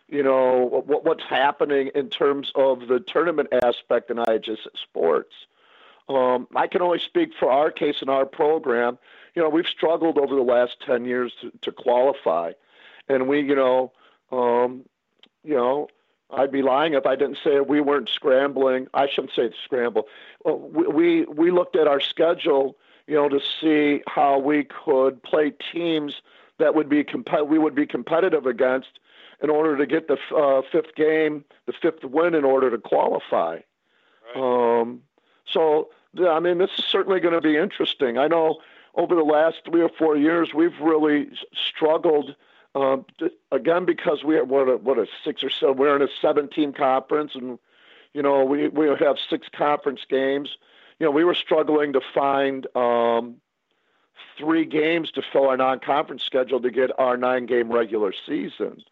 you 0.08 0.22
know, 0.22 0.82
what, 0.86 1.04
what's 1.04 1.24
happening 1.24 1.90
in 1.94 2.10
terms 2.10 2.52
of 2.54 2.86
the 2.86 3.00
tournament 3.00 3.48
aspect 3.62 4.10
in 4.10 4.18
IHS 4.18 4.68
sports. 4.74 5.34
Um, 6.08 6.46
I 6.54 6.66
can 6.66 6.82
only 6.82 6.98
speak 6.98 7.30
for 7.38 7.50
our 7.50 7.70
case 7.70 8.02
in 8.02 8.08
our 8.08 8.26
program. 8.26 8.98
You 9.34 9.42
know, 9.42 9.48
we've 9.48 9.66
struggled 9.66 10.18
over 10.18 10.34
the 10.34 10.42
last 10.42 10.76
ten 10.84 11.04
years 11.04 11.32
to, 11.40 11.52
to 11.62 11.72
qualify, 11.72 12.52
and 13.08 13.28
we, 13.28 13.40
you 13.40 13.54
know, 13.54 13.92
um, 14.30 14.84
you 15.44 15.54
know, 15.54 15.88
I'd 16.30 16.52
be 16.52 16.62
lying 16.62 16.94
if 16.94 17.06
I 17.06 17.16
didn't 17.16 17.38
say 17.42 17.60
we 17.60 17.80
weren't 17.80 18.08
scrambling. 18.08 18.86
I 18.94 19.08
shouldn't 19.08 19.34
say 19.34 19.50
scramble. 19.64 20.06
We 20.44 20.86
we, 20.86 21.24
we 21.24 21.50
looked 21.50 21.76
at 21.76 21.86
our 21.86 22.00
schedule, 22.00 22.76
you 23.06 23.14
know, 23.14 23.28
to 23.28 23.40
see 23.60 24.02
how 24.06 24.38
we 24.38 24.64
could 24.64 25.22
play 25.22 25.52
teams 25.72 26.22
that 26.58 26.74
would 26.74 26.88
be 26.88 27.04
comp- 27.04 27.48
we 27.48 27.58
would 27.58 27.74
be 27.74 27.86
competitive 27.86 28.46
against 28.46 28.98
in 29.42 29.50
order 29.50 29.76
to 29.76 29.86
get 29.86 30.08
the 30.08 30.16
uh, 30.34 30.62
fifth 30.70 30.94
game, 30.94 31.44
the 31.66 31.72
fifth 31.72 32.04
win, 32.04 32.34
in 32.34 32.44
order 32.44 32.70
to 32.70 32.78
qualify. 32.78 33.58
Um, 34.36 35.02
so 35.44 35.88
I 36.28 36.40
mean, 36.40 36.58
this 36.58 36.70
is 36.78 36.84
certainly 36.84 37.20
going 37.20 37.34
to 37.34 37.40
be 37.40 37.56
interesting. 37.56 38.18
I 38.18 38.28
know 38.28 38.58
over 38.94 39.14
the 39.14 39.22
last 39.22 39.56
three 39.64 39.82
or 39.82 39.90
four 39.98 40.16
years, 40.16 40.52
we've 40.54 40.78
really 40.80 41.28
struggled. 41.54 42.36
Um, 42.74 43.04
again, 43.50 43.84
because 43.84 44.24
we 44.24 44.36
are 44.36 44.44
what 44.44 44.68
a, 44.68 44.76
what 44.78 44.98
a 44.98 45.06
six 45.24 45.44
or 45.44 45.50
seven. 45.50 45.76
We're 45.76 45.94
in 45.94 46.02
a 46.02 46.08
seven-team 46.22 46.72
conference, 46.72 47.34
and 47.34 47.58
you 48.14 48.22
know 48.22 48.44
we 48.44 48.68
we 48.68 48.88
have 48.88 49.16
six 49.28 49.46
conference 49.54 50.00
games. 50.08 50.56
You 50.98 51.06
know, 51.06 51.10
we 51.10 51.24
were 51.24 51.34
struggling 51.34 51.92
to 51.92 52.00
find 52.14 52.66
um, 52.74 53.36
three 54.38 54.64
games 54.64 55.10
to 55.12 55.22
fill 55.32 55.48
our 55.48 55.56
non-conference 55.56 56.22
schedule 56.22 56.60
to 56.60 56.70
get 56.70 56.98
our 56.98 57.16
nine-game 57.18 57.70
regular 57.70 58.14
season, 58.26 58.82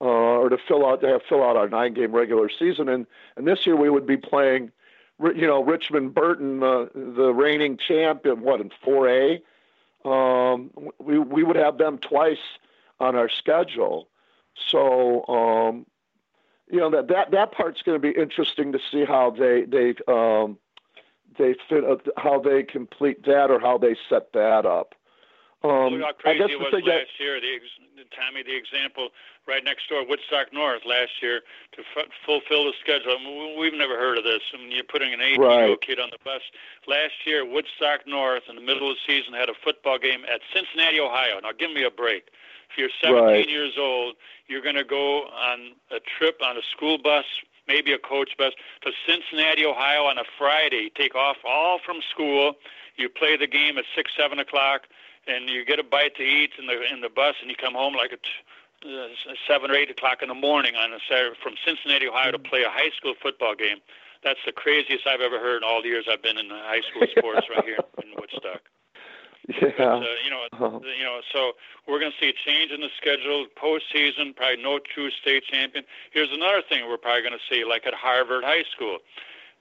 uh, 0.00 0.04
or 0.04 0.48
to 0.48 0.58
fill 0.58 0.84
out 0.84 1.00
to 1.02 1.08
have 1.08 1.22
fill 1.28 1.44
out 1.44 1.56
our 1.56 1.68
nine-game 1.68 2.10
regular 2.10 2.48
season. 2.48 2.88
And 2.88 3.06
and 3.36 3.46
this 3.46 3.66
year 3.66 3.76
we 3.76 3.88
would 3.88 4.06
be 4.06 4.16
playing, 4.16 4.72
you 5.20 5.46
know, 5.46 5.62
Richmond 5.62 6.12
Burton, 6.12 6.60
uh, 6.60 6.86
the 6.92 7.32
reigning 7.32 7.76
champion, 7.76 8.42
what 8.42 8.60
in 8.60 8.70
4A. 8.84 9.42
Um, 10.04 10.72
we 10.98 11.20
we 11.20 11.44
would 11.44 11.54
have 11.54 11.78
them 11.78 11.98
twice 11.98 12.38
on 13.02 13.16
our 13.16 13.28
schedule. 13.28 14.08
So 14.68 15.26
um, 15.26 15.86
you 16.70 16.78
know 16.78 16.90
that 16.90 17.08
that 17.08 17.30
that 17.32 17.52
part's 17.52 17.82
going 17.82 18.00
to 18.00 18.12
be 18.12 18.18
interesting 18.18 18.72
to 18.72 18.78
see 18.90 19.04
how 19.04 19.30
they 19.30 19.62
they 19.64 19.94
um, 20.08 20.58
they 21.38 21.54
fit 21.68 21.84
uh, 21.84 21.96
how 22.16 22.38
they 22.40 22.62
complete 22.62 23.24
that 23.26 23.50
or 23.50 23.58
how 23.60 23.76
they 23.78 23.96
set 24.08 24.32
that 24.32 24.64
up. 24.64 24.94
Um, 25.64 25.94
Look 26.02 26.20
how 26.24 26.30
I 26.30 26.34
guess 26.38 26.50
it 26.50 26.58
was 26.58 26.70
thing 26.72 26.84
that 26.86 27.06
last 27.06 27.20
year. 27.20 27.40
The 27.40 28.04
Tommy, 28.18 28.42
the 28.42 28.56
example 28.56 29.10
right 29.46 29.62
next 29.62 29.88
door, 29.88 30.04
Woodstock 30.04 30.52
North, 30.52 30.82
last 30.84 31.22
year 31.22 31.40
to 31.72 31.80
f- 31.96 32.08
fulfill 32.26 32.64
the 32.64 32.72
schedule. 32.80 33.12
I 33.14 33.22
mean, 33.22 33.54
we- 33.54 33.56
we've 33.70 33.78
never 33.78 33.96
heard 33.96 34.18
of 34.18 34.24
this. 34.24 34.42
I 34.52 34.56
mean, 34.56 34.72
you're 34.72 34.82
putting 34.82 35.12
an 35.14 35.20
18 35.20 35.40
year 35.40 35.68
old 35.68 35.80
kid 35.82 36.00
on 36.00 36.10
the 36.10 36.18
bus. 36.24 36.42
Last 36.88 37.14
year, 37.24 37.44
Woodstock 37.44 38.06
North, 38.08 38.42
in 38.48 38.56
the 38.56 38.60
middle 38.60 38.90
of 38.90 38.96
the 38.96 39.00
season, 39.06 39.34
had 39.34 39.48
a 39.48 39.54
football 39.54 39.98
game 39.98 40.24
at 40.24 40.40
Cincinnati, 40.52 40.98
Ohio. 40.98 41.38
Now, 41.40 41.52
give 41.52 41.70
me 41.70 41.84
a 41.84 41.90
break. 41.90 42.30
If 42.72 42.78
you're 42.78 42.90
17 43.02 43.24
Right. 43.24 43.48
years 43.48 43.74
old, 43.78 44.14
you're 44.48 44.62
going 44.62 44.76
to 44.76 44.84
go 44.84 45.24
on 45.28 45.72
a 45.90 46.00
trip 46.00 46.40
on 46.42 46.56
a 46.56 46.62
school 46.74 46.98
bus, 46.98 47.24
maybe 47.68 47.92
a 47.92 47.98
coach 47.98 48.30
bus, 48.38 48.52
to 48.82 48.92
Cincinnati, 49.06 49.64
Ohio 49.66 50.04
on 50.04 50.18
a 50.18 50.24
Friday. 50.38 50.90
Take 50.96 51.14
off 51.14 51.36
all 51.44 51.78
from 51.84 52.00
school. 52.10 52.54
You 52.96 53.08
play 53.08 53.36
the 53.36 53.46
game 53.46 53.78
at 53.78 53.84
six, 53.94 54.10
seven 54.16 54.38
o'clock, 54.38 54.82
and 55.26 55.48
you 55.48 55.64
get 55.64 55.78
a 55.78 55.82
bite 55.84 56.16
to 56.16 56.22
eat 56.22 56.50
in 56.58 56.66
the 56.66 56.80
in 56.92 57.00
the 57.00 57.08
bus, 57.08 57.34
and 57.40 57.50
you 57.50 57.56
come 57.56 57.74
home 57.74 57.94
like 57.94 58.12
at 58.12 58.20
uh, 58.86 59.06
seven 59.46 59.70
or 59.70 59.74
eight 59.74 59.90
o'clock 59.90 60.22
in 60.22 60.28
the 60.28 60.34
morning 60.34 60.74
on 60.76 60.92
a 60.92 60.98
Saturday 61.08 61.36
from 61.42 61.54
Cincinnati, 61.64 62.08
Ohio, 62.08 62.32
to 62.32 62.38
play 62.38 62.62
a 62.62 62.70
high 62.70 62.90
school 62.96 63.14
football 63.22 63.54
game. 63.54 63.78
That's 64.24 64.40
the 64.46 64.52
craziest 64.52 65.06
I've 65.06 65.20
ever 65.20 65.38
heard 65.40 65.58
in 65.58 65.64
all 65.64 65.82
the 65.82 65.88
years 65.88 66.06
I've 66.10 66.22
been 66.22 66.38
in 66.38 66.48
high 66.50 66.82
school 66.90 67.06
sports 67.16 67.46
right 67.54 67.64
here 67.64 67.78
in 68.02 68.10
Woodstock. 68.18 68.62
Yeah. 69.48 69.96
Uh, 69.96 70.00
you 70.24 70.30
know, 70.30 70.42
Uh-huh. 70.52 70.80
you 70.98 71.04
know, 71.04 71.20
so 71.32 71.52
we're 71.88 71.98
going 71.98 72.12
to 72.12 72.18
see 72.20 72.30
a 72.30 72.50
change 72.50 72.70
in 72.70 72.80
the 72.80 72.90
schedule 72.96 73.46
postseason. 73.60 74.34
Probably 74.36 74.62
no 74.62 74.78
true 74.78 75.10
state 75.10 75.44
champion. 75.50 75.84
Here's 76.12 76.30
another 76.32 76.62
thing 76.68 76.88
we're 76.88 76.96
probably 76.98 77.22
going 77.22 77.32
to 77.38 77.54
see, 77.54 77.64
like 77.64 77.86
at 77.86 77.94
Harvard 77.94 78.44
High 78.44 78.64
School, 78.74 78.98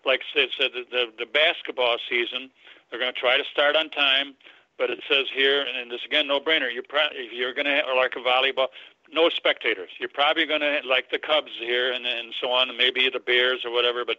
like 0.05 0.21
I 0.35 0.47
said, 0.59 0.71
the, 0.73 0.83
the 0.91 1.03
the 1.19 1.25
basketball 1.25 1.97
season. 2.09 2.49
They're 2.89 2.99
going 2.99 3.13
to 3.13 3.19
try 3.19 3.37
to 3.37 3.43
start 3.51 3.75
on 3.75 3.89
time, 3.89 4.35
but 4.77 4.89
it 4.89 4.99
says 5.09 5.25
here, 5.33 5.63
and 5.63 5.89
this 5.89 6.01
again, 6.05 6.27
no 6.27 6.39
brainer. 6.39 6.71
You're 6.71 6.83
pro- 6.87 7.13
if 7.13 7.31
you're 7.33 7.53
going 7.53 7.65
to 7.67 7.81
or 7.87 7.95
like 7.95 8.13
a 8.15 8.19
volleyball, 8.19 8.67
no 9.11 9.29
spectators. 9.29 9.89
You're 9.99 10.09
probably 10.13 10.45
going 10.45 10.61
to 10.61 10.81
like 10.87 11.09
the 11.09 11.19
Cubs 11.19 11.51
here 11.59 11.91
and 11.93 12.05
and 12.05 12.33
so 12.41 12.51
on, 12.51 12.69
and 12.69 12.77
maybe 12.77 13.09
the 13.09 13.19
Bears 13.19 13.61
or 13.65 13.71
whatever. 13.71 14.03
But 14.05 14.17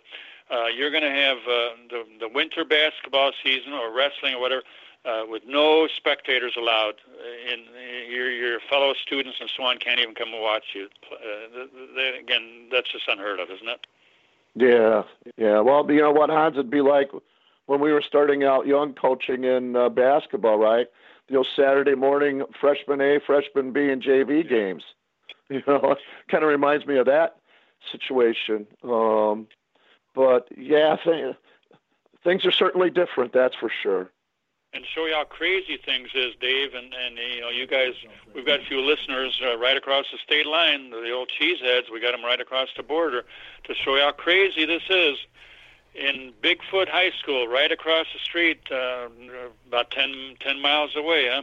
uh, 0.50 0.66
you're 0.66 0.90
going 0.90 1.04
to 1.04 1.10
have 1.10 1.38
uh, 1.46 1.68
the 1.90 2.02
the 2.20 2.28
winter 2.28 2.64
basketball 2.64 3.32
season 3.44 3.72
or 3.74 3.92
wrestling 3.94 4.34
or 4.34 4.40
whatever 4.40 4.62
uh, 5.04 5.22
with 5.28 5.42
no 5.46 5.88
spectators 5.96 6.54
allowed. 6.56 6.94
And 7.50 7.62
your 8.10 8.30
your 8.30 8.60
fellow 8.70 8.94
students 8.94 9.38
and 9.40 9.50
so 9.56 9.64
on 9.64 9.78
can't 9.78 10.00
even 10.00 10.14
come 10.14 10.32
and 10.32 10.42
watch 10.42 10.64
you. 10.74 10.88
Uh, 11.10 11.54
th- 11.54 11.70
th- 11.94 12.22
again, 12.22 12.68
that's 12.70 12.90
just 12.90 13.04
unheard 13.08 13.40
of, 13.40 13.50
isn't 13.50 13.68
it? 13.68 13.86
Yeah, 14.54 15.02
yeah. 15.36 15.60
Well, 15.60 15.90
you 15.90 16.00
know 16.00 16.12
what, 16.12 16.30
Hans, 16.30 16.54
it'd 16.54 16.70
be 16.70 16.82
like 16.82 17.10
when 17.66 17.80
we 17.80 17.92
were 17.92 18.02
starting 18.02 18.44
out 18.44 18.66
young 18.66 18.92
coaching 18.94 19.44
in 19.44 19.76
uh, 19.76 19.88
basketball, 19.88 20.58
right? 20.58 20.86
You 21.28 21.36
know, 21.36 21.44
Saturday 21.56 21.94
morning, 21.94 22.42
freshman 22.60 23.00
A, 23.00 23.18
freshman 23.20 23.72
B, 23.72 23.88
and 23.88 24.02
JV 24.02 24.48
games. 24.48 24.84
You 25.50 25.60
know, 25.66 25.96
kind 26.28 26.44
of 26.44 26.48
reminds 26.48 26.86
me 26.86 26.96
of 26.96 27.04
that 27.06 27.36
situation. 27.90 28.66
Um, 28.82 29.48
but 30.14 30.48
yeah, 30.56 30.96
th- 31.04 31.34
things 32.24 32.46
are 32.46 32.52
certainly 32.52 32.88
different. 32.88 33.34
That's 33.34 33.54
for 33.56 33.70
sure. 33.82 34.10
And 34.74 34.86
show 34.86 35.04
you 35.04 35.12
how 35.12 35.24
crazy 35.24 35.76
things 35.76 36.08
is, 36.14 36.34
Dave, 36.40 36.72
and 36.72 36.94
and 36.94 37.18
you 37.18 37.42
know 37.42 37.50
you 37.50 37.66
guys. 37.66 37.92
We've 38.34 38.46
got 38.46 38.60
a 38.60 38.64
few 38.64 38.80
listeners 38.80 39.38
uh, 39.44 39.58
right 39.58 39.76
across 39.76 40.06
the 40.10 40.18
state 40.18 40.46
line, 40.46 40.90
the 40.90 41.10
old 41.10 41.30
cheeseheads. 41.30 41.90
We 41.92 42.00
got 42.00 42.12
them 42.12 42.24
right 42.24 42.40
across 42.40 42.68
the 42.74 42.82
border 42.82 43.24
to 43.64 43.74
show 43.74 43.96
you 43.96 44.02
how 44.02 44.12
crazy 44.12 44.64
this 44.64 44.82
is. 44.88 45.18
In 45.94 46.32
Big 46.40 46.60
Foot 46.70 46.88
High 46.88 47.10
School, 47.10 47.48
right 47.48 47.70
across 47.70 48.06
the 48.14 48.18
street, 48.18 48.60
uh, 48.70 49.08
about 49.68 49.90
10, 49.90 50.36
10 50.40 50.62
miles 50.62 50.96
away, 50.96 51.28
huh? 51.30 51.42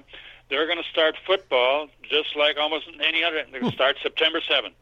they're 0.50 0.66
going 0.66 0.82
to 0.82 0.90
start 0.90 1.16
football 1.26 1.88
just 2.02 2.36
like 2.36 2.58
almost 2.58 2.90
any 3.02 3.24
other. 3.24 3.46
They 3.52 3.70
start 3.72 3.98
September 4.02 4.42
7th. 4.42 4.74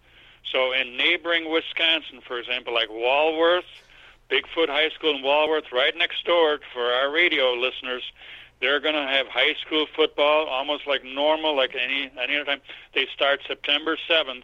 So 0.52 0.72
in 0.72 0.95
neighboring 0.95 1.52
Wisconsin, 1.52 2.22
for 2.26 2.40
example, 2.40 2.74
like 2.74 2.90
Walworth, 2.90 3.65
Big 4.29 4.45
Foot 4.53 4.69
High 4.69 4.89
School 4.89 5.15
in 5.15 5.23
Walworth, 5.23 5.71
right 5.71 5.95
next 5.97 6.25
door 6.25 6.59
for 6.73 6.81
our 6.93 7.11
radio 7.11 7.53
listeners, 7.53 8.03
they're 8.59 8.79
going 8.79 8.95
to 8.95 9.01
have 9.07 9.27
high 9.27 9.53
school 9.65 9.85
football 9.95 10.47
almost 10.47 10.87
like 10.87 11.03
normal, 11.03 11.55
like 11.55 11.75
any 11.75 12.09
any 12.21 12.35
other 12.35 12.45
time. 12.45 12.61
They 12.93 13.07
start 13.13 13.41
September 13.47 13.97
7th, 14.09 14.43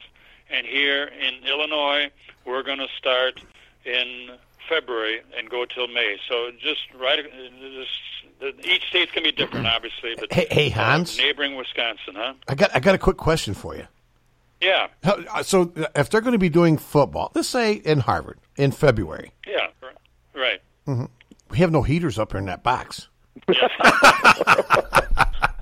and 0.49 0.65
here 0.68 1.05
in 1.05 1.45
Illinois, 1.47 2.11
we're 2.45 2.64
going 2.64 2.77
to 2.80 2.88
start 2.97 3.41
in 3.85 4.31
February 4.69 5.22
and 5.38 5.49
go 5.49 5.65
till 5.65 5.88
May. 5.88 6.18
So 6.30 6.51
just 6.60 6.81
right, 6.97 7.19
uh, 7.19 7.69
just, 7.81 8.65
each 8.65 8.84
state's 8.88 9.11
going 9.11 9.26
to 9.26 9.31
be 9.34 9.35
different, 9.35 9.68
obviously. 9.68 10.15
But 10.18 10.31
Hey- 10.31 10.47
hey, 10.49 10.68
uh, 10.72 10.76
Hans? 10.76 11.18
neighboring 11.18 11.55
Wisconsin, 11.55 12.15
huh? 12.15 12.34
I 12.47 12.55
got 12.55 12.73
I 12.76 12.80
got 12.80 12.95
a 12.95 12.99
quick 12.99 13.18
question 13.18 13.53
for 13.53 13.76
you. 13.76 13.88
Yeah, 14.61 14.88
uh, 15.03 15.43
so 15.43 15.73
if 15.93 16.10
they're 16.10 16.22
going 16.22 16.31
to 16.34 16.38
be 16.39 16.47
doing 16.47 16.77
football, 16.77 17.34
let's 17.35 17.49
say 17.49 17.73
in 17.73 17.99
Harvard 17.99 18.39
in 18.58 18.72
February, 18.72 19.32
yeah, 19.48 19.68
right. 20.36 20.62
hmm 20.86 21.06
we 21.50 21.58
have 21.60 21.72
no 21.72 21.84
heaters 21.84 22.18
up 22.18 22.32
here 22.32 22.40
in 22.40 22.46
that 22.48 22.64
box. 22.64 23.10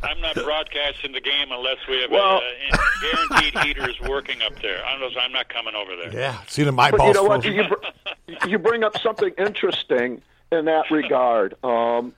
I'm 0.03 0.19
not 0.21 0.35
broadcasting 0.35 1.11
the 1.11 1.21
game 1.21 1.51
unless 1.51 1.77
we 1.89 2.01
have 2.01 2.11
Well- 2.11 2.37
uh, 2.71 2.77
guaranteed 3.01 3.57
heaters 3.63 3.99
working 4.07 4.41
up 4.41 4.59
there. 4.61 4.83
Otherwise, 4.85 5.15
I'm 5.21 5.31
not 5.31 5.49
coming 5.49 5.75
over 5.75 5.95
there. 5.95 6.13
Yeah, 6.13 6.37
see 6.47 6.63
the 6.63 6.71
my 6.71 6.91
But 6.91 7.05
you 7.05 7.13
know 7.13 7.23
what? 7.23 7.43
You, 7.45 7.63
br- 7.67 8.47
you 8.47 8.57
bring 8.57 8.83
up 8.83 8.97
something 9.01 9.31
interesting 9.37 10.21
in 10.51 10.65
that 10.65 10.89
regard, 10.91 11.55
um, 11.63 12.13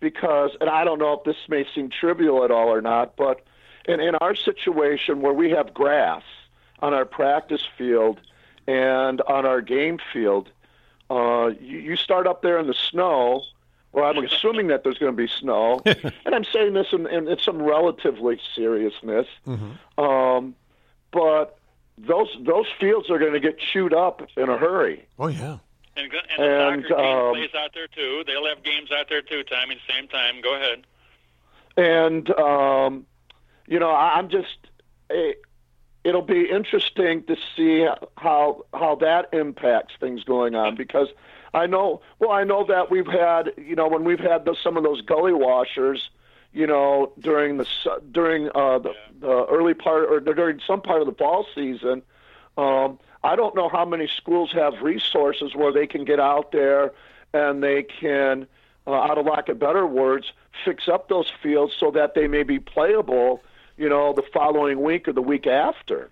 because, 0.00 0.50
and 0.60 0.68
I 0.70 0.84
don't 0.84 0.98
know 0.98 1.14
if 1.14 1.24
this 1.24 1.36
may 1.48 1.64
seem 1.74 1.90
trivial 1.90 2.44
at 2.44 2.50
all 2.50 2.68
or 2.68 2.80
not, 2.80 3.16
but 3.16 3.40
in, 3.86 4.00
in 4.00 4.14
our 4.16 4.34
situation 4.34 5.20
where 5.20 5.32
we 5.32 5.50
have 5.50 5.72
grass 5.74 6.22
on 6.80 6.92
our 6.92 7.04
practice 7.04 7.62
field 7.78 8.20
and 8.66 9.20
on 9.22 9.46
our 9.46 9.60
game 9.60 9.98
field, 10.12 10.48
uh, 11.10 11.50
you, 11.60 11.78
you 11.78 11.96
start 11.96 12.26
up 12.26 12.42
there 12.42 12.58
in 12.58 12.66
the 12.66 12.74
snow 12.74 13.42
or 13.92 14.04
I'm 14.04 14.22
assuming 14.22 14.66
that 14.66 14.84
there's 14.84 14.98
going 14.98 15.12
to 15.12 15.16
be 15.16 15.26
snow, 15.28 15.80
and 15.86 16.34
I'm 16.34 16.44
saying 16.44 16.74
this 16.74 16.88
in, 16.92 17.06
in, 17.06 17.28
in 17.28 17.38
some 17.38 17.62
relatively 17.62 18.38
seriousness. 18.54 19.26
Um, 19.96 20.54
but 21.12 21.58
those 21.96 22.28
those 22.44 22.66
fields 22.78 23.08
are 23.08 23.18
going 23.18 23.32
to 23.32 23.40
get 23.40 23.58
chewed 23.58 23.94
up 23.94 24.20
in 24.36 24.50
a 24.50 24.58
hurry. 24.58 25.06
Oh 25.18 25.28
yeah. 25.28 25.58
And, 25.96 26.12
go- 26.12 26.18
and 26.28 26.42
the 26.42 26.66
And, 26.66 26.82
soccer 26.90 26.94
team 27.02 27.06
um, 27.16 27.34
plays 27.34 27.50
out 27.56 27.70
there 27.72 27.86
too. 27.88 28.22
They'll 28.26 28.44
have 28.46 28.62
games 28.62 28.90
out 28.92 29.08
there 29.08 29.22
too, 29.22 29.42
Tommy. 29.44 29.78
Same 29.88 30.08
time. 30.08 30.42
Go 30.42 30.54
ahead. 30.54 30.84
and 31.78 32.28
um, 32.38 33.06
you 33.66 33.78
know 33.78 33.90
I- 33.90 34.16
I'm 34.18 34.28
just 34.28 34.58
it, 35.08 35.40
it'll 36.06 36.22
be 36.22 36.48
interesting 36.50 37.22
to 37.24 37.36
see 37.56 37.86
how 38.16 38.64
how 38.72 38.94
that 38.96 39.28
impacts 39.32 39.94
things 39.98 40.24
going 40.24 40.54
on 40.54 40.76
because 40.76 41.08
I 41.52 41.66
know 41.66 42.00
well 42.18 42.30
I 42.30 42.44
know 42.44 42.64
that 42.66 42.90
we've 42.90 43.06
had 43.06 43.52
you 43.56 43.74
know 43.74 43.88
when 43.88 44.04
we've 44.04 44.20
had 44.20 44.44
those, 44.44 44.58
some 44.62 44.76
of 44.76 44.84
those 44.84 45.02
gully 45.02 45.32
washers 45.32 46.10
you 46.52 46.66
know 46.66 47.12
during 47.18 47.56
the 47.56 47.66
during 48.12 48.48
uh, 48.54 48.78
the, 48.78 48.92
the 49.20 49.46
early 49.46 49.74
part 49.74 50.04
or 50.10 50.20
during 50.20 50.60
some 50.66 50.80
part 50.80 51.00
of 51.00 51.06
the 51.06 51.14
fall 51.14 51.46
season 51.54 52.02
um, 52.56 52.98
I 53.22 53.36
don't 53.36 53.54
know 53.54 53.68
how 53.68 53.84
many 53.84 54.06
schools 54.06 54.52
have 54.52 54.82
resources 54.82 55.54
where 55.54 55.72
they 55.72 55.86
can 55.86 56.04
get 56.04 56.20
out 56.20 56.52
there 56.52 56.92
and 57.34 57.62
they 57.62 57.82
can, 57.82 58.46
uh, 58.86 58.92
out 58.92 59.18
of 59.18 59.26
lack 59.26 59.48
of 59.48 59.58
better 59.58 59.86
words, 59.86 60.32
fix 60.64 60.88
up 60.88 61.08
those 61.08 61.30
fields 61.42 61.74
so 61.78 61.90
that 61.90 62.14
they 62.14 62.28
may 62.28 62.44
be 62.44 62.58
playable, 62.58 63.42
you 63.76 63.88
know, 63.88 64.12
the 64.12 64.22
following 64.32 64.82
week 64.82 65.08
or 65.08 65.12
the 65.12 65.22
week 65.22 65.46
after. 65.46 66.10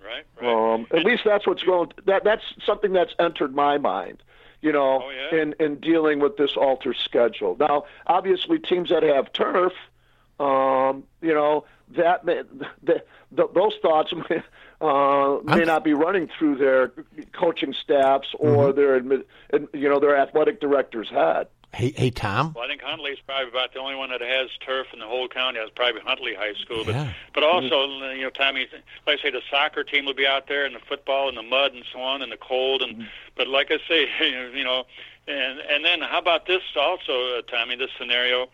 Right. 0.00 0.24
Um, 0.40 0.86
at 0.90 1.04
least 1.04 1.22
that's 1.24 1.46
what's 1.46 1.62
going. 1.62 1.92
That 2.06 2.24
that's 2.24 2.42
something 2.64 2.92
that's 2.92 3.14
entered 3.18 3.54
my 3.54 3.78
mind. 3.78 4.22
You 4.62 4.72
know, 4.72 5.02
oh, 5.04 5.10
yeah. 5.10 5.42
in 5.42 5.54
in 5.60 5.76
dealing 5.76 6.20
with 6.20 6.36
this 6.36 6.56
altered 6.56 6.96
schedule. 6.96 7.56
Now, 7.58 7.84
obviously, 8.06 8.58
teams 8.58 8.88
that 8.88 9.02
have 9.02 9.32
turf, 9.32 9.72
um, 10.40 11.04
you 11.20 11.34
know, 11.34 11.64
that 11.96 12.24
may, 12.24 12.42
the, 12.82 13.02
the, 13.32 13.48
those 13.54 13.74
thoughts 13.82 14.12
may, 14.30 14.42
uh, 14.80 15.38
may 15.44 15.64
not 15.64 15.84
be 15.84 15.92
running 15.92 16.28
through 16.38 16.56
their 16.56 16.92
coaching 17.32 17.74
staffs 17.74 18.28
or 18.38 18.72
their 18.72 19.00
admi- 19.00 19.24
and, 19.50 19.68
you 19.72 19.88
know 19.88 20.00
their 20.00 20.16
athletic 20.16 20.60
director's 20.60 21.08
head. 21.08 21.48
Hey, 21.74 21.92
hey, 21.94 22.10
Tom. 22.10 22.54
Well, 22.54 22.64
I 22.64 22.68
think 22.68 22.80
Huntley's 22.82 23.18
probably 23.26 23.48
about 23.48 23.72
the 23.74 23.78
only 23.78 23.94
one 23.94 24.08
that 24.10 24.22
has 24.22 24.48
turf 24.64 24.86
in 24.92 24.98
the 25.00 25.06
whole 25.06 25.28
county. 25.28 25.58
That's 25.58 25.70
probably 25.74 26.00
Huntley 26.00 26.34
High 26.34 26.54
School. 26.54 26.84
But 26.84 26.94
Yeah. 26.94 27.12
but 27.34 27.42
also, 27.44 27.86
you 28.10 28.22
know, 28.22 28.30
Tommy, 28.30 28.66
like 29.06 29.18
I 29.20 29.22
say, 29.22 29.30
the 29.30 29.42
soccer 29.50 29.84
team 29.84 30.06
will 30.06 30.14
be 30.14 30.26
out 30.26 30.48
there, 30.48 30.64
and 30.64 30.74
the 30.74 30.80
football, 30.80 31.28
and 31.28 31.36
the 31.36 31.42
mud, 31.42 31.74
and 31.74 31.84
so 31.92 32.00
on, 32.00 32.22
and 32.22 32.32
the 32.32 32.38
cold, 32.38 32.80
and 32.82 33.06
but 33.36 33.48
like 33.48 33.70
I 33.70 33.78
say, 33.86 34.08
you 34.54 34.64
know, 34.64 34.86
and 35.26 35.60
and 35.60 35.84
then 35.84 36.00
how 36.00 36.18
about 36.18 36.46
this 36.46 36.62
also, 36.74 37.38
uh, 37.38 37.42
Tommy? 37.42 37.76
This 37.76 37.90
scenario. 37.98 38.48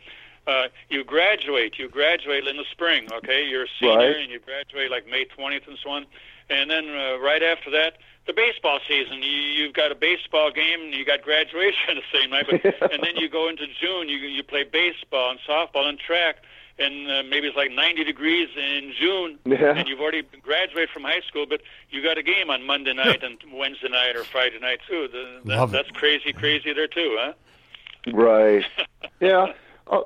Uh, 0.46 0.68
you 0.90 1.02
graduate. 1.04 1.78
You 1.78 1.88
graduate 1.88 2.46
in 2.46 2.58
the 2.58 2.66
spring. 2.70 3.10
Okay, 3.10 3.46
you're 3.46 3.64
a 3.64 3.68
senior 3.80 3.96
Right. 3.96 4.16
and 4.16 4.30
you 4.30 4.40
graduate 4.40 4.90
like 4.90 5.06
May 5.08 5.24
20th 5.24 5.66
and 5.68 5.78
so 5.82 5.88
on. 5.88 6.04
And 6.50 6.70
then 6.70 6.88
uh, 6.90 7.18
right 7.18 7.42
after 7.42 7.70
that, 7.70 7.98
the 8.26 8.32
baseball 8.32 8.78
season. 8.88 9.22
You, 9.22 9.30
you've 9.30 9.74
got 9.74 9.92
a 9.92 9.94
baseball 9.94 10.50
game. 10.50 10.80
and 10.84 10.94
You 10.94 11.04
got 11.04 11.22
graduation 11.22 11.94
the 11.96 12.18
same 12.18 12.30
night. 12.30 12.46
But, 12.50 12.92
and 12.92 13.02
then 13.02 13.16
you 13.16 13.28
go 13.28 13.48
into 13.48 13.66
June. 13.80 14.08
You 14.08 14.16
you 14.18 14.42
play 14.42 14.64
baseball 14.64 15.30
and 15.30 15.40
softball 15.48 15.86
and 15.88 15.98
track. 15.98 16.36
And 16.76 17.08
uh, 17.08 17.22
maybe 17.30 17.46
it's 17.46 17.56
like 17.56 17.70
90 17.70 18.02
degrees 18.02 18.48
in 18.56 18.92
June, 18.98 19.38
Yeah. 19.44 19.76
and 19.76 19.86
you've 19.86 20.00
already 20.00 20.22
graduated 20.42 20.90
from 20.90 21.04
high 21.04 21.20
school, 21.20 21.46
but 21.48 21.60
you 21.90 22.02
got 22.02 22.18
a 22.18 22.22
game 22.24 22.50
on 22.50 22.66
Monday 22.66 22.92
night 22.92 23.22
and 23.22 23.38
Wednesday 23.52 23.88
night 23.88 24.16
or 24.16 24.24
Friday 24.24 24.58
night 24.58 24.80
too. 24.88 25.06
The, 25.06 25.38
that, 25.44 25.56
Love 25.56 25.68
it. 25.72 25.76
that's 25.76 25.90
crazy, 25.92 26.32
crazy 26.32 26.72
there 26.72 26.88
too, 26.88 27.16
huh? 27.20 27.32
Right. 28.12 28.64
yeah. 29.20 29.52
Uh, 29.86 30.00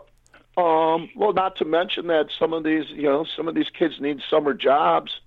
um, 0.61 1.09
well, 1.17 1.33
not 1.33 1.57
to 1.57 1.65
mention 1.65 2.09
that 2.09 2.27
some 2.39 2.53
of 2.53 2.65
these, 2.65 2.85
you 2.91 3.05
know, 3.05 3.25
some 3.35 3.49
of 3.49 3.55
these 3.55 3.71
kids 3.71 3.99
need 3.99 4.21
summer 4.29 4.53
jobs, 4.53 5.21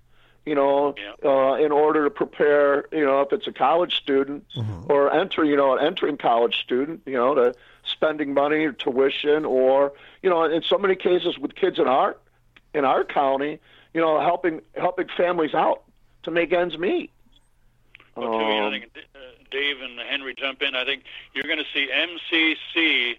you 0.44 0.54
know, 0.54 0.94
uh, 1.24 1.54
in 1.54 1.70
order 1.70 2.04
to 2.04 2.10
prepare, 2.10 2.86
you 2.92 3.04
know, 3.04 3.20
if 3.20 3.32
it's 3.32 3.46
a 3.46 3.52
college 3.52 3.94
student 3.96 4.44
or 4.88 5.12
enter, 5.12 5.44
you 5.44 5.56
know, 5.56 5.76
an 5.76 5.84
entering 5.84 6.16
college 6.16 6.56
student, 6.62 7.02
you 7.06 7.12
know, 7.14 7.34
to 7.34 7.54
spending 7.84 8.34
money 8.34 8.64
or 8.64 8.72
tuition 8.72 9.44
or, 9.44 9.92
you 10.22 10.28
know, 10.30 10.44
in 10.44 10.62
so 10.62 10.78
many 10.78 10.96
cases 10.96 11.38
with 11.38 11.54
kids 11.54 11.78
in 11.78 11.86
our 11.86 12.16
in 12.74 12.84
our 12.84 13.04
county, 13.04 13.60
you 13.94 14.00
know, 14.00 14.20
helping 14.20 14.62
helping 14.76 15.06
families 15.16 15.54
out 15.54 15.82
to 16.24 16.30
make 16.30 16.52
ends 16.52 16.76
meet. 16.78 17.10
Well, 18.16 18.32
too, 18.32 18.38
you 18.38 18.44
I 18.44 18.64
Um, 18.66 18.72
think 18.72 18.90
uh, 19.14 19.18
Dave 19.50 19.80
and 19.80 19.98
Henry 20.00 20.34
jump 20.34 20.60
in. 20.62 20.74
I 20.74 20.84
think 20.84 21.04
you're 21.34 21.44
going 21.44 21.58
to 21.58 21.64
see 21.72 21.88
MCC 21.88 23.16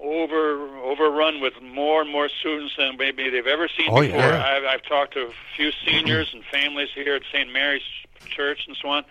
over 0.00 0.76
overrun 0.78 1.40
with 1.40 1.60
more 1.60 2.00
and 2.02 2.10
more 2.10 2.28
students 2.28 2.74
than 2.78 2.96
maybe 2.96 3.28
they've 3.30 3.46
ever 3.46 3.68
seen 3.68 3.88
Oh, 3.90 4.00
before. 4.00 4.20
yeah. 4.20 4.44
I've, 4.46 4.64
I've 4.64 4.82
talked 4.82 5.14
to 5.14 5.22
a 5.26 5.30
few 5.56 5.72
seniors 5.84 6.30
and 6.32 6.44
families 6.44 6.88
here 6.94 7.14
at 7.16 7.22
St. 7.32 7.52
Mary's 7.52 7.82
Church 8.28 8.66
and 8.66 8.76
so 8.80 8.88
on. 8.88 9.04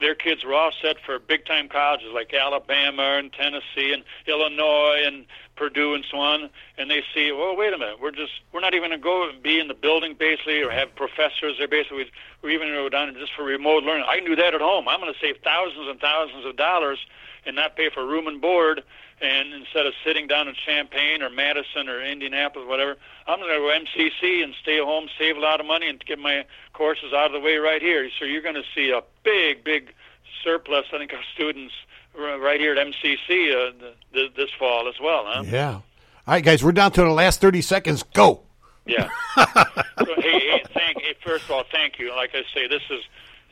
Their 0.00 0.14
kids 0.14 0.44
were 0.44 0.52
all 0.54 0.72
set 0.82 0.96
for 1.06 1.18
big 1.18 1.46
time 1.46 1.68
colleges 1.68 2.08
like 2.12 2.34
Alabama 2.34 3.16
and 3.16 3.32
Tennessee 3.32 3.92
and 3.92 4.02
Illinois 4.26 5.02
and 5.06 5.24
Purdue 5.56 5.94
and 5.94 6.04
so 6.10 6.18
on. 6.18 6.50
And 6.76 6.90
they 6.90 7.02
see, 7.14 7.30
well, 7.32 7.56
wait 7.56 7.72
a 7.72 7.78
minute, 7.78 8.00
we're 8.00 8.10
just 8.10 8.32
we're 8.52 8.60
not 8.60 8.74
even 8.74 8.90
going 8.90 9.00
to 9.00 9.02
go 9.02 9.28
and 9.28 9.42
be 9.42 9.60
in 9.60 9.68
the 9.68 9.74
building 9.74 10.14
basically 10.18 10.60
or 10.62 10.70
have 10.70 10.94
professors 10.96 11.54
there 11.58 11.68
basically. 11.68 12.10
We're 12.42 12.50
even 12.50 12.68
going 12.68 12.78
to 12.78 12.82
go 12.82 12.88
down 12.90 13.14
just 13.14 13.32
for 13.34 13.44
remote 13.44 13.84
learning. 13.84 14.04
I 14.08 14.16
can 14.16 14.24
do 14.26 14.36
that 14.36 14.52
at 14.52 14.60
home. 14.60 14.88
I'm 14.88 15.00
going 15.00 15.12
to 15.12 15.18
save 15.20 15.36
thousands 15.42 15.88
and 15.88 16.00
thousands 16.00 16.44
of 16.44 16.56
dollars 16.56 16.98
and 17.46 17.54
not 17.56 17.76
pay 17.76 17.88
for 17.88 18.04
room 18.04 18.26
and 18.26 18.40
board. 18.40 18.82
And 19.20 19.54
instead 19.54 19.86
of 19.86 19.94
sitting 20.04 20.26
down 20.26 20.48
in 20.48 20.54
Champaign 20.54 21.22
or 21.22 21.30
Madison 21.30 21.88
or 21.88 22.02
Indianapolis, 22.02 22.68
whatever, 22.68 22.96
I'm 23.26 23.38
going 23.38 23.50
to 23.50 23.58
go 23.58 24.00
MCC 24.02 24.42
and 24.42 24.54
stay 24.60 24.78
home, 24.78 25.08
save 25.18 25.36
a 25.36 25.40
lot 25.40 25.60
of 25.60 25.66
money, 25.66 25.88
and 25.88 26.04
get 26.04 26.18
my 26.18 26.44
courses 26.72 27.12
out 27.14 27.26
of 27.26 27.32
the 27.32 27.40
way 27.40 27.56
right 27.56 27.80
here. 27.80 28.10
So 28.18 28.24
you're 28.24 28.42
going 28.42 28.56
to 28.56 28.64
see 28.74 28.90
a 28.90 29.02
big, 29.22 29.64
big 29.64 29.92
surplus, 30.42 30.86
I 30.92 30.98
think, 30.98 31.12
of 31.12 31.20
students 31.34 31.74
right 32.16 32.60
here 32.60 32.74
at 32.74 32.86
MCC 32.86 33.18
uh, 33.18 33.72
th- 33.78 33.94
th- 34.12 34.34
this 34.34 34.50
fall 34.58 34.88
as 34.88 34.94
well. 35.00 35.24
Huh? 35.26 35.44
Yeah. 35.46 35.74
All 35.74 35.82
right, 36.26 36.44
guys, 36.44 36.62
we're 36.64 36.72
down 36.72 36.92
to 36.92 37.02
the 37.02 37.10
last 37.10 37.40
30 37.40 37.62
seconds. 37.62 38.02
Go. 38.14 38.40
Yeah. 38.86 39.08
so, 39.36 39.44
hey, 40.16 40.40
hey, 40.40 40.62
thank. 40.72 41.00
Hey, 41.00 41.14
first 41.24 41.44
of 41.44 41.50
all, 41.50 41.64
thank 41.70 41.98
you. 41.98 42.14
Like 42.14 42.30
I 42.34 42.42
say, 42.54 42.66
this 42.66 42.82
is 42.90 43.00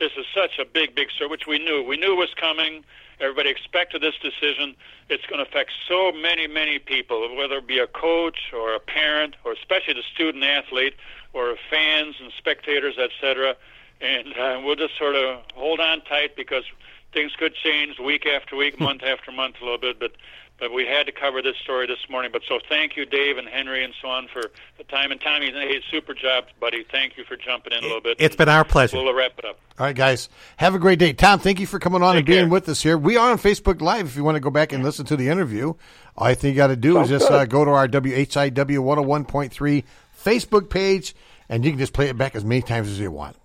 this 0.03 0.11
is 0.17 0.25
such 0.35 0.59
a 0.59 0.65
big, 0.65 0.95
big 0.95 1.09
story, 1.11 1.29
which 1.29 1.47
we 1.47 1.59
knew. 1.59 1.81
We 1.81 1.95
knew 1.95 2.13
was 2.13 2.33
coming. 2.35 2.83
Everybody 3.21 3.49
expected 3.49 4.01
this 4.01 4.15
decision. 4.21 4.75
It's 5.07 5.25
going 5.27 5.43
to 5.43 5.49
affect 5.49 5.71
so 5.87 6.11
many, 6.11 6.45
many 6.45 6.77
people, 6.77 7.33
whether 7.37 7.59
it 7.59 7.67
be 7.67 7.79
a 7.79 7.87
coach 7.87 8.51
or 8.53 8.75
a 8.75 8.81
parent, 8.81 9.35
or 9.45 9.53
especially 9.53 9.93
the 9.93 10.03
student 10.13 10.43
athlete, 10.43 10.95
or 11.31 11.55
fans 11.69 12.15
and 12.21 12.33
spectators, 12.37 12.97
etc. 12.97 13.55
And 14.01 14.37
uh, 14.37 14.61
we'll 14.61 14.75
just 14.75 14.97
sort 14.97 15.15
of 15.15 15.39
hold 15.55 15.79
on 15.79 16.01
tight 16.01 16.35
because 16.35 16.65
things 17.13 17.31
could 17.37 17.55
change 17.55 17.97
week 17.97 18.25
after 18.25 18.57
week, 18.57 18.77
month 18.81 19.03
after 19.03 19.31
month, 19.31 19.55
a 19.61 19.63
little 19.63 19.79
bit. 19.79 20.01
But 20.01 20.11
but 20.59 20.71
we 20.71 20.85
had 20.85 21.05
to 21.07 21.11
cover 21.11 21.41
this 21.41 21.55
story 21.57 21.87
this 21.87 21.99
morning. 22.09 22.31
But 22.31 22.43
so 22.47 22.59
thank 22.69 22.95
you, 22.95 23.05
Dave 23.05 23.37
and 23.37 23.47
Henry 23.47 23.83
and 23.83 23.93
so 24.01 24.07
on 24.07 24.27
for 24.31 24.43
the 24.77 24.83
time. 24.85 25.11
And 25.11 25.19
Tommy, 25.19 25.51
hey, 25.51 25.81
super 25.91 26.13
job, 26.13 26.45
buddy. 26.59 26.85
Thank 26.89 27.17
you 27.17 27.23
for 27.25 27.35
jumping 27.35 27.73
in 27.73 27.79
a 27.79 27.87
little 27.87 28.01
bit. 28.01 28.17
It's 28.19 28.35
been 28.35 28.49
our 28.49 28.63
pleasure. 28.63 28.97
We'll 28.97 29.13
wrap 29.13 29.37
it 29.39 29.45
up. 29.45 29.59
All 29.79 29.85
right, 29.87 29.95
guys. 29.95 30.29
Have 30.57 30.75
a 30.75 30.79
great 30.79 30.99
day. 30.99 31.13
Tom, 31.13 31.39
thank 31.39 31.59
you 31.59 31.67
for 31.67 31.79
coming 31.79 32.01
on 32.03 32.15
and 32.17 32.25
being 32.25 32.49
with 32.49 32.69
us 32.69 32.81
here. 32.81 32.97
We 32.97 33.17
are 33.17 33.31
on 33.31 33.37
Facebook 33.39 33.81
Live 33.81 34.05
if 34.07 34.15
you 34.15 34.23
want 34.23 34.35
to 34.35 34.39
go 34.41 34.49
back 34.51 34.71
and 34.71 34.83
listen 34.83 35.05
to 35.07 35.15
the 35.17 35.29
interview. 35.29 35.73
All 36.15 36.27
I 36.27 36.35
think 36.35 36.53
you 36.53 36.57
got 36.57 36.67
to 36.67 36.75
do 36.75 36.99
is 37.01 37.09
just 37.09 37.29
uh, 37.29 37.45
go 37.45 37.65
to 37.65 37.71
our 37.71 37.87
WHIW 37.87 38.53
101.3 38.53 39.83
Facebook 40.23 40.69
page, 40.69 41.15
and 41.49 41.65
you 41.65 41.71
can 41.71 41.79
just 41.79 41.93
play 41.93 42.07
it 42.09 42.17
back 42.17 42.35
as 42.35 42.45
many 42.45 42.61
times 42.61 42.89
as 42.89 42.99
you 42.99 43.11
want. 43.11 43.35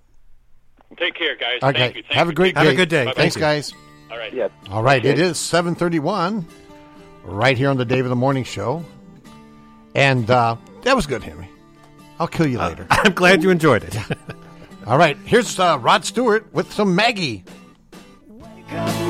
Take 0.98 1.14
care, 1.14 1.36
guys. 1.36 1.58
All 1.62 1.68
right, 1.68 1.76
thank 1.76 1.94
guys. 1.94 1.96
you. 1.96 2.02
Thank 2.02 2.14
Have 2.14 2.26
you. 2.26 2.32
a 2.32 2.34
great 2.34 2.54
Take 2.56 2.76
day. 2.76 2.86
care. 2.86 3.04
Bye-bye. 3.06 3.12
Thanks, 3.16 3.36
guys. 3.36 3.72
All 4.10 4.18
right. 4.18 4.32
Yeah. 4.32 4.48
All 4.70 4.82
right, 4.82 5.00
Okay. 5.00 5.10
it 5.10 5.18
is 5.18 5.38
731 5.38 6.46
right 7.24 7.56
here 7.56 7.70
on 7.70 7.76
the 7.76 7.84
Dave 7.84 8.04
of 8.04 8.10
the 8.10 8.16
Morning 8.16 8.44
Show. 8.44 8.84
And 9.94 10.30
uh, 10.30 10.56
that 10.82 10.94
was 10.96 11.06
good, 11.06 11.22
Henry. 11.22 11.48
I'll 12.18 12.28
kill 12.28 12.46
you 12.46 12.58
later. 12.58 12.86
I'm 12.90 13.12
glad 13.12 13.42
you 13.42 13.50
enjoyed 13.50 13.84
it. 13.84 13.96
All 14.86 14.98
right, 14.98 15.16
here's 15.18 15.58
uh, 15.58 15.78
Rod 15.80 16.04
Stewart 16.04 16.52
with 16.52 16.72
some 16.72 16.94
Maggie. 16.94 17.44
Maggie, 18.28 19.07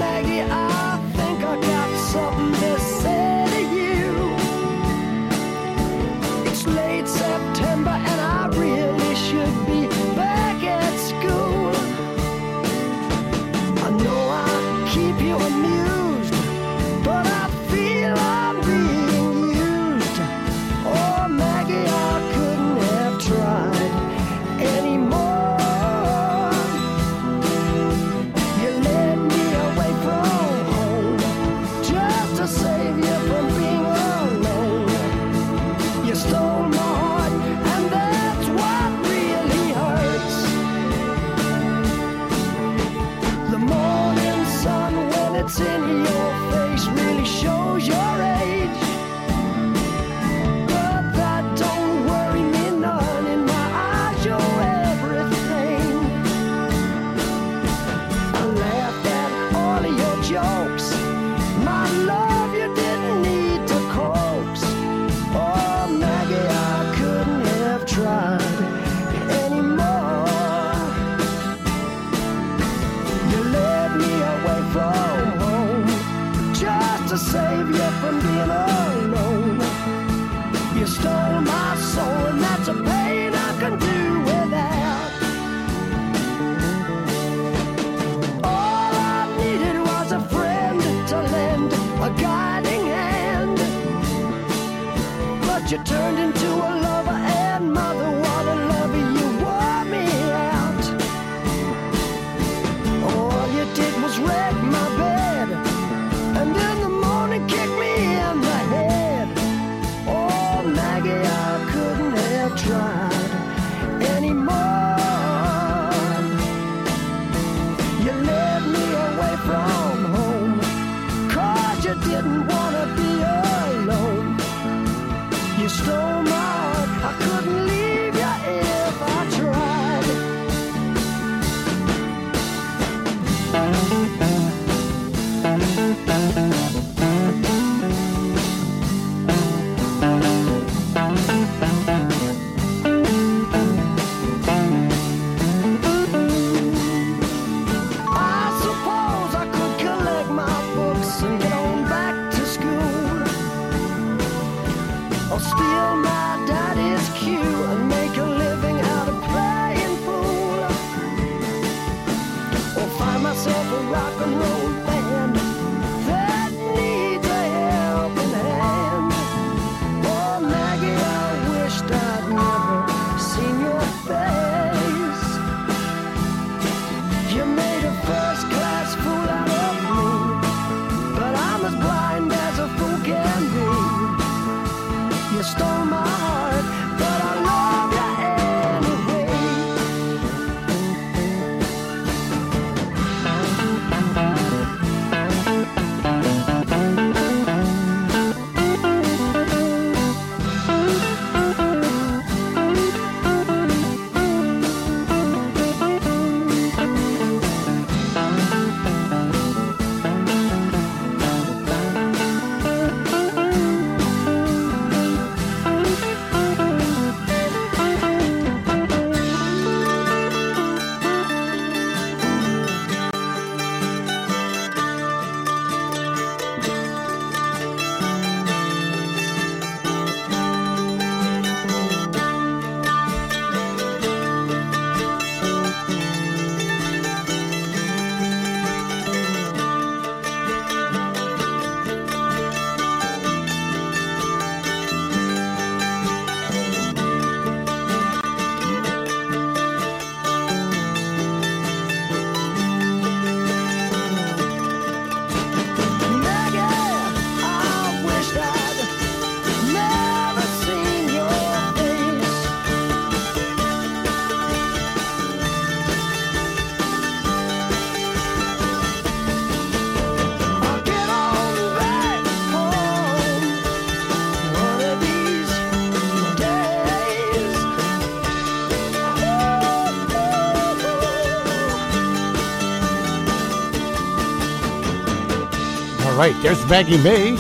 right, 286.33 286.43
there's 286.43 286.67
Maggie 286.69 286.99
May, 286.99 287.33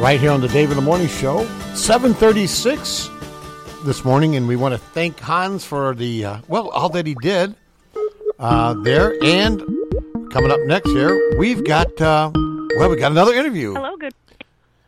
right 0.00 0.18
here 0.18 0.30
on 0.30 0.40
the 0.40 0.48
Dave 0.48 0.70
in 0.70 0.76
the 0.76 0.82
Morning 0.82 1.08
Show, 1.08 1.44
seven 1.74 2.14
thirty-six 2.14 3.10
this 3.84 4.04
morning, 4.04 4.36
and 4.36 4.48
we 4.48 4.56
want 4.56 4.72
to 4.72 4.78
thank 4.78 5.18
Hans 5.20 5.64
for 5.64 5.94
the 5.94 6.24
uh, 6.24 6.38
well, 6.48 6.70
all 6.70 6.88
that 6.90 7.06
he 7.06 7.14
did 7.16 7.54
uh, 8.38 8.74
there. 8.82 9.14
And 9.22 9.60
coming 10.32 10.50
up 10.50 10.60
next 10.66 10.90
here, 10.90 11.36
we've 11.38 11.62
got 11.64 12.00
uh, 12.00 12.30
well, 12.76 12.88
we 12.88 12.96
got 12.96 13.12
another 13.12 13.34
interview. 13.34 13.74
Hello, 13.74 13.96
good. 13.96 14.14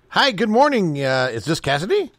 Hi, 0.09 0.31
good 0.31 0.51
morning. 0.51 1.05
Uh, 1.05 1.31
is 1.33 1.45
this 1.45 1.61
Cassidy? 1.61 2.11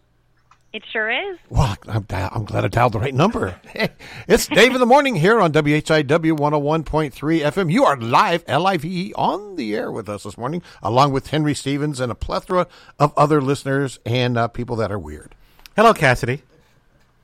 It 0.74 0.84
sure 0.92 1.12
is. 1.12 1.38
Well, 1.52 1.78
I'm, 1.88 2.04
I'm 2.10 2.46
glad 2.46 2.66
I 2.66 2.68
dialed 2.68 2.94
the 2.94 3.00
right 3.00 3.14
number. 3.14 3.62
it's 4.28 4.48
Dave 4.48 4.74
in 4.74 4.80
the 4.80 4.88
Morning 4.88 5.14
here 5.14 5.40
on 5.40 5.54
WHIW 5.54 6.36
101.3 6.36 7.14
FM. 7.14 7.72
You 7.72 7.86
are 7.86 7.96
live, 7.96 8.44
L-I-V-E, 8.48 9.14
on 9.16 9.56
the 9.56 9.76
air 9.76 9.92
with 9.92 10.10
us 10.10 10.24
this 10.24 10.36
morning, 10.36 10.64
along 10.82 11.12
with 11.12 11.28
Henry 11.28 11.54
Stevens 11.54 12.00
and 12.00 12.12
a 12.12 12.16
plethora 12.16 12.66
of 12.98 13.14
other 13.16 13.40
listeners 13.40 14.00
and 14.04 14.36
uh, 14.36 14.48
people 14.48 14.76
that 14.78 14.92
are 14.92 14.98
weird. 14.98 15.36
Hello, 15.76 15.94
Cassidy. 15.94 16.42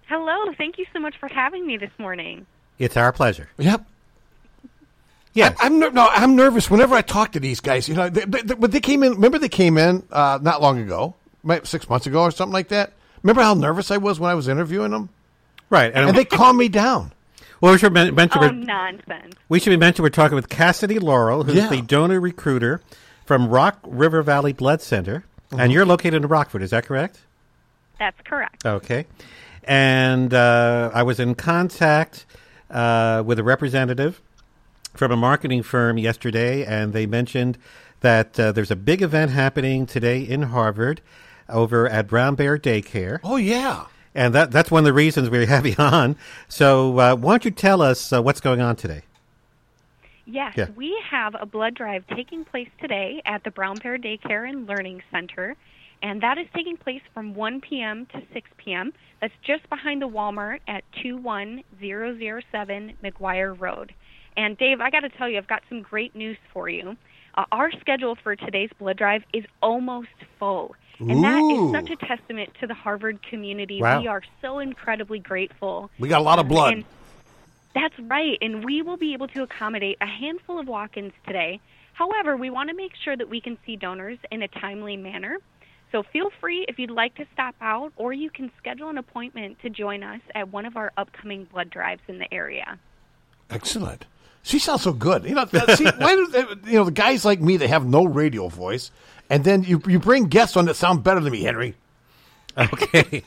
Hello, 0.06 0.54
thank 0.56 0.78
you 0.78 0.86
so 0.94 1.00
much 1.00 1.18
for 1.18 1.28
having 1.28 1.66
me 1.66 1.76
this 1.78 1.92
morning. 1.98 2.46
It's 2.78 2.98
our 2.98 3.12
pleasure. 3.12 3.50
Yep. 3.58 3.84
Yes. 5.34 5.58
I, 5.60 5.66
am 5.66 5.80
ner- 5.80 5.90
no, 5.90 6.08
I'm 6.12 6.36
nervous 6.36 6.70
whenever 6.70 6.94
I 6.94 7.02
talk 7.02 7.32
to 7.32 7.40
these 7.40 7.62
guys. 7.62 7.90
You 7.90 7.96
know, 7.96 8.10
they, 8.10 8.26
they, 8.26 8.54
but 8.54 8.72
they 8.72 8.80
came 8.80 9.02
in. 9.02 9.14
Remember, 9.14 9.40
they 9.40 9.50
came 9.50 9.80
in 9.80 10.04
uh, 10.12 10.38
not 10.40 10.62
long 10.62 10.78
ago, 10.80 11.16
six 11.64 11.90
months 11.90 12.06
ago 12.06 12.22
or 12.22 12.30
something 12.30 12.54
like 12.54 12.68
that. 12.68 12.94
Remember 13.24 13.42
how 13.42 13.54
nervous 13.54 13.92
I 13.92 13.98
was 13.98 14.20
when 14.20 14.30
I 14.32 14.36
was 14.36 14.48
interviewing 14.48 14.92
them? 14.92 15.10
Right, 15.70 15.92
and, 15.94 16.16
they 16.16 16.26
calmed 16.26 16.58
me 16.58 16.68
down. 16.70 17.12
Well, 17.62 17.74
we 17.74 17.78
should 17.78 17.94
men- 17.94 18.16
mention 18.16 18.40
Oh, 18.44 18.48
we're, 18.48 18.52
nonsense. 18.54 19.36
we 19.50 19.60
should 19.60 19.78
mention 19.80 20.02
we're 20.04 20.10
talking 20.10 20.36
with 20.36 20.50
Cassidy 20.50 20.98
Laurel, 20.98 21.44
who's 21.44 21.56
Yeah. 21.56 21.68
the 21.70 21.82
donor 21.82 22.20
recruiter 22.20 22.82
from 23.26 23.50
Rock 23.50 23.78
River 23.86 24.22
Valley 24.24 24.54
Blood 24.54 24.82
Center, 24.82 25.26
Mhm. 25.52 25.60
and 25.60 25.72
you're 25.74 25.86
located 25.86 26.16
in 26.24 26.28
Rockford. 26.28 26.62
Is 26.64 26.72
that 26.72 26.86
correct? 26.86 27.20
That's 28.00 28.20
correct. 28.24 28.66
Okay. 28.66 29.06
And 29.66 30.34
uh, 30.34 30.90
I 30.94 31.04
was 31.04 31.20
in 31.20 31.36
contact 31.36 32.26
uh, 32.72 33.22
with 33.26 33.38
a 33.40 33.44
representative 33.44 34.22
from 34.94 35.12
a 35.12 35.16
marketing 35.18 35.64
firm 35.64 35.98
yesterday, 35.98 36.64
and 36.66 36.94
they 36.94 37.06
mentioned 37.06 37.58
that 38.02 38.40
uh, 38.40 38.52
there's 38.52 38.72
a 38.72 38.76
big 38.76 39.02
event 39.02 39.32
happening 39.32 39.86
today 39.86 40.22
in 40.22 40.44
Harvard 40.44 41.02
over 41.50 41.88
at 41.90 42.08
Brown 42.08 42.36
Bear 42.36 42.58
Daycare. 42.58 43.20
Oh, 43.24 43.36
yeah. 43.38 43.86
And 44.16 44.34
that, 44.36 44.52
that's 44.52 44.72
one 44.72 44.80
of 44.80 44.86
the 44.86 44.94
reasons 44.94 45.30
we 45.30 45.46
have 45.46 45.66
you 45.66 45.76
on. 45.78 46.16
So, 46.48 46.98
uh, 47.00 47.16
why 47.16 47.34
don't 47.34 47.46
you 47.46 47.52
tell 47.52 47.82
us 47.82 48.12
uh, 48.12 48.22
what's 48.22 48.42
going 48.42 48.60
on 48.62 48.76
today? 48.76 49.04
Yes, 50.26 50.54
Yeah. 50.58 50.68
we 50.76 50.96
have 51.10 51.36
a 51.40 51.46
blood 51.46 51.74
drive 51.76 52.06
taking 52.16 52.46
place 52.46 52.70
today 52.80 53.22
at 53.26 53.44
the 53.44 53.52
Brown 53.52 53.78
Bear 53.78 53.98
Daycare 53.98 54.48
and 54.48 54.68
Learning 54.68 55.02
Center. 55.12 55.56
and 56.02 56.22
that 56.22 56.38
is 56.38 56.46
taking 56.56 56.78
place 56.78 57.02
from 57.14 57.34
1 57.36 57.62
p.m. 57.62 58.06
to 58.14 58.22
6 58.34 58.50
p.m. 58.58 58.94
That's 59.22 59.34
just 59.46 59.68
behind 59.70 60.02
the 60.02 60.08
Walmart 60.08 60.60
at 60.68 60.84
21007 61.02 62.94
McGuire 63.04 63.60
Road. 63.60 63.94
And 64.38 64.58
Dave, 64.58 64.80
I 64.82 64.90
got 64.90 65.02
to 65.02 65.10
tell 65.10 65.28
you, 65.28 65.38
I've 65.38 65.48
got 65.48 65.64
some 65.68 65.82
great 65.82 66.16
news 66.16 66.38
for 66.54 66.70
you. 66.70 66.96
Uh, 67.36 67.46
our 67.52 67.72
schedule 67.82 68.16
for 68.22 68.36
today's 68.36 68.70
blood 68.80 68.98
drive 68.98 69.24
is 69.34 69.44
almost 69.62 70.08
full. 70.40 70.76
And 71.00 71.24
that 71.24 71.40
Ooh. 71.40 71.68
is 71.68 71.72
such 71.72 71.90
a 71.90 71.96
testament 71.96 72.50
to 72.60 72.68
the 72.68 72.74
Harvard 72.74 73.22
community. 73.24 73.82
Wow. 73.82 74.02
We 74.02 74.08
are 74.08 74.22
so 74.42 74.60
incredibly 74.60 75.20
grateful. 75.20 75.90
We 75.98 76.10
got 76.10 76.20
a 76.20 76.24
lot 76.24 76.40
of 76.40 76.46
um, 76.46 76.50
blood. 76.50 76.74
And 76.74 76.86
that's 77.74 77.98
right, 78.00 78.38
and 78.42 78.66
we 78.66 78.82
will 78.82 78.98
be 78.98 79.14
able 79.14 79.28
to 79.30 79.44
accommodate 79.44 79.98
a 80.02 80.06
handful 80.06 80.60
of 80.60 80.68
walk 80.68 80.98
ins 80.98 81.14
today. 81.26 81.60
However, 81.94 82.36
we 82.36 82.50
want 82.50 82.70
to 82.70 82.76
make 82.76 82.94
sure 83.04 83.16
that 83.16 83.30
we 83.30 83.40
can 83.42 83.58
see 83.66 83.76
donors 83.76 84.18
in 84.32 84.42
a 84.42 84.48
timely 84.48 84.98
manner. 84.98 85.38
So 85.92 86.04
feel 86.04 86.32
free 86.40 86.66
if 86.68 86.78
you'd 86.78 86.92
like 86.92 87.16
to 87.16 87.26
stop 87.34 87.56
out, 87.62 87.94
or 87.96 88.14
you 88.14 88.30
can 88.30 88.52
schedule 88.58 88.90
an 88.90 88.98
appointment 88.98 89.60
to 89.62 89.70
join 89.70 90.04
us 90.04 90.22
at 90.36 90.50
one 90.50 90.66
of 90.66 90.78
our 90.78 90.92
upcoming 90.98 91.46
blood 91.46 91.70
drives 91.70 92.02
in 92.08 92.20
the 92.20 92.32
area. 92.34 92.78
Excellent. 93.50 94.06
She 94.44 94.60
sounds 94.60 94.84
so 94.84 94.94
good. 94.94 95.26
You 95.26 95.36
know, 95.36 95.46
see, 95.76 95.86
why 95.86 96.16
do 96.16 96.60
you 96.66 96.74
know 96.74 96.86
the 96.86 96.92
guys 96.92 97.26
like 97.26 97.42
me 97.42 97.58
that 97.58 97.68
have 97.68 97.86
no 97.86 98.06
radio 98.06 98.48
voice, 98.48 98.92
and 99.30 99.44
then 99.44 99.64
you 99.64 99.82
you 99.88 100.00
bring 100.00 100.26
guests 100.26 100.58
on 100.58 100.66
that 100.66 100.76
sound 100.76 101.04
better 101.04 101.20
than 101.20 101.32
me, 101.32 101.44
Henry. 101.44 101.76
Okay. 102.58 103.24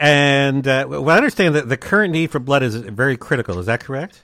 And 0.00 0.66
uh, 0.66 0.86
well, 0.88 1.10
I 1.10 1.16
understand 1.16 1.54
that 1.56 1.68
the 1.68 1.76
current 1.76 2.12
need 2.12 2.30
for 2.30 2.38
blood 2.38 2.62
is 2.62 2.76
very 2.76 3.16
critical. 3.16 3.58
Is 3.58 3.66
that 3.66 3.80
correct? 3.80 4.22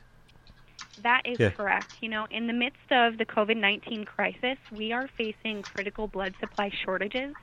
That 1.02 1.22
is 1.26 1.40
Yeah. 1.40 1.50
correct. 1.50 1.90
You 2.00 2.08
know, 2.08 2.26
in 2.30 2.46
the 2.46 2.52
midst 2.52 2.90
of 2.90 3.18
the 3.18 3.26
COVID 3.26 3.56
19 3.56 4.04
crisis, 4.04 4.58
we 4.70 4.92
are 4.92 5.08
facing 5.16 5.62
critical 5.62 6.06
blood 6.08 6.34
supply 6.40 6.70
shortages, 6.84 7.34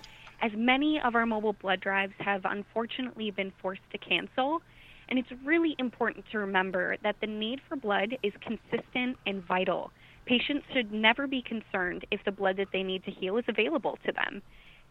as 0.42 0.52
many 0.56 1.00
of 1.04 1.16
our 1.16 1.26
mobile 1.26 1.54
blood 1.54 1.82
drives 1.82 2.14
have 2.20 2.42
unfortunately 2.46 3.32
been 3.32 3.52
forced 3.62 3.82
to 3.92 3.98
cancel. 3.98 4.62
And 5.10 5.20
it's 5.20 5.32
really 5.46 5.76
important 5.78 6.26
to 6.32 6.40
remember 6.40 6.96
that 7.04 7.18
the 7.20 7.28
need 7.28 7.60
for 7.68 7.76
blood 7.76 8.18
is 8.24 8.34
consistent 8.42 9.18
and 9.26 9.44
vital. 9.46 9.92
Patients 10.26 10.66
should 10.74 10.92
never 10.92 11.28
be 11.28 11.42
concerned 11.42 12.06
if 12.12 12.24
the 12.26 12.32
blood 12.32 12.58
that 12.58 12.68
they 12.72 12.84
need 12.84 13.04
to 13.06 13.12
heal 13.12 13.38
is 13.38 13.46
available 13.48 13.98
to 14.06 14.12
them. 14.12 14.42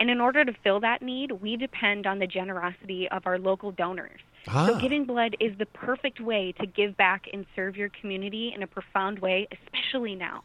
And 0.00 0.10
in 0.10 0.20
order 0.20 0.44
to 0.44 0.52
fill 0.64 0.80
that 0.80 1.02
need, 1.02 1.30
we 1.30 1.56
depend 1.56 2.06
on 2.06 2.18
the 2.18 2.26
generosity 2.26 3.08
of 3.10 3.26
our 3.26 3.38
local 3.38 3.70
donors. 3.70 4.20
Ah. 4.48 4.66
So 4.66 4.78
giving 4.80 5.04
blood 5.04 5.36
is 5.40 5.56
the 5.58 5.66
perfect 5.66 6.20
way 6.20 6.54
to 6.58 6.66
give 6.66 6.96
back 6.96 7.26
and 7.32 7.44
serve 7.54 7.76
your 7.76 7.90
community 7.90 8.52
in 8.54 8.62
a 8.62 8.66
profound 8.66 9.18
way, 9.18 9.46
especially 9.52 10.14
now. 10.14 10.42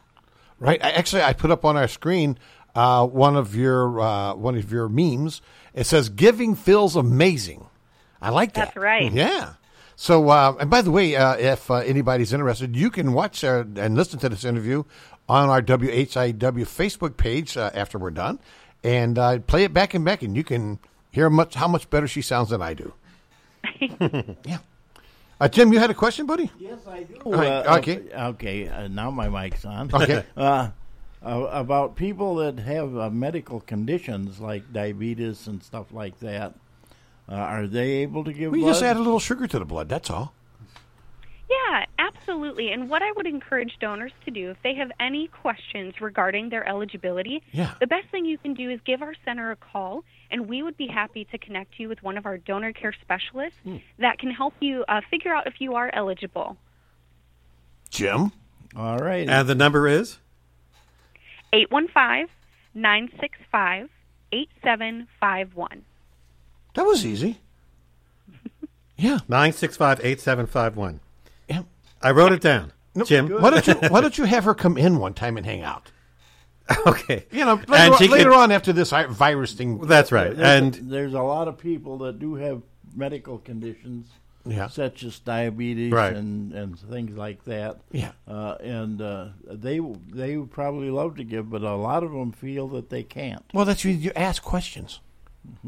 Right. 0.58 0.82
I, 0.84 0.90
actually, 0.90 1.22
I 1.22 1.32
put 1.32 1.50
up 1.50 1.64
on 1.64 1.76
our 1.76 1.88
screen 1.88 2.38
uh, 2.74 3.06
one 3.06 3.36
of 3.36 3.54
your 3.54 3.98
uh, 3.98 4.34
one 4.34 4.56
of 4.56 4.70
your 4.70 4.88
memes. 4.88 5.40
It 5.74 5.84
says 5.84 6.10
"Giving 6.10 6.54
feels 6.54 6.94
amazing." 6.94 7.66
I 8.20 8.30
like 8.30 8.54
that. 8.54 8.66
That's 8.66 8.76
right. 8.76 9.12
Yeah. 9.12 9.54
So, 9.96 10.28
uh, 10.28 10.56
and 10.60 10.70
by 10.70 10.82
the 10.82 10.90
way, 10.90 11.16
uh, 11.16 11.36
if 11.36 11.70
uh, 11.70 11.76
anybody's 11.76 12.32
interested, 12.32 12.76
you 12.76 12.90
can 12.90 13.12
watch 13.14 13.42
uh, 13.42 13.64
and 13.76 13.96
listen 13.96 14.18
to 14.20 14.28
this 14.28 14.44
interview 14.44 14.84
on 15.28 15.48
our 15.48 15.62
WHIW 15.62 16.36
Facebook 16.36 17.16
page 17.16 17.56
uh, 17.56 17.70
after 17.74 17.98
we're 17.98 18.10
done, 18.10 18.38
and 18.84 19.18
uh, 19.18 19.38
play 19.40 19.64
it 19.64 19.72
back 19.72 19.94
and 19.94 20.04
back, 20.04 20.22
and 20.22 20.36
you 20.36 20.44
can 20.44 20.78
hear 21.10 21.30
much 21.30 21.54
how 21.54 21.66
much 21.66 21.88
better 21.88 22.06
she 22.06 22.20
sounds 22.20 22.50
than 22.50 22.60
I 22.60 22.74
do. 22.74 22.92
yeah. 24.44 24.58
Uh, 25.40 25.48
Jim, 25.48 25.72
you 25.72 25.78
had 25.78 25.90
a 25.90 25.94
question, 25.94 26.26
buddy? 26.26 26.50
Yes, 26.58 26.78
I 26.86 27.02
do. 27.02 27.32
Uh, 27.32 27.76
okay. 27.78 28.02
Okay. 28.14 28.68
Uh, 28.68 28.88
now 28.88 29.10
my 29.10 29.28
mic's 29.28 29.64
on. 29.64 29.92
Okay. 29.92 30.24
uh, 30.36 30.70
uh, 31.22 31.48
about 31.50 31.96
people 31.96 32.36
that 32.36 32.58
have 32.58 32.96
uh, 32.96 33.10
medical 33.10 33.60
conditions 33.60 34.40
like 34.40 34.72
diabetes 34.72 35.46
and 35.46 35.62
stuff 35.62 35.92
like 35.92 36.18
that. 36.20 36.54
Uh, 37.28 37.34
are 37.34 37.66
they 37.66 37.88
able 38.02 38.22
to 38.24 38.32
give 38.32 38.52
We 38.52 38.60
blood? 38.60 38.70
just 38.70 38.82
add 38.82 38.96
a 38.96 39.00
little 39.00 39.18
sugar 39.18 39.46
to 39.46 39.58
the 39.58 39.64
blood. 39.64 39.88
That's 39.88 40.10
all. 40.10 40.32
Yeah, 41.48 41.84
absolutely. 41.98 42.72
And 42.72 42.88
what 42.90 43.02
I 43.02 43.12
would 43.12 43.26
encourage 43.26 43.78
donors 43.80 44.12
to 44.24 44.30
do, 44.30 44.50
if 44.50 44.56
they 44.62 44.74
have 44.74 44.90
any 44.98 45.28
questions 45.28 46.00
regarding 46.00 46.48
their 46.48 46.66
eligibility, 46.68 47.42
Yeah. 47.52 47.74
the 47.80 47.86
best 47.86 48.08
thing 48.10 48.24
you 48.24 48.36
can 48.38 48.54
do 48.54 48.68
is 48.70 48.80
give 48.84 49.00
our 49.02 49.14
center 49.24 49.50
a 49.52 49.56
call, 49.56 50.04
and 50.30 50.48
we 50.48 50.62
would 50.62 50.76
be 50.76 50.86
happy 50.88 51.24
to 51.26 51.38
connect 51.38 51.78
you 51.78 51.88
with 51.88 52.02
one 52.02 52.16
of 52.16 52.26
our 52.26 52.36
donor 52.38 52.72
care 52.72 52.92
specialists 53.00 53.58
Hmm. 53.64 53.76
that 53.98 54.18
can 54.18 54.30
help 54.32 54.54
you 54.60 54.84
uh, 54.88 55.00
figure 55.10 55.32
out 55.34 55.46
if 55.46 55.60
you 55.60 55.74
are 55.76 55.90
eligible. 55.92 56.56
Jim. 57.90 58.32
All 58.76 58.98
right. 58.98 59.28
And 59.28 59.48
the 59.48 59.54
number 59.54 59.86
is 59.88 60.18
815 61.52 62.28
965 62.74 63.88
8751. 64.32 65.84
That 66.76 66.84
was 66.86 67.04
easy. 67.04 67.38
Yeah. 68.98 69.18
965 69.28 70.00
8751. 70.00 71.00
Yeah. 71.50 71.62
I 72.00 72.10
wrote 72.12 72.32
it 72.32 72.40
down. 72.40 72.72
Jim. 73.04 73.28
Why 73.28 73.50
don't 73.50 73.66
you 73.66 73.74
Why 73.90 74.00
don't 74.00 74.16
you 74.16 74.24
have 74.24 74.44
her 74.44 74.54
come 74.54 74.78
in 74.78 74.98
one 74.98 75.12
time 75.12 75.36
and 75.36 75.44
hang 75.44 75.62
out? 75.62 75.90
Okay. 76.86 77.26
You 77.30 77.44
know, 77.44 77.54
later, 77.68 77.74
And 77.74 77.94
on, 77.94 78.06
later 78.10 78.30
could- 78.30 78.38
on 78.38 78.52
after 78.52 78.72
this 78.72 78.90
virus 78.90 79.52
thing. 79.52 79.78
That's 79.80 80.10
right. 80.10 80.34
There's, 80.34 80.62
And 80.62 80.90
there's 80.90 81.12
a 81.14 81.20
lot 81.20 81.46
of 81.46 81.58
people 81.58 81.98
that 81.98 82.18
do 82.18 82.34
have 82.36 82.62
medical 82.94 83.38
conditions, 83.38 84.08
Yeah. 84.46 84.68
such 84.68 85.04
as 85.04 85.18
diabetes 85.20 85.92
Right. 85.92 86.16
and, 86.16 86.52
and 86.54 86.78
things 86.78 87.16
like 87.16 87.44
that. 87.44 87.80
Yeah. 87.92 88.12
uh, 88.26 88.56
and 88.60 89.00
uh, 89.02 89.28
they 89.46 89.78
they 90.08 90.38
would 90.38 90.50
probably 90.50 90.90
love 90.90 91.16
to 91.16 91.24
give, 91.24 91.50
but 91.50 91.62
a 91.62 91.74
lot 91.76 92.02
of 92.02 92.12
them 92.12 92.32
feel 92.32 92.66
that 92.68 92.88
they 92.88 93.02
can't. 93.02 93.44
Well, 93.52 93.64
that's 93.66 93.84
you, 93.84 93.92
you 93.92 94.10
ask 94.16 94.42
questions. 94.42 95.00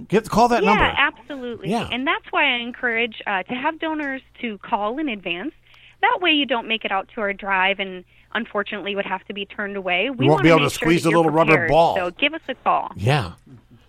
Get 0.09 0.29
call 0.29 0.49
that 0.49 0.63
yeah, 0.63 0.71
number. 0.75 0.85
absolutely. 0.97 1.71
Yeah. 1.71 1.89
And 1.91 2.07
that's 2.07 2.25
why 2.31 2.45
I 2.57 2.59
encourage 2.61 3.21
uh, 3.27 3.43
to 3.45 3.55
have 3.55 3.79
donors 3.81 4.23
to 4.41 4.59
call 4.59 4.99
in 4.99 5.09
advance. 5.09 5.53
That 6.01 6.19
way, 6.21 6.31
you 6.31 6.47
don't 6.47 6.69
make 6.69 6.85
it 6.85 6.93
out 6.93 7.09
to 7.15 7.21
our 7.21 7.33
drive 7.33 7.81
and 7.81 8.05
unfortunately 8.35 8.95
would 8.95 9.07
have 9.07 9.25
to 9.27 9.35
be 9.35 9.45
turned 9.47 9.77
away. 9.77 10.11
We 10.11 10.27
You 10.27 10.31
won't 10.31 10.43
be 10.45 10.51
able 10.51 10.61
to 10.61 10.71
squeeze 10.71 11.03
that 11.03 11.09
the 11.09 11.11
you're 11.13 11.19
little 11.25 11.33
rubber 11.33 11.67
ball. 11.69 11.97
So 11.97 12.11
give 12.13 12.35
us 12.35 12.41
a 12.49 12.55
call. 12.55 12.93
Yeah. 12.97 13.33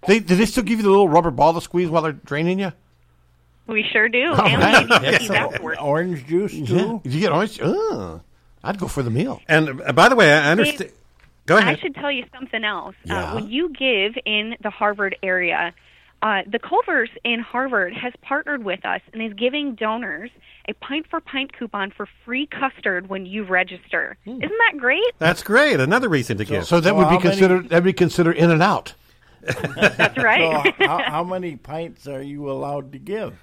They, 0.07 0.20
do 0.20 0.36
they 0.36 0.45
still 0.45 0.64
give 0.64 0.80
you 0.80 0.84
the 0.84 0.90
little 0.90 1.10
rubber 1.10 1.30
ball 1.30 1.53
to 1.53 1.61
squeeze 1.61 1.90
while 1.90 2.02
they're 2.02 2.14
draining 2.14 2.60
you? 2.60 2.72
We 3.68 3.84
sure 3.91 4.10
do. 4.10 4.34
All 4.34 4.41
and 4.48 4.61
right. 4.64 4.84
we 4.90 4.99
give 5.11 5.22
you 5.22 5.28
Yes. 5.28 5.30
afterwards. 5.30 5.80
Orange 5.80 6.26
juice 6.26 6.53
Yeah. 6.53 6.66
too. 6.66 7.02
Did 7.03 7.14
you 7.14 7.20
get 7.20 7.32
orange? 7.32 7.60
Uh, 7.61 8.20
I'd 8.64 8.80
go 8.80 8.88
for 8.88 9.03
the 9.03 9.11
meal. 9.11 9.41
And 9.48 9.82
uh, 9.82 9.91
by 9.91 10.10
the 10.10 10.16
way, 10.16 10.34
I 10.34 10.52
understand. 10.52 10.91
Dave, 11.57 11.65
Go 11.65 11.71
I 11.71 11.76
should 11.76 11.95
tell 11.95 12.11
you 12.11 12.26
something 12.34 12.63
else. 12.63 12.95
Yeah. 13.05 13.31
Uh, 13.31 13.35
when 13.35 13.49
you 13.49 13.69
give 13.69 14.13
in 14.26 14.55
the 14.61 14.69
Harvard 14.69 15.15
area, 15.23 15.73
uh, 16.21 16.41
the 16.45 16.59
Culver's 16.59 17.09
in 17.23 17.39
Harvard 17.39 17.93
has 17.93 18.13
partnered 18.21 18.63
with 18.63 18.85
us 18.85 19.01
and 19.13 19.21
is 19.21 19.34
giving 19.34 19.76
donors 19.76 20.30
a 20.67 20.73
pint 20.73 21.07
for 21.09 21.19
pint 21.21 21.51
coupon 21.57 21.91
for 21.91 22.07
free 22.26 22.45
custard 22.45 23.07
when 23.09 23.26
you 23.26 23.43
register. 23.43 24.17
Isn't 24.26 24.39
that 24.41 24.73
great? 24.77 25.01
That's 25.17 25.41
great. 25.43 25.80
Another 25.80 26.09
reason 26.09 26.38
to 26.38 26.45
give. 26.45 26.65
So 26.65 26.80
that 26.80 26.89
So 26.89 26.95
would 26.95 27.03
be 27.03 27.05
how 27.05 27.11
many- 27.11 27.21
considered. 27.30 27.69
That 27.69 27.76
would 27.77 27.84
be 27.85 27.93
considered 27.93 28.38
in 28.38 28.51
and 28.51 28.61
out. 28.61 28.93
That's 29.41 30.17
right. 30.23 30.76
So 30.77 30.85
how, 30.85 30.97
how 31.07 31.23
many 31.23 31.55
pints 31.55 32.07
are 32.07 32.21
you 32.21 32.51
allowed 32.51 32.91
to 32.91 32.99
give? 32.99 33.39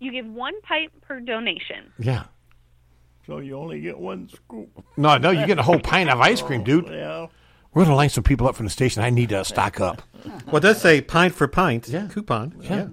you 0.00 0.10
give 0.12 0.26
one 0.26 0.52
pint 0.62 0.90
per 1.02 1.18
donation. 1.20 1.90
Yeah. 1.98 2.24
So 3.26 3.38
you 3.38 3.56
only 3.56 3.80
get 3.80 3.98
one 3.98 4.28
scoop. 4.28 4.68
No, 4.96 5.16
no, 5.18 5.30
you 5.30 5.46
get 5.46 5.58
a 5.58 5.62
whole 5.62 5.78
pint 5.80 6.10
of 6.10 6.20
ice 6.20 6.42
cream, 6.42 6.62
dude. 6.64 6.88
Yeah. 6.88 7.26
We're 7.72 7.84
gonna 7.84 7.96
line 7.96 8.10
some 8.10 8.22
people 8.24 8.46
up 8.46 8.54
from 8.54 8.66
the 8.66 8.70
station. 8.70 9.02
I 9.02 9.10
need 9.10 9.30
to 9.30 9.44
stock 9.44 9.80
up. 9.80 10.02
Well, 10.46 10.56
it 10.56 10.60
does 10.60 10.80
say 10.80 11.02
pint 11.02 11.34
for 11.34 11.46
pint 11.48 11.86
Yeah. 11.88 12.06
coupon. 12.10 12.54
Yeah. 12.62 12.86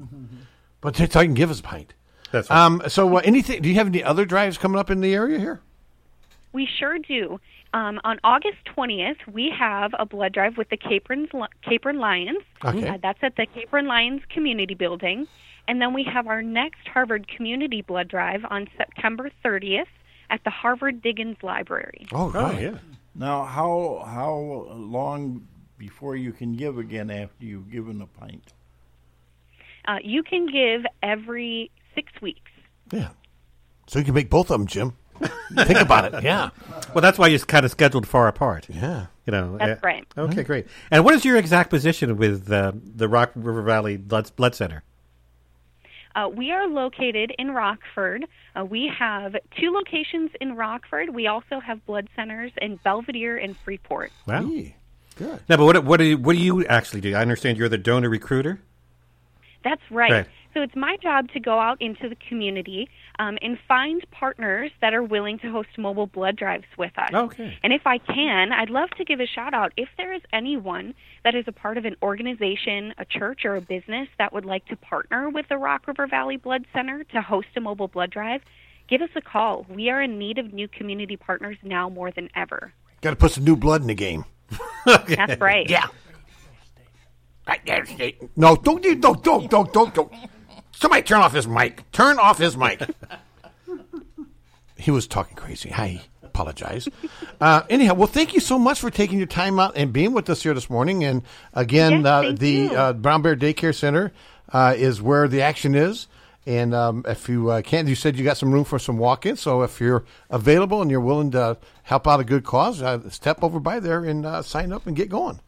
But 0.81 0.95
that's 0.95 1.15
all 1.15 1.23
you 1.23 1.29
can 1.29 1.33
give 1.33 1.49
us 1.49 1.61
a 1.61 1.63
pint. 1.63 1.93
That's 2.31 2.49
right. 2.49 2.57
Um. 2.65 2.81
So, 2.89 3.15
uh, 3.17 3.21
anything? 3.23 3.61
Do 3.61 3.69
you 3.69 3.75
have 3.75 3.87
any 3.87 4.03
other 4.03 4.25
drives 4.25 4.57
coming 4.57 4.77
up 4.77 4.89
in 4.89 4.99
the 4.99 5.13
area 5.13 5.39
here? 5.39 5.61
We 6.51 6.65
sure 6.79 6.97
do. 6.99 7.39
Um, 7.73 8.01
on 8.03 8.19
August 8.25 8.57
20th, 8.75 9.15
we 9.31 9.49
have 9.57 9.93
a 9.97 10.05
blood 10.05 10.33
drive 10.33 10.57
with 10.57 10.67
the 10.69 10.75
Capron, 10.75 11.29
Capron 11.61 11.99
Lions. 11.99 12.39
Okay. 12.65 12.85
Uh, 12.85 12.97
that's 13.01 13.19
at 13.21 13.37
the 13.37 13.45
Capron 13.45 13.85
Lions 13.87 14.23
Community 14.29 14.73
Building. 14.73 15.25
And 15.69 15.81
then 15.81 15.93
we 15.93 16.03
have 16.03 16.27
our 16.27 16.41
next 16.41 16.85
Harvard 16.87 17.29
Community 17.29 17.81
Blood 17.81 18.09
Drive 18.09 18.41
on 18.49 18.67
September 18.75 19.29
30th 19.45 19.85
at 20.31 20.43
the 20.45 20.49
Harvard 20.49 21.01
Diggins 21.03 21.37
Library. 21.43 22.07
Oh, 22.11 22.31
oh, 22.33 22.51
yeah. 22.57 22.77
Now, 23.13 23.43
how 23.43 24.03
how 24.07 24.33
long 24.73 25.47
before 25.77 26.15
you 26.15 26.31
can 26.31 26.55
give 26.55 26.77
again 26.77 27.11
after 27.11 27.45
you've 27.45 27.69
given 27.69 28.01
a 28.01 28.07
pint? 28.07 28.53
Uh, 29.85 29.97
you 30.01 30.23
can 30.23 30.47
give 30.47 30.85
every 31.03 31.69
six 31.93 32.13
weeks. 32.21 32.51
Yeah. 32.91 33.09
So 33.87 33.99
you 33.99 34.05
can 34.05 34.13
make 34.13 34.29
both 34.29 34.49
of 34.49 34.59
them, 34.59 34.67
Jim. 34.67 34.93
Think 35.55 35.79
about 35.79 36.13
it. 36.13 36.23
Yeah. 36.23 36.51
Well, 36.93 37.01
that's 37.01 37.17
why 37.17 37.27
you're 37.27 37.39
kind 37.39 37.65
of 37.65 37.71
scheduled 37.71 38.07
far 38.07 38.27
apart. 38.27 38.67
Yeah. 38.69 39.07
You 39.25 39.31
know. 39.31 39.57
That's 39.57 39.83
uh, 39.83 39.85
right. 39.85 40.05
Okay, 40.17 40.43
great. 40.43 40.67
And 40.89 41.03
what 41.03 41.13
is 41.13 41.25
your 41.25 41.35
exact 41.35 41.69
position 41.69 42.15
with 42.17 42.51
uh, 42.51 42.71
the 42.73 43.09
Rock 43.09 43.31
River 43.35 43.61
Valley 43.61 43.97
Blood, 43.97 44.33
Blood 44.35 44.55
Center? 44.55 44.83
Uh, 46.15 46.29
we 46.29 46.51
are 46.51 46.67
located 46.67 47.33
in 47.38 47.51
Rockford. 47.51 48.25
Uh, 48.55 48.65
we 48.65 48.91
have 48.97 49.35
two 49.59 49.71
locations 49.71 50.31
in 50.39 50.55
Rockford. 50.55 51.09
We 51.09 51.27
also 51.27 51.59
have 51.59 51.85
blood 51.85 52.09
centers 52.15 52.51
in 52.61 52.77
Belvidere 52.85 53.43
and 53.43 53.55
Freeport. 53.63 54.11
Wow. 54.27 54.45
Hey. 54.45 54.75
Good. 55.15 55.41
Now, 55.49 55.57
but 55.57 55.65
what 55.65 55.83
what 55.83 55.97
do 55.97 56.05
you, 56.05 56.17
what 56.17 56.35
do 56.35 56.41
you 56.41 56.65
actually 56.65 57.01
do? 57.01 57.13
I 57.15 57.21
understand 57.21 57.57
you're 57.57 57.69
the 57.69 57.77
donor 57.77 58.09
recruiter. 58.09 58.61
That's 59.63 59.81
right. 59.91 60.11
Right. 60.11 60.27
So 60.53 60.61
it's 60.61 60.75
my 60.75 60.97
job 61.01 61.31
to 61.31 61.39
go 61.39 61.59
out 61.59 61.81
into 61.81 62.09
the 62.09 62.15
community 62.27 62.89
um, 63.19 63.37
and 63.41 63.57
find 63.67 64.03
partners 64.11 64.71
that 64.81 64.93
are 64.93 65.03
willing 65.03 65.39
to 65.39 65.51
host 65.51 65.69
mobile 65.77 66.07
blood 66.07 66.35
drives 66.35 66.65
with 66.77 66.91
us. 66.97 67.13
Okay. 67.13 67.57
And 67.63 67.71
if 67.71 67.87
I 67.87 67.97
can, 67.99 68.51
I'd 68.51 68.69
love 68.69 68.89
to 68.97 69.05
give 69.05 69.19
a 69.19 69.25
shout 69.27 69.53
out 69.53 69.71
if 69.77 69.87
there 69.97 70.13
is 70.13 70.21
anyone 70.33 70.93
that 71.23 71.35
is 71.35 71.45
a 71.47 71.51
part 71.51 71.77
of 71.77 71.85
an 71.85 71.95
organization, 72.03 72.93
a 72.97 73.05
church, 73.05 73.45
or 73.45 73.55
a 73.55 73.61
business 73.61 74.07
that 74.17 74.33
would 74.33 74.45
like 74.45 74.65
to 74.67 74.75
partner 74.75 75.29
with 75.29 75.47
the 75.47 75.57
Rock 75.57 75.87
River 75.87 76.05
Valley 76.07 76.37
Blood 76.37 76.65
Center 76.73 77.03
to 77.05 77.21
host 77.21 77.47
a 77.55 77.61
mobile 77.61 77.87
blood 77.87 78.09
drive. 78.11 78.41
Give 78.89 79.01
us 79.01 79.09
a 79.15 79.21
call. 79.21 79.65
We 79.69 79.89
are 79.89 80.01
in 80.01 80.19
need 80.19 80.37
of 80.37 80.51
new 80.53 80.67
community 80.67 81.15
partners 81.15 81.55
now 81.63 81.87
more 81.87 82.11
than 82.11 82.29
ever. 82.35 82.73
Got 82.99 83.11
to 83.11 83.15
put 83.15 83.31
some 83.31 83.45
new 83.45 83.55
blood 83.55 83.81
in 83.81 83.87
the 83.87 83.93
game. 83.95 84.25
That's 84.85 85.39
right. 85.41 85.69
Yeah. 85.69 85.87
Right 87.47 87.61
there, 87.65 87.83
Nate. 87.97 88.37
No, 88.37 88.55
don't, 88.55 88.83
you- 88.83 88.95
don't, 88.95 89.23
don't, 89.23 89.49
don't, 89.49 89.71
don't, 89.73 89.93
don't. 89.93 90.11
Somebody 90.73 91.03
turn 91.03 91.22
off 91.22 91.34
his 91.34 91.48
mic. 91.48 91.89
Turn 91.91 92.18
off 92.19 92.38
his 92.38 92.57
mic. 92.57 92.81
he 94.77 94.91
was 94.91 95.07
talking 95.07 95.35
crazy. 95.35 95.72
I 95.73 96.02
apologize. 96.23 96.88
Uh, 97.39 97.64
anyhow, 97.69 97.93
well, 97.93 98.07
thank 98.07 98.34
you 98.34 98.39
so 98.39 98.57
much 98.57 98.80
for 98.80 98.89
taking 98.89 99.18
your 99.18 99.27
time 99.27 99.60
out 99.60 99.73
and 99.76 99.91
being 99.93 100.14
with 100.14 100.30
us 100.30 100.43
here 100.43 100.53
this 100.53 100.69
morning. 100.69 101.03
And 101.03 101.23
again, 101.53 102.03
Yes, 102.03 102.06
uh, 102.06 102.31
the 102.35 102.69
uh, 102.76 102.93
Brown 102.93 103.22
Bear 103.22 103.35
Daycare 103.35 103.76
Center 103.76 104.11
uh, 104.52 104.73
is 104.77 105.02
where 105.02 105.27
the 105.27 105.41
action 105.41 105.76
is. 105.76 106.07
And 106.48 106.73
um, 106.73 107.03
if 107.07 107.30
you 107.30 107.52
uh, 107.52 107.61
can, 107.61 107.85
you 107.85 107.93
said 107.93 108.18
you 108.18 108.23
got 108.23 108.38
some 108.38 108.52
room 108.52 108.64
for 108.64 108.80
some 108.80 108.98
walk-ins. 108.98 109.39
So 109.39 109.61
if 109.61 109.80
you're 109.80 110.03
available 110.31 110.81
and 110.81 110.89
you're 110.89 110.99
willing 110.99 111.30
to 111.31 111.57
help 111.84 112.07
out 112.07 112.19
a 112.19 112.23
good 112.23 112.43
cause, 112.43 112.81
uh, 112.81 113.07
step 113.10 113.43
over 113.43 113.60
by 113.60 113.80
there 113.80 114.03
and 114.03 114.26
uh, 114.26 114.41
sign 114.41 114.73
up 114.73 114.88
and 114.88 114.95
get 114.95 115.10
going. 115.10 115.39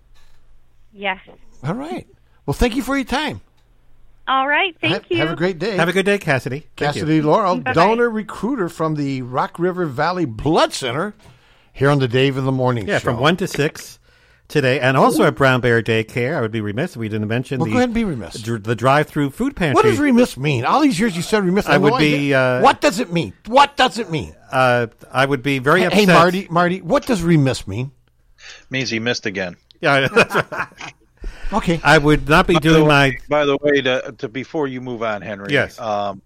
Yes. 0.91 1.20
All 1.64 1.74
right. 1.74 2.08
Well, 2.45 2.54
thank 2.54 2.76
you 2.76 2.84
for 2.84 2.95
your 2.95 3.06
time. 3.06 3.41
All 4.28 4.48
right. 4.48 4.76
Thank 4.80 4.94
have, 4.94 5.06
you. 5.10 5.18
have 5.18 5.32
a 5.32 5.36
great 5.36 5.60
day. 5.60 5.76
Have 5.76 5.90
a 5.90 5.94
good 5.94 6.06
day, 6.06 6.18
Cassidy. 6.18 6.68
Thank 6.78 6.95
you. 6.95 7.02
Cassidy 7.02 7.22
Laurel, 7.22 7.58
Bye-bye. 7.58 7.74
donor 7.74 8.10
recruiter 8.10 8.70
from 8.70 8.95
the 8.95 9.22
Rock 9.22 9.60
River 9.60 9.86
Valley 9.86 10.26
Blood 10.26 10.72
Center, 10.74 11.14
here 11.74 11.90
on 11.90 12.00
the 12.00 12.08
Dave 12.08 12.38
in 12.38 12.45
the 12.45 12.52
Morning 12.52 12.88
Yeah, 12.88 13.00
Show. 13.00 13.06
from 13.12 13.18
one 13.20 13.36
to 13.38 13.48
six 13.48 14.00
today, 14.48 14.80
and 14.80 14.95
also 14.95 15.24
at 15.26 15.36
Brown 15.36 15.60
Bear 15.60 15.82
Daycare. 15.82 16.38
I 16.38 16.41
would 16.41 16.52
be 16.52 16.62
remiss 16.62 16.91
if 16.91 16.98
we 16.98 17.10
didn't 17.10 17.28
mention 17.28 17.60
Well, 17.60 17.66
the 17.66 17.72
go 17.72 17.78
ahead 17.80 17.90
and 17.90 17.94
be 17.95 18.04
remiss. 18.06 18.36
dr- 18.40 18.64
the 18.64 18.76
drive-through 18.76 19.32
food 19.32 19.56
pantry. 19.58 19.74
What 19.76 19.84
does 19.84 20.00
remiss 20.00 20.38
mean? 20.38 20.64
All 20.64 20.80
these 20.80 21.00
years 21.00 21.16
you 21.18 21.22
said 21.22 21.44
remiss. 21.44 21.66
I 21.66 21.74
have 21.74 21.82
would 21.82 21.98
be, 21.98 22.34
uh, 22.34 22.62
what 22.62 22.80
does 22.80 23.00
it 23.00 23.12
mean? 23.12 23.34
What 23.48 23.76
does 23.76 23.98
it 24.00 24.10
mean? 24.10 24.36
Uh, 24.52 24.88
I 25.12 25.26
would 25.26 25.44
be 25.44 25.60
very 25.60 25.82
Hey, 25.82 25.86
upset. 25.88 26.00
hey, 26.00 26.06
Marty, 26.14 26.48
Marty, 26.50 26.82
what 26.82 27.06
does 27.06 27.22
remiss 27.24 27.68
mean? 27.68 27.91
Means 28.70 28.90
he 28.90 29.00
missed 29.00 29.26
again. 29.26 29.58
Yeah, 29.82 30.08
that's 30.08 30.36
right. 30.36 30.68
Okay. 31.52 31.80
I 31.84 31.98
would 31.98 32.28
not 32.30 32.48
be 32.48 32.53
By 32.56 32.60
doing 32.60 32.84
way- 32.84 32.88
my. 32.88 33.18
By 33.30 33.45
the 33.45 33.57
way, 33.61 33.82
to, 33.82 34.14
to 34.20 34.30
before 34.30 34.68
you 34.68 34.82
move 34.82 35.03
on, 35.03 35.22
Henry. 35.22 35.52
Yes. 35.53 35.80
Um, 35.80 36.22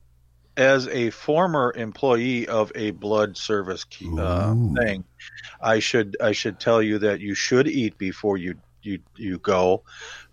as 0.55 0.87
a 0.87 1.11
former 1.11 1.71
employee 1.75 2.47
of 2.47 2.71
a 2.75 2.91
blood 2.91 3.37
service 3.37 3.85
uh, 4.17 4.55
thing, 4.75 5.03
I 5.61 5.79
should 5.79 6.17
I 6.21 6.31
should 6.31 6.59
tell 6.59 6.81
you 6.81 6.97
that 6.99 7.19
you 7.19 7.35
should 7.35 7.67
eat 7.67 7.97
before 7.97 8.37
you 8.37 8.55
you 8.81 8.99
you 9.15 9.37
go. 9.37 9.83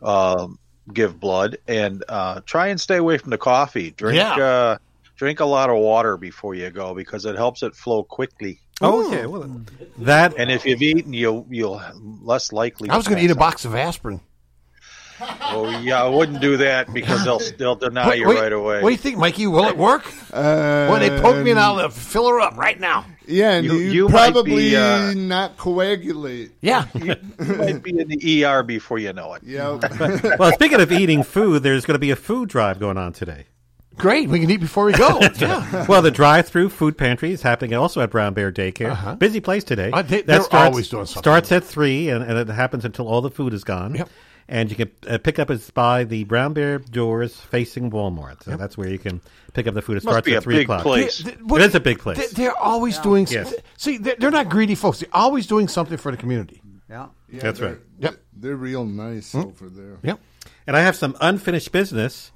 Um, 0.02 0.58
give 0.92 1.18
blood 1.20 1.56
and 1.68 2.04
uh, 2.08 2.40
try 2.46 2.68
and 2.68 2.80
stay 2.80 2.96
away 2.96 3.18
from 3.18 3.30
the 3.30 3.38
coffee. 3.38 3.90
Drink 3.90 4.16
Yeah. 4.16 4.34
uh, 4.36 4.78
drink 5.16 5.40
a 5.40 5.44
lot 5.44 5.68
of 5.70 5.76
water 5.76 6.16
before 6.16 6.54
you 6.54 6.70
go 6.70 6.94
because 6.94 7.24
it 7.26 7.36
helps 7.36 7.62
it 7.62 7.74
flow 7.74 8.02
quickly. 8.02 8.60
Oh, 8.80 9.06
okay. 9.06 9.26
Well, 9.26 9.62
that 9.98 10.34
And 10.38 10.50
if 10.50 10.64
you've 10.64 10.82
eaten, 10.82 11.12
you'll 11.12 11.46
you'll 11.50 11.82
less 12.22 12.50
likely. 12.52 12.88
I 12.90 12.96
was 12.96 13.06
going 13.06 13.18
to 13.18 13.24
eat 13.24 13.30
a 13.30 13.36
box 13.36 13.64
of 13.64 13.74
aspirin. 13.74 14.20
Oh 15.20 15.68
yeah, 15.82 16.02
I 16.02 16.08
wouldn't 16.08 16.40
do 16.40 16.56
that 16.58 16.92
because 16.92 17.24
they'll 17.24 17.40
they'll 17.58 17.76
deny 17.76 18.08
Wait, 18.08 18.18
you 18.20 18.28
wait, 18.28 18.40
right 18.40 18.52
away. 18.52 18.82
What 18.82 18.88
do 18.88 18.92
you 18.92 18.98
think, 18.98 19.16
Mikey? 19.18 19.46
Will 19.46 19.68
it 19.68 19.76
work? 19.76 20.04
Uh, 20.32 20.88
when 20.88 21.00
they 21.00 21.10
poke 21.20 21.42
me 21.44 21.50
and 21.52 21.60
I'll 21.60 21.76
uh, 21.78 21.88
fill 21.88 22.28
her 22.28 22.40
up 22.40 22.56
right 22.56 22.78
now. 22.78 23.06
Yeah, 23.26 23.52
and 23.52 23.64
You- 23.66 23.74
you, 23.74 23.90
you 23.92 24.08
probably 24.08 24.70
be, 24.70 24.76
uh, 24.76 25.14
not 25.14 25.56
coagulate. 25.56 26.50
Yeah. 26.60 26.86
you 26.94 27.16
might 27.38 27.82
be 27.82 27.98
in 27.98 28.08
the 28.08 28.44
ER 28.44 28.62
before 28.62 28.98
you 28.98 29.12
know 29.12 29.34
it. 29.34 29.42
Yeah. 29.44 29.78
well, 30.38 30.52
speaking 30.52 30.80
of 30.80 30.90
eating 30.92 31.22
food, 31.22 31.62
there's 31.62 31.86
going 31.86 31.94
to 31.94 31.98
be 32.00 32.10
a 32.10 32.16
food 32.16 32.48
drive 32.50 32.78
going 32.80 32.98
on 32.98 33.12
today. 33.12 33.46
Great. 33.96 34.28
We 34.28 34.40
can 34.40 34.50
eat 34.50 34.58
before 34.60 34.84
we 34.86 34.92
go. 34.92 35.20
yeah. 35.38 35.86
well, 35.86 36.02
the 36.02 36.10
drive-through 36.10 36.68
food 36.70 36.98
pantry 36.98 37.30
is 37.32 37.40
happening 37.42 37.72
also 37.74 38.00
at 38.00 38.10
Brown 38.10 38.34
Bear 38.34 38.50
Daycare. 38.52 39.18
Busy 39.18 39.40
place 39.40 39.62
today. 39.64 39.90
Uh-huh. 39.90 40.00
Uh, 40.00 40.02
they- 40.02 40.16
That 40.18 40.26
they're 40.26 40.42
starts- 40.42 40.66
always 40.72 40.88
doing 40.88 41.06
something. 41.06 41.22
Starts 41.22 41.52
at 41.52 41.62
three, 41.64 42.08
and, 42.10 42.22
and 42.24 42.36
it 42.36 42.52
happens 42.52 42.84
until 42.84 43.06
all 43.08 43.20
the 43.22 43.30
food 43.30 43.54
is 43.54 43.62
gone. 43.64 43.94
Yep. 43.94 44.10
And 44.48 44.70
you 44.70 44.76
can 44.76 44.90
uh, 45.08 45.18
pick 45.18 45.38
up 45.38 45.50
it 45.50 45.70
by 45.72 46.04
the 46.04 46.24
Brown 46.24 46.52
Bear 46.52 46.78
doors 46.78 47.34
facing 47.34 47.90
Walmart. 47.90 48.42
So 48.44 48.56
that's 48.56 48.76
where 48.76 48.88
you 48.90 48.98
can 48.98 49.22
pick 49.54 49.66
up 49.66 49.74
the 49.74 49.80
food. 49.82 49.96
It 49.96 50.04
Must 50.04 50.12
starts 50.14 50.26
be 50.26 50.32
at 50.34 50.38
a 50.38 50.40
three 50.42 50.56
big 50.56 50.64
o'clock. 50.64 50.82
place. 50.82 51.22
Th- 51.22 51.36
It 51.38 51.60
is 51.62 51.74
a 51.74 51.80
big 51.80 51.98
place. 51.98 52.18
They- 52.18 52.42
They're 52.44 52.56
always 52.58 52.98
doing. 52.98 53.26
Yes. 53.30 53.54
See, 53.78 53.96
they're, 53.96 54.16
they're 54.18 54.30
not 54.30 54.50
greedy 54.50 54.74
folks. 54.74 55.00
They're 55.00 55.08
always 55.14 55.46
doing 55.46 55.66
something 55.68 55.96
for 55.96 56.10
the 56.10 56.18
community. 56.18 56.60
Yeah. 56.90 57.06
Yeah, 57.32 57.40
That's 57.40 57.60
right. 57.60 57.78
Yep. 58.00 58.16
They're 58.36 58.56
real 58.56 58.84
nice 58.84 59.34
over 59.34 59.68
there. 59.70 59.96
Yep. 60.02 60.20
And 60.66 60.76
I 60.76 60.80
have 60.80 60.94
some 60.96 61.16
unfinished 61.20 61.72
business. 61.72 62.30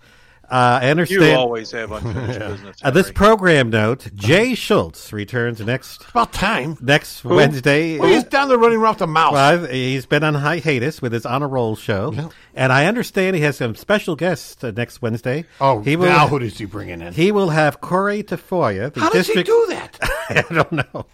Uh, 0.50 0.80
I 0.82 1.02
You 1.08 1.32
always 1.34 1.70
have 1.72 1.92
unfinished 1.92 2.38
business. 2.48 2.76
Uh, 2.82 2.90
this 2.90 3.10
program 3.10 3.68
note: 3.70 4.08
Jay 4.14 4.54
Schultz 4.54 5.12
returns 5.12 5.60
next 5.60 6.08
About 6.10 6.32
time. 6.32 6.76
next 6.80 7.24
Wednesday. 7.24 7.98
Well, 7.98 8.08
he's 8.08 8.24
down 8.24 8.48
there 8.48 8.56
running 8.58 8.78
around 8.78 8.92
with 8.92 8.98
the 9.00 9.06
mouse. 9.06 9.32
Well, 9.32 9.66
he's 9.66 10.06
been 10.06 10.24
on 10.24 10.34
hiatus 10.34 11.02
with 11.02 11.12
his 11.12 11.26
on 11.26 11.42
a 11.42 11.46
roll 11.46 11.76
show, 11.76 12.12
Yeah. 12.12 12.28
and 12.54 12.72
I 12.72 12.86
understand 12.86 13.36
he 13.36 13.42
has 13.42 13.56
some 13.58 13.74
special 13.74 14.16
guests 14.16 14.64
uh, 14.64 14.70
next 14.74 15.02
Wednesday. 15.02 15.44
oh, 15.60 15.80
he 15.82 15.96
will. 15.96 16.06
now 16.06 16.28
who 16.28 16.38
does 16.38 16.56
he 16.56 16.64
bring 16.64 16.88
in? 16.88 17.12
he 17.12 17.30
will 17.30 17.50
have 17.50 17.80
Corey 17.80 18.22
Tafoya, 18.22 18.92
the 18.92 19.00
How 19.00 19.10
does 19.10 19.26
he 19.26 19.34
district. 19.34 19.48
do 19.48 19.66
that? 19.74 19.98
I 20.30 20.54
don't 20.54 20.72
know. 20.72 21.06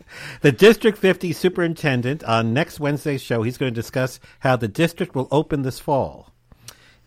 The 0.43 0.53
District 0.53 0.99
50 0.99 1.33
superintendent 1.33 2.25
on 2.25 2.53
next 2.53 2.81
Wednesday's 2.81 3.23
show. 3.23 3.43
He's 3.43 3.59
going 3.59 3.73
to 3.73 3.81
discuss 3.81 4.19
how 4.41 4.57
the 4.57 4.69
district 4.69 5.15
will 5.15 5.29
open 5.31 5.63
this 5.63 5.79
fall, 5.79 6.33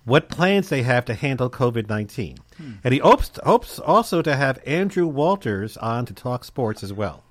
what 0.08 0.30
plans 0.30 0.70
they 0.70 0.84
have 0.84 1.04
to 1.04 1.14
handle 1.14 1.50
COVID 1.50 1.90
19. 1.90 2.38
And 2.84 2.94
he 2.94 3.00
hopes, 3.00 3.32
hopes 3.44 3.78
also 3.78 4.22
to 4.22 4.36
have 4.36 4.58
Andrew 4.66 5.06
Walters 5.06 5.76
on 5.78 6.06
to 6.06 6.14
talk 6.14 6.46
sports 6.46 6.82
as 6.82 6.94
well. 6.94 7.24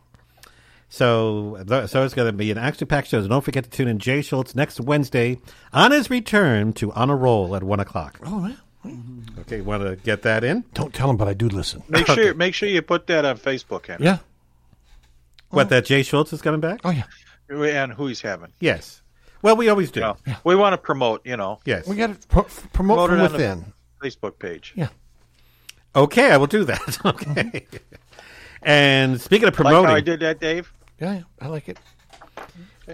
So, 0.90 1.64
so 1.86 2.04
it's 2.04 2.14
going 2.14 2.28
to 2.28 2.32
be 2.32 2.50
an 2.50 2.58
action 2.58 2.86
packed 2.86 3.08
show. 3.08 3.22
So 3.22 3.28
don't 3.28 3.42
forget 3.42 3.64
to 3.64 3.70
tune 3.70 3.88
in 3.88 3.98
Jay 3.98 4.20
Schultz 4.20 4.54
next 4.54 4.78
Wednesday 4.78 5.38
on 5.72 5.90
his 5.90 6.10
return 6.10 6.74
to 6.74 6.92
On 6.92 7.08
a 7.08 7.16
Roll 7.16 7.56
at 7.56 7.62
1 7.62 7.80
o'clock. 7.80 8.20
Oh, 8.24 8.46
yeah. 8.46 8.56
Mm-hmm. 8.84 9.40
Okay, 9.40 9.62
want 9.62 9.82
to 9.82 9.96
get 9.96 10.22
that 10.22 10.44
in? 10.44 10.62
Don't 10.74 10.94
tell 10.94 11.08
him, 11.08 11.16
but 11.16 11.28
I 11.28 11.34
do 11.34 11.48
listen. 11.48 11.82
Make 11.88 12.06
sure 12.06 12.34
make 12.34 12.54
sure 12.54 12.68
you 12.68 12.82
put 12.82 13.06
that 13.08 13.24
on 13.24 13.38
Facebook, 13.38 13.86
Henry. 13.86 14.04
Yeah. 14.04 14.18
What, 15.48 15.66
oh. 15.66 15.70
that 15.70 15.86
Jay 15.86 16.02
Schultz 16.02 16.32
is 16.32 16.42
coming 16.42 16.60
back? 16.60 16.80
Oh, 16.84 16.90
yeah. 16.90 17.04
and 17.48 17.92
who 17.92 18.06
he's 18.06 18.20
having. 18.20 18.52
Yes. 18.60 19.00
Well, 19.46 19.56
we 19.56 19.68
always 19.68 19.92
do. 19.92 20.00
You 20.00 20.06
know, 20.06 20.16
We 20.42 20.56
want 20.56 20.72
to 20.72 20.78
promote, 20.78 21.24
you 21.24 21.36
know, 21.36 21.60
Yes. 21.64 21.86
We 21.86 21.94
got 21.94 22.20
to 22.20 22.26
pro- 22.26 22.42
promote 22.42 22.72
Promote 22.72 23.10
from 23.10 23.18
it 23.20 23.22
on 23.22 23.26
the- 23.32 23.38
within. 23.38 23.72
Facebook 24.02 24.40
page. 24.40 24.72
Yeah. 24.74 24.88
Okay, 25.94 26.32
I 26.32 26.36
will 26.36 26.48
do 26.48 26.64
that. 26.64 26.98
okay. 27.06 27.64
and 28.60 29.20
speaking 29.20 29.46
of 29.46 29.52
Like 29.54 29.62
promoting, 29.64 29.88
how 29.88 29.94
I 29.94 30.00
did 30.00 30.18
that, 30.20 30.40
Dave. 30.40 30.72
Yeah, 31.00 31.12
yeah. 31.14 31.22
I 31.40 31.46
like 31.46 31.68
it. 31.68 31.78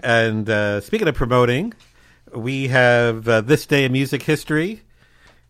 and 0.03 0.47
uh, 0.47 0.79
speaking 0.81 1.07
of 1.07 1.15
promoting, 1.15 1.73
we 2.35 2.67
have 2.67 3.27
uh, 3.27 3.41
this 3.41 3.65
day 3.65 3.83
in 3.85 3.91
music 3.91 4.21
history, 4.21 4.81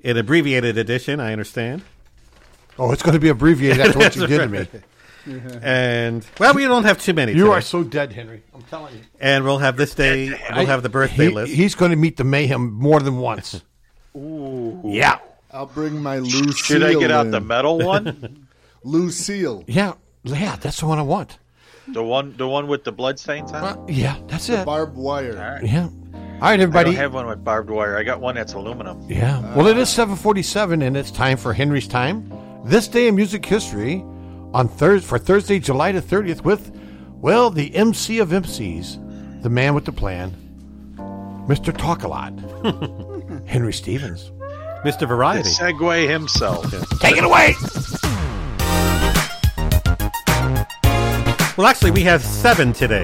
an 0.05 0.15
abbreviated 0.15 0.77
edition. 0.77 1.19
I 1.19 1.33
understand. 1.33 1.81
Oh, 2.79 2.93
it's 2.93 3.03
going 3.03 3.13
to 3.13 3.19
be 3.19 3.27
abbreviated 3.29 3.81
after 3.81 3.99
what 3.99 4.15
you 4.15 4.25
did 4.27 4.37
to 4.39 4.47
me. 4.47 4.67
Right. 5.25 5.59
And 5.63 6.25
well, 6.39 6.53
we 6.53 6.63
don't 6.63 6.83
have 6.83 7.01
too 7.01 7.13
many. 7.13 7.31
You 7.33 7.45
today. 7.45 7.53
are 7.57 7.61
so 7.61 7.83
dead, 7.83 8.11
Henry. 8.11 8.43
I'm 8.53 8.61
telling 8.63 8.93
you. 8.95 9.01
And 9.19 9.43
we'll 9.45 9.59
have 9.59 9.77
this 9.77 9.95
day. 9.95 10.29
We'll 10.55 10.65
have 10.65 10.83
the 10.83 10.89
birthday 10.89 11.27
He- 11.29 11.33
list. 11.33 11.53
He's 11.53 11.75
going 11.75 11.91
to 11.91 11.97
meet 11.97 12.17
the 12.17 12.23
mayhem 12.25 12.71
more 12.73 12.99
than 12.99 13.17
once. 13.17 13.61
Ooh. 14.17 14.81
Yeah. 14.85 15.19
I'll 15.51 15.65
bring 15.67 16.01
my 16.01 16.17
Lucille. 16.19 16.51
Should 16.53 16.83
I 16.83 16.93
get 16.95 17.11
out 17.11 17.25
in. 17.25 17.31
the 17.31 17.39
metal 17.39 17.77
one? 17.79 18.47
Lucille? 18.83 19.63
Yeah. 19.67 19.93
Yeah, 20.23 20.55
that's 20.57 20.79
the 20.79 20.85
one 20.87 20.99
I 20.99 21.03
want. 21.03 21.37
the 21.87 22.03
one 22.03 22.35
the 22.37 22.47
one 22.47 22.67
with 22.67 22.83
the 22.85 22.91
blood 22.91 23.19
stains 23.19 23.51
on? 23.51 23.63
Uh, 23.63 23.85
yeah, 23.89 24.17
that's 24.27 24.47
The 24.47 24.61
it. 24.61 24.65
barbed 24.65 24.95
wire. 24.95 25.37
All 25.37 25.53
right. 25.55 25.63
Yeah. 25.63 25.85
All 25.85 26.49
right, 26.49 26.59
I 26.59 26.63
everybody. 26.63 26.91
don't 26.91 26.99
have 26.99 27.13
one 27.13 27.27
with 27.27 27.43
barbed 27.43 27.69
wire. 27.69 27.97
I 27.97 28.03
got 28.03 28.19
one 28.21 28.35
that's 28.35 28.53
aluminum. 28.53 29.01
Yeah. 29.09 29.55
Well, 29.55 29.67
it 29.67 29.77
is 29.77 29.89
747, 29.89 30.81
and 30.81 30.95
it's 30.97 31.11
time 31.11 31.37
for 31.37 31.53
Henry's 31.53 31.87
Time. 31.87 32.31
This 32.65 32.87
day 32.87 33.07
in 33.07 33.15
music 33.15 33.45
history 33.45 34.03
on 34.53 34.67
Thursday, 34.67 35.07
for 35.07 35.17
Thursday, 35.17 35.59
July 35.59 35.91
the 35.91 36.01
30th 36.01 36.43
with, 36.43 36.71
well, 37.21 37.49
the 37.49 37.75
MC 37.75 38.19
of 38.19 38.29
MCs, 38.29 39.41
the 39.41 39.49
man 39.49 39.73
with 39.73 39.85
the 39.85 39.91
plan, 39.91 40.31
Mr. 41.47 41.75
Talk 41.75 42.03
a 42.03 42.07
Lot, 42.07 42.33
Henry 43.47 43.73
Stevens. 43.73 44.31
Mr. 44.83 44.99
The 44.99 45.05
Variety. 45.07 45.49
Segway 45.49 46.09
himself. 46.09 46.69
Take 46.99 47.15
it 47.17 47.23
away. 47.23 47.53
Well, 51.55 51.67
actually, 51.67 51.91
we 51.91 52.01
have 52.01 52.21
seven 52.23 52.73
today. 52.73 53.03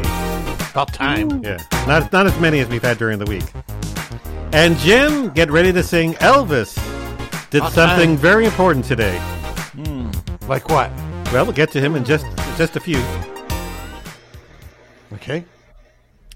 About 0.72 0.94
time. 0.94 1.42
Yeah, 1.44 1.58
not 1.88 2.12
not 2.12 2.26
as 2.28 2.38
many 2.40 2.60
as 2.60 2.68
we've 2.68 2.82
had 2.82 2.98
during 2.98 3.18
the 3.20 3.26
week. 3.26 3.44
And 4.52 4.76
Jim, 4.80 5.30
get 5.30 5.50
ready 5.52 5.72
to 5.72 5.84
sing 5.84 6.14
Elvis. 6.16 6.76
Did 7.50 7.62
Hot 7.62 7.72
something 7.74 8.10
time. 8.10 8.18
very 8.18 8.46
important 8.46 8.86
today. 8.86 9.18
Hmm. 9.76 10.10
Like 10.48 10.68
what? 10.70 10.92
Well, 11.32 11.46
we'll 11.46 11.54
get 11.54 11.72
to 11.72 11.80
him 11.80 11.96
in 11.96 12.04
just 12.04 12.26
just 12.58 12.76
a 12.76 12.80
few. 12.80 13.02
Okay. 15.14 15.46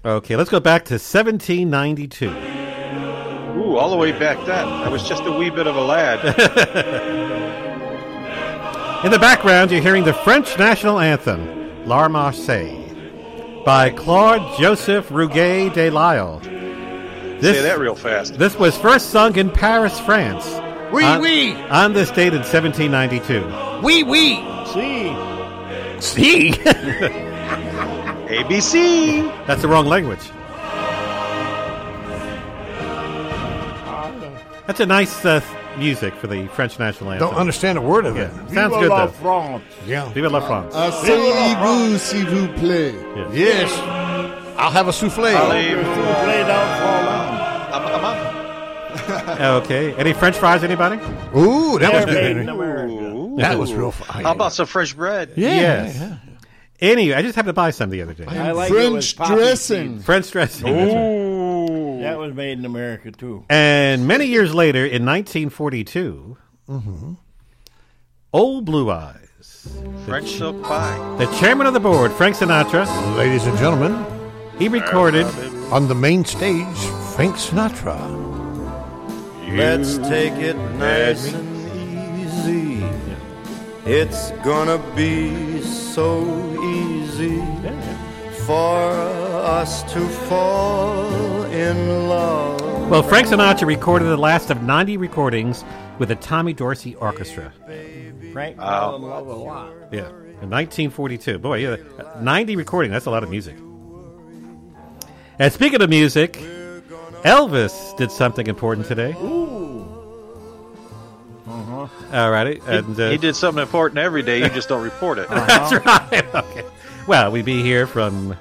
Okay, 0.04 0.36
let's 0.36 0.50
go 0.50 0.60
back 0.60 0.84
to 0.86 0.94
1792. 0.94 2.28
Ooh, 3.58 3.76
all 3.76 3.90
the 3.90 3.96
way 3.96 4.12
back 4.12 4.44
then. 4.46 4.68
I 4.68 4.88
was 4.88 5.08
just 5.08 5.24
a 5.24 5.32
wee 5.32 5.50
bit 5.50 5.66
of 5.66 5.76
a 5.76 5.80
lad. 5.80 6.24
In 9.04 9.10
the 9.10 9.18
background, 9.18 9.70
you're 9.70 9.82
hearing 9.82 10.04
the 10.04 10.14
French 10.14 10.58
national 10.58 10.98
anthem, 10.98 11.86
La 11.86 12.08
Marseillaise, 12.08 13.64
by 13.64 13.90
Claude 13.90 14.58
Joseph 14.58 15.08
Rouget 15.08 15.74
de 15.74 15.90
Lisle. 15.90 16.40
Say 16.42 17.60
that 17.62 17.78
real 17.78 17.94
fast. 17.94 18.38
This 18.38 18.58
was 18.58 18.76
first 18.78 19.10
sung 19.10 19.36
in 19.36 19.50
Paris, 19.50 19.98
France. 20.00 20.46
Oui, 20.94 21.04
on, 21.04 21.20
oui. 21.20 21.56
On 21.70 21.92
this 21.92 22.10
date 22.12 22.34
in 22.34 22.42
1792. 22.42 23.82
Wee 23.82 24.04
wee. 24.04 24.36
See. 24.66 25.12
See. 26.00 26.52
ABC. 28.30 29.46
That's 29.48 29.62
the 29.62 29.68
wrong 29.68 29.86
language. 29.86 30.20
That's 34.68 34.78
a 34.78 34.86
nice 34.86 35.24
uh, 35.24 35.40
music 35.76 36.14
for 36.14 36.28
the 36.28 36.46
French 36.46 36.78
national 36.78 37.10
anthem. 37.10 37.28
Don't 37.28 37.38
understand 37.38 37.76
a 37.76 37.80
word 37.80 38.06
of 38.06 38.16
it. 38.16 38.30
Sounds 38.52 38.74
good 38.74 38.92
though. 38.92 39.08
France. 39.08 39.64
Yeah. 39.86 40.08
Vive 40.12 40.30
la 40.30 40.40
France. 40.40 40.72
Asseyez-vous, 40.76 41.98
s'il 41.98 42.26
vous 42.26 42.46
plaît. 42.54 42.94
Yes. 43.32 43.68
I'll 44.56 44.70
have 44.70 44.86
a 44.86 44.92
souffle. 44.92 45.24
Play 45.24 46.44
down 46.46 46.78
for 46.78 47.04
long. 47.04 47.23
Okay. 49.64 49.94
Any 49.94 50.12
French 50.12 50.36
fries, 50.36 50.64
anybody? 50.64 50.96
Ooh, 51.36 51.78
that 51.78 51.92
was 51.92 52.06
made 52.06 52.14
good. 52.14 52.36
in 52.38 52.48
America. 52.48 53.34
That 53.38 53.58
was 53.58 53.72
real 53.72 53.90
fun. 53.90 54.22
How 54.22 54.32
about 54.32 54.52
some 54.52 54.66
fresh 54.66 54.94
bread? 54.94 55.32
Yeah. 55.36 55.48
Yes. 55.48 55.96
yeah. 55.98 56.16
Anyway, 56.80 57.14
I 57.14 57.22
just 57.22 57.36
happened 57.36 57.50
to 57.50 57.52
buy 57.54 57.70
some 57.70 57.90
the 57.90 58.02
other 58.02 58.14
day. 58.14 58.26
I 58.26 58.52
like 58.52 58.70
it 58.70 58.74
with 58.74 58.90
French 58.92 59.16
poppy 59.16 59.34
dressing. 59.34 60.00
French 60.00 60.30
dressing. 60.30 60.66
that's 60.66 60.94
right. 60.94 61.68
seeds. 61.68 62.02
That 62.02 62.18
was 62.18 62.34
made 62.34 62.58
in 62.58 62.64
America 62.64 63.10
too. 63.12 63.44
And 63.48 64.06
many 64.06 64.26
years 64.26 64.54
later, 64.54 64.80
in 64.80 65.06
1942, 65.06 66.36
mm-hmm. 66.68 67.12
Old 68.32 68.64
Blue 68.64 68.90
Eyes, 68.90 69.68
French 70.04 70.30
silk 70.32 70.62
pie. 70.62 71.16
the 71.16 71.26
chairman 71.38 71.66
of 71.66 71.74
the 71.74 71.80
board, 71.80 72.12
Frank 72.12 72.36
Sinatra, 72.36 72.86
Ladies 73.16 73.46
and 73.46 73.56
gentlemen, 73.56 74.04
he 74.58 74.68
recorded 74.68 75.26
on 75.72 75.88
the 75.88 75.94
main 75.94 76.24
stage, 76.24 76.76
Frank 77.14 77.36
Sinatra. 77.36 78.33
Let's 79.54 79.98
take 79.98 80.32
it 80.34 80.56
nice 80.78 81.32
and 81.32 82.18
easy. 82.20 82.84
It's 83.86 84.32
gonna 84.42 84.78
be 84.96 85.60
so 85.62 86.24
easy 86.64 87.40
for 88.46 88.80
us 88.90 89.82
to 89.92 90.00
fall 90.28 91.44
in 91.44 92.08
love. 92.08 92.60
Well, 92.90 93.02
Frank 93.04 93.28
Sinatra 93.28 93.66
recorded 93.66 94.06
the 94.06 94.16
last 94.16 94.50
of 94.50 94.62
90 94.62 94.96
recordings 94.96 95.64
with 95.98 96.08
the 96.08 96.16
Tommy 96.16 96.52
Dorsey 96.52 96.96
Orchestra. 96.96 97.52
Frank 98.32 98.58
Wow. 98.58 98.80
fell 98.90 98.96
in 98.96 99.02
love 99.02 99.26
a 99.28 99.32
lot. 99.34 99.68
Yeah, 99.92 100.08
in 100.42 100.50
1942. 100.50 101.38
Boy, 101.38 101.58
yeah, 101.58 101.76
90 102.20 102.56
recording, 102.56 102.90
that's 102.90 103.06
a 103.06 103.10
lot 103.10 103.22
of 103.22 103.30
music. 103.30 103.54
And 105.38 105.52
speaking 105.52 105.80
of 105.80 105.88
music, 105.90 106.40
Elvis 107.24 107.96
did 107.96 108.10
something 108.10 108.46
important 108.46 108.86
today. 108.86 109.12
Uh-huh. 111.46 111.88
All 112.12 112.30
righty. 112.30 112.60
And, 112.66 112.98
uh, 112.98 113.10
He 113.10 113.18
did 113.18 113.34
something 113.36 113.62
important 113.62 113.98
every 113.98 114.22
day. 114.22 114.38
You 114.42 114.48
just 114.50 114.68
don't 114.68 114.82
report 114.82 115.18
it. 115.18 115.28
That's 115.30 115.72
right. 115.86 116.34
Okay. 116.34 116.64
Well, 117.06 117.30
we 117.30 117.42
be 117.42 117.62
here 117.62 117.86
from 117.86 118.36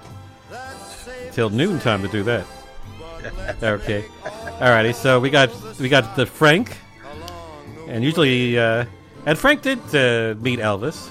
till 1.32 1.50
noon 1.50 1.80
time 1.80 2.02
to 2.02 2.08
do 2.08 2.24
that. 2.24 2.46
Okay. 3.62 4.04
Alrighty. 4.60 4.94
So 4.96 5.20
we 5.20 5.30
got 5.30 5.50
we 5.80 5.90
got 5.90 6.16
the 6.16 6.26
Frank, 6.26 6.78
and 7.88 8.04
usually, 8.04 8.58
uh, 8.58 8.86
and 9.26 9.38
Frank 9.38 9.62
did 9.62 9.80
uh, 9.96 10.36
meet 10.42 10.60
Elvis. 10.60 11.10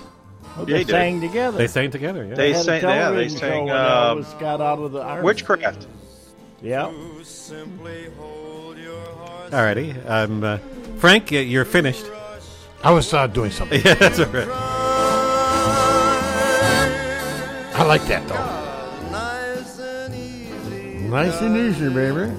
Oh, 0.56 0.60
Yeah, 0.60 0.64
they 0.64 0.78
he 0.78 0.84
did. 0.84 0.88
sang 0.92 1.20
together. 1.20 1.58
They 1.58 1.66
sang 1.66 1.90
together. 1.90 2.24
Yeah. 2.26 2.34
They 2.34 2.52
had 2.52 2.60
a 2.60 2.64
sang- 2.64 2.82
yeah, 2.82 3.10
they 3.10 3.28
sang, 3.28 3.64
when 3.66 3.74
uh, 3.74 4.14
Elvis 4.14 4.38
got 4.40 4.60
out 4.60 4.78
of 4.78 4.92
the 4.92 5.02
army. 5.02 5.22
Witchcraft. 5.24 5.86
Yeah. 6.62 6.90
Alrighty. 9.50 10.08
Um, 10.08 10.44
uh, 10.44 10.58
Frank, 10.98 11.32
uh, 11.32 11.36
you're 11.36 11.64
finished. 11.64 12.04
I 12.84 12.90
was 12.92 13.12
uh, 13.12 13.26
doing 13.26 13.50
something. 13.50 13.80
yeah, 13.84 13.94
that's 14.02 14.18
all 14.20 14.26
right. 14.26 14.48
I 17.74 17.84
like 17.84 18.04
that 18.06 18.26
though. 18.28 18.60
Nice 21.10 21.40
and 21.42 21.56
easy, 21.56 21.88
baby. 21.90 22.32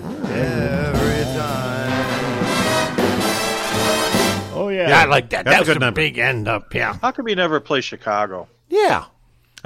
Oh 4.55 4.69
yeah. 4.69 4.89
Yeah, 4.89 5.01
I 5.01 5.05
like 5.05 5.29
that. 5.29 5.45
That's 5.45 5.47
a 5.47 5.49
That 5.51 5.59
was 5.59 5.67
good 5.67 5.77
a 5.77 5.79
number. 5.79 5.95
big 6.01 6.17
end 6.17 6.47
up. 6.47 6.73
Yeah. 6.73 6.97
How 7.01 7.11
come 7.11 7.27
you 7.27 7.35
never 7.35 7.59
play 7.59 7.81
Chicago? 7.81 8.47
Yeah. 8.69 9.05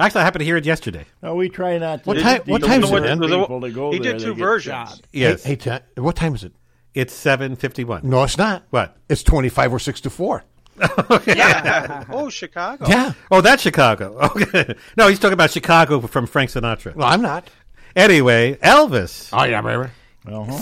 Actually, 0.00 0.20
I 0.20 0.24
happened 0.24 0.40
to 0.40 0.44
hear 0.46 0.56
it 0.56 0.64
yesterday. 0.64 1.04
No, 1.22 1.34
we 1.34 1.48
try 1.48 1.76
not 1.78 2.04
to. 2.04 2.08
What 2.08 2.18
time- 2.20 2.42
what 2.46 2.60
teach 2.62 2.68
time 2.70 2.80
the 2.82 2.86
is 2.86 2.92
it, 2.92 3.00
man? 3.02 3.18
people 3.20 3.60
to 3.60 3.70
go 3.70 3.90
He 3.92 3.98
there, 3.98 4.12
did 4.12 4.22
two 4.22 4.34
versions. 4.34 4.72
shot. 4.90 5.00
Yes, 5.12 5.42
Hey, 5.42 5.50
hey, 5.50 5.56
Ted, 5.56 5.82
what 5.96 6.14
time 6.16 6.34
is 6.34 6.44
it? 6.44 6.52
it's 6.94 7.12
seven 7.14 7.54
fifty-one. 7.56 8.00
No, 8.04 8.22
it's 8.24 8.38
not. 8.38 8.64
What? 8.70 8.96
It's 9.08 9.22
25 9.22 9.72
or 9.74 9.78
6 9.78 10.00
to 10.02 10.10
4. 10.10 10.44
Yeah. 11.26 12.04
oh, 12.10 12.28
Chicago. 12.30 12.86
Yeah. 12.88 13.12
Oh, 13.30 13.40
that's 13.40 13.62
Chicago. 13.62 14.16
Okay. 14.36 14.74
No, 14.96 15.08
he's 15.08 15.18
talking 15.18 15.32
about 15.34 15.50
Chicago 15.50 16.00
from 16.00 16.26
Frank 16.26 16.50
Sinatra. 16.50 16.94
Well, 16.94 17.08
I'm 17.08 17.22
not. 17.22 17.50
Anyway, 17.96 18.54
Elvis. 18.62 19.30
Oh, 19.32 19.44
yeah, 19.44 19.60
baby. 19.60 19.90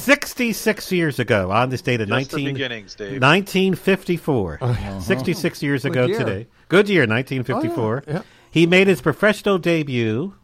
66 0.00 0.92
years 0.92 1.18
ago, 1.18 1.50
on 1.50 1.70
this 1.70 1.82
date 1.82 2.00
of 2.00 2.08
19, 2.08 2.54
beginnings, 2.54 2.94
Dave. 2.94 3.20
1954. 3.20 4.58
Uh-huh. 4.60 5.00
66 5.00 5.62
years 5.62 5.82
Good 5.82 5.92
ago 5.92 6.06
year. 6.06 6.18
today. 6.18 6.46
Good 6.68 6.88
year, 6.88 7.02
1954. 7.02 8.04
Oh, 8.06 8.10
yeah, 8.10 8.14
yeah. 8.18 8.22
He 8.56 8.66
made 8.66 8.86
his 8.86 9.02
professional 9.02 9.58
debut. 9.58 10.34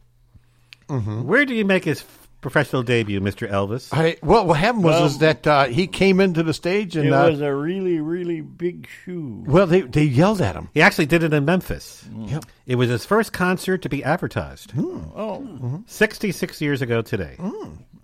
Mm-hmm. 0.89 1.22
Where 1.22 1.47
did 1.47 1.56
he 1.56 1.64
make 1.64 1.84
his 1.84 2.05
professional 2.43 2.82
debut, 2.82 3.20
Mr. 3.22 3.51
Elvis? 3.51 3.89
I, 3.90 4.16
well, 4.22 4.47
what 4.47 4.59
happened 4.59 4.84
was 4.84 4.97
Well- 4.97 5.05
is 5.06 5.18
that 5.18 5.47
uh, 5.47 5.64
he 5.64 5.86
came 5.86 6.20
into 6.20 6.43
the 6.43 6.52
stage 6.52 6.94
and 6.94 7.06
It 7.06 7.12
uh, 7.14 7.30
was 7.30 7.40
a 7.40 7.55
really, 7.55 8.01
really 8.01 8.43
big 8.43 8.86
shoe. 9.05 9.44
well, 9.47 9.66
they 9.66 9.80
they 9.80 10.02
yelled 10.05 10.43
at 10.43 10.55
him. 10.55 10.68
He 10.74 10.82
actually 10.82 11.06
did 11.06 11.22
it 11.22 11.32
in 11.32 11.47
Memphis. 11.47 12.05
Yep. 12.14 12.44
It 12.66 12.74
was 12.76 12.90
his 12.90 13.06
first 13.06 13.32
concert 13.32 13.80
to 13.82 13.89
be 13.89 14.05
advertised. 14.05 14.74
Oh, 14.76 15.82
66 15.86 16.60
years 16.60 16.82
ago 16.82 17.01
today. 17.01 17.36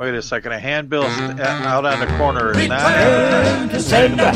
Wait 0.01 0.15
a 0.15 0.23
second. 0.23 0.53
A 0.53 0.59
handbill 0.59 1.03
out 1.05 1.85
on 1.85 2.01
the 2.01 2.07
corner. 2.17 2.53
is 2.59 2.67
not 2.69 2.87
Return 2.97 3.69
to 3.69 3.81
sender. 3.83 4.33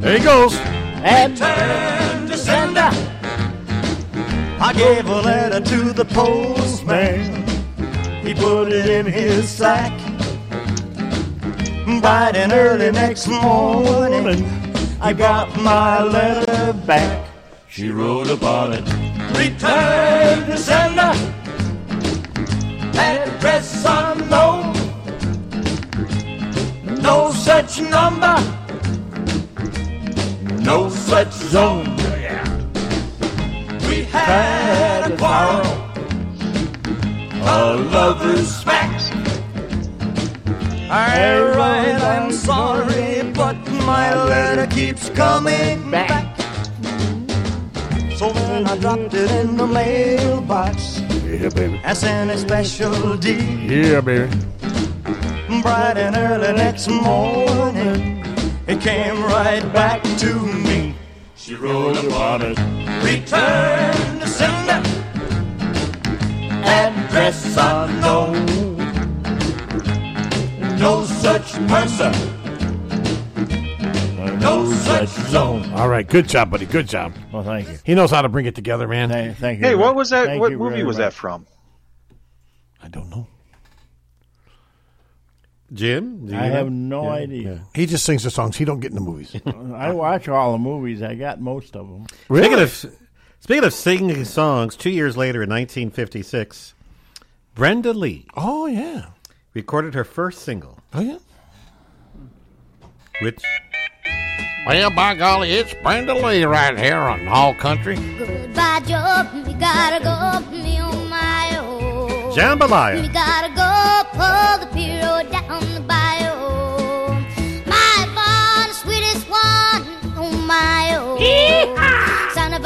There 0.00 0.16
he 0.18 0.22
goes. 0.22 0.54
And 1.02 1.36
turn 1.36 2.28
to 2.28 2.36
sender. 2.38 2.90
I 4.64 4.72
gave 4.72 5.06
a 5.06 5.20
letter 5.22 5.60
to 5.60 5.92
the 5.92 6.04
postman. 6.04 7.44
He 8.24 8.32
put 8.32 8.70
it 8.70 8.88
in 8.88 9.06
his 9.06 9.48
sack. 9.48 9.90
Bright 12.00 12.36
and 12.36 12.52
early 12.52 12.92
next 12.92 13.26
morning, 13.26 14.44
I 15.00 15.14
got 15.14 15.60
my 15.60 16.04
letter 16.04 16.74
back. 16.86 17.28
She 17.68 17.90
wrote 17.90 18.30
upon 18.30 18.74
it. 18.74 18.86
Return 19.36 20.46
to 20.46 20.56
sender. 20.56 21.12
Address 22.96 23.84
unknown. 23.84 24.74
No 27.02 27.32
such 27.32 27.80
number. 27.80 28.36
No 30.62 30.88
such 30.88 31.32
zone. 31.32 32.02
We 33.92 34.04
had 34.04 35.12
a 35.12 35.16
quarrel. 35.18 35.68
A 37.44 37.76
lover's 37.92 38.48
smack. 38.48 38.90
I 40.90 41.38
write, 41.54 42.00
I'm 42.00 42.32
sorry, 42.32 43.30
but 43.34 43.54
my 43.84 44.14
letter 44.14 44.66
keeps 44.66 45.10
coming 45.10 45.90
back. 45.90 46.24
So 48.16 48.32
then 48.32 48.66
I 48.66 48.78
dropped 48.78 49.12
it 49.12 49.30
in 49.30 49.58
the 49.58 49.66
mailbox 49.66 51.00
Yeah, 51.26 51.50
baby. 51.50 51.78
and 51.84 51.98
sent 51.98 52.30
a 52.30 52.38
special 52.38 53.18
deed. 53.18 53.70
Yeah, 53.70 54.00
baby. 54.00 54.34
Bright 55.60 55.98
and 55.98 56.16
early 56.16 56.54
next 56.54 56.88
morning, 56.88 58.24
it 58.66 58.80
came 58.80 59.22
right 59.24 59.70
back 59.74 60.02
to 60.24 60.32
me. 60.66 60.91
She 61.42 61.56
wrote 61.56 61.96
upon 61.96 62.42
it. 62.42 62.56
Return 63.02 64.20
to 64.20 64.26
sender. 64.28 64.80
Address 66.64 67.56
unknown. 67.58 68.46
No 70.78 71.04
such 71.04 71.52
person. 71.66 72.12
No 74.38 74.72
such 74.72 75.08
zone. 75.08 75.68
All 75.72 75.88
right, 75.88 76.06
good 76.08 76.28
job, 76.28 76.52
buddy. 76.52 76.64
Good 76.66 76.86
job. 76.86 77.12
Well, 77.32 77.42
thank 77.42 77.68
you. 77.68 77.78
He 77.82 77.96
knows 77.96 78.12
how 78.12 78.22
to 78.22 78.28
bring 78.28 78.46
it 78.46 78.54
together, 78.54 78.86
man. 78.86 79.08
Thank, 79.08 79.38
thank 79.38 79.58
you. 79.60 79.66
Hey, 79.66 79.74
what 79.74 79.96
was 79.96 80.10
that? 80.10 80.26
thank 80.26 80.40
What 80.40 80.52
you 80.52 80.58
movie 80.58 80.74
very 80.76 80.84
was 80.84 80.96
much. 80.96 81.06
that 81.06 81.12
from? 81.12 81.48
I 82.80 82.86
don't 82.86 83.10
know. 83.10 83.26
Jim, 85.72 86.26
do 86.26 86.34
I 86.36 86.42
have 86.46 86.70
know? 86.70 87.02
no 87.02 87.04
Yeah. 87.04 87.10
idea. 87.22 87.62
He 87.74 87.86
just 87.86 88.04
sings 88.04 88.24
the 88.24 88.30
songs. 88.30 88.56
He 88.56 88.64
don't 88.64 88.80
get 88.80 88.90
in 88.90 88.94
the 88.96 89.00
movies. 89.00 89.34
I 89.74 89.90
watch 89.92 90.28
all 90.28 90.52
the 90.52 90.58
movies. 90.58 91.02
I 91.02 91.14
got 91.14 91.40
most 91.40 91.76
of 91.76 91.88
them. 91.88 92.06
Speaking 92.28 92.58
of 92.58 92.86
speaking 93.40 93.64
of 93.64 93.72
singing 93.72 94.24
songs, 94.24 94.76
two 94.76 94.90
years 94.90 95.16
later 95.16 95.42
in 95.42 95.48
1956, 95.50 96.74
Brenda 97.54 97.92
Lee. 97.92 98.26
Oh 98.36 98.66
yeah, 98.66 99.06
recorded 99.54 99.94
her 99.94 100.04
first 100.04 100.42
single. 100.42 100.78
Oh 100.92 101.00
yeah, 101.00 101.18
which 103.22 103.40
Well, 104.66 104.90
by 104.90 105.14
golly, 105.14 105.52
it's 105.52 105.72
Brenda 105.82 106.14
Lee 106.14 106.44
right 106.44 106.78
here 106.78 106.96
on 106.96 107.26
All 107.28 107.54
Country. 107.54 107.96
Goodbye, 107.96 108.80
Joe. 108.86 109.28
Me 109.44 109.54
gotta 109.54 110.02
go. 110.04 110.50
Me 110.50 110.78
on 110.78 111.08
my 111.08 111.58
own. 111.58 112.32
Jambalaya. 112.32 113.00
Me 113.02 113.08
gotta 113.08 113.48
go. 113.54 113.68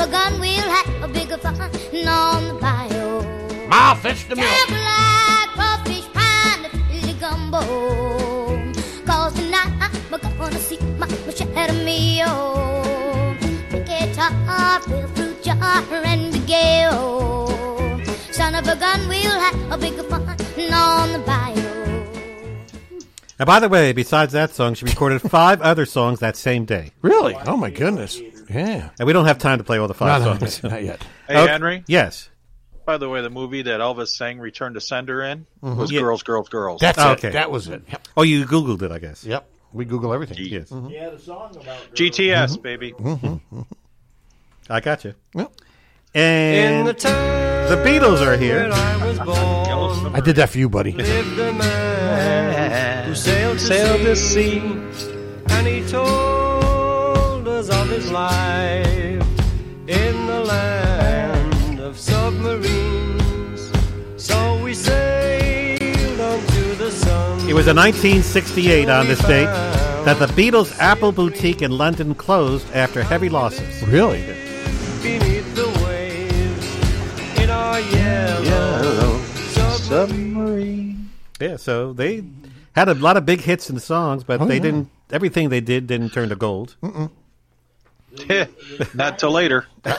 A 0.07 0.11
gun, 0.11 0.41
we'll 0.41 0.71
have 0.71 1.03
a 1.03 1.09
bigger 1.09 1.39
fun 1.39 1.61
on 1.61 2.49
the 2.49 2.55
bayou. 2.61 3.69
My 3.69 3.95
fist 4.01 4.29
to 4.31 4.37
milk. 4.37 4.47
Jambalaya, 4.47 5.49
crawfish 5.55 6.09
pie, 6.13 6.55
and 6.55 6.65
the 6.65 6.71
Philly 6.89 7.15
gumbo. 7.19 7.61
Cause 9.07 9.35
tonight 9.35 9.91
we're 10.11 10.19
gonna 10.19 10.59
see 10.59 10.79
my 10.99 11.07
machete 11.27 11.85
meal. 11.85 13.35
The 13.71 13.81
guitar, 13.87 14.81
real 14.89 15.09
fruit 15.09 15.43
jar, 15.43 15.83
and 16.05 16.33
the 16.33 16.43
gale. 16.47 17.49
Son 18.31 18.55
of 18.55 18.69
a 18.69 18.77
gun, 18.77 19.09
we'll 19.09 19.41
have 19.41 19.73
a 19.73 19.79
bigger 19.79 20.05
fun 20.05 20.23
on 20.73 21.13
the 21.13 21.19
bayou. 21.27 21.63
And 23.39 23.47
by 23.47 23.61
the 23.61 23.69
way, 23.69 23.93
besides 23.93 24.33
that 24.33 24.55
song, 24.55 24.75
she 24.75 24.85
recorded 24.85 25.21
five 25.21 25.61
other 25.71 25.85
songs 25.85 26.21
that 26.21 26.37
same 26.37 26.65
day. 26.65 26.93
Really? 27.03 27.35
Oh 27.47 27.57
my 27.57 27.71
goodness. 27.71 28.21
Yeah. 28.49 28.91
And 28.99 29.07
we 29.07 29.13
don't 29.13 29.27
have 29.27 29.39
time 29.39 29.59
to 29.59 29.65
play 29.65 29.79
all 29.79 29.89
the 29.89 29.95
five 29.95 30.23
No, 30.23 30.33
no, 30.35 30.39
songs. 30.39 30.63
not 30.63 30.83
yet. 30.83 31.03
Hey, 31.29 31.37
Okay. 31.39 31.53
Henry. 31.53 31.85
Yes. 31.87 32.29
By 32.85 32.99
the 32.99 33.09
way, 33.09 33.21
the 33.21 33.31
movie 33.31 33.63
that 33.63 33.81
Elvis 33.81 34.09
sang 34.09 34.39
"Return 34.39 34.75
to 34.75 34.81
Sender" 34.81 35.21
in 35.23 35.47
Mhm. 35.63 35.77
was 35.77 35.91
Yeah. 35.91 36.01
"Girls, 36.01 36.23
Girls, 36.23 36.49
Girls." 36.49 36.81
That's 36.81 36.99
Oh, 36.99 37.11
it. 37.13 37.19
okay. 37.19 37.31
That 37.31 37.51
was 37.51 37.67
it. 37.69 37.83
Yep. 37.91 38.09
Oh, 38.17 38.23
you 38.23 38.45
Googled 38.47 38.83
it, 38.83 38.93
I 38.93 38.99
guess. 39.01 39.25
Yep. 39.25 39.45
We 39.73 39.85
Google 39.85 40.15
everything. 40.15 40.39
Yes. 40.39 40.71
He 40.89 40.95
had 40.97 41.13
a 41.13 41.19
song 41.19 41.51
about 41.61 41.79
GTS, 41.95 42.53
mm-hmm. 42.53 42.63
baby. 42.63 42.93
Mm-hmm. 42.93 43.61
I 44.71 44.81
got 44.81 45.05
you. 45.05 45.15
Yep. 45.35 45.53
And 46.15 46.79
In 46.81 46.87
the 46.87 46.95
town 46.95 47.69
the 47.69 47.77
Beatles 47.77 48.25
are 48.25 48.37
here. 48.37 48.71
I 48.73 49.05
was 49.07 49.19
born, 50.01 50.15
I 50.15 50.21
did 50.21 50.37
that 50.37 50.49
for 50.51 50.59
you, 50.59 50.69
buddy. 50.69 50.93
lived 50.93 51.39
a 51.41 51.53
man 51.53 53.09
who 53.09 53.15
sailed 53.17 53.59
to 53.59 53.65
Sailed 53.65 54.01
to 54.03 54.17
sea, 54.17 54.59
and 54.61 55.67
he 55.67 55.83
told 55.89 56.07
us 56.09 56.46
of 57.87 57.93
his 57.93 58.11
life 58.11 59.23
in 59.89 60.27
the 60.27 60.41
land 60.45 61.79
of 61.79 61.97
submarines. 61.97 63.71
So 64.17 64.61
we 64.63 64.75
sailed 64.75 66.21
onto 66.21 66.75
the 66.75 66.91
sun. 66.91 67.49
It 67.49 67.55
was 67.55 67.69
in 67.69 67.77
1968 67.77 68.89
on 68.89 69.07
this 69.07 69.21
date 69.21 69.45
that 70.05 70.19
the 70.19 70.27
Beatles' 70.27 70.77
Apple 70.81 71.13
Boutique 71.13 71.63
in 71.63 71.71
London 71.71 72.15
closed 72.17 72.67
after 72.73 73.03
heavy 73.05 73.29
losses. 73.29 73.83
Really? 73.87 74.23
beneath 75.03 75.55
the 75.55 75.69
waves 75.87 77.39
in 77.41 77.49
our 77.51 77.79
yellow, 77.79 79.21
submarine. 79.23 81.11
Yeah, 81.41 81.57
so 81.57 81.93
they 81.93 82.25
had 82.75 82.89
a 82.89 82.95
lot 82.95 83.17
of 83.17 83.25
big 83.25 83.43
hits 83.43 83.71
and 83.71 83.81
songs, 83.81 84.25
but 84.25 84.41
Oh, 84.41 84.47
they 84.47 84.57
yeah. 84.57 84.63
didn't. 84.63 84.91
Everything 85.13 85.51
they 85.51 85.61
did 85.61 85.87
didn't 85.87 86.11
turn 86.11 86.31
to 86.31 86.35
gold. 86.37 86.75
Mm-mm. 86.83 87.11
Not 88.95 89.19
till 89.19 89.31
later. 89.31 89.67
Drum 89.85 89.97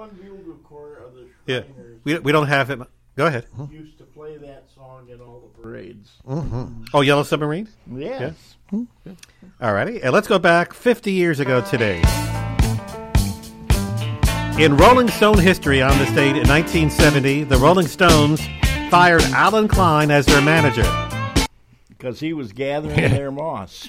and 0.00 0.20
Bugle 0.20 0.54
Corps 0.64 0.96
of 1.04 1.14
the 1.14 1.26
Yeah, 1.46 1.62
we 2.04 2.18
we 2.18 2.32
don't 2.32 2.46
have 2.48 2.70
him. 2.70 2.86
Go 3.16 3.26
ahead. 3.26 3.46
used 3.70 3.98
to 3.98 4.04
play 4.04 4.36
that 4.36 4.64
song 4.74 5.08
in 5.08 5.20
all 5.20 5.40
the 5.40 5.62
parades. 5.62 6.10
Mm-hmm. 6.28 6.84
Oh, 6.92 7.00
Yellow 7.00 7.22
Submarine. 7.22 7.68
Yes. 7.90 8.56
Mm-hmm. 8.72 9.12
Alrighty, 9.60 10.02
and 10.02 10.12
let's 10.12 10.28
go 10.28 10.38
back 10.38 10.74
50 10.74 11.12
years 11.12 11.40
ago 11.40 11.60
today. 11.62 12.02
In 14.58 14.76
Rolling 14.76 15.08
Stone 15.08 15.38
history 15.38 15.82
on 15.82 15.96
this 15.98 16.10
date 16.12 16.30
in 16.36 16.48
1970, 16.48 17.44
the 17.44 17.56
Rolling 17.58 17.86
Stones 17.86 18.40
fired 18.90 19.22
Allen 19.24 19.68
Klein 19.68 20.10
as 20.10 20.24
their 20.26 20.40
manager. 20.40 20.84
Because 21.88 22.20
he 22.20 22.32
was 22.32 22.52
gathering 22.52 22.96
their 22.96 23.30
moss. 23.30 23.88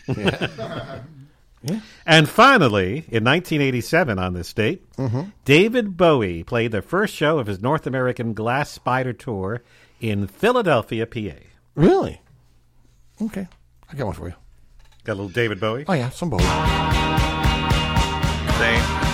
And 2.06 2.30
finally, 2.30 3.06
in 3.10 3.23
1987 3.23 4.19
on 4.19 4.34
this 4.34 4.53
date, 4.53 4.89
mm-hmm. 4.95 5.23
David 5.45 5.98
Bowie 5.98 6.44
played 6.44 6.72
the 6.72 6.81
first 6.81 7.14
show 7.14 7.39
of 7.39 7.48
his 7.48 7.61
North 7.61 7.88
American 7.88 8.34
Glass 8.34 8.72
Spider 8.72 9.14
Tour 9.14 9.61
in 9.99 10.27
Philadelphia, 10.27 11.06
PA. 11.06 11.39
Really? 11.76 12.22
Okay. 13.22 13.48
I 13.91 13.95
got 13.95 14.06
one 14.06 14.15
for 14.15 14.27
you. 14.27 14.35
Got 15.03 15.14
a 15.14 15.15
little 15.15 15.30
David 15.30 15.60
Bowie? 15.60 15.85
Oh 15.88 15.94
yeah, 15.94 16.10
some 16.10 16.30
Bowie. 16.30 16.44
Same. 18.57 19.06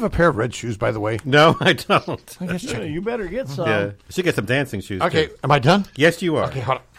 Have 0.00 0.12
a 0.12 0.14
pair 0.16 0.28
of 0.28 0.36
red 0.36 0.54
shoes, 0.54 0.76
by 0.76 0.90
the 0.90 1.00
way? 1.00 1.18
No, 1.24 1.56
I 1.60 1.72
don't. 1.72 2.36
I 2.40 2.46
guess 2.46 2.62
Yeah, 2.64 2.72
check. 2.80 2.88
you 2.88 3.00
better 3.00 3.26
get 3.26 3.48
some. 3.48 3.66
Yeah, 3.68 3.90
she 4.08 4.22
get 4.22 4.34
some 4.34 4.44
dancing 4.46 4.80
shoes. 4.80 5.02
Okay, 5.02 5.26
too. 5.26 5.34
am 5.44 5.50
I 5.50 5.58
done? 5.58 5.86
Yes, 5.96 6.22
you 6.22 6.36
are. 6.36 6.44
Okay, 6.46 6.60
hold 6.60 6.78
on. 6.78 6.84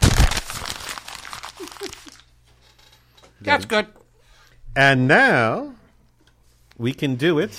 That's 3.42 3.64
good. 3.64 3.86
And 4.76 5.08
now 5.08 5.74
we 6.78 6.92
can 6.92 7.16
do 7.16 7.38
it. 7.38 7.58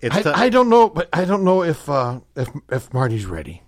It's 0.00 0.26
I, 0.26 0.48
don't 0.48 0.70
know, 0.70 0.88
but 0.88 1.10
I 1.12 1.26
don't 1.26 1.44
know 1.44 1.62
if 1.62 1.86
uh, 1.88 2.20
if 2.34 2.48
if 2.70 2.92
Marty's 2.94 3.26
ready. 3.26 3.62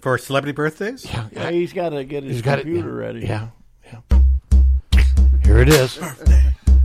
for 0.00 0.18
celebrity 0.18 0.52
birthdays. 0.52 1.04
Yeah, 1.04 1.28
Yeah, 1.32 1.50
he's 1.52 1.72
got 1.72 1.90
to 1.90 2.02
get 2.04 2.24
his 2.24 2.32
He's 2.32 2.42
got 2.42 2.58
it. 2.58 2.62
computer 2.62 2.88
yeah, 3.00 3.06
ready. 3.06 3.20
Yeah, 3.20 3.48
yeah. 3.84 5.00
Here 5.44 5.58
it 5.58 5.68
is. 5.68 6.00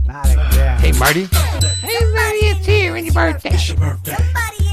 Not 0.06 0.30
again. 0.32 0.78
Hey, 0.78 0.92
Marty. 0.92 1.24
Hey, 1.24 2.12
Marty, 2.14 2.47
it's 3.06 3.14
your 3.14 3.78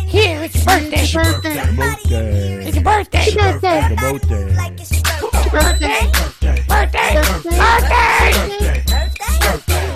here. 0.08 0.44
It's 0.44 0.56
your 0.56 0.66
birthday. 0.66 1.02
It's 1.02 1.14
your 1.14 1.24
birthday. 1.24 1.56
It's 2.66 2.76
your 2.76 2.84
birthday. 2.84 3.26
It's 3.26 3.36
your 3.36 3.44
birthday. 3.60 3.96
Birthday. 3.96 4.76
It's 4.78 4.92
your 4.92 5.52
birthday. 5.52 6.02
Birthday. 6.12 6.66
Birthday. 6.68 7.14
Birthday. 7.16 7.54
Birthday. 7.58 8.84
Birthday. 9.40 9.96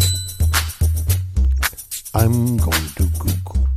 I'm 2.15 2.57
going 2.57 2.87
to 2.97 3.03
Google. 3.19 3.67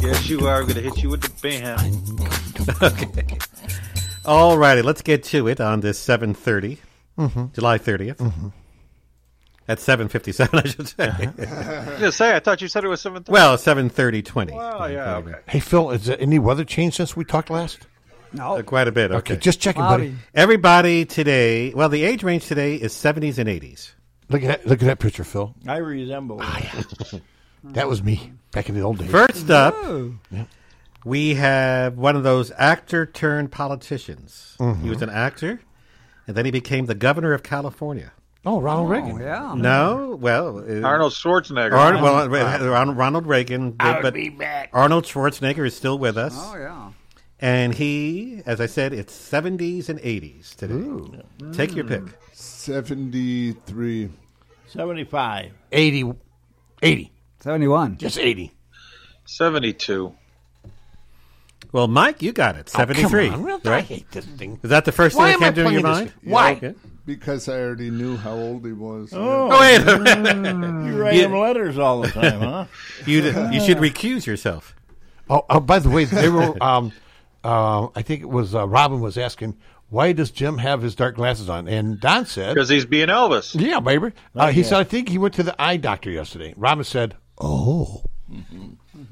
Yes, 0.00 0.28
you 0.28 0.46
are. 0.46 0.60
I'm 0.60 0.62
going 0.66 0.74
to 0.76 0.82
hit 0.82 1.02
you 1.02 1.10
with 1.10 1.22
the 1.22 1.30
band. 1.42 2.82
okay. 2.82 3.38
All 4.24 4.56
righty, 4.58 4.82
let's 4.82 5.02
get 5.02 5.24
to 5.24 5.48
it 5.48 5.60
on 5.60 5.80
this 5.80 5.98
7:30, 5.98 6.78
Mhm. 7.18 7.52
July 7.54 7.78
30th. 7.78 8.16
Mm-hmm. 8.16 8.48
At 9.68 9.78
7:57, 9.78 10.48
I 10.64 10.68
should 10.68 10.88
say. 10.88 11.08
Uh-huh. 11.08 11.22
I 11.22 11.78
was 11.78 11.86
going 11.86 12.00
to 12.00 12.12
say, 12.12 12.34
I 12.34 12.40
thought 12.40 12.60
you 12.60 12.68
said 12.68 12.84
it 12.84 12.88
was 12.88 13.00
7 13.00 13.24
well, 13.28 13.56
7:30:20. 13.56 14.50
Oh, 14.52 14.86
yeah, 14.86 15.16
okay. 15.16 15.34
Hey, 15.46 15.60
Phil, 15.60 15.90
is 15.92 16.06
there 16.06 16.16
any 16.20 16.38
weather 16.38 16.64
change 16.64 16.96
since 16.96 17.16
we 17.16 17.24
talked 17.24 17.48
last? 17.48 17.86
No. 18.32 18.56
Uh, 18.56 18.62
quite 18.62 18.88
a 18.88 18.92
bit. 18.92 19.10
Okay. 19.10 19.34
Okay, 19.34 19.36
just 19.36 19.60
checking, 19.60 19.82
buddy. 19.82 20.14
Everybody 20.34 21.04
today, 21.04 21.72
well, 21.74 21.88
the 21.88 22.02
age 22.02 22.22
range 22.22 22.46
today 22.46 22.76
is 22.76 22.92
70s 22.92 23.38
and 23.38 23.48
80s. 23.48 23.92
Look 24.30 24.42
at 24.42 24.48
that, 24.48 24.66
look 24.66 24.82
at 24.82 24.86
that 24.86 24.98
picture, 24.98 25.24
Phil. 25.24 25.54
I 25.66 25.76
resemble. 25.76 26.38
Ah, 26.40 26.84
that 27.64 27.88
was 27.88 28.02
me 28.02 28.32
back 28.50 28.68
in 28.68 28.74
the 28.74 28.80
old 28.80 28.98
days. 28.98 29.10
First 29.10 29.50
up, 29.50 29.74
Yeah. 30.30 30.44
we 31.04 31.34
have 31.34 31.98
one 31.98 32.16
of 32.16 32.22
those 32.22 32.50
actor 32.56 33.04
turned 33.04 33.52
politicians. 33.52 34.54
He 34.58 34.64
mm-hmm. 34.64 34.88
was 34.88 35.02
an 35.02 35.10
actor, 35.10 35.60
and 36.26 36.34
then 36.34 36.46
he 36.46 36.50
became 36.50 36.86
the 36.86 36.94
governor 36.94 37.34
of 37.34 37.42
California. 37.42 38.12
Oh, 38.44 38.60
Ronald 38.60 38.90
Reagan. 38.90 39.18
yeah. 39.20 39.54
No, 39.56 40.16
well, 40.20 40.58
uh, 40.58 40.82
Arnold 40.86 41.12
Schwarzenegger. 41.12 41.72
Arnold, 41.74 42.02
well, 42.02 42.16
uh, 42.18 42.68
Ronald, 42.68 42.96
Ronald 42.96 43.26
Reagan, 43.26 43.76
I'll 43.78 44.02
but 44.02 44.14
be 44.14 44.30
back. 44.30 44.70
Arnold 44.72 45.04
Schwarzenegger 45.04 45.64
is 45.66 45.76
still 45.76 45.96
with 45.96 46.16
us. 46.18 46.34
Oh 46.36 46.56
yeah. 46.56 46.90
And 47.38 47.74
he, 47.74 48.42
as 48.46 48.60
I 48.60 48.66
said, 48.66 48.92
it's 48.92 49.12
70s 49.16 49.88
and 49.88 49.98
80s 50.00 50.54
today. 50.54 51.22
Take 51.52 51.74
your 51.74 51.84
pick. 51.84 52.02
73. 52.32 54.10
75. 54.68 55.52
80. 55.72 56.12
80. 56.82 57.12
71. 57.40 57.96
Just 57.98 58.18
80. 58.18 58.52
72. 59.24 60.14
Well, 61.72 61.88
Mike, 61.88 62.22
you 62.22 62.32
got 62.32 62.54
it. 62.56 62.70
Oh, 62.74 62.78
come 62.78 62.94
73. 62.94 63.28
on. 63.30 63.42
Really? 63.42 63.60
I 63.70 63.80
hate 63.80 64.10
this 64.12 64.24
thing. 64.24 64.60
Is 64.62 64.70
that 64.70 64.84
the 64.84 64.92
first 64.92 65.16
Why 65.16 65.32
thing 65.32 65.40
that 65.40 65.58
am 65.58 65.66
I 65.66 65.70
came 65.70 65.70
to 65.70 65.72
your 65.72 65.82
mind? 65.82 66.06
game? 66.22 66.32
Why? 66.32 66.52
Okay. 66.52 66.74
Because 67.04 67.48
I 67.48 67.58
already 67.60 67.90
knew 67.90 68.16
how 68.16 68.32
old 68.34 68.64
he 68.64 68.72
was. 68.72 69.12
Oh, 69.12 69.48
Oh, 69.50 69.60
wait 69.60 69.80
a 69.80 69.98
minute. 70.22 70.86
You 70.86 71.02
write 71.02 71.14
him 71.14 71.32
letters 71.32 71.76
all 71.78 72.00
the 72.02 72.08
time, 72.10 72.40
huh? 72.40 72.64
you, 73.06 73.22
you 73.50 73.60
should 73.60 73.78
recuse 73.78 74.24
yourself. 74.24 74.74
Oh, 75.28 75.44
oh, 75.50 75.58
by 75.60 75.78
the 75.80 75.90
way, 75.90 76.04
they 76.04 76.28
were. 76.28 76.62
Um, 76.62 76.92
uh, 77.42 77.88
I 77.96 78.02
think 78.02 78.22
it 78.22 78.28
was 78.28 78.54
uh, 78.54 78.68
Robin 78.68 79.00
was 79.00 79.18
asking, 79.18 79.56
why 79.88 80.12
does 80.12 80.30
Jim 80.30 80.58
have 80.58 80.80
his 80.80 80.94
dark 80.94 81.16
glasses 81.16 81.48
on? 81.48 81.66
And 81.66 81.98
Don 82.00 82.24
said, 82.24 82.54
Because 82.54 82.68
he's 82.68 82.86
being 82.86 83.08
Elvis. 83.08 83.58
Yeah, 83.60 83.80
baby. 83.80 84.12
Uh, 84.34 84.46
he 84.52 84.60
Okay. 84.60 84.68
said, 84.68 84.78
I 84.78 84.84
think 84.84 85.08
he 85.08 85.18
went 85.18 85.34
to 85.34 85.42
the 85.42 85.60
eye 85.60 85.76
doctor 85.78 86.10
yesterday. 86.10 86.54
Robin 86.56 86.84
said, 86.84 87.16
Oh. 87.38 88.04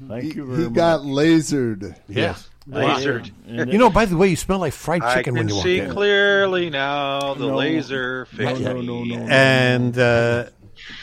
Thank 0.07 0.23
He, 0.23 0.29
you 0.35 0.45
very 0.45 0.57
he 0.59 0.63
much. 0.65 0.73
got 0.73 1.01
lasered. 1.01 1.95
Yes. 2.07 2.49
Lasered. 2.69 3.31
You 3.47 3.77
know, 3.77 3.89
by 3.89 4.05
the 4.05 4.15
way, 4.15 4.27
you 4.29 4.35
smell 4.35 4.59
like 4.59 4.73
fried 4.73 5.01
chicken 5.01 5.23
can 5.23 5.33
when 5.35 5.49
you 5.49 5.55
walk 5.55 5.65
in. 5.65 5.81
I 5.81 5.87
see 5.87 5.91
clearly 5.93 6.69
now 6.69 7.33
the 7.33 7.47
No. 7.47 7.55
laser 7.55 8.27
No, 8.33 8.37
fixed 8.37 8.61
no, 8.61 8.81
no, 8.81 9.03
no. 9.03 9.15
And 9.29 9.97
uh, 9.97 10.45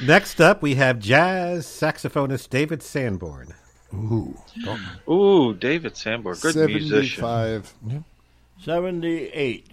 next 0.05 0.40
up, 0.40 0.62
we 0.62 0.76
have 0.76 1.01
jazz 1.01 1.66
saxophonist 1.66 2.48
David 2.51 2.82
Sanborn. 2.82 3.55
Ooh. 3.93 4.39
Ooh, 5.10 5.55
David 5.55 5.97
Sanborn, 5.97 6.36
good 6.40 6.55
musician. 6.70 7.22
75. 7.22 7.74
78. 8.60 9.70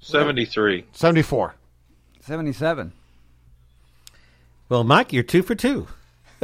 73. 0.00 0.84
74. 0.92 1.54
77. 2.20 2.92
Well, 4.68 4.84
Mike, 4.84 5.12
you're 5.12 5.22
two 5.22 5.42
for 5.42 5.54
two. 5.54 5.86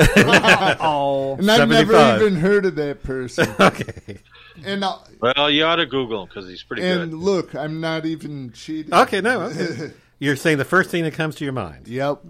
oh. 0.80 1.36
And 1.38 1.50
I've 1.50 1.58
75. 1.58 1.88
never 1.90 2.26
even 2.26 2.36
heard 2.40 2.66
of 2.66 2.74
that 2.76 3.02
person. 3.02 3.48
okay. 3.60 4.18
And 4.64 4.84
I'll, 4.84 5.06
Well, 5.20 5.50
you 5.50 5.64
ought 5.64 5.76
to 5.76 5.86
Google 5.86 6.22
him 6.22 6.28
because 6.28 6.48
he's 6.48 6.62
pretty 6.62 6.82
and 6.84 7.10
good. 7.10 7.16
look, 7.18 7.54
I'm 7.54 7.80
not 7.80 8.06
even 8.06 8.52
cheating. 8.52 8.92
Okay, 8.94 9.20
no. 9.20 9.42
Okay. 9.42 9.92
You're 10.18 10.36
saying 10.36 10.58
the 10.58 10.64
first 10.64 10.90
thing 10.90 11.04
that 11.04 11.14
comes 11.14 11.36
to 11.36 11.44
your 11.44 11.52
mind. 11.54 11.88
Yep. 11.88 12.20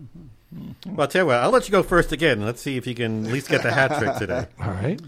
Well, 0.87 1.01
I'll 1.01 1.09
tell 1.09 1.23
you 1.23 1.27
what, 1.27 1.37
I'll 1.37 1.51
let 1.51 1.67
you 1.69 1.73
go 1.73 1.83
first 1.83 2.13
again. 2.13 2.45
Let's 2.45 2.61
see 2.61 2.77
if 2.77 2.87
you 2.87 2.95
can 2.95 3.27
at 3.27 3.33
least 3.33 3.49
get 3.49 3.63
the 3.63 3.73
hat 3.73 3.99
trick 3.99 4.17
today. 4.17 4.47
All 4.61 4.71
right. 4.71 5.01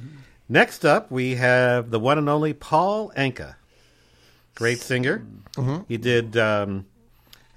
Next 0.49 0.85
up, 0.85 1.11
we 1.11 1.37
have 1.37 1.91
the 1.91 1.99
one 2.01 2.19
and 2.19 2.29
only 2.29 2.53
Paul 2.53 3.11
Anka. 3.17 3.55
Great 4.55 4.81
singer. 4.81 5.25
Mhm. 5.55 5.85
He 5.89 5.97
did, 5.97 6.37
um, 6.37 6.87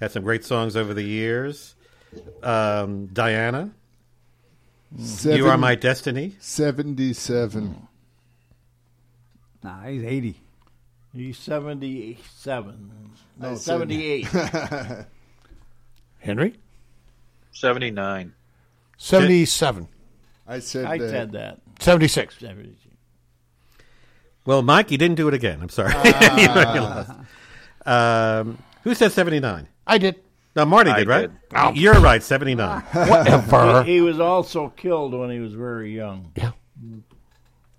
had 0.00 0.10
some 0.12 0.22
great 0.22 0.44
songs 0.44 0.76
over 0.76 0.94
the 0.94 1.02
years. 1.02 1.74
Um, 2.42 3.06
Diana. 3.06 3.70
Seven- 4.98 5.36
You 5.38 5.48
Are 5.48 5.58
My 5.58 5.74
Destiny. 5.74 6.36
77. 6.40 7.86
Nah, 9.62 9.82
he's 9.84 10.04
80. 10.04 10.40
He's 11.12 11.38
77. 11.38 12.90
No, 13.38 13.54
said- 13.56 13.62
78. 13.80 14.26
Henry? 16.20 16.54
79. 17.52 18.32
77. 18.98 19.88
I 20.46 20.58
said 20.60 20.84
I 20.86 20.98
that. 20.98 21.10
said 21.10 21.32
that. 21.32 21.60
76. 21.80 22.38
76. 22.38 22.78
Well, 24.44 24.62
Mike, 24.62 24.90
you 24.92 24.98
didn't 24.98 25.16
do 25.16 25.26
it 25.28 25.34
again. 25.34 25.58
I'm 25.60 25.68
sorry. 25.68 25.92
Ah. 25.96 26.36
You 26.40 26.48
already 26.48 26.80
lost. 26.80 27.10
um, 28.46 28.58
who 28.84 28.94
said 28.94 29.10
79? 29.12 29.66
I 29.86 29.98
did. 29.98 30.16
No, 30.56 30.64
Marty 30.64 30.90
I 30.90 30.98
did, 31.00 31.08
right? 31.08 31.30
did. 31.30 31.36
Oh. 31.54 31.72
You're 31.74 32.00
right, 32.00 32.22
79. 32.22 32.80
Whatever. 32.92 33.82
He, 33.84 33.96
he 33.96 34.00
was 34.00 34.18
also 34.18 34.70
killed 34.70 35.12
when 35.14 35.30
he 35.30 35.38
was 35.38 35.52
very 35.52 35.94
young. 35.94 36.32
Yeah. 36.34 36.52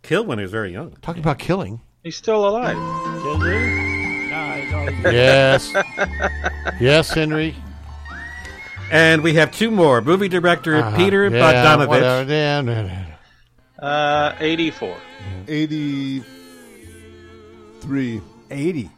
Killed 0.03 0.27
when 0.27 0.37
he 0.37 0.43
was 0.43 0.51
very 0.51 0.71
young. 0.71 0.91
Talking 1.01 1.23
about 1.23 1.39
killing. 1.39 1.81
He's 2.03 2.15
still 2.15 2.47
alive. 2.47 2.77
Is 2.77 3.43
he? 3.43 4.29
Nah, 4.29 4.53
he's 4.53 4.71
Yes. 5.13 5.73
yes, 6.79 7.09
Henry. 7.11 7.55
And 8.91 9.21
we 9.23 9.33
have 9.33 9.51
two 9.51 9.71
more. 9.71 9.99
Movie 10.01 10.29
director 10.29 10.75
Uh-huh. 10.77 10.95
Peter 10.95 11.27
Yeah, 11.27 11.75
Bogdanovich. 11.87 12.29
Yeah. 12.29 13.05
Uh, 13.85 14.35
84. 14.39 14.95
83. 15.47 18.21
80. 18.51 18.89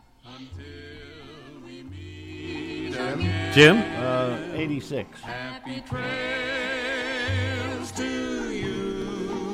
Jim? 3.54 3.78
Uh, 3.98 4.38
86. 4.54 5.20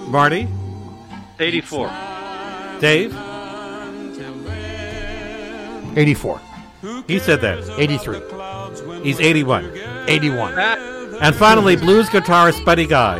Marty? 0.09 0.47
84. 1.39 1.89
Dave? 2.79 3.15
84. 5.97 6.41
He 7.07 7.19
said 7.19 7.41
that. 7.41 7.63
83. 7.77 8.21
He's 9.03 9.19
81. 9.19 9.71
81. 10.07 10.53
And 11.21 11.35
finally, 11.35 11.75
blues 11.75 12.07
guitarist 12.09 12.63
Buddy 12.65 12.85
Guy. 12.85 13.17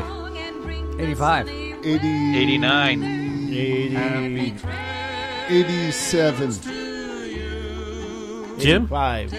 85. 0.99 1.49
80, 1.49 2.38
89. 2.38 3.03
80. 3.52 4.56
87. 5.49 6.52
Jim? 8.60 8.88
5. 8.88 9.32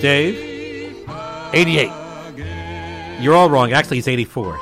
Dave? 0.00 1.04
88. 1.52 1.90
You're 3.20 3.34
all 3.34 3.50
wrong. 3.50 3.72
Actually, 3.72 3.96
he's 3.98 4.08
84. 4.08 4.58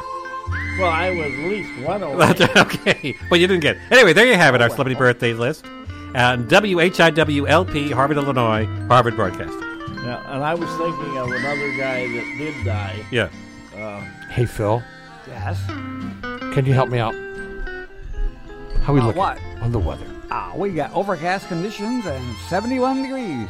Well, 0.79 0.91
I 0.91 1.11
was 1.11 1.27
at 1.27 1.39
least 1.51 1.87
one 1.87 2.03
away. 2.05 2.31
okay. 2.57 3.17
But 3.31 3.41
you 3.41 3.47
didn't 3.47 3.61
get 3.63 3.77
it. 3.77 3.83
Anyway, 3.91 4.13
there 4.13 4.27
you 4.27 4.35
have 4.35 4.55
it, 4.55 4.63
our 4.63 4.69
celebrity 4.71 4.95
birthday 4.99 5.33
list. 5.33 5.65
And 6.15 6.49
WHIWLP, 6.49 7.93
Harvard, 7.93 8.17
Illinois, 8.17 8.65
Harvard 8.89 9.17
Broadcasting. 9.17 9.61
Yeah, 10.05 10.23
and 10.35 10.43
I 10.45 10.55
was 10.55 10.69
thinking 10.79 11.19
of 11.19 11.29
another 11.29 11.77
guy 11.77 12.07
that 12.07 12.35
did 12.39 12.65
die. 12.65 13.05
Yeah. 13.11 13.29
Uh, 13.77 14.01
Hey, 14.31 14.47
Phil. 14.47 14.83
Yes. 15.27 15.59
Can 15.67 16.65
you 16.67 16.73
help 16.75 16.89
me 16.91 16.99
out? 16.99 17.15
How 18.83 18.93
we 18.93 19.01
Uh, 19.01 19.07
looking 19.07 19.19
what? 19.19 19.39
on 19.63 19.73
the 19.73 19.79
weather? 19.79 20.07
Ah, 20.31 20.53
we 20.55 20.71
got 20.71 20.93
overcast 20.93 21.49
conditions 21.49 22.07
and 22.07 22.37
71 22.49 23.03
degrees. 23.03 23.49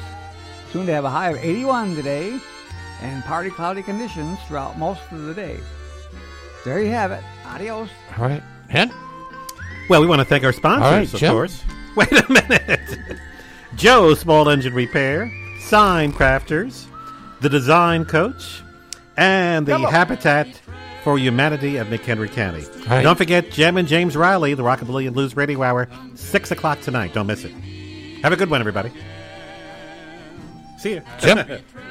Soon 0.73 0.87
to 0.87 0.93
have 0.93 1.05
a 1.05 1.11
high 1.11 1.31
of 1.31 1.37
81 1.43 1.95
today, 1.95 2.39
and 3.03 3.23
partly 3.25 3.51
cloudy 3.51 3.83
conditions 3.83 4.39
throughout 4.47 4.79
most 4.79 5.01
of 5.11 5.23
the 5.23 5.35
day. 5.35 5.59
There 6.65 6.81
you 6.83 6.91
have 6.91 7.13
it. 7.13 7.23
Adios. 7.47 7.89
All 8.19 8.25
right. 8.27 8.43
Hen? 8.69 8.93
Well, 9.89 10.01
we 10.01 10.07
want 10.07 10.19
to 10.21 10.25
thank 10.25 10.43
our 10.45 10.53
sponsors, 10.53 10.85
All 10.87 10.93
right, 10.93 11.15
of 11.15 11.21
Jim. 11.21 11.33
course. 11.33 11.63
Wait 11.97 12.11
a 12.13 12.33
minute. 12.33 12.99
Joe 13.77 14.15
Small 14.15 14.49
Engine 14.49 14.75
Repair, 14.75 15.31
Sign 15.61 16.13
Crafters, 16.13 16.87
The 17.41 17.49
Design 17.49 18.05
Coach, 18.05 18.63
and 19.17 19.67
the 19.67 19.79
Habitat 19.79 20.49
for 21.05 21.19
Humanity 21.19 21.77
of 21.77 21.87
McHenry 21.87 22.31
County. 22.33 22.65
right. 22.89 23.03
Don't 23.03 23.17
forget 23.17 23.51
Jem 23.53 23.77
and 23.77 23.87
James 23.87 24.17
Riley, 24.17 24.55
the 24.55 24.63
Rockabilly 24.65 25.07
and 25.07 25.15
Blues 25.15 25.37
Radio 25.37 25.63
Hour, 25.63 25.89
6 26.17 26.51
o'clock 26.51 26.81
tonight. 26.81 27.15
Don't 27.15 27.27
miss 27.29 27.45
it. 27.45 27.53
Have 28.23 28.33
a 28.33 28.37
good 28.37 28.51
one, 28.51 28.61
everybody. 28.61 28.91
Jim? 31.21 31.45